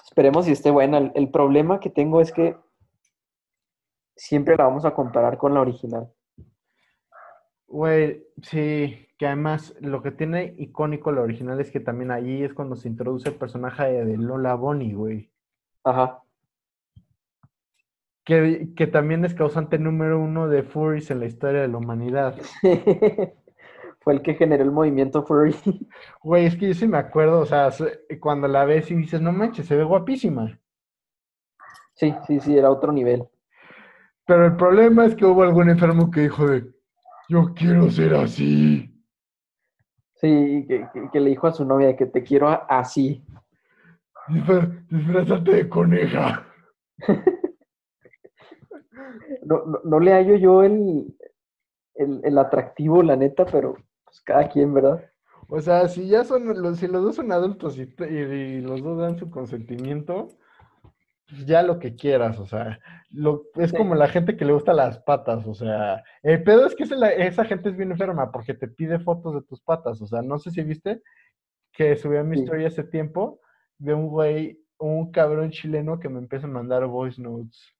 Esperemos 0.08 0.46
si 0.46 0.52
esté 0.52 0.70
buena. 0.70 0.98
El, 0.98 1.12
el 1.14 1.30
problema 1.30 1.80
que 1.80 1.90
tengo 1.90 2.20
es 2.20 2.32
que 2.32 2.56
siempre 4.16 4.56
la 4.56 4.64
vamos 4.64 4.84
a 4.84 4.94
comparar 4.94 5.36
con 5.36 5.54
la 5.54 5.60
original. 5.60 6.10
Güey, 7.68 8.24
sí, 8.42 9.06
que 9.18 9.26
además 9.26 9.74
lo 9.80 10.02
que 10.02 10.10
tiene 10.10 10.54
icónico 10.56 11.12
la 11.12 11.20
original 11.20 11.60
es 11.60 11.70
que 11.70 11.80
también 11.80 12.10
allí 12.10 12.42
es 12.42 12.54
cuando 12.54 12.76
se 12.76 12.88
introduce 12.88 13.28
el 13.28 13.34
personaje 13.34 14.04
de 14.04 14.16
Lola 14.16 14.54
Bonnie, 14.54 14.94
güey. 14.94 15.30
Ajá. 15.84 16.22
Que, 18.24 18.70
que 18.74 18.86
también 18.86 19.24
es 19.24 19.34
causante 19.34 19.78
número 19.78 20.18
uno 20.18 20.48
de 20.48 20.62
furries 20.62 21.10
en 21.10 21.20
la 21.20 21.26
historia 21.26 21.60
de 21.60 21.68
la 21.68 21.78
humanidad. 21.78 22.36
Fue 24.08 24.14
el 24.14 24.22
que 24.22 24.32
generó 24.36 24.64
el 24.64 24.70
movimiento 24.70 25.22
furry. 25.22 25.54
Güey, 26.22 26.46
es 26.46 26.56
que 26.56 26.68
yo 26.68 26.72
sí 26.72 26.88
me 26.88 26.96
acuerdo, 26.96 27.40
o 27.40 27.44
sea, 27.44 27.70
se- 27.70 28.06
cuando 28.18 28.48
la 28.48 28.64
ves 28.64 28.90
y 28.90 28.94
dices, 28.94 29.20
no 29.20 29.32
manches, 29.32 29.66
se 29.66 29.76
ve 29.76 29.84
guapísima. 29.84 30.58
Sí, 31.92 32.14
sí, 32.26 32.40
sí, 32.40 32.56
era 32.56 32.70
otro 32.70 32.90
nivel. 32.90 33.28
Pero 34.26 34.46
el 34.46 34.56
problema 34.56 35.04
es 35.04 35.14
que 35.14 35.26
hubo 35.26 35.42
algún 35.42 35.68
enfermo 35.68 36.10
que 36.10 36.22
dijo 36.22 36.46
de, 36.46 36.64
yo 37.28 37.52
quiero 37.54 37.90
ser 37.90 38.14
así. 38.14 38.90
Sí, 40.14 40.64
que, 40.66 40.88
que- 40.90 41.10
que 41.12 41.20
le 41.20 41.28
dijo 41.28 41.46
a 41.46 41.52
su 41.52 41.66
novia 41.66 41.94
que 41.94 42.06
te 42.06 42.22
quiero 42.22 42.48
así. 42.66 43.22
Disfrázate 44.88 45.50
de 45.52 45.68
coneja. 45.68 46.46
No, 49.44 49.64
no, 49.66 49.80
no 49.84 50.00
le 50.00 50.12
hallo 50.12 50.36
yo 50.36 50.62
el, 50.62 51.14
el, 51.94 52.20
el 52.24 52.38
atractivo, 52.38 53.02
la 53.02 53.16
neta, 53.16 53.44
pero 53.44 53.76
pues 54.18 54.24
cada 54.24 54.48
quien, 54.48 54.74
¿verdad? 54.74 55.10
O 55.48 55.60
sea, 55.60 55.88
si 55.88 56.08
ya 56.08 56.24
son, 56.24 56.60
los, 56.60 56.78
si 56.78 56.86
los 56.86 57.02
dos 57.02 57.16
son 57.16 57.32
adultos 57.32 57.78
y, 57.78 58.60
los 58.60 58.82
dos 58.82 58.98
dan 58.98 59.18
su 59.18 59.30
consentimiento, 59.30 60.28
ya 61.46 61.62
lo 61.62 61.78
que 61.78 61.94
quieras, 61.94 62.38
o 62.38 62.46
sea, 62.46 62.80
lo, 63.10 63.44
es 63.56 63.70
Sí. 63.70 63.76
como 63.76 63.94
la 63.94 64.08
gente 64.08 64.36
que 64.36 64.44
le 64.44 64.52
gusta 64.52 64.72
las 64.72 64.98
patas, 65.00 65.46
o 65.46 65.54
sea, 65.54 66.02
el 66.22 66.42
pedo 66.42 66.66
es 66.66 66.74
que 66.74 66.84
esa, 66.84 67.44
gente 67.44 67.70
es 67.70 67.76
bien 67.76 67.92
enferma 67.92 68.30
porque 68.30 68.54
te 68.54 68.68
pide 68.68 68.98
fotos 68.98 69.34
de 69.34 69.42
tus 69.42 69.60
patas, 69.60 70.00
o 70.02 70.06
sea, 70.06 70.22
no 70.22 70.38
sé 70.38 70.50
si 70.50 70.62
viste 70.62 71.02
que 71.72 71.96
subí 71.96 72.16
a 72.16 72.24
mi 72.24 72.36
Sí. 72.36 72.42
historia 72.42 72.68
hace 72.68 72.84
tiempo 72.84 73.40
de 73.78 73.94
un 73.94 74.08
güey 74.08 74.60
un 74.78 75.10
cabrón 75.10 75.50
chileno 75.50 75.98
que 75.98 76.08
me 76.08 76.18
empieza 76.18 76.46
a 76.46 76.50
mandar 76.50 76.86
voice 76.86 77.20
notes. 77.20 77.74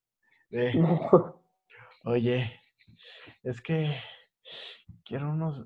De, 0.49 0.73
No. 0.73 1.41
oye, 2.03 2.51
es 3.43 3.61
que 3.61 3.95
quiero 5.05 5.29
unos. 5.29 5.65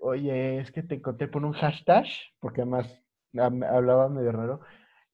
Oye, 0.00 0.58
es 0.60 0.70
que 0.70 0.82
te 0.82 0.96
encontré 0.96 1.28
por 1.28 1.44
un 1.44 1.52
hashtag, 1.52 2.04
porque 2.40 2.62
además 2.62 3.02
hablaba 3.38 4.08
medio 4.08 4.32
raro. 4.32 4.60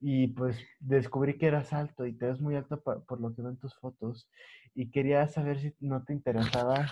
Y 0.01 0.29
pues 0.29 0.59
descubrí 0.81 1.39
que 1.39 1.47
eras 1.47 1.73
alto 1.73 2.07
y 2.07 2.13
te 2.13 2.27
ves 2.27 2.41
muy 2.41 2.57
alto 2.57 2.81
por 2.83 3.21
lo 3.21 3.35
que 3.35 3.43
veo 3.43 3.53
en 3.53 3.59
tus 3.59 3.75
fotos. 3.79 4.29
Y 4.75 4.91
quería 4.91 5.29
saber 5.29 5.61
si 5.61 5.75
no 5.81 6.03
te 6.03 6.13
interesaba, 6.13 6.89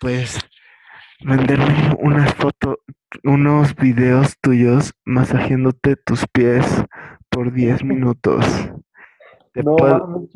pues, 0.00 0.38
venderme 1.24 1.96
unas 1.98 2.32
fotos, 2.34 2.76
unos 3.24 3.74
videos 3.74 4.38
tuyos 4.40 4.92
masajeándote 5.04 5.96
tus 5.96 6.26
pies 6.28 6.84
por 7.28 7.52
10 7.52 7.82
minutos. 7.84 8.44
Te, 9.52 9.62
No, 9.64 9.76
puedo, 9.76 10.28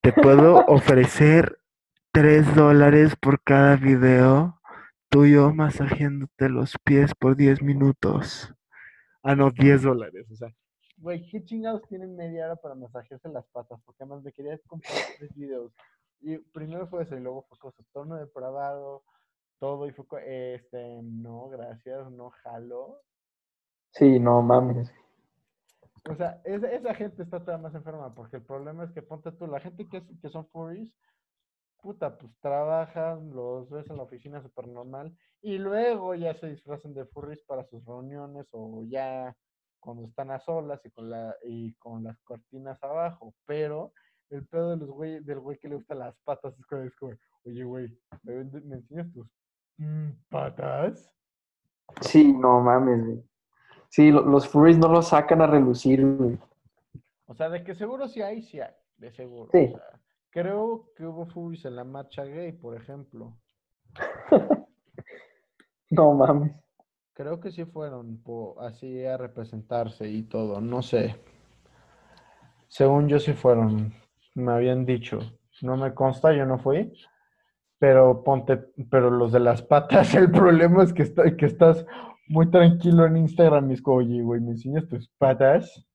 te 0.00 0.12
puedo 0.12 0.64
ofrecer 0.66 1.58
3 2.12 2.54
dólares 2.56 3.14
por 3.16 3.40
cada 3.42 3.76
video 3.76 4.60
tuyo 5.12 5.52
masajeándote 5.52 6.48
los 6.48 6.74
pies 6.82 7.14
por 7.14 7.36
10 7.36 7.62
minutos. 7.62 8.52
Ah, 9.22 9.36
no, 9.36 9.50
10 9.50 9.82
dólares, 9.82 10.26
o 10.32 10.34
sea. 10.36 10.48
Güey, 10.96 11.28
¿qué 11.28 11.44
chingados 11.44 11.82
tienen 11.88 12.16
media 12.16 12.46
hora 12.46 12.56
para 12.56 12.74
masajearse 12.74 13.28
las 13.28 13.44
patas? 13.48 13.78
Porque 13.84 14.02
además 14.04 14.22
me 14.24 14.32
querías 14.32 14.60
comprar 14.66 14.94
tres 15.18 15.34
videos. 15.34 15.70
Y 16.20 16.38
primero 16.38 16.86
fue 16.88 17.02
eso, 17.02 17.14
y 17.16 17.20
luego 17.20 17.44
fue 17.48 17.58
con 17.58 17.72
su 17.72 17.84
tono 17.92 18.16
depravado, 18.16 19.02
todo, 19.58 19.86
y 19.86 19.92
fue, 19.92 20.54
este, 20.54 21.02
no, 21.02 21.48
gracias, 21.50 22.10
no 22.10 22.30
jalo. 22.30 23.02
Sí, 23.90 24.18
no 24.18 24.40
mames. 24.40 24.90
O 26.08 26.16
sea, 26.16 26.40
esa, 26.44 26.72
esa 26.72 26.94
gente 26.94 27.22
está 27.22 27.38
todavía 27.40 27.64
más 27.68 27.74
enferma, 27.74 28.14
porque 28.14 28.36
el 28.36 28.42
problema 28.44 28.84
es 28.84 28.92
que 28.92 29.02
ponte 29.02 29.30
tú, 29.32 29.46
la 29.46 29.60
gente 29.60 29.86
que, 29.88 29.98
es- 29.98 30.04
que 30.22 30.28
son 30.30 30.46
furries, 30.48 30.88
puta, 31.82 32.16
pues 32.16 32.32
trabajan, 32.40 33.30
los 33.34 33.68
ves 33.68 33.90
en 33.90 33.96
la 33.98 34.04
oficina 34.04 34.40
súper 34.40 34.68
normal, 34.68 35.14
y 35.42 35.58
luego 35.58 36.14
ya 36.14 36.32
se 36.34 36.46
disfrazan 36.48 36.94
de 36.94 37.04
furries 37.04 37.42
para 37.42 37.64
sus 37.64 37.84
reuniones 37.84 38.46
o 38.52 38.84
ya 38.88 39.36
cuando 39.80 40.06
están 40.06 40.30
a 40.30 40.38
solas 40.38 40.80
y 40.86 40.90
con, 40.90 41.10
la, 41.10 41.34
y 41.42 41.74
con 41.74 42.04
las 42.04 42.16
cortinas 42.20 42.80
abajo. 42.84 43.34
Pero 43.44 43.92
el 44.30 44.46
pedo 44.46 44.70
de 44.70 44.76
los 44.76 44.88
güey, 44.90 45.18
del 45.24 45.40
güey 45.40 45.58
que 45.58 45.68
le 45.68 45.74
gustan 45.74 45.98
las 45.98 46.16
patas 46.24 46.56
es 46.58 46.64
como, 46.66 46.82
es 46.84 46.94
como, 46.94 47.12
oye, 47.44 47.64
güey, 47.64 47.98
¿me, 48.22 48.44
me 48.44 48.76
enseñas 48.76 49.12
tus 49.12 49.26
mm, 49.78 50.10
patas? 50.30 51.12
Sí, 52.00 52.32
no 52.32 52.60
mames, 52.60 53.04
güey. 53.04 53.24
Sí, 53.88 54.10
lo- 54.12 54.22
los 54.22 54.48
furries 54.48 54.78
no 54.78 54.86
los 54.88 55.08
sacan 55.08 55.42
a 55.42 55.46
relucir, 55.48 56.06
güey. 56.16 56.38
O 57.26 57.34
sea, 57.34 57.50
de 57.50 57.64
que 57.64 57.74
seguro 57.74 58.06
sí 58.06 58.22
hay, 58.22 58.42
sí 58.42 58.60
hay, 58.60 58.72
de 58.96 59.10
seguro. 59.12 59.50
Sí. 59.52 59.72
O 59.74 59.78
sea, 59.78 60.00
creo 60.32 60.90
que 60.96 61.06
hubo 61.06 61.26
furries 61.26 61.64
en 61.64 61.76
la 61.76 61.84
marcha 61.84 62.24
gay, 62.24 62.50
por 62.50 62.74
ejemplo. 62.76 63.36
No 65.90 66.12
mames. 66.14 66.50
Creo 67.14 67.40
que 67.40 67.50
sí 67.50 67.64
fueron 67.64 68.22
po- 68.22 68.60
así 68.60 69.04
a 69.06 69.16
representarse 69.16 70.08
y 70.10 70.24
todo, 70.24 70.60
no 70.60 70.82
sé. 70.82 71.16
Según 72.68 73.08
yo 73.08 73.18
sí 73.20 73.32
fueron, 73.34 73.94
me 74.34 74.52
habían 74.52 74.84
dicho. 74.86 75.18
No 75.60 75.76
me 75.76 75.94
consta, 75.94 76.32
yo 76.32 76.46
no 76.46 76.58
fui. 76.58 76.92
Pero 77.78 78.24
ponte, 78.24 78.58
pero 78.90 79.10
los 79.10 79.32
de 79.32 79.40
las 79.40 79.62
patas, 79.62 80.14
el 80.16 80.30
problema 80.30 80.84
es 80.84 80.92
que, 80.92 81.02
está, 81.04 81.36
que 81.36 81.46
estás 81.46 81.86
muy 82.28 82.50
tranquilo 82.50 83.06
en 83.06 83.18
Instagram 83.18 83.70
y 83.70 83.74
es 83.74 83.82
como, 83.82 83.98
oye, 83.98 84.22
güey, 84.22 84.40
¿me 84.40 84.52
enseñas 84.52 84.88
tus 84.88 85.08
patas? 85.18 85.86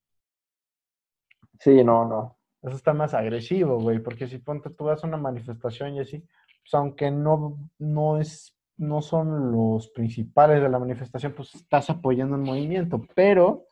Sí, 1.60 1.84
no, 1.84 2.06
no. 2.06 2.37
Eso 2.68 2.76
está 2.76 2.94
más 2.94 3.14
agresivo, 3.14 3.80
güey, 3.80 4.00
porque 4.00 4.28
si 4.28 4.40
ponte 4.40 4.70
tú 4.70 4.86
vas 4.86 5.04
a 5.04 5.08
una 5.08 5.18
manifestación 5.18 5.96
y 5.96 6.02
así, 6.02 6.20
pues 6.20 6.74
aunque 6.74 7.10
no, 7.10 7.58
no 7.80 8.20
es, 8.20 8.58
no 8.76 9.02
son 9.02 9.52
los 9.52 9.88
principales 9.90 10.62
de 10.62 10.68
la 10.68 10.80
manifestación, 10.80 11.34
pues 11.34 11.56
estás 11.56 11.90
apoyando 11.90 12.36
el 12.36 12.42
movimiento, 12.42 13.02
pero 13.16 13.68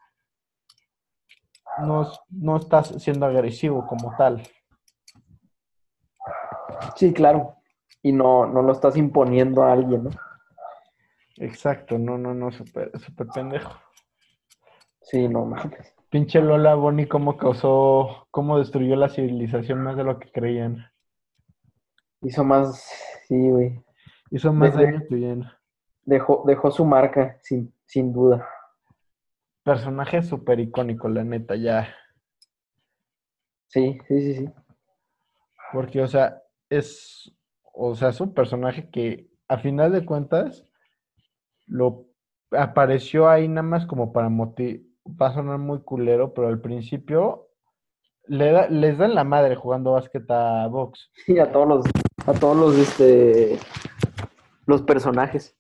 no, 1.80 2.10
no 2.30 2.58
estás 2.58 2.88
siendo 3.04 3.26
agresivo 3.26 3.86
como 3.86 4.16
tal. 4.16 4.42
Sí, 6.96 7.14
claro. 7.14 7.56
Y 8.02 8.12
no, 8.12 8.46
no 8.46 8.62
lo 8.62 8.72
estás 8.72 8.96
imponiendo 8.98 9.64
a 9.64 9.74
alguien, 9.74 10.06
¿no? 10.06 10.12
Exacto, 11.38 11.98
no, 11.98 12.18
no, 12.18 12.34
no, 12.34 12.52
súper, 12.52 12.98
súper 13.00 13.28
pendejo. 13.28 13.74
Sí, 15.02 15.28
no 15.28 15.46
mames. 15.46 15.95
Pinche 16.16 16.40
Lola 16.40 16.76
Bonnie, 16.76 17.10
cómo 17.10 17.36
causó, 17.36 18.30
cómo 18.32 18.58
destruyó 18.58 18.96
la 18.96 19.10
civilización 19.10 19.84
más 19.84 19.98
de 19.98 20.06
lo 20.06 20.18
que 20.18 20.32
creían. 20.32 20.90
Hizo 22.22 22.42
más, 22.46 22.90
sí, 23.28 23.50
güey. 23.50 23.84
Hizo 24.32 24.54
más 24.54 24.74
daño 24.76 25.02
que. 25.10 25.44
Dejó, 26.06 26.46
dejó 26.48 26.72
su 26.72 26.86
marca, 26.86 27.38
sin, 27.42 27.74
sin 27.86 28.14
duda. 28.14 28.48
Personaje 29.64 30.24
súper 30.24 30.62
icónico, 30.62 31.10
la 31.10 31.26
neta, 31.26 31.58
ya. 31.58 31.94
Sí, 33.68 34.00
sí, 34.08 34.22
sí, 34.22 34.36
sí. 34.36 34.50
Porque, 35.74 36.02
o 36.02 36.08
sea, 36.08 36.42
es, 36.70 37.30
o 37.74 37.94
sea, 37.94 38.08
es 38.08 38.22
un 38.22 38.34
personaje 38.34 38.90
que 38.90 39.28
a 39.50 39.58
final 39.58 39.92
de 39.92 40.06
cuentas 40.06 40.64
lo 41.68 42.06
apareció 42.52 43.28
ahí 43.28 43.50
nada 43.50 43.64
más 43.64 43.86
como 43.86 44.14
para 44.14 44.30
motivar, 44.30 44.95
va 45.06 45.28
a 45.28 45.34
sonar 45.34 45.58
muy 45.60 45.82
culero, 45.82 46.34
pero 46.34 46.48
al 46.48 46.60
principio 46.60 47.48
le 48.28 48.52
da, 48.52 48.68
les 48.70 48.98
dan 48.98 49.14
la 49.16 49.24
madre 49.24 49.56
jugando 49.56 49.92
básquet 49.94 50.30
a 50.30 50.68
box. 50.68 51.12
Sí, 51.26 51.38
a 51.40 51.52
todos 51.52 51.68
los, 51.68 51.86
a 52.26 52.34
todos 52.34 52.58
los, 52.58 52.78
este, 52.78 53.60
los 54.66 54.82
personajes. 54.82 55.56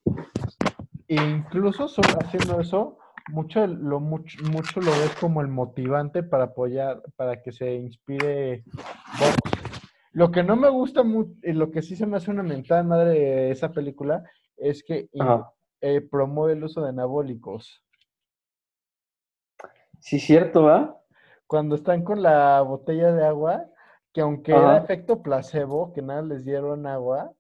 E 1.08 1.16
incluso 1.16 1.86
haciendo 2.24 2.60
eso, 2.60 2.98
mucho 3.32 3.68
lo, 3.68 4.00
mucho, 4.00 4.44
mucho 4.52 4.82
lo 4.82 4.92
ves 4.92 5.16
como 5.20 5.42
el 5.42 5.48
motivante 5.48 6.24
para 6.24 6.46
apoyar, 6.46 7.04
para 7.16 7.44
que 7.44 7.52
se 7.52 7.76
inspire 7.76 8.64
box. 9.20 9.36
Lo 10.14 10.32
que 10.32 10.44
no 10.44 10.56
me 10.56 10.70
gusta 10.70 11.04
mucho, 11.04 11.32
y 11.44 11.54
lo 11.54 11.70
que 11.70 11.82
sí 11.84 11.96
se 11.96 12.08
me 12.08 12.18
hace 12.18 12.32
una 12.32 12.42
mentada 12.42 12.82
madre 12.84 13.12
de 13.12 13.52
esa 13.52 13.72
película, 13.72 14.24
es 14.58 14.84
que 14.84 15.10
in- 15.12 15.44
eh, 15.82 16.02
promueve 16.02 16.54
el 16.54 16.64
uso 16.64 16.82
de 16.82 16.90
anabólicos. 16.90 17.84
Sí, 20.00 20.20
cierto, 20.20 20.66
¿verdad? 20.66 20.96
Cuando 21.48 21.76
están 21.76 22.04
con 22.04 22.22
la 22.22 22.62
botella 22.62 23.12
de 23.12 23.26
agua, 23.26 23.66
que 24.14 24.22
aunque 24.22 24.52
era 24.52 24.78
efecto 24.78 25.22
placebo, 25.22 25.94
que 25.94 26.02
nada 26.02 26.22
les 26.22 26.46
dieron 26.46 26.88
agua, 26.88 27.32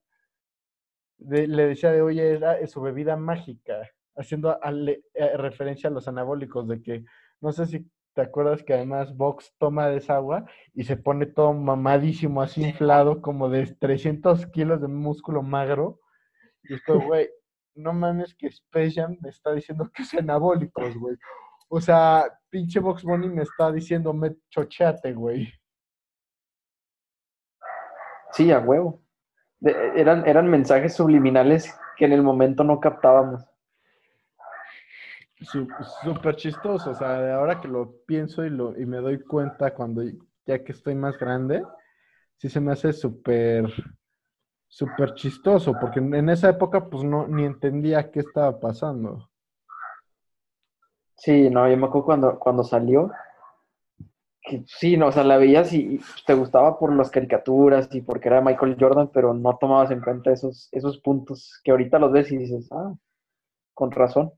de- 1.17 1.47
le 1.47 1.67
decía 1.67 1.91
de, 1.91 2.01
oye, 2.01 2.33
era 2.33 2.59
eh, 2.59 2.67
su 2.67 2.81
bebida 2.81 3.15
mágica, 3.15 3.89
haciendo 4.15 4.61
ale- 4.63 5.03
eh, 5.13 5.37
referencia 5.37 5.89
a 5.89 5.93
los 5.93 6.07
anabólicos, 6.07 6.67
de 6.67 6.81
que, 6.81 7.05
no 7.41 7.51
sé 7.51 7.65
si 7.65 7.89
te 8.13 8.21
acuerdas 8.21 8.63
que 8.63 8.73
además 8.73 9.15
Vox 9.15 9.53
toma 9.57 9.87
de 9.89 9.97
esa 9.97 10.15
agua 10.15 10.45
y 10.73 10.83
se 10.85 10.97
pone 10.97 11.25
todo 11.25 11.53
mamadísimo, 11.53 12.41
así 12.41 12.63
inflado, 12.63 13.21
como 13.21 13.49
de 13.49 13.65
300 13.79 14.45
kilos 14.47 14.81
de 14.81 14.87
músculo 14.87 15.41
magro, 15.41 15.99
y 16.63 16.73
esto, 16.73 16.99
güey, 16.99 17.29
no 17.75 17.93
mames 17.93 18.33
que 18.35 18.47
Space 18.47 18.91
Jam 18.93 19.17
me 19.21 19.29
está 19.29 19.51
diciendo 19.53 19.89
que 19.93 20.03
es 20.03 20.13
anabólicos, 20.13 20.97
güey. 20.97 21.15
O 21.67 21.81
sea, 21.81 22.25
pinche 22.55 22.79
Box 22.79 23.03
Bunny 23.03 23.27
me 23.27 23.41
está 23.41 23.69
diciendo, 23.69 24.13
me 24.13 24.37
chocheate, 24.49 25.11
güey. 25.11 25.51
Sí, 28.31 28.51
a 28.51 28.59
huevo. 28.59 29.01
De- 29.59 29.93
eran, 29.95 30.27
eran 30.27 30.47
mensajes 30.49 30.95
subliminales 30.95 31.73
que 31.97 32.05
en 32.05 32.13
el 32.13 32.23
momento 32.23 32.63
no 32.63 32.79
captábamos. 32.79 33.43
Súper 36.03 36.35
chistoso, 36.37 36.91
o 36.91 36.95
sea, 36.95 37.19
de 37.21 37.31
ahora 37.33 37.59
que 37.59 37.67
lo 37.67 37.97
pienso 38.05 38.45
y, 38.45 38.49
lo, 38.49 38.79
y 38.79 38.85
me 38.85 38.97
doy 38.97 39.19
cuenta 39.19 39.73
cuando 39.73 40.01
ya 40.45 40.63
que 40.63 40.71
estoy 40.71 40.95
más 40.95 41.17
grande, 41.19 41.61
sí 42.37 42.49
se 42.49 42.61
me 42.61 42.71
hace 42.71 42.93
súper, 42.93 43.65
súper 44.67 45.15
chistoso, 45.15 45.73
porque 45.79 45.99
en 45.99 46.29
esa 46.29 46.49
época 46.49 46.89
pues 46.89 47.03
no, 47.03 47.27
ni 47.27 47.45
entendía 47.45 48.11
qué 48.11 48.19
estaba 48.21 48.59
pasando. 48.59 49.29
Sí, 51.17 51.49
no, 51.49 51.69
yo 51.69 51.75
me 51.75 51.87
acuerdo 51.87 52.05
cuando, 52.05 52.39
cuando 52.39 52.63
salió, 52.63 53.11
que 54.41 54.63
sí, 54.67 54.95
no, 54.97 55.07
o 55.07 55.11
sea, 55.11 55.23
la 55.23 55.37
veías 55.37 55.73
y, 55.73 55.95
y 55.95 55.99
te 56.25 56.33
gustaba 56.35 56.77
por 56.79 56.95
las 56.95 57.09
caricaturas 57.09 57.89
y 57.93 58.01
porque 58.01 58.27
era 58.29 58.41
Michael 58.41 58.77
Jordan, 58.79 59.09
pero 59.13 59.33
no 59.33 59.57
tomabas 59.57 59.91
en 59.91 60.01
cuenta 60.01 60.31
esos, 60.31 60.69
esos 60.71 60.99
puntos 60.99 61.59
que 61.63 61.71
ahorita 61.71 61.99
los 61.99 62.11
ves 62.11 62.31
y 62.31 62.37
dices, 62.37 62.69
ah, 62.71 62.93
con 63.75 63.91
razón. 63.91 64.33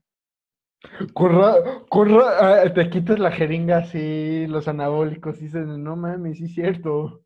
Corra, 1.14 1.54
corra, 1.88 2.62
ah, 2.62 2.72
te 2.72 2.88
quitas 2.90 3.18
la 3.18 3.30
jeringa 3.32 3.78
así, 3.78 4.46
los 4.46 4.68
anabólicos, 4.68 5.38
y 5.40 5.44
dices, 5.44 5.66
no 5.66 5.96
mames, 5.96 6.38
sí 6.38 6.44
es 6.44 6.54
cierto. 6.54 7.22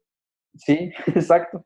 Sí, 0.57 0.93
exacto. 1.09 1.65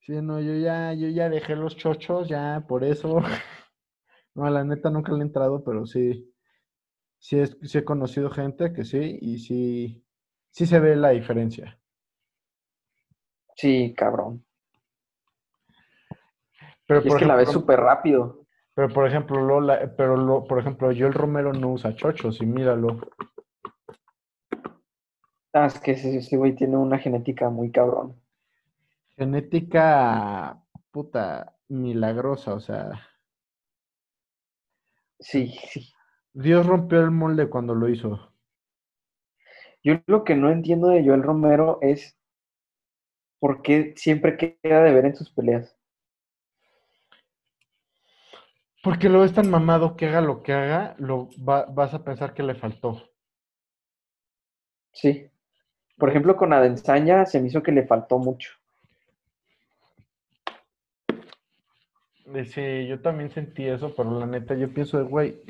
Sí, 0.00 0.12
no, 0.20 0.40
yo 0.40 0.54
ya, 0.56 0.92
yo 0.94 1.08
ya 1.08 1.28
dejé 1.30 1.56
los 1.56 1.76
chochos, 1.76 2.28
ya, 2.28 2.64
por 2.68 2.84
eso. 2.84 3.22
No, 4.34 4.48
la 4.50 4.64
neta 4.64 4.90
nunca 4.90 5.12
le 5.12 5.18
he 5.18 5.22
entrado, 5.22 5.62
pero 5.64 5.86
sí. 5.86 6.32
sí, 7.18 7.38
es, 7.38 7.56
sí 7.62 7.78
he 7.78 7.84
conocido 7.84 8.30
gente 8.30 8.72
que 8.72 8.84
sí, 8.84 9.18
y 9.20 9.38
sí, 9.38 10.04
sí 10.50 10.66
se 10.66 10.80
ve 10.80 10.96
la 10.96 11.10
diferencia. 11.10 11.78
Sí, 13.56 13.94
cabrón. 13.96 14.44
Pero 16.86 17.02
Y 17.04 17.08
es 17.08 17.14
que 17.14 17.24
la 17.24 17.36
ves 17.36 17.50
súper 17.50 17.80
rápido. 17.80 18.46
pero 18.74 18.88
por 18.88 19.06
ejemplo, 19.06 19.40
Lola, 19.40 19.94
pero 19.96 20.16
lo, 20.16 20.44
por 20.44 20.58
ejemplo, 20.58 20.90
yo 20.92 21.06
el 21.06 21.12
Romero 21.14 21.52
no 21.52 21.72
usa 21.72 21.94
chochos 21.94 22.40
y 22.40 22.46
míralo. 22.46 22.98
Ah, 25.52 25.66
es 25.66 25.78
que 25.80 25.92
ese 25.92 26.36
güey 26.36 26.54
tiene 26.54 26.76
una 26.76 26.98
genética 26.98 27.50
muy 27.50 27.70
cabrón. 27.70 28.20
Genética 29.16 30.62
puta 30.90 31.56
milagrosa, 31.68 32.54
o 32.54 32.60
sea, 32.60 33.09
Sí, 35.20 35.54
sí. 35.72 35.88
Dios 36.32 36.66
rompió 36.66 37.00
el 37.00 37.12
molde 37.12 37.48
cuando 37.48 37.74
lo 37.76 37.88
hizo. 37.88 38.32
Yo 39.84 40.00
lo 40.06 40.24
que 40.24 40.34
no 40.36 40.50
entiendo 40.50 40.88
de 40.88 41.04
Joel 41.04 41.22
Romero 41.22 41.80
es 41.82 42.16
por 43.38 43.60
qué 43.60 43.92
siempre 43.98 44.36
queda 44.38 44.82
de 44.84 44.94
ver 44.94 45.04
en 45.04 45.14
sus 45.16 45.30
peleas. 45.30 45.76
Porque 48.82 49.08
lo 49.08 49.20
ves 49.20 49.32
tan 49.32 49.48
mamado 49.48 49.96
que 49.96 50.06
haga 50.08 50.20
lo 50.20 50.42
que 50.42 50.52
haga, 50.52 50.94
lo 50.98 51.30
va- 51.48 51.64
vas 51.64 51.94
a 51.94 52.04
pensar 52.04 52.34
que 52.34 52.42
le 52.42 52.54
faltó. 52.54 53.08
Sí. 54.92 55.28
Por 55.98 56.10
ejemplo, 56.10 56.36
con 56.36 56.52
Adensaña 56.52 57.26
se 57.26 57.40
me 57.40 57.48
hizo 57.48 57.62
que 57.62 57.72
le 57.72 57.86
faltó 57.86 58.18
mucho. 58.20 58.50
Sí, 62.46 62.86
yo 62.86 63.00
también 63.02 63.30
sentí 63.30 63.66
eso, 63.66 63.92
pero 63.96 64.18
la 64.18 64.26
neta, 64.26 64.54
yo 64.54 64.72
pienso 64.72 64.96
de, 64.98 65.04
güey, 65.04 65.42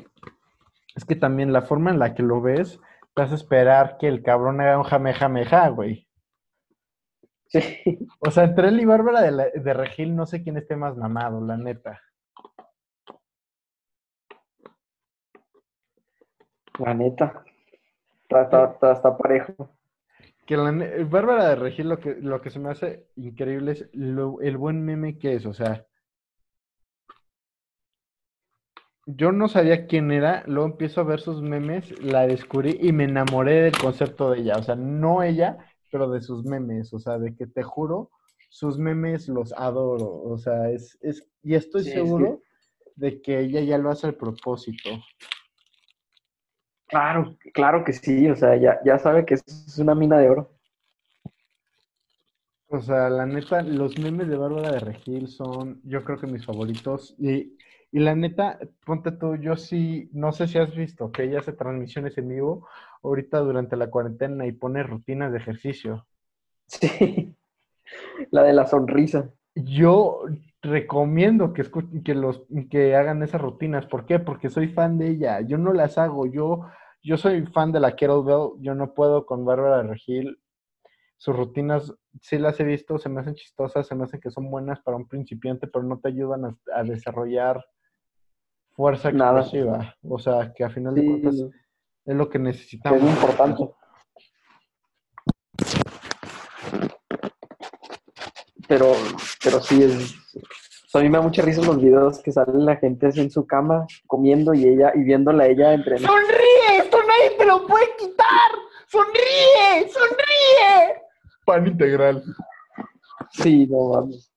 es 0.95 1.03
que 1.03 1.17
también 1.17 1.51
la 1.51 1.63
forma 1.63 1.91
en 1.91 1.99
la 1.99 2.13
que 2.15 2.23
lo 2.23 2.41
ves, 2.41 2.79
te 3.13 3.21
hace 3.23 3.35
esperar 3.35 3.97
que 3.99 4.07
el 4.07 4.23
cabrón 4.23 4.61
haga 4.61 4.77
un 4.77 4.85
jame, 4.85 5.13
jame, 5.13 5.43
ja, 5.45 5.67
güey. 5.67 6.07
Sí, 7.49 7.59
O 8.19 8.31
sea, 8.31 8.45
entre 8.45 8.69
él 8.69 8.79
y 8.79 8.85
Bárbara 8.85 9.21
de, 9.21 9.31
la- 9.31 9.49
de 9.49 9.73
Regil, 9.73 10.15
no 10.15 10.25
sé 10.25 10.41
quién 10.43 10.57
esté 10.57 10.75
más 10.75 10.95
mamado, 10.97 11.39
la 11.45 11.55
neta. 11.57 12.01
la 16.79 16.93
neta. 16.93 17.43
Está, 18.23 18.43
está- 18.43 18.93
está- 18.93 19.17
parejo. 19.17 19.69
Que 20.47 20.57
la 20.57 20.71
Bárbara 21.05 21.49
de 21.49 21.55
Regil, 21.55 21.89
lo 21.89 21.99
que, 21.99 22.15
lo 22.15 22.41
que 22.41 22.49
se 22.51 22.59
me 22.59 22.71
hace 22.71 23.07
increíble 23.15 23.73
es 23.73 23.89
lo- 23.93 24.41
el 24.41 24.57
buen 24.57 24.83
meme 24.85 25.17
que 25.19 25.35
es, 25.35 25.45
o 25.45 25.53
sea. 25.53 25.85
Yo 29.05 29.31
no 29.31 29.47
sabía 29.47 29.87
quién 29.87 30.11
era, 30.11 30.43
luego 30.47 30.69
empiezo 30.69 31.01
a 31.01 31.03
ver 31.03 31.19
sus 31.21 31.41
memes, 31.41 31.91
la 32.03 32.27
descubrí 32.27 32.77
y 32.81 32.91
me 32.93 33.05
enamoré 33.05 33.61
del 33.63 33.77
concepto 33.77 34.31
de 34.31 34.39
ella. 34.41 34.57
O 34.57 34.63
sea, 34.63 34.75
no 34.75 35.23
ella, 35.23 35.57
pero 35.89 36.09
de 36.09 36.21
sus 36.21 36.45
memes. 36.45 36.93
O 36.93 36.99
sea, 36.99 37.17
de 37.17 37.35
que 37.35 37.47
te 37.47 37.63
juro, 37.63 38.11
sus 38.49 38.77
memes 38.77 39.27
los 39.27 39.53
adoro. 39.53 40.07
O 40.23 40.37
sea, 40.37 40.69
es, 40.69 40.97
es, 41.01 41.27
y 41.43 41.55
estoy 41.55 41.83
Sí, 41.83 41.91
seguro 41.91 42.41
de 42.95 43.21
que 43.21 43.39
ella 43.39 43.61
ya 43.61 43.77
lo 43.77 43.89
hace 43.91 44.07
al 44.07 44.15
propósito. 44.15 44.89
Claro, 46.87 47.37
claro 47.53 47.83
que 47.83 47.93
sí. 47.93 48.29
O 48.29 48.35
sea, 48.35 48.55
ya, 48.57 48.79
ya 48.85 48.99
sabe 48.99 49.25
que 49.25 49.35
es 49.35 49.77
una 49.79 49.95
mina 49.95 50.17
de 50.19 50.29
oro. 50.29 50.51
O 52.67 52.81
sea, 52.81 53.07
la 53.09 53.25
neta, 53.27 53.61
los 53.61 53.99
memes 53.99 54.27
de 54.27 54.35
Bárbara 54.35 54.71
de 54.71 54.79
Regil 54.79 55.27
son, 55.27 55.79
yo 55.83 56.03
creo 56.03 56.19
que 56.19 56.25
mis 56.25 56.43
favoritos. 56.45 57.13
Y, 57.19 57.55
y 57.91 57.99
la 57.99 58.15
neta, 58.15 58.57
ponte 58.85 59.11
tú, 59.11 59.35
yo 59.35 59.57
sí, 59.57 60.09
no 60.13 60.31
sé 60.31 60.47
si 60.47 60.57
has 60.57 60.73
visto 60.73 61.11
que 61.11 61.23
ella 61.23 61.39
hace 61.39 61.51
transmisiones 61.51 62.17
en 62.17 62.29
vivo 62.29 62.67
ahorita 63.03 63.39
durante 63.39 63.75
la 63.75 63.89
cuarentena 63.89 64.45
y 64.45 64.53
pone 64.53 64.81
rutinas 64.83 65.31
de 65.31 65.37
ejercicio. 65.37 66.07
Sí. 66.67 67.35
La 68.31 68.43
de 68.43 68.53
la 68.53 68.67
sonrisa. 68.67 69.29
Yo 69.53 70.23
recomiendo 70.61 71.51
que, 71.51 71.69
que, 72.05 72.15
los, 72.15 72.43
que 72.69 72.95
hagan 72.95 73.21
esas 73.21 73.41
rutinas. 73.41 73.85
¿Por 73.85 74.05
qué? 74.05 74.17
Porque 74.17 74.49
soy 74.49 74.69
fan 74.69 74.97
de 74.97 75.09
ella. 75.09 75.41
Yo 75.41 75.57
no 75.57 75.73
las 75.73 75.97
hago. 75.97 76.25
Yo, 76.25 76.67
yo 77.03 77.17
soy 77.17 77.45
fan 77.47 77.73
de 77.73 77.81
la 77.81 77.97
kettlebell. 77.97 78.51
Yo 78.61 78.75
no 78.75 78.93
puedo 78.93 79.25
con 79.25 79.43
Bárbara 79.43 79.83
Regil. 79.83 80.39
Sus 81.17 81.35
rutinas 81.35 81.93
sí 82.21 82.37
las 82.37 82.57
he 82.61 82.63
visto, 82.63 82.97
se 82.97 83.09
me 83.09 83.19
hacen 83.19 83.35
chistosas, 83.35 83.85
se 83.85 83.93
me 83.93 84.05
hacen 84.05 84.21
que 84.21 84.31
son 84.31 84.49
buenas 84.49 84.79
para 84.79 84.95
un 84.95 85.07
principiante, 85.09 85.67
pero 85.67 85.83
no 85.83 85.99
te 85.99 86.07
ayudan 86.07 86.45
a, 86.45 86.57
a 86.73 86.83
desarrollar 86.83 87.61
fuerza 88.81 89.11
Nada. 89.11 89.41
explosiva. 89.41 89.95
O 90.09 90.17
sea, 90.17 90.51
que 90.55 90.63
a 90.63 90.69
final 90.71 90.95
de 90.95 91.01
Sí, 91.01 91.07
cuentas 91.07 91.35
es 92.05 92.15
lo 92.15 92.29
que 92.29 92.37
es 92.39 92.43
necesitamos. 92.43 92.99
muy 93.01 93.11
importante. 93.11 93.69
Pero, 98.67 98.93
pero 99.43 99.59
sí 99.61 99.83
es. 99.83 100.15
o 100.35 100.89
sea, 100.89 101.01
a 101.01 101.03
mí 101.03 101.09
me 101.09 101.17
da 101.17 101.23
mucha 101.23 101.41
risa 101.41 101.61
los 101.61 101.79
videos 101.81 102.19
que 102.19 102.31
salen 102.31 102.65
la 102.65 102.77
gente 102.77 103.07
así 103.07 103.19
en 103.19 103.29
su 103.29 103.45
cama 103.45 103.85
comiendo 104.07 104.53
y 104.53 104.65
ella 104.65 104.93
y 104.95 105.03
viéndola 105.03 105.43
a 105.43 105.47
ella 105.47 105.73
entrenar. 105.73 106.09
¡Sonríe! 106.09 106.77
¡Esto 106.79 106.97
nadie 107.07 107.37
te 107.37 107.45
lo 107.45 107.67
puede 107.67 107.85
quitar! 107.99 108.51
¡Sonríe! 108.87 109.89
¡Sonríe! 109.91 111.01
Pan 111.45 111.67
integral. 111.67 112.23
Sí, 113.31 113.67
no 113.67 113.89
mames. 113.89 114.30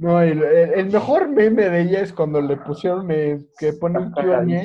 No, 0.00 0.18
el, 0.22 0.42
el- 0.42 0.86
mejor 0.90 1.28
meme 1.28 1.68
de 1.68 1.82
ella 1.82 2.00
es 2.00 2.12
cuando 2.14 2.40
le 2.40 2.56
pusieron 2.56 3.10
eh, 3.10 3.38
que 3.58 3.74
pone 3.74 3.98
un 3.98 4.12
Q&A 4.12 4.64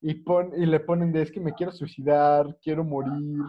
y, 0.00 0.14
pon, 0.22 0.52
y 0.56 0.64
le 0.64 0.78
ponen 0.78 1.10
de 1.12 1.22
es 1.22 1.32
que 1.32 1.40
me 1.40 1.54
quiero 1.54 1.72
suicidar, 1.72 2.56
quiero 2.62 2.84
morir, 2.84 3.42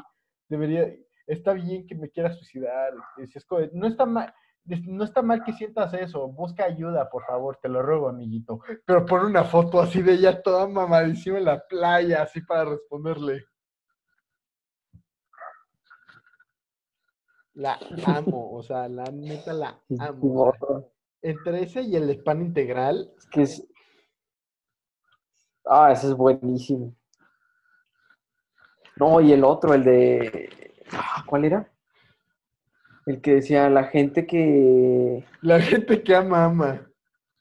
debería, 0.50 0.92
está 1.28 1.54
bien 1.54 1.86
que 1.86 1.94
me 1.94 2.10
quiera 2.10 2.34
suicidar. 2.34 2.92
Y 3.18 3.22
dices, 3.22 3.46
"Joder, 3.48 3.70
no 3.74 3.86
está 3.86 4.08
mal, 4.08 4.34
no 4.88 5.04
está 5.04 5.22
mal 5.22 5.44
que 5.44 5.54
sientas 5.54 5.94
eso, 5.94 6.28
busca 6.28 6.64
ayuda, 6.66 7.08
por 7.08 7.24
favor, 7.26 7.60
te 7.62 7.70
lo 7.70 7.84
ruego, 7.84 8.10
amiguito. 8.10 8.60
Pero 8.84 9.06
pone 9.06 9.26
una 9.28 9.44
foto 9.44 9.80
así 9.80 10.02
de 10.02 10.14
ella 10.14 10.42
toda 10.42 10.68
mamadísima 10.68 11.38
en 11.38 11.46
la 11.46 11.60
playa, 11.68 12.24
así 12.24 12.42
para 12.42 12.66
responderle. 12.66 13.46
La 17.54 17.78
amo, 18.06 18.52
o 18.54 18.64
sea, 18.64 18.90
la 18.90 19.04
neta 19.12 19.54
la 19.54 19.80
amo. 20.00 20.97
Entre 21.22 21.64
ese 21.64 21.82
y 21.82 21.96
el 21.96 22.08
de 22.08 22.16
pan 22.16 22.42
integral, 22.42 23.12
es 23.18 23.26
que 23.28 23.42
es. 23.44 23.68
Ah, 25.66 25.92
ese 25.92 26.08
es 26.08 26.14
buenísimo. 26.14 26.96
No, 28.96 29.22
y 29.22 29.32
el 29.32 29.44
otro, 29.44 29.74
el 29.74 29.84
de. 29.84 30.50
ah, 30.92 31.24
¿Cuál 31.26 31.46
era? 31.46 31.72
El 33.06 33.22
que 33.22 33.36
decía 33.36 33.70
la 33.70 33.86
gente 33.86 34.26
que. 34.26 35.26
la 35.42 35.62
gente 35.62 36.04
que 36.04 36.16
ama, 36.16 36.46
ama. 36.46 36.88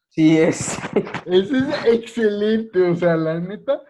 Sí, 0.08 0.38
es. 0.38 0.78
Ese 1.26 1.58
es 1.58 1.84
excelente, 1.86 2.80
o 2.82 2.96
sea, 2.96 3.16
la 3.16 3.38
neta, 3.38 3.82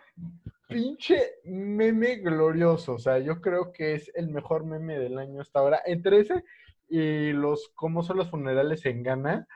pinche 0.69 1.21
meme 1.45 2.17
glorioso. 2.17 2.95
O 2.95 2.99
sea, 2.99 3.19
yo 3.19 3.41
creo 3.41 3.73
que 3.73 3.95
es 3.95 4.11
el 4.15 4.31
mejor 4.31 4.65
meme 4.65 4.99
del 4.99 5.19
año 5.19 5.41
hasta 5.41 5.61
ahora. 5.61 5.81
Entre 5.85 6.21
ese 6.21 6.43
y 6.89 7.33
los 7.33 7.71
cómo 7.75 8.03
son 8.03 8.17
los 8.17 8.31
funerales 8.31 8.85
en 8.87 9.03
Ghana, 9.03 9.47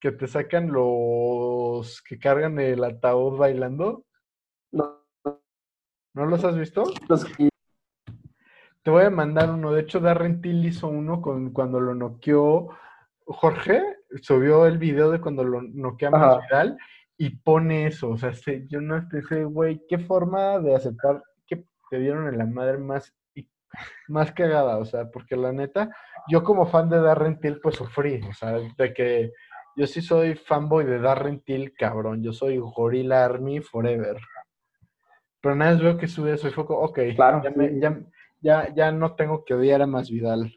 que 0.00 0.12
te 0.12 0.26
sacan 0.26 0.70
los 0.72 2.02
que 2.02 2.18
cargan 2.18 2.58
el 2.58 2.82
ataúd 2.84 3.36
bailando. 3.36 4.04
Los, 4.72 4.90
¿No 6.14 6.26
los 6.26 6.44
has 6.44 6.56
visto? 6.56 6.84
los 7.08 7.26
Te 8.82 8.90
voy 8.90 9.04
a 9.04 9.10
mandar 9.10 9.50
uno. 9.50 9.72
De 9.72 9.82
hecho, 9.82 10.00
Darren 10.00 10.40
Till 10.40 10.64
hizo 10.64 10.88
uno 10.88 11.20
con, 11.20 11.52
cuando 11.52 11.80
lo 11.80 11.94
noqueó 11.94 12.68
Jorge. 13.26 13.82
Subió 14.22 14.66
el 14.66 14.78
video 14.78 15.10
de 15.10 15.20
cuando 15.20 15.44
lo 15.44 15.60
noquea 15.62 16.08
Ajá. 16.12 16.36
Masvidal 16.36 16.78
y 17.18 17.30
pone 17.30 17.86
eso. 17.86 18.10
O 18.10 18.16
sea, 18.16 18.32
se- 18.32 18.66
yo 18.68 18.80
no 18.80 19.06
pensé, 19.10 19.44
güey, 19.44 19.82
qué 19.88 19.98
forma 19.98 20.58
de 20.60 20.74
aceptar 20.74 21.22
que 21.46 21.66
te 21.90 21.98
dieron 21.98 22.26
en 22.28 22.38
la 22.38 22.46
madre 22.46 22.78
más, 22.78 23.14
más 24.08 24.32
cagada. 24.32 24.78
O 24.78 24.84
sea, 24.86 25.10
porque 25.10 25.36
la 25.36 25.52
neta, 25.52 25.90
yo 26.28 26.42
como 26.42 26.66
fan 26.66 26.88
de 26.88 27.00
Darren 27.00 27.38
Till, 27.40 27.60
pues 27.60 27.74
sufrí. 27.74 28.20
O 28.28 28.32
sea, 28.32 28.52
de 28.52 28.94
que 28.94 29.32
yo 29.78 29.86
sí 29.86 30.02
soy 30.02 30.34
fanboy 30.34 30.84
de 30.84 30.98
Darren 30.98 31.38
Till, 31.38 31.72
cabrón. 31.72 32.20
Yo 32.20 32.32
soy 32.32 32.58
Gorilla 32.58 33.24
Army 33.24 33.60
Forever. 33.60 34.16
Pero 35.40 35.54
nada 35.54 35.70
más 35.72 35.80
veo 35.80 35.96
que 35.96 36.08
sube 36.08 36.32
eso 36.34 36.48
y 36.48 36.50
fue 36.50 36.66
como, 36.66 36.80
ok, 36.80 36.98
Claro, 37.14 37.40
ya, 37.44 37.50
me- 37.52 37.78
ya, 37.78 38.00
ya, 38.40 38.74
ya 38.74 38.90
no 38.90 39.14
tengo 39.14 39.44
que 39.44 39.54
odiar 39.54 39.80
a 39.80 39.86
Masvidal. 39.86 40.52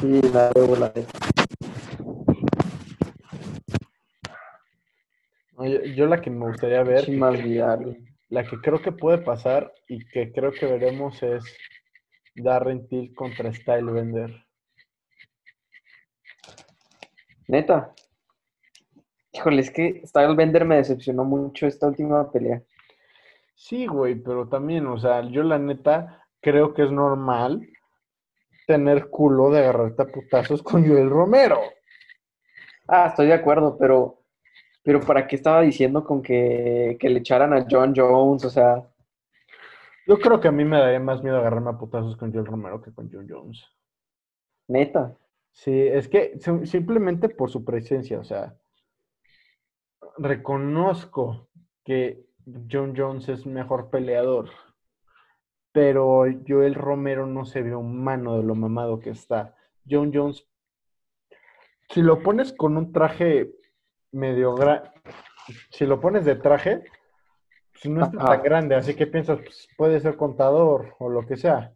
Sí, 0.00 0.20
la 0.32 0.50
de 0.50 0.76
la 0.76 0.92
No, 5.56 5.64
Yo, 5.66 5.84
yo 5.84 6.06
la 6.06 6.20
que 6.20 6.30
me 6.30 6.44
gustaría 6.46 6.82
ver, 6.82 7.04
Sí, 7.04 7.12
más 7.12 7.40
Vidal. 7.40 7.98
la 8.30 8.42
que 8.44 8.60
creo 8.60 8.82
que 8.82 8.90
puede 8.90 9.18
pasar 9.18 9.72
y 9.86 10.04
que 10.08 10.32
creo 10.32 10.50
que 10.50 10.66
veremos 10.66 11.22
es 11.22 11.44
Darren 12.34 12.88
Till 12.88 13.14
contra 13.14 13.52
Stylebender. 13.52 14.44
Neta. 17.48 17.92
Híjole, 19.32 19.60
es 19.60 19.70
que 19.70 20.02
Stylebender 20.06 20.64
me 20.64 20.76
decepcionó 20.76 21.24
mucho 21.24 21.66
esta 21.66 21.86
última 21.86 22.30
pelea. 22.30 22.62
Sí, 23.54 23.86
güey, 23.86 24.16
pero 24.16 24.48
también, 24.48 24.86
o 24.86 24.98
sea, 24.98 25.22
yo 25.28 25.42
la 25.42 25.58
neta 25.58 26.26
creo 26.40 26.74
que 26.74 26.82
es 26.84 26.90
normal 26.90 27.68
tener 28.66 29.08
culo 29.10 29.50
de 29.50 29.60
agarrarte 29.60 30.02
a 30.02 30.06
putazos 30.06 30.62
con 30.62 30.86
Joel 30.86 31.10
Romero. 31.10 31.60
Ah, 32.86 33.06
estoy 33.08 33.28
de 33.28 33.34
acuerdo, 33.34 33.76
pero, 33.78 34.22
pero 34.82 35.00
¿para 35.00 35.26
qué 35.26 35.36
estaba 35.36 35.62
diciendo 35.62 36.04
con 36.04 36.22
que, 36.22 36.96
que 36.98 37.08
le 37.08 37.20
echaran 37.20 37.52
a 37.54 37.66
John 37.68 37.94
Jones? 37.96 38.44
O 38.44 38.50
sea, 38.50 38.82
Yo 40.06 40.18
creo 40.18 40.40
que 40.40 40.48
a 40.48 40.52
mí 40.52 40.64
me 40.64 40.78
daría 40.78 41.00
más 41.00 41.22
miedo 41.22 41.38
agarrarme 41.38 41.70
a 41.70 41.78
putazos 41.78 42.16
con 42.16 42.32
Joel 42.32 42.46
Romero 42.46 42.80
que 42.82 42.92
con 42.92 43.10
John 43.10 43.26
Jones. 43.28 43.64
neta. 44.68 45.16
Sí, 45.52 45.86
es 45.86 46.08
que 46.08 46.38
sim- 46.40 46.66
simplemente 46.66 47.28
por 47.28 47.48
su 47.50 47.64
presencia, 47.64 48.18
o 48.18 48.24
sea, 48.24 48.56
reconozco 50.18 51.48
que 51.84 52.24
John 52.70 52.94
Jones 52.96 53.28
es 53.28 53.46
mejor 53.46 53.90
peleador, 53.90 54.50
pero 55.72 56.24
Joel 56.46 56.74
Romero 56.74 57.26
no 57.26 57.44
se 57.44 57.62
ve 57.62 57.74
humano 57.74 58.36
de 58.36 58.42
lo 58.42 58.54
mamado 58.54 59.00
que 59.00 59.10
está. 59.10 59.54
John 59.88 60.10
Jones, 60.12 60.46
si 61.90 62.02
lo 62.02 62.22
pones 62.22 62.52
con 62.52 62.76
un 62.76 62.92
traje 62.92 63.52
medio 64.12 64.54
grande, 64.54 64.90
si 65.70 65.86
lo 65.86 66.00
pones 66.00 66.24
de 66.24 66.36
traje, 66.36 66.84
pues 67.84 67.94
no 67.94 68.04
está 68.04 68.18
tan 68.18 68.42
grande, 68.42 68.74
así 68.74 68.94
que 68.94 69.06
piensas, 69.06 69.38
pues, 69.38 69.68
puede 69.76 70.00
ser 70.00 70.16
contador 70.16 70.94
o 70.98 71.08
lo 71.08 71.26
que 71.26 71.36
sea. 71.36 71.72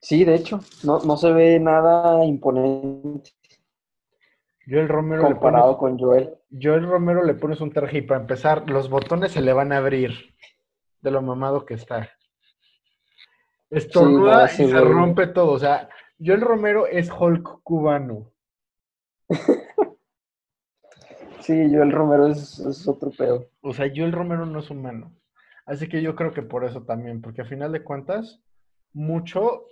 Sí, 0.00 0.24
de 0.24 0.34
hecho, 0.34 0.60
no, 0.82 0.98
no 1.00 1.16
se 1.16 1.32
ve 1.32 1.60
nada 1.60 2.24
imponente 2.24 3.30
Joel 4.68 4.88
Romero 4.88 5.22
comparado 5.22 5.78
pones- 5.78 5.78
con 5.78 5.98
Joel. 5.98 6.34
Joel 6.50 6.86
Romero 6.86 7.22
le 7.24 7.34
pones 7.34 7.60
un 7.60 7.70
traje 7.70 7.98
y 7.98 8.02
para 8.02 8.20
empezar, 8.20 8.68
los 8.68 8.88
botones 8.90 9.32
se 9.32 9.40
le 9.40 9.52
van 9.52 9.72
a 9.72 9.78
abrir 9.78 10.34
de 11.00 11.10
lo 11.10 11.22
mamado 11.22 11.64
que 11.64 11.74
está. 11.74 12.10
Estornuda 13.70 14.46
no, 14.46 14.52
y 14.52 14.70
se 14.70 14.80
rompe 14.80 15.26
todo. 15.28 15.52
O 15.52 15.58
sea, 15.58 15.88
Joel 16.18 16.40
Romero 16.40 16.86
es 16.86 17.10
Hulk 17.10 17.62
cubano. 17.62 18.30
Sí, 21.42 21.54
Joel 21.72 21.92
Romero 21.92 22.28
es, 22.28 22.58
es 22.60 22.86
otro 22.88 23.10
pedo. 23.10 23.46
O 23.60 23.74
sea, 23.74 23.90
Joel 23.94 24.12
Romero 24.12 24.46
no 24.46 24.60
es 24.60 24.70
humano. 24.70 25.12
Así 25.66 25.88
que 25.88 26.02
yo 26.02 26.14
creo 26.16 26.32
que 26.32 26.42
por 26.42 26.64
eso 26.64 26.82
también, 26.82 27.20
porque 27.20 27.42
a 27.42 27.46
final 27.46 27.72
de 27.72 27.82
cuentas, 27.84 28.40
mucho 28.92 29.64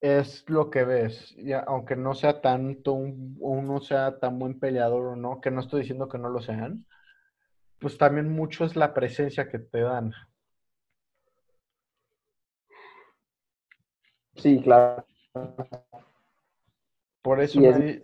es 0.00 0.44
lo 0.48 0.70
que 0.70 0.84
ves. 0.84 1.34
Y 1.36 1.52
aunque 1.52 1.96
no 1.96 2.14
sea 2.14 2.40
tanto, 2.40 2.92
un, 2.92 3.36
uno 3.40 3.80
sea 3.80 4.18
tan 4.18 4.38
buen 4.38 4.58
peleador 4.58 5.08
o 5.08 5.16
no, 5.16 5.40
que 5.40 5.50
no 5.50 5.60
estoy 5.60 5.80
diciendo 5.80 6.08
que 6.08 6.18
no 6.18 6.28
lo 6.28 6.40
sean, 6.40 6.86
pues 7.78 7.96
también 7.98 8.30
mucho 8.30 8.64
es 8.64 8.76
la 8.76 8.94
presencia 8.94 9.48
que 9.48 9.58
te 9.58 9.80
dan. 9.80 10.12
Sí, 14.36 14.60
claro. 14.62 15.04
Por 17.22 17.40
eso 17.40 17.60
Sí, 17.60 17.66
es- 17.66 17.72
nadie, 17.78 18.02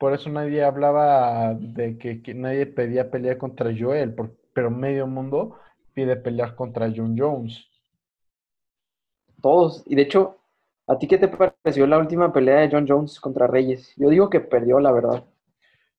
por 0.00 0.14
eso 0.14 0.30
nadie 0.30 0.64
hablaba 0.64 1.54
de 1.54 1.98
que, 1.98 2.22
que 2.22 2.34
nadie 2.34 2.66
pedía 2.66 3.10
pelear 3.12 3.38
contra 3.38 3.72
Joel, 3.78 4.14
por- 4.16 4.36
pero 4.54 4.70
medio 4.72 5.06
mundo 5.08 5.56
pide 5.94 6.16
pelear 6.16 6.56
contra 6.56 6.92
John 6.96 7.16
Jones. 7.18 7.66
todos. 9.42 9.82
Y 9.86 9.96
de 9.96 10.02
hecho, 10.02 10.38
¿a 10.86 10.98
ti 10.98 11.06
qué 11.08 11.18
te 11.18 11.28
pareció 11.28 11.86
la 11.86 11.98
última 11.98 12.32
pelea 12.32 12.60
de 12.60 12.70
John 12.70 12.86
Jones 12.88 13.20
contra 13.20 13.46
Reyes? 13.46 13.92
Yo 13.96 14.08
digo 14.08 14.30
que 14.30 14.40
perdió, 14.40 14.80
la 14.80 14.92
verdad. 14.92 15.24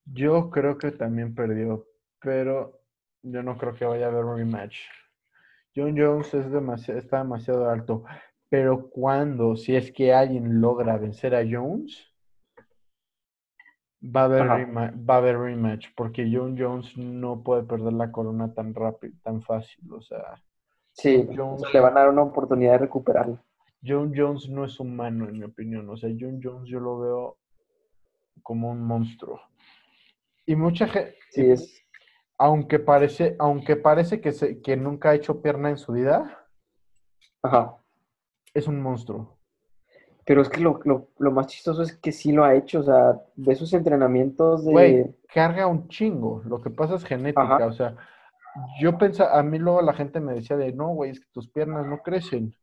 Yo 0.06 0.50
creo 0.52 0.78
que 0.78 0.92
también 0.92 1.34
perdió, 1.36 1.86
pero 2.20 2.82
yo 3.24 3.44
no 3.44 3.58
creo 3.58 3.74
que 3.76 3.86
vaya 3.86 4.08
a 4.08 4.10
haber 4.10 4.26
un 4.26 4.38
rematch. 4.38 4.78
John 5.76 5.96
Jones 5.98 6.34
es 6.36 6.52
demasiado, 6.52 7.00
está 7.00 7.20
demasiado 7.20 7.70
alto, 7.70 8.06
pero 8.50 8.90
cuando, 8.90 9.56
si 9.58 9.76
es 9.76 9.92
que 9.94 10.14
alguien 10.14 10.62
logra 10.62 10.98
vencer 10.98 11.36
a 11.36 11.44
Jones, 11.50 12.11
va 14.04 14.22
a 14.22 14.26
haber, 14.26 14.42
Ajá. 14.44 14.58
rema- 14.58 14.94
va 15.10 15.16
a 15.16 15.18
haber 15.18 15.38
rematch, 15.40 15.88
porque 15.96 16.30
John 16.32 16.56
Jones 16.58 16.98
no 16.98 17.44
puede 17.44 17.64
perder 17.64 17.94
la 17.94 18.12
corona 18.12 18.54
tan 18.54 18.74
rápido, 18.74 19.14
tan 19.24 19.42
fácil. 19.42 19.92
O 19.92 20.02
sea, 20.02 20.42
Sí, 20.94 21.28
Jones- 21.36 21.64
le 21.74 21.80
van 21.80 21.96
a 21.98 22.02
dar 22.02 22.10
una 22.10 22.24
oportunidad 22.24 22.74
de 22.74 22.78
recuperarla. 22.80 23.42
John 23.86 24.12
Jones 24.16 24.50
no 24.50 24.66
es 24.66 24.80
humano, 24.80 25.28
en 25.30 25.40
mi 25.40 25.44
opinión. 25.44 25.90
O 25.90 25.96
sea, 25.98 26.10
John 26.20 26.40
Jones 26.44 26.70
yo 26.70 26.80
lo 26.80 27.00
veo 27.00 27.38
como 28.44 28.70
un 28.72 28.82
monstruo. 28.84 29.40
Y 30.46 30.56
mucha 30.56 30.88
gente, 30.88 31.16
Sí, 31.30 31.50
es. 31.50 31.82
aunque 32.38 32.80
parece, 32.80 33.36
aunque 33.40 33.76
parece 33.76 34.20
que, 34.20 34.32
se, 34.34 34.62
que 34.62 34.76
nunca 34.76 35.12
ha 35.12 35.16
hecho 35.16 35.42
pierna 35.42 35.70
en 35.70 35.78
su 35.78 35.94
vida, 35.94 36.46
Ajá. 37.44 37.78
es 38.54 38.68
un 38.68 38.82
monstruo. 38.82 39.38
Pero 40.26 40.42
es 40.42 40.50
que 40.50 40.62
lo, 40.62 40.80
lo, 40.86 41.08
lo 41.18 41.32
más 41.32 41.48
chistoso 41.48 41.82
es 41.82 41.96
que 41.98 42.12
sí 42.12 42.32
lo 42.32 42.44
ha 42.44 42.54
hecho. 42.56 42.82
O 42.82 42.84
sea, 42.84 43.20
de 43.36 43.56
sus 43.56 43.74
entrenamientos 43.74 44.64
de. 44.66 44.72
Güey, 44.72 45.16
carga 45.34 45.68
un 45.68 45.88
chingo. 45.88 46.42
Lo 46.46 46.62
que 46.62 46.70
pasa 46.70 46.96
es 46.96 47.04
genética. 47.04 47.42
Ajá. 47.56 47.66
O 47.66 47.74
sea, 47.74 47.96
yo 48.80 48.98
pensaba, 48.98 49.38
a 49.40 49.44
mí 49.44 49.58
luego 49.58 49.82
la 49.82 49.94
gente 49.94 50.20
me 50.20 50.34
decía 50.34 50.58
de, 50.58 50.74
no, 50.74 50.90
güey, 50.90 51.12
es 51.12 51.20
que 51.20 51.32
tus 51.32 51.48
piernas 51.50 51.86
no 51.88 51.98
crecen. 52.04 52.54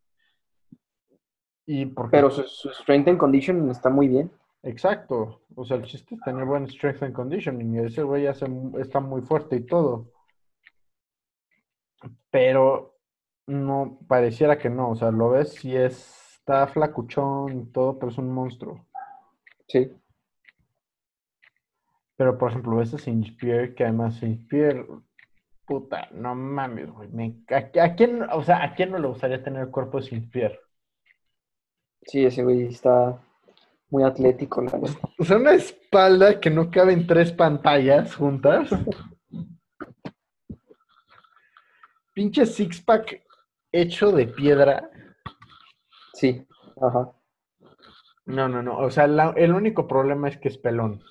Y 1.66 1.86
porque, 1.86 2.12
Pero 2.16 2.30
su, 2.30 2.43
su 2.44 2.70
strength 2.70 3.09
and 3.09 3.18
condition 3.18 3.70
está 3.70 3.90
muy 3.90 4.09
bien. 4.09 4.30
exacto. 4.62 5.40
O 5.55 5.64
sea, 5.64 5.76
el 5.78 5.85
chiste 5.85 6.14
es 6.14 6.20
tener 6.22 6.44
buen 6.44 6.66
strength 6.68 7.02
and 7.02 7.12
conditioning. 7.14 7.74
Y 7.74 7.78
ese 7.86 8.02
güey 8.05 8.22
ya 8.22 8.35
se- 8.35 8.47
está 8.78 9.01
muy 9.01 9.20
fuerte 9.22 9.56
y 9.56 9.66
todo. 9.66 10.12
Pero 12.30 12.94
no, 13.47 13.98
pareciera 14.06 14.59
que 14.59 14.70
no. 14.70 14.90
O 14.90 14.97
sea, 14.97 15.10
lo 15.10 15.30
ves 15.30 15.64
y 15.64 15.76
es, 15.76 16.28
está 16.49 16.66
flacuchón 16.66 17.61
y 17.61 17.65
todo, 17.73 17.99
pero 17.99 18.11
es 18.11 18.16
un 18.16 18.33
monstruo. 18.33 18.87
Sí. 19.69 19.93
Pero, 22.16 22.39
por 22.39 22.51
ejemplo, 22.51 22.77
ves 22.77 22.95
a 22.95 22.99
Saint 22.99 23.37
Pierre, 23.37 23.75
que 23.75 23.85
además 23.85 24.16
Saint 24.16 24.49
Pierre, 24.49 24.87
puta, 25.66 26.09
no 26.12 26.35
mames, 26.35 26.91
güey. 26.91 27.09
me- 27.11 27.37
¿a, 27.51 27.85
a 27.85 27.95
quién, 27.95 28.23
o 28.23 28.43
sea, 28.43 28.65
¿a 28.65 28.75
quién 28.75 28.91
no 28.91 28.99
le 28.99 29.09
gustaría 29.09 29.43
tener 29.43 29.62
el 29.62 29.70
cuerpo 29.70 30.01
de 30.01 30.09
Saint 30.09 30.31
Pierre? 30.33 30.59
Sí, 32.03 32.25
ese 32.25 32.43
güey 32.43 32.65
está 32.69 33.23
muy 33.91 34.03
atlético, 34.03 34.62
la 34.62 34.73
verdad. 34.73 34.97
O 35.19 35.25
sea, 35.25 35.37
una 35.37 35.53
espalda 35.53 36.41
que 36.41 36.49
no 36.49 36.70
cabe 36.70 36.95
en 36.95 37.07
tres 37.07 37.31
pantallas 37.31 38.15
juntas. 38.16 38.70
Pinche 42.15 42.47
six-pack 42.47 43.23
hecho 43.70 44.11
de 44.12 44.27
piedra. 44.27 44.91
Sí. 46.19 46.47
Ajá. 46.82 47.15
No, 48.27 48.49
no, 48.49 48.62
no. 48.62 48.78
O 48.78 48.93
sea, 48.93 49.09
la- 49.09 49.35
el 49.36 49.53
único 49.55 49.89
problema 49.89 50.28
es 50.28 50.36
que 50.39 50.47
es 50.47 50.57
pelón. 50.57 51.03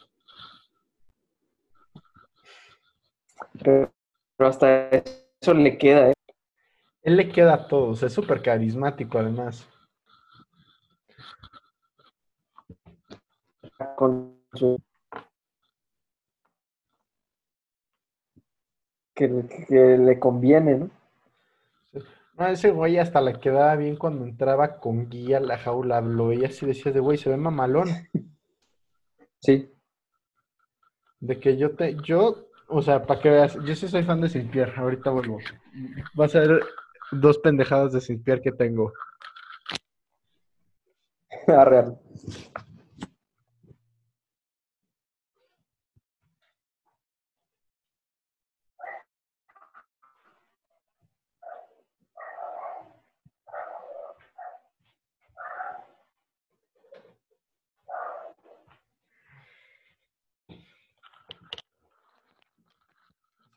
Pero, 3.64 3.92
pero 4.36 4.50
hasta 4.50 4.90
eso 4.90 5.54
le 5.54 5.78
queda, 5.78 6.10
¿eh? 6.10 6.14
Él 7.04 7.18
le 7.18 7.30
queda 7.30 7.56
a 7.56 7.68
todos. 7.68 8.04
Es 8.04 8.14
súper 8.14 8.42
carismático, 8.44 9.20
además. 9.20 9.68
Con 13.98 14.38
su... 14.54 14.78
Que, 19.16 19.26
que 19.68 19.98
le 19.98 20.18
conviene, 20.18 20.76
¿no? 20.78 20.90
No, 22.38 22.48
ese 22.48 22.70
güey 22.70 23.00
hasta 23.00 23.20
le 23.20 23.40
quedaba 23.40 23.76
bien 23.76 23.96
cuando 23.96 24.24
entraba 24.24 24.80
con 24.80 25.10
guía 25.10 25.38
a 25.38 25.42
la 25.42 25.58
jaula. 25.58 26.02
Lo 26.02 26.28
veías 26.28 26.62
y 26.62 26.68
decías 26.68 26.94
de 26.94 27.00
güey, 27.00 27.18
se 27.18 27.30
ve 27.30 27.38
mamalón. 27.38 27.90
Sí. 29.40 29.72
De 31.20 31.40
que 31.40 31.58
yo 31.58 31.76
te, 31.76 31.96
yo, 32.04 32.48
o 32.68 32.82
sea, 32.82 33.04
para 33.06 33.20
que 33.20 33.30
veas, 33.30 33.56
yo 33.66 33.76
sí 33.76 33.88
soy 33.88 34.04
fan 34.04 34.22
de 34.22 34.30
Saint 34.30 34.52
Pierre, 34.52 34.74
ahorita 34.76 35.10
vuelvo. 35.10 35.40
Vas 36.14 36.36
a 36.36 36.40
ver 36.42 36.64
dos 37.12 37.40
pendejadas 37.40 37.94
de 37.94 38.02
Saint 38.02 38.24
Pierre 38.24 38.42
que 38.42 38.52
tengo. 38.52 38.94
Arreal. 41.48 42.00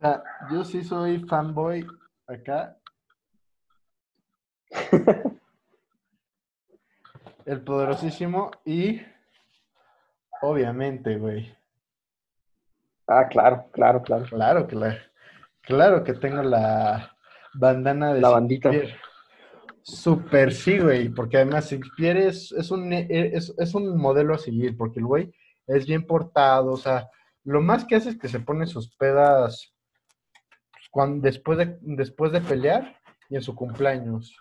O 0.01 0.03
sea, 0.03 0.23
yo 0.51 0.65
sí 0.65 0.83
soy 0.83 1.19
fanboy 1.27 1.87
acá. 2.27 2.79
El 7.45 7.61
poderosísimo 7.61 8.51
y 8.65 9.03
obviamente, 10.41 11.19
güey. 11.19 11.55
Ah, 13.07 13.29
claro, 13.29 13.67
claro, 13.73 14.03
claro. 14.03 14.25
Claro 14.25 14.67
que 14.67 14.77
la, 14.77 14.97
claro 15.61 16.03
que 16.03 16.15
tengo 16.15 16.43
la 16.45 17.15
bandana 17.53 18.15
de 18.15 18.23
La 18.23 18.31
bandita. 18.31 18.71
Shakespeare. 18.71 18.99
Súper 19.83 20.55
sí, 20.55 20.79
güey, 20.79 21.11
porque 21.11 21.37
además 21.37 21.71
Shakespeare 21.71 22.17
es, 22.17 22.53
es 22.53 22.71
un, 22.71 22.91
es, 22.93 23.53
es 23.59 23.75
un 23.75 23.99
modelo 23.99 24.35
a 24.35 24.39
seguir, 24.39 24.79
porque 24.79 25.01
el 25.01 25.05
güey 25.07 25.35
es 25.67 25.87
bien 25.87 26.07
portado, 26.07 26.73
o 26.73 26.77
sea, 26.79 27.11
lo 27.45 27.61
más 27.61 27.85
que 27.85 27.97
hace 27.97 28.11
es 28.11 28.19
que 28.19 28.29
se 28.29 28.41
pone 28.41 28.67
sus 28.67 28.95
pedas 28.97 29.75
cuando, 30.91 31.23
después, 31.23 31.59
de, 31.59 31.79
después 31.81 32.33
de 32.33 32.41
pelear 32.41 32.97
y 33.29 33.37
en 33.37 33.43
su 33.43 33.55
cumpleaños. 33.55 34.37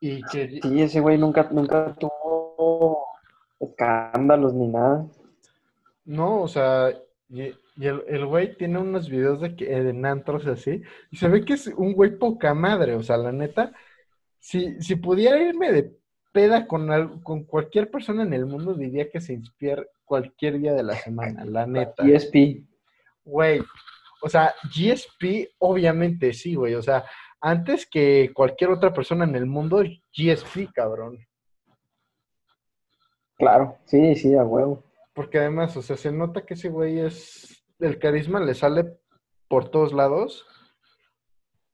Y 0.00 0.22
que, 0.24 0.60
Sí, 0.62 0.82
ese 0.82 1.00
güey 1.00 1.16
nunca, 1.18 1.48
nunca 1.50 1.94
tuvo 1.94 3.06
escándalos 3.60 4.52
ni 4.54 4.68
nada. 4.68 5.06
No, 6.04 6.42
o 6.42 6.48
sea, 6.48 6.90
y, 7.30 7.42
y 7.76 7.86
el, 7.86 8.02
el 8.08 8.26
güey 8.26 8.56
tiene 8.56 8.78
unos 8.78 9.08
videos 9.08 9.40
de 9.40 9.56
que 9.56 9.64
de 9.66 10.08
antros 10.08 10.46
así, 10.46 10.82
y 11.10 11.16
se 11.16 11.28
ve 11.28 11.44
que 11.44 11.54
es 11.54 11.66
un 11.68 11.94
güey 11.94 12.18
poca 12.18 12.52
madre, 12.52 12.94
o 12.94 13.02
sea, 13.02 13.16
la 13.16 13.32
neta, 13.32 13.72
si, 14.38 14.78
si 14.82 14.96
pudiera 14.96 15.42
irme 15.42 15.72
de 15.72 15.96
peda 16.32 16.66
con, 16.66 16.90
al- 16.90 17.22
con 17.22 17.44
cualquier 17.44 17.90
persona 17.90 18.24
en 18.24 18.34
el 18.34 18.44
mundo, 18.44 18.74
diría 18.74 19.08
que 19.08 19.20
se 19.20 19.32
inspira 19.32 19.82
cualquier 20.04 20.58
día 20.58 20.74
de 20.74 20.82
la 20.82 20.94
semana, 20.96 21.46
la 21.46 21.66
neta. 21.66 22.06
ESP. 22.06 22.64
Güey, 23.24 23.60
o 24.22 24.28
sea, 24.28 24.54
GSP, 24.64 25.50
obviamente 25.58 26.32
sí, 26.32 26.54
güey, 26.54 26.74
o 26.74 26.82
sea, 26.82 27.04
antes 27.40 27.86
que 27.86 28.30
cualquier 28.34 28.70
otra 28.70 28.92
persona 28.92 29.24
en 29.24 29.34
el 29.36 29.46
mundo, 29.46 29.82
GSP, 30.16 30.68
cabrón. 30.74 31.18
Claro, 33.36 33.78
sí, 33.84 34.14
sí, 34.14 34.34
a 34.34 34.44
huevo. 34.44 34.82
Porque 35.12 35.38
además, 35.38 35.76
o 35.76 35.82
sea, 35.82 35.96
se 35.96 36.10
nota 36.12 36.44
que 36.44 36.54
ese 36.54 36.68
güey 36.68 37.00
es. 37.00 37.64
El 37.80 37.98
carisma 37.98 38.40
le 38.40 38.54
sale 38.54 38.96
por 39.48 39.68
todos 39.70 39.92
lados. 39.92 40.46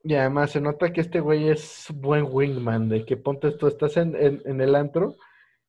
Y 0.03 0.15
además 0.15 0.51
se 0.53 0.61
nota 0.61 0.93
que 0.93 1.03
este 1.03 1.21
güey 1.21 1.49
es 1.49 1.87
buen 1.95 2.27
wingman, 2.31 2.89
de 2.89 3.05
que 3.05 3.17
ponte 3.19 3.49
esto, 3.49 3.69
estás 3.69 3.97
en, 3.99 4.17
en- 4.17 4.43
en 4.47 4.61
el 4.63 4.75
antro 4.75 5.15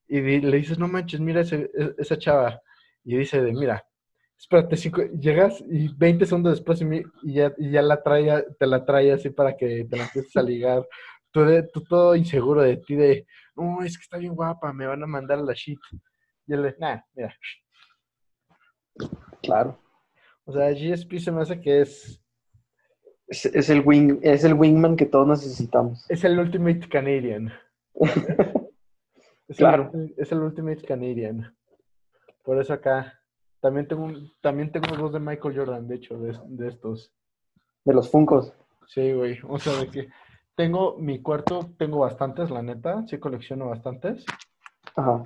y 0.08 0.22
di- 0.22 0.40
le 0.42 0.58
dices, 0.58 0.80
no 0.80 0.88
manches, 0.88 1.20
mira 1.20 1.42
ese- 1.42 1.70
e- 1.78 1.96
esa 1.98 2.18
chava. 2.18 2.62
Y 3.04 3.18
dice 3.18 3.42
de, 3.42 3.52
mira, 3.52 3.86
espérate, 4.42 4.76
cinco, 4.76 5.02
llegas 5.20 5.64
y 5.70 5.88
20 5.96 6.26
segundos 6.26 6.54
después 6.58 6.82
y, 7.24 7.34
ya, 7.34 7.54
y 7.58 7.72
ya 7.72 7.82
la 7.82 8.02
trae, 8.02 8.44
te 8.60 8.68
la 8.68 8.84
trae 8.86 9.12
así 9.14 9.30
para 9.30 9.56
que 9.56 9.86
te 9.90 9.98
la 9.98 10.04
empieces 10.04 10.36
a 10.36 10.42
ligar. 10.44 10.86
Tú, 11.32 11.42
de- 11.46 11.64
tú 11.64 11.82
todo 11.84 12.16
inseguro 12.16 12.62
de 12.62 12.78
ti, 12.78 12.96
de, 12.96 13.26
no, 13.56 13.82
es 13.84 13.98
que 13.98 14.02
está 14.04 14.18
bien 14.18 14.36
guapa, 14.36 14.74
me 14.74 14.86
van 14.88 15.02
a 15.04 15.08
mandar 15.08 15.40
a 15.40 15.44
la 15.44 15.54
shit. 15.54 15.80
Y 16.48 16.54
él 16.54 16.76
nah, 16.80 17.00
mira, 17.16 17.34
Claro. 19.42 19.80
O 20.46 20.52
sea, 20.54 20.72
GSP 20.72 21.20
se 21.20 21.32
me 21.32 21.42
hace 21.42 21.60
que 21.62 21.82
es, 21.82 22.22
Es, 23.28 23.46
es 23.46 23.70
el 23.70 23.82
wing, 23.86 24.20
es 24.24 24.44
el 24.44 24.54
wingman 24.56 24.96
que 24.98 25.06
todos 25.06 25.28
necesitamos. 25.28 26.06
es 26.10 26.24
el 26.24 26.38
Ultimate 26.40 26.88
Canadian. 26.90 27.52
Es 29.48 29.58
Claro. 29.58 29.92
El, 29.94 30.14
es 30.18 30.32
el 30.32 30.40
Ultimate 30.40 30.82
Canadian. 30.82 31.54
Por 32.44 32.58
eso 32.62 32.72
acá. 32.72 33.21
También 33.62 33.88
tengo, 33.88 34.04
un- 34.04 34.34
también 34.42 34.72
tengo 34.72 34.96
dos 34.98 35.14
de 35.14 35.20
Michael 35.20 35.56
Jordan, 35.58 35.88
de 35.88 35.96
hecho, 35.96 36.18
de, 36.18 36.38
de 36.46 36.68
estos. 36.68 37.14
De 37.86 37.94
los 37.94 38.10
Funcos. 38.10 38.54
Sí, 38.88 39.14
güey. 39.14 39.40
O 39.48 39.58
sea, 39.60 39.74
de 39.80 39.88
que 39.90 40.10
tengo 40.56 40.98
mi 40.98 41.22
cuarto, 41.22 41.70
tengo 41.78 42.00
bastantes, 42.00 42.50
la 42.50 42.62
neta. 42.62 43.06
Sí 43.08 43.18
colecciono 43.20 43.70
bastantes. 43.70 44.26
Ajá. 44.96 45.24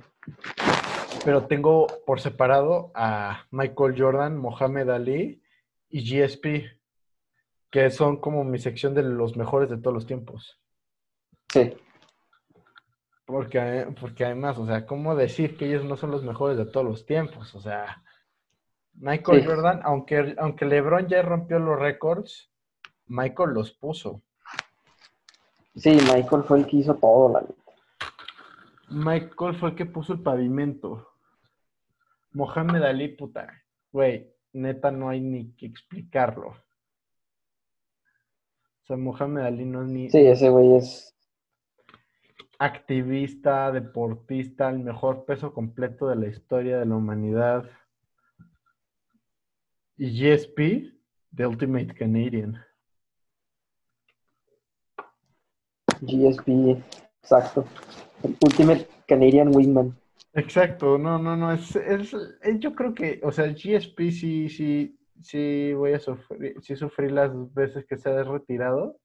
Pero 1.24 1.46
tengo 1.46 1.86
por 2.06 2.20
separado 2.20 2.92
a 2.94 3.44
Michael 3.50 3.94
Jordan, 4.00 4.38
Mohamed 4.38 4.88
Ali 4.90 5.42
y 5.88 6.00
GSP. 6.04 6.78
Que 7.70 7.90
son 7.90 8.18
como 8.18 8.44
mi 8.44 8.58
sección 8.58 8.94
de 8.94 9.02
los 9.02 9.36
mejores 9.36 9.68
de 9.68 9.76
todos 9.78 9.94
los 9.94 10.06
tiempos. 10.06 10.60
Sí. 11.52 11.74
Porque, 13.24 13.88
porque 14.00 14.24
además, 14.24 14.56
o 14.58 14.66
sea, 14.66 14.86
¿cómo 14.86 15.16
decir 15.16 15.56
que 15.56 15.66
ellos 15.66 15.84
no 15.84 15.96
son 15.96 16.12
los 16.12 16.22
mejores 16.22 16.56
de 16.56 16.66
todos 16.66 16.86
los 16.86 17.06
tiempos? 17.06 17.54
O 17.56 17.60
sea, 17.60 18.04
Michael 18.98 19.40
Sí. 19.42 19.46
Jordan, 19.46 19.80
aunque, 19.84 20.34
aunque 20.38 20.64
LeBron 20.64 21.06
ya 21.08 21.22
rompió 21.22 21.58
los 21.58 21.78
récords, 21.78 22.50
Michael 23.06 23.50
los 23.50 23.72
puso. 23.72 24.22
Sí, 25.74 25.90
Michael 26.12 26.42
fue 26.44 26.58
el 26.60 26.66
que 26.66 26.76
hizo 26.78 26.94
todo, 26.94 27.32
la 27.32 27.40
neta. 27.42 27.54
Michael 28.88 29.56
fue 29.56 29.70
el 29.70 29.76
que 29.76 29.86
puso 29.86 30.14
el 30.14 30.22
pavimento. 30.22 31.08
Mohamed 32.32 32.82
Ali, 32.82 33.08
puta, 33.08 33.62
güey, 33.92 34.32
neta 34.52 34.90
no 34.90 35.08
hay 35.08 35.20
ni 35.20 35.52
que 35.52 35.66
explicarlo. 35.66 36.48
O 36.48 36.56
sea, 38.86 38.96
Mohamed 38.96 39.42
Ali 39.42 39.64
no 39.64 39.82
es 39.82 39.88
ni 39.88 40.10
Sí, 40.10 40.18
ese 40.26 40.48
güey 40.48 40.76
es. 40.76 41.12
activista, 42.58 43.70
deportista, 43.72 44.70
el 44.70 44.78
mejor 44.78 45.24
peso 45.26 45.52
completo 45.52 46.08
de 46.08 46.16
la 46.16 46.28
historia 46.28 46.78
de 46.78 46.86
la 46.86 46.94
humanidad. 46.96 47.68
Y 49.98 50.10
GSP, 50.10 50.92
The 51.34 51.46
Ultimate 51.46 51.94
Canadian. 51.94 52.62
GSP, 56.00 56.82
exacto. 57.22 57.64
El 58.22 58.36
Ultimate 58.44 58.86
Canadian 59.06 59.54
Wingman. 59.54 59.96
Exacto, 60.34 60.98
no, 60.98 61.18
no, 61.18 61.36
no, 61.36 61.52
es, 61.52 61.74
es, 61.76 62.12
es- 62.42 62.58
yo 62.60 62.74
creo 62.74 62.92
que, 62.92 63.20
o 63.22 63.32
sea, 63.32 63.46
el 63.46 63.54
GSP 63.54 64.10
sí, 64.10 64.48
sí, 64.50 64.98
sí 65.22 65.72
voy 65.72 65.94
a 65.94 65.98
sufrir, 65.98 66.56
sí 66.60 66.76
sufrí 66.76 67.08
las 67.08 67.30
veces 67.54 67.86
que 67.86 67.96
se 67.96 68.10
ha 68.10 68.22
retirado, 68.22 68.98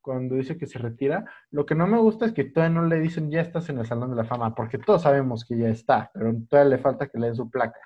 cuando 0.00 0.34
dice 0.36 0.56
que 0.56 0.66
se 0.66 0.78
retira. 0.78 1.24
Lo 1.50 1.64
que 1.66 1.74
no 1.74 1.86
me 1.86 1.98
gusta 1.98 2.26
es 2.26 2.32
que 2.32 2.44
todavía 2.44 2.74
no 2.80 2.86
le 2.86 3.00
dicen 3.00 3.30
ya 3.30 3.40
estás 3.40 3.68
en 3.68 3.78
el 3.78 3.86
Salón 3.86 4.10
de 4.10 4.16
la 4.16 4.24
Fama, 4.24 4.54
porque 4.54 4.78
todos 4.78 5.02
sabemos 5.02 5.44
que 5.46 5.58
ya 5.58 5.68
está, 5.68 6.10
pero 6.14 6.34
todavía 6.48 6.76
le 6.76 6.82
falta 6.82 7.08
que 7.08 7.18
le 7.18 7.26
den 7.26 7.36
su 7.36 7.50
placa. 7.50 7.80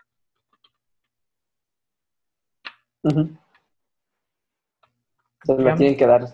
Se 3.02 3.12
Ya- 5.46 5.54
lo 5.54 5.74
tienen 5.76 5.96
que 5.96 6.06
dar 6.06 6.24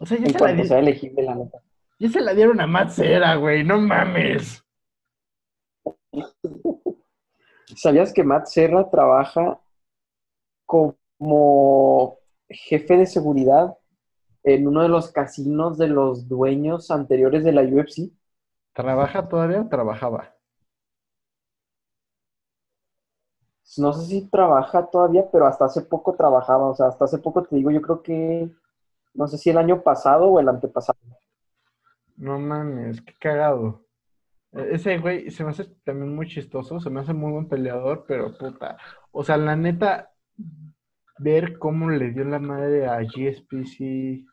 O 0.00 0.06
sea, 0.06 0.16
ya 0.18 0.24
en 0.24 0.28
se, 0.28 0.32
la, 0.34 0.38
cuanto 0.38 0.62
di- 0.62 0.68
sea 0.68 0.78
elegible, 0.78 1.22
la 1.22 1.34
neta. 1.34 1.58
ya 1.98 2.08
se 2.08 2.20
la 2.20 2.34
dieron 2.34 2.60
a 2.60 2.66
Matt 2.66 2.90
Cera, 2.90 3.34
güey, 3.36 3.64
no 3.64 3.78
mames. 3.80 4.64
¿Sabías 7.76 8.12
que 8.12 8.22
Matt 8.24 8.46
Serra 8.46 8.88
trabaja 8.90 9.60
como 10.66 12.18
jefe 12.48 12.96
de 12.96 13.06
seguridad 13.06 13.76
en 14.44 14.68
uno 14.68 14.82
de 14.82 14.88
los 14.88 15.10
casinos 15.10 15.78
de 15.78 15.88
los 15.88 16.28
dueños 16.28 16.90
anteriores 16.90 17.42
de 17.44 17.52
la 17.52 17.62
UFC? 17.62 18.12
¿Trabaja 18.74 19.28
todavía 19.28 19.62
o 19.62 19.68
trabajaba? 19.68 20.33
No 23.78 23.92
sé 23.92 24.06
si 24.06 24.28
trabaja 24.30 24.86
todavía, 24.86 25.28
pero 25.30 25.46
hasta 25.46 25.66
hace 25.66 25.82
poco 25.82 26.14
trabajaba. 26.14 26.68
O 26.70 26.74
sea, 26.74 26.86
hasta 26.88 27.04
hace 27.06 27.18
poco 27.18 27.42
te 27.42 27.56
digo, 27.56 27.70
yo 27.70 27.82
creo 27.82 28.02
que, 28.02 28.50
no 29.14 29.28
sé 29.28 29.38
si 29.38 29.50
el 29.50 29.58
año 29.58 29.82
pasado 29.82 30.26
o 30.28 30.40
el 30.40 30.48
antepasado. 30.48 30.98
No 32.16 32.38
mames, 32.38 33.00
qué 33.02 33.14
cagado. 33.20 33.86
E- 34.52 34.74
Ese 34.76 34.98
güey 34.98 35.30
se 35.30 35.44
me 35.44 35.50
hace 35.50 35.64
también 35.84 36.14
muy 36.14 36.28
chistoso, 36.28 36.80
se 36.80 36.90
me 36.90 37.00
hace 37.00 37.12
muy 37.14 37.32
buen 37.32 37.48
peleador, 37.48 38.04
pero 38.08 38.36
puta. 38.38 38.78
O 39.12 39.24
sea, 39.24 39.36
la 39.38 39.56
neta, 39.56 40.12
ver 41.18 41.58
cómo 41.58 41.90
le 41.90 42.10
dio 42.12 42.24
la 42.24 42.38
madre 42.38 42.86
a 42.86 42.98
GSP, 43.02 43.64
sí. 43.64 44.26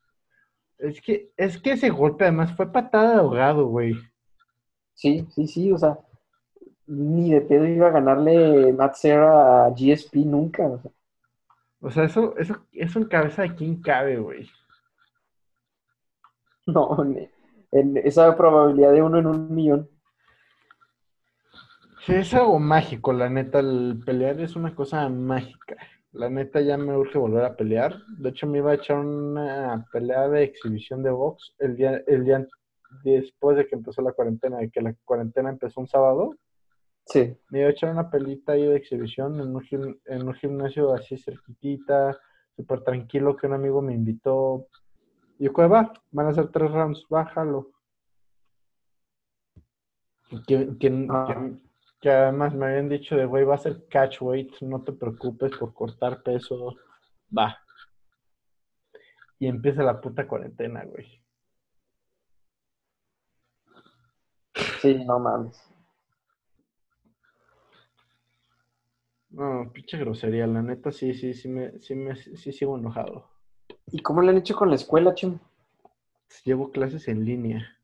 Es 0.80 1.02
que, 1.02 1.32
es 1.38 1.60
que 1.62 1.74
ese 1.74 1.90
golpe 1.90 2.26
además 2.26 2.56
fue 2.56 2.72
patada 2.72 3.14
de 3.16 3.20
ahogado, 3.22 3.68
güey. 3.68 3.96
Sí, 4.94 5.28
sí, 5.36 5.48
sí, 5.48 5.72
o 5.74 5.78
sea, 5.78 6.00
ni 6.92 7.32
de 7.32 7.42
pedo 7.42 7.66
iba 7.66 7.88
a 7.88 7.92
ganarle 7.92 8.74
Matt 8.74 8.96
Serra 8.96 9.66
a 9.66 9.70
GSP 9.70 10.18
nunca. 10.26 10.68
o 10.68 10.80
sea. 10.80 10.92
O 11.80 11.90
sea, 11.90 12.04
eso, 12.04 12.38
eso, 12.38 12.58
eso 12.74 13.00
en 13.00 13.06
cabeza 13.06 13.42
de 13.44 13.56
quién 13.56 13.82
cabe, 13.82 14.18
güey. 14.18 14.48
No, 16.68 16.96
en 17.72 17.98
esa 17.98 18.38
probabilidad 18.38 18.94
de 18.94 19.02
uno 19.02 19.18
en 19.18 19.26
un 19.26 19.54
millón. 19.54 19.90
Sí, 22.06 22.14
es 22.14 22.34
algo 22.36 22.60
mágico, 22.60 23.12
la 23.14 23.30
neta, 23.30 23.60
el 23.60 24.00
pelear 24.06 24.40
es 24.40 24.56
una 24.56 24.74
cosa 24.76 25.10
mágica. 25.10 25.76
La 26.12 26.30
neta 26.30 26.62
ya 26.62 26.78
me 26.78 26.96
urge 26.96 27.18
volver 27.18 27.44
a 27.44 27.56
pelear. 27.56 27.96
De 28.20 28.30
hecho, 28.30 28.46
me 28.46 28.60
iba 28.60 28.72
a 28.72 28.76
echar 28.76 28.98
una 28.98 29.88
pelea 29.92 30.30
de 30.30 30.44
exhibición 30.44 31.02
de 31.02 31.10
box 31.10 31.56
el 31.58 31.76
día, 31.76 32.02
el 32.06 32.26
día 32.26 32.46
después 33.04 33.58
de 33.58 33.68
que 33.68 33.76
empezó 33.76 34.02
la 34.04 34.14
cuarentena, 34.14 34.58
de 34.58 34.70
que 34.70 34.82
la 34.82 34.94
cuarentena 35.04 35.50
empezó 35.50 35.82
un 35.82 35.88
sábado. 35.88 36.36
Sí, 37.06 37.36
Me 37.50 37.60
iba 37.60 37.68
a 37.68 37.72
echar 37.72 37.92
una 37.92 38.10
pelita 38.10 38.54
ahí 38.54 38.66
de 38.66 38.76
exhibición 38.78 39.36
en 39.42 39.56
un, 39.56 39.62
gim- 39.64 40.00
en 40.06 40.28
un 40.28 40.34
gimnasio 40.34 40.94
así 40.94 41.18
cerquitita, 41.18 42.18
súper 42.56 42.84
tranquilo, 42.84 43.36
que 43.36 43.48
un 43.48 43.54
amigo 43.54 43.82
me 43.82 43.94
invitó. 43.94 44.68
Y 45.40 45.46
yo, 45.46 45.54
"¿Cuál 45.54 45.74
va? 45.74 45.94
Van 46.12 46.28
a 46.28 46.34
ser 46.34 46.48
tres 46.50 46.72
rounds, 46.72 47.06
bájalo. 47.10 47.72
¿Quién, 50.48 50.76
quién, 50.76 51.08
Ah. 51.10 51.26
quién- 51.28 51.62
Que 52.00 52.10
además 52.10 52.56
me 52.56 52.66
habían 52.66 52.90
dicho 52.90 53.16
de, 53.16 53.26
güey, 53.28 53.44
va 53.44 53.54
a 53.54 53.58
ser 53.60 53.86
catch 53.88 54.22
weight, 54.24 54.54
no 54.62 54.82
te 54.84 54.92
preocupes 54.92 55.52
por 55.56 55.72
cortar 55.72 56.24
peso. 56.24 56.76
Va. 57.38 57.60
Y 59.38 59.46
empieza 59.48 59.84
la 59.84 60.02
puta 60.02 60.28
cuarentena, 60.28 60.84
güey. 60.86 61.22
Sí, 64.82 65.04
no 65.06 65.20
mames. 65.20 65.71
No, 69.32 69.72
pinche 69.72 69.98
grosería, 69.98 70.46
la 70.46 70.62
neta 70.62 70.92
sí, 70.92 71.14
sí, 71.14 71.34
sí 71.34 71.48
me, 71.48 71.80
sí 71.80 71.96
me, 71.96 72.16
sí 72.16 72.52
sigo 72.52 72.78
enojado. 72.78 73.30
¿Y 73.92 74.00
cómo 74.00 74.22
le 74.22 74.32
han 74.32 74.38
hecho 74.38 74.56
con 74.56 74.70
la 74.70 74.76
escuela, 74.76 75.14
Chum? 75.16 75.40
Llevo 76.44 76.72
clases 76.72 77.08
en 77.08 77.24
línea. 77.26 77.78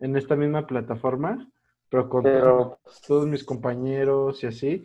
En 0.00 0.16
esta 0.16 0.36
misma 0.36 0.66
plataforma, 0.66 1.50
pero 1.88 2.08
con 2.08 2.22
Pero, 2.24 2.78
todos 3.06 3.26
mis 3.26 3.44
compañeros 3.44 4.42
y 4.42 4.46
así. 4.46 4.84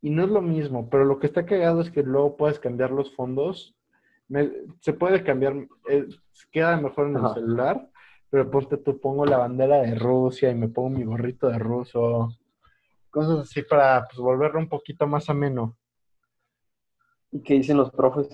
Y 0.00 0.10
no 0.10 0.24
es 0.24 0.30
lo 0.30 0.40
mismo, 0.42 0.88
pero 0.88 1.04
lo 1.04 1.18
que 1.18 1.26
está 1.26 1.44
cagado 1.44 1.80
es 1.80 1.90
que 1.90 2.02
luego 2.02 2.36
puedes 2.36 2.58
cambiar 2.58 2.90
los 2.90 3.14
fondos. 3.14 3.74
Me- 4.28 4.52
se 4.80 4.92
puede 4.92 5.24
cambiar, 5.24 5.54
eh, 5.88 6.06
queda 6.50 6.76
mejor 6.76 7.08
en 7.08 7.16
el 7.16 7.28
celular, 7.34 7.90
pero 8.30 8.50
ponte 8.50 8.76
tú, 8.76 9.00
pongo 9.00 9.24
la 9.26 9.38
bandera 9.38 9.78
de 9.82 9.94
Rusia 9.94 10.50
y 10.50 10.54
me 10.54 10.68
pongo 10.68 10.90
mi 10.90 11.04
gorrito 11.04 11.48
de 11.48 11.58
ruso. 11.58 12.28
Cosas 13.10 13.40
así 13.40 13.62
para 13.62 14.06
pues, 14.06 14.18
volverlo 14.18 14.58
un 14.58 14.68
poquito 14.68 15.06
más 15.06 15.28
ameno. 15.30 15.76
¿y 17.30 17.42
qué 17.42 17.54
dicen 17.54 17.76
los 17.76 17.90
profes? 17.90 18.28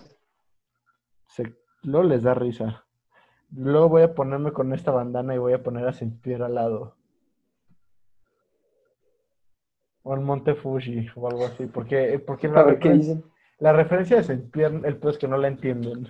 Se, 1.26 1.54
luego 1.82 2.06
les 2.08 2.22
da 2.22 2.34
risa. 2.34 2.86
Luego 3.50 3.88
voy 3.88 4.02
a 4.02 4.14
ponerme 4.14 4.52
con 4.52 4.72
esta 4.72 4.90
bandana 4.90 5.34
y 5.34 5.38
voy 5.38 5.52
a 5.52 5.62
poner 5.62 5.86
a 5.86 5.92
Saint-Pierre 5.92 6.44
al 6.44 6.54
lado. 6.54 6.96
O 10.02 10.14
el 10.14 10.20
Monte 10.20 10.54
Fuji 10.54 11.08
o 11.14 11.28
algo 11.28 11.46
así. 11.46 11.66
Porque, 11.66 12.18
porque 12.18 12.48
la, 12.48 12.62
ver 12.64 12.78
qué 12.78 12.90
dicen. 12.90 13.24
la 13.58 13.72
referencia 13.72 14.16
de 14.16 14.24
Saint-Pierre, 14.24 14.86
el 14.86 14.98
peor 14.98 15.14
es 15.14 15.18
que 15.18 15.28
no 15.28 15.36
la 15.36 15.48
entienden. 15.48 16.08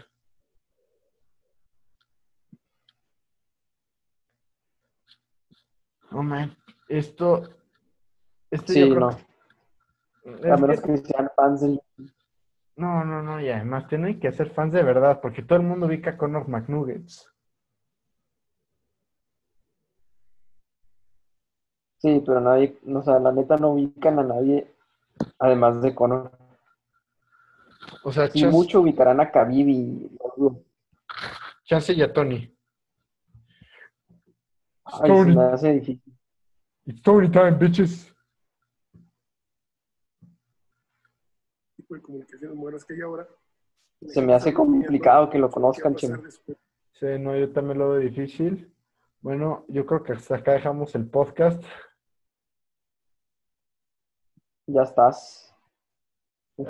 No 6.10 6.22
man, 6.22 6.56
esto. 6.88 7.42
Esto 8.54 8.72
Sí, 8.72 8.78
yo 8.80 8.94
creo 8.94 9.00
no. 9.10 9.16
que- 9.16 10.52
A 10.52 10.56
menos 10.56 10.80
que- 10.80 10.96
sean 10.98 11.28
fans 11.34 11.60
del... 11.60 11.82
No, 12.76 13.04
no, 13.04 13.20
no, 13.20 13.40
y 13.40 13.48
además 13.50 13.88
tienen 13.88 14.20
que 14.20 14.30
ser 14.30 14.50
fans 14.50 14.72
de 14.72 14.82
verdad, 14.84 15.20
porque 15.20 15.42
todo 15.42 15.58
el 15.58 15.64
mundo 15.64 15.86
ubica 15.86 16.10
a 16.10 16.16
Conor 16.16 16.48
McNuggets. 16.48 17.28
Sí, 21.98 22.22
pero 22.24 22.40
nadie, 22.40 22.78
o 22.86 23.02
sea, 23.02 23.18
la 23.18 23.32
neta 23.32 23.56
no 23.56 23.70
ubican 23.70 24.20
a 24.20 24.22
nadie, 24.22 24.70
además 25.40 25.82
de 25.82 25.94
Conor. 25.94 26.30
O 28.04 28.12
sea, 28.12 28.28
Si 28.30 28.38
chance, 28.40 28.56
mucho 28.56 28.82
ubicarán 28.82 29.20
a 29.20 29.32
Khabib 29.32 29.68
y... 29.68 30.10
chance 31.64 31.92
y 31.92 32.02
a 32.02 32.12
Tony. 32.12 32.56
Ay, 34.84 35.10
se 35.10 35.24
me 35.32 35.42
hace 35.42 35.72
difícil. 35.72 36.16
It's 36.86 36.98
story 36.98 37.28
time, 37.30 37.52
bitches. 37.52 38.13
Tipo 41.84 41.94
de 41.94 42.02
comunicaciones 42.02 42.56
modernas 42.56 42.84
que 42.84 42.94
hay 42.94 43.00
ahora. 43.02 43.28
Se 44.06 44.22
me 44.22 44.34
hace 44.34 44.52
complicado 44.52 45.30
que 45.30 45.38
lo 45.38 45.50
conozcan, 45.50 45.94
¿Qué 45.94 46.08
va 46.08 46.14
a 46.14 46.18
pasar 46.18 46.30
Chema. 46.44 46.58
Sí, 46.92 47.06
no, 47.20 47.36
yo 47.36 47.52
también 47.52 47.78
lo 47.78 47.90
veo 47.90 48.00
difícil. 48.00 48.72
Bueno, 49.20 49.64
yo 49.68 49.84
creo 49.84 50.02
que 50.02 50.12
hasta 50.12 50.36
acá 50.36 50.52
dejamos 50.52 50.94
el 50.94 51.08
podcast. 51.08 51.62
Ya 54.66 54.82
estás. 54.82 55.43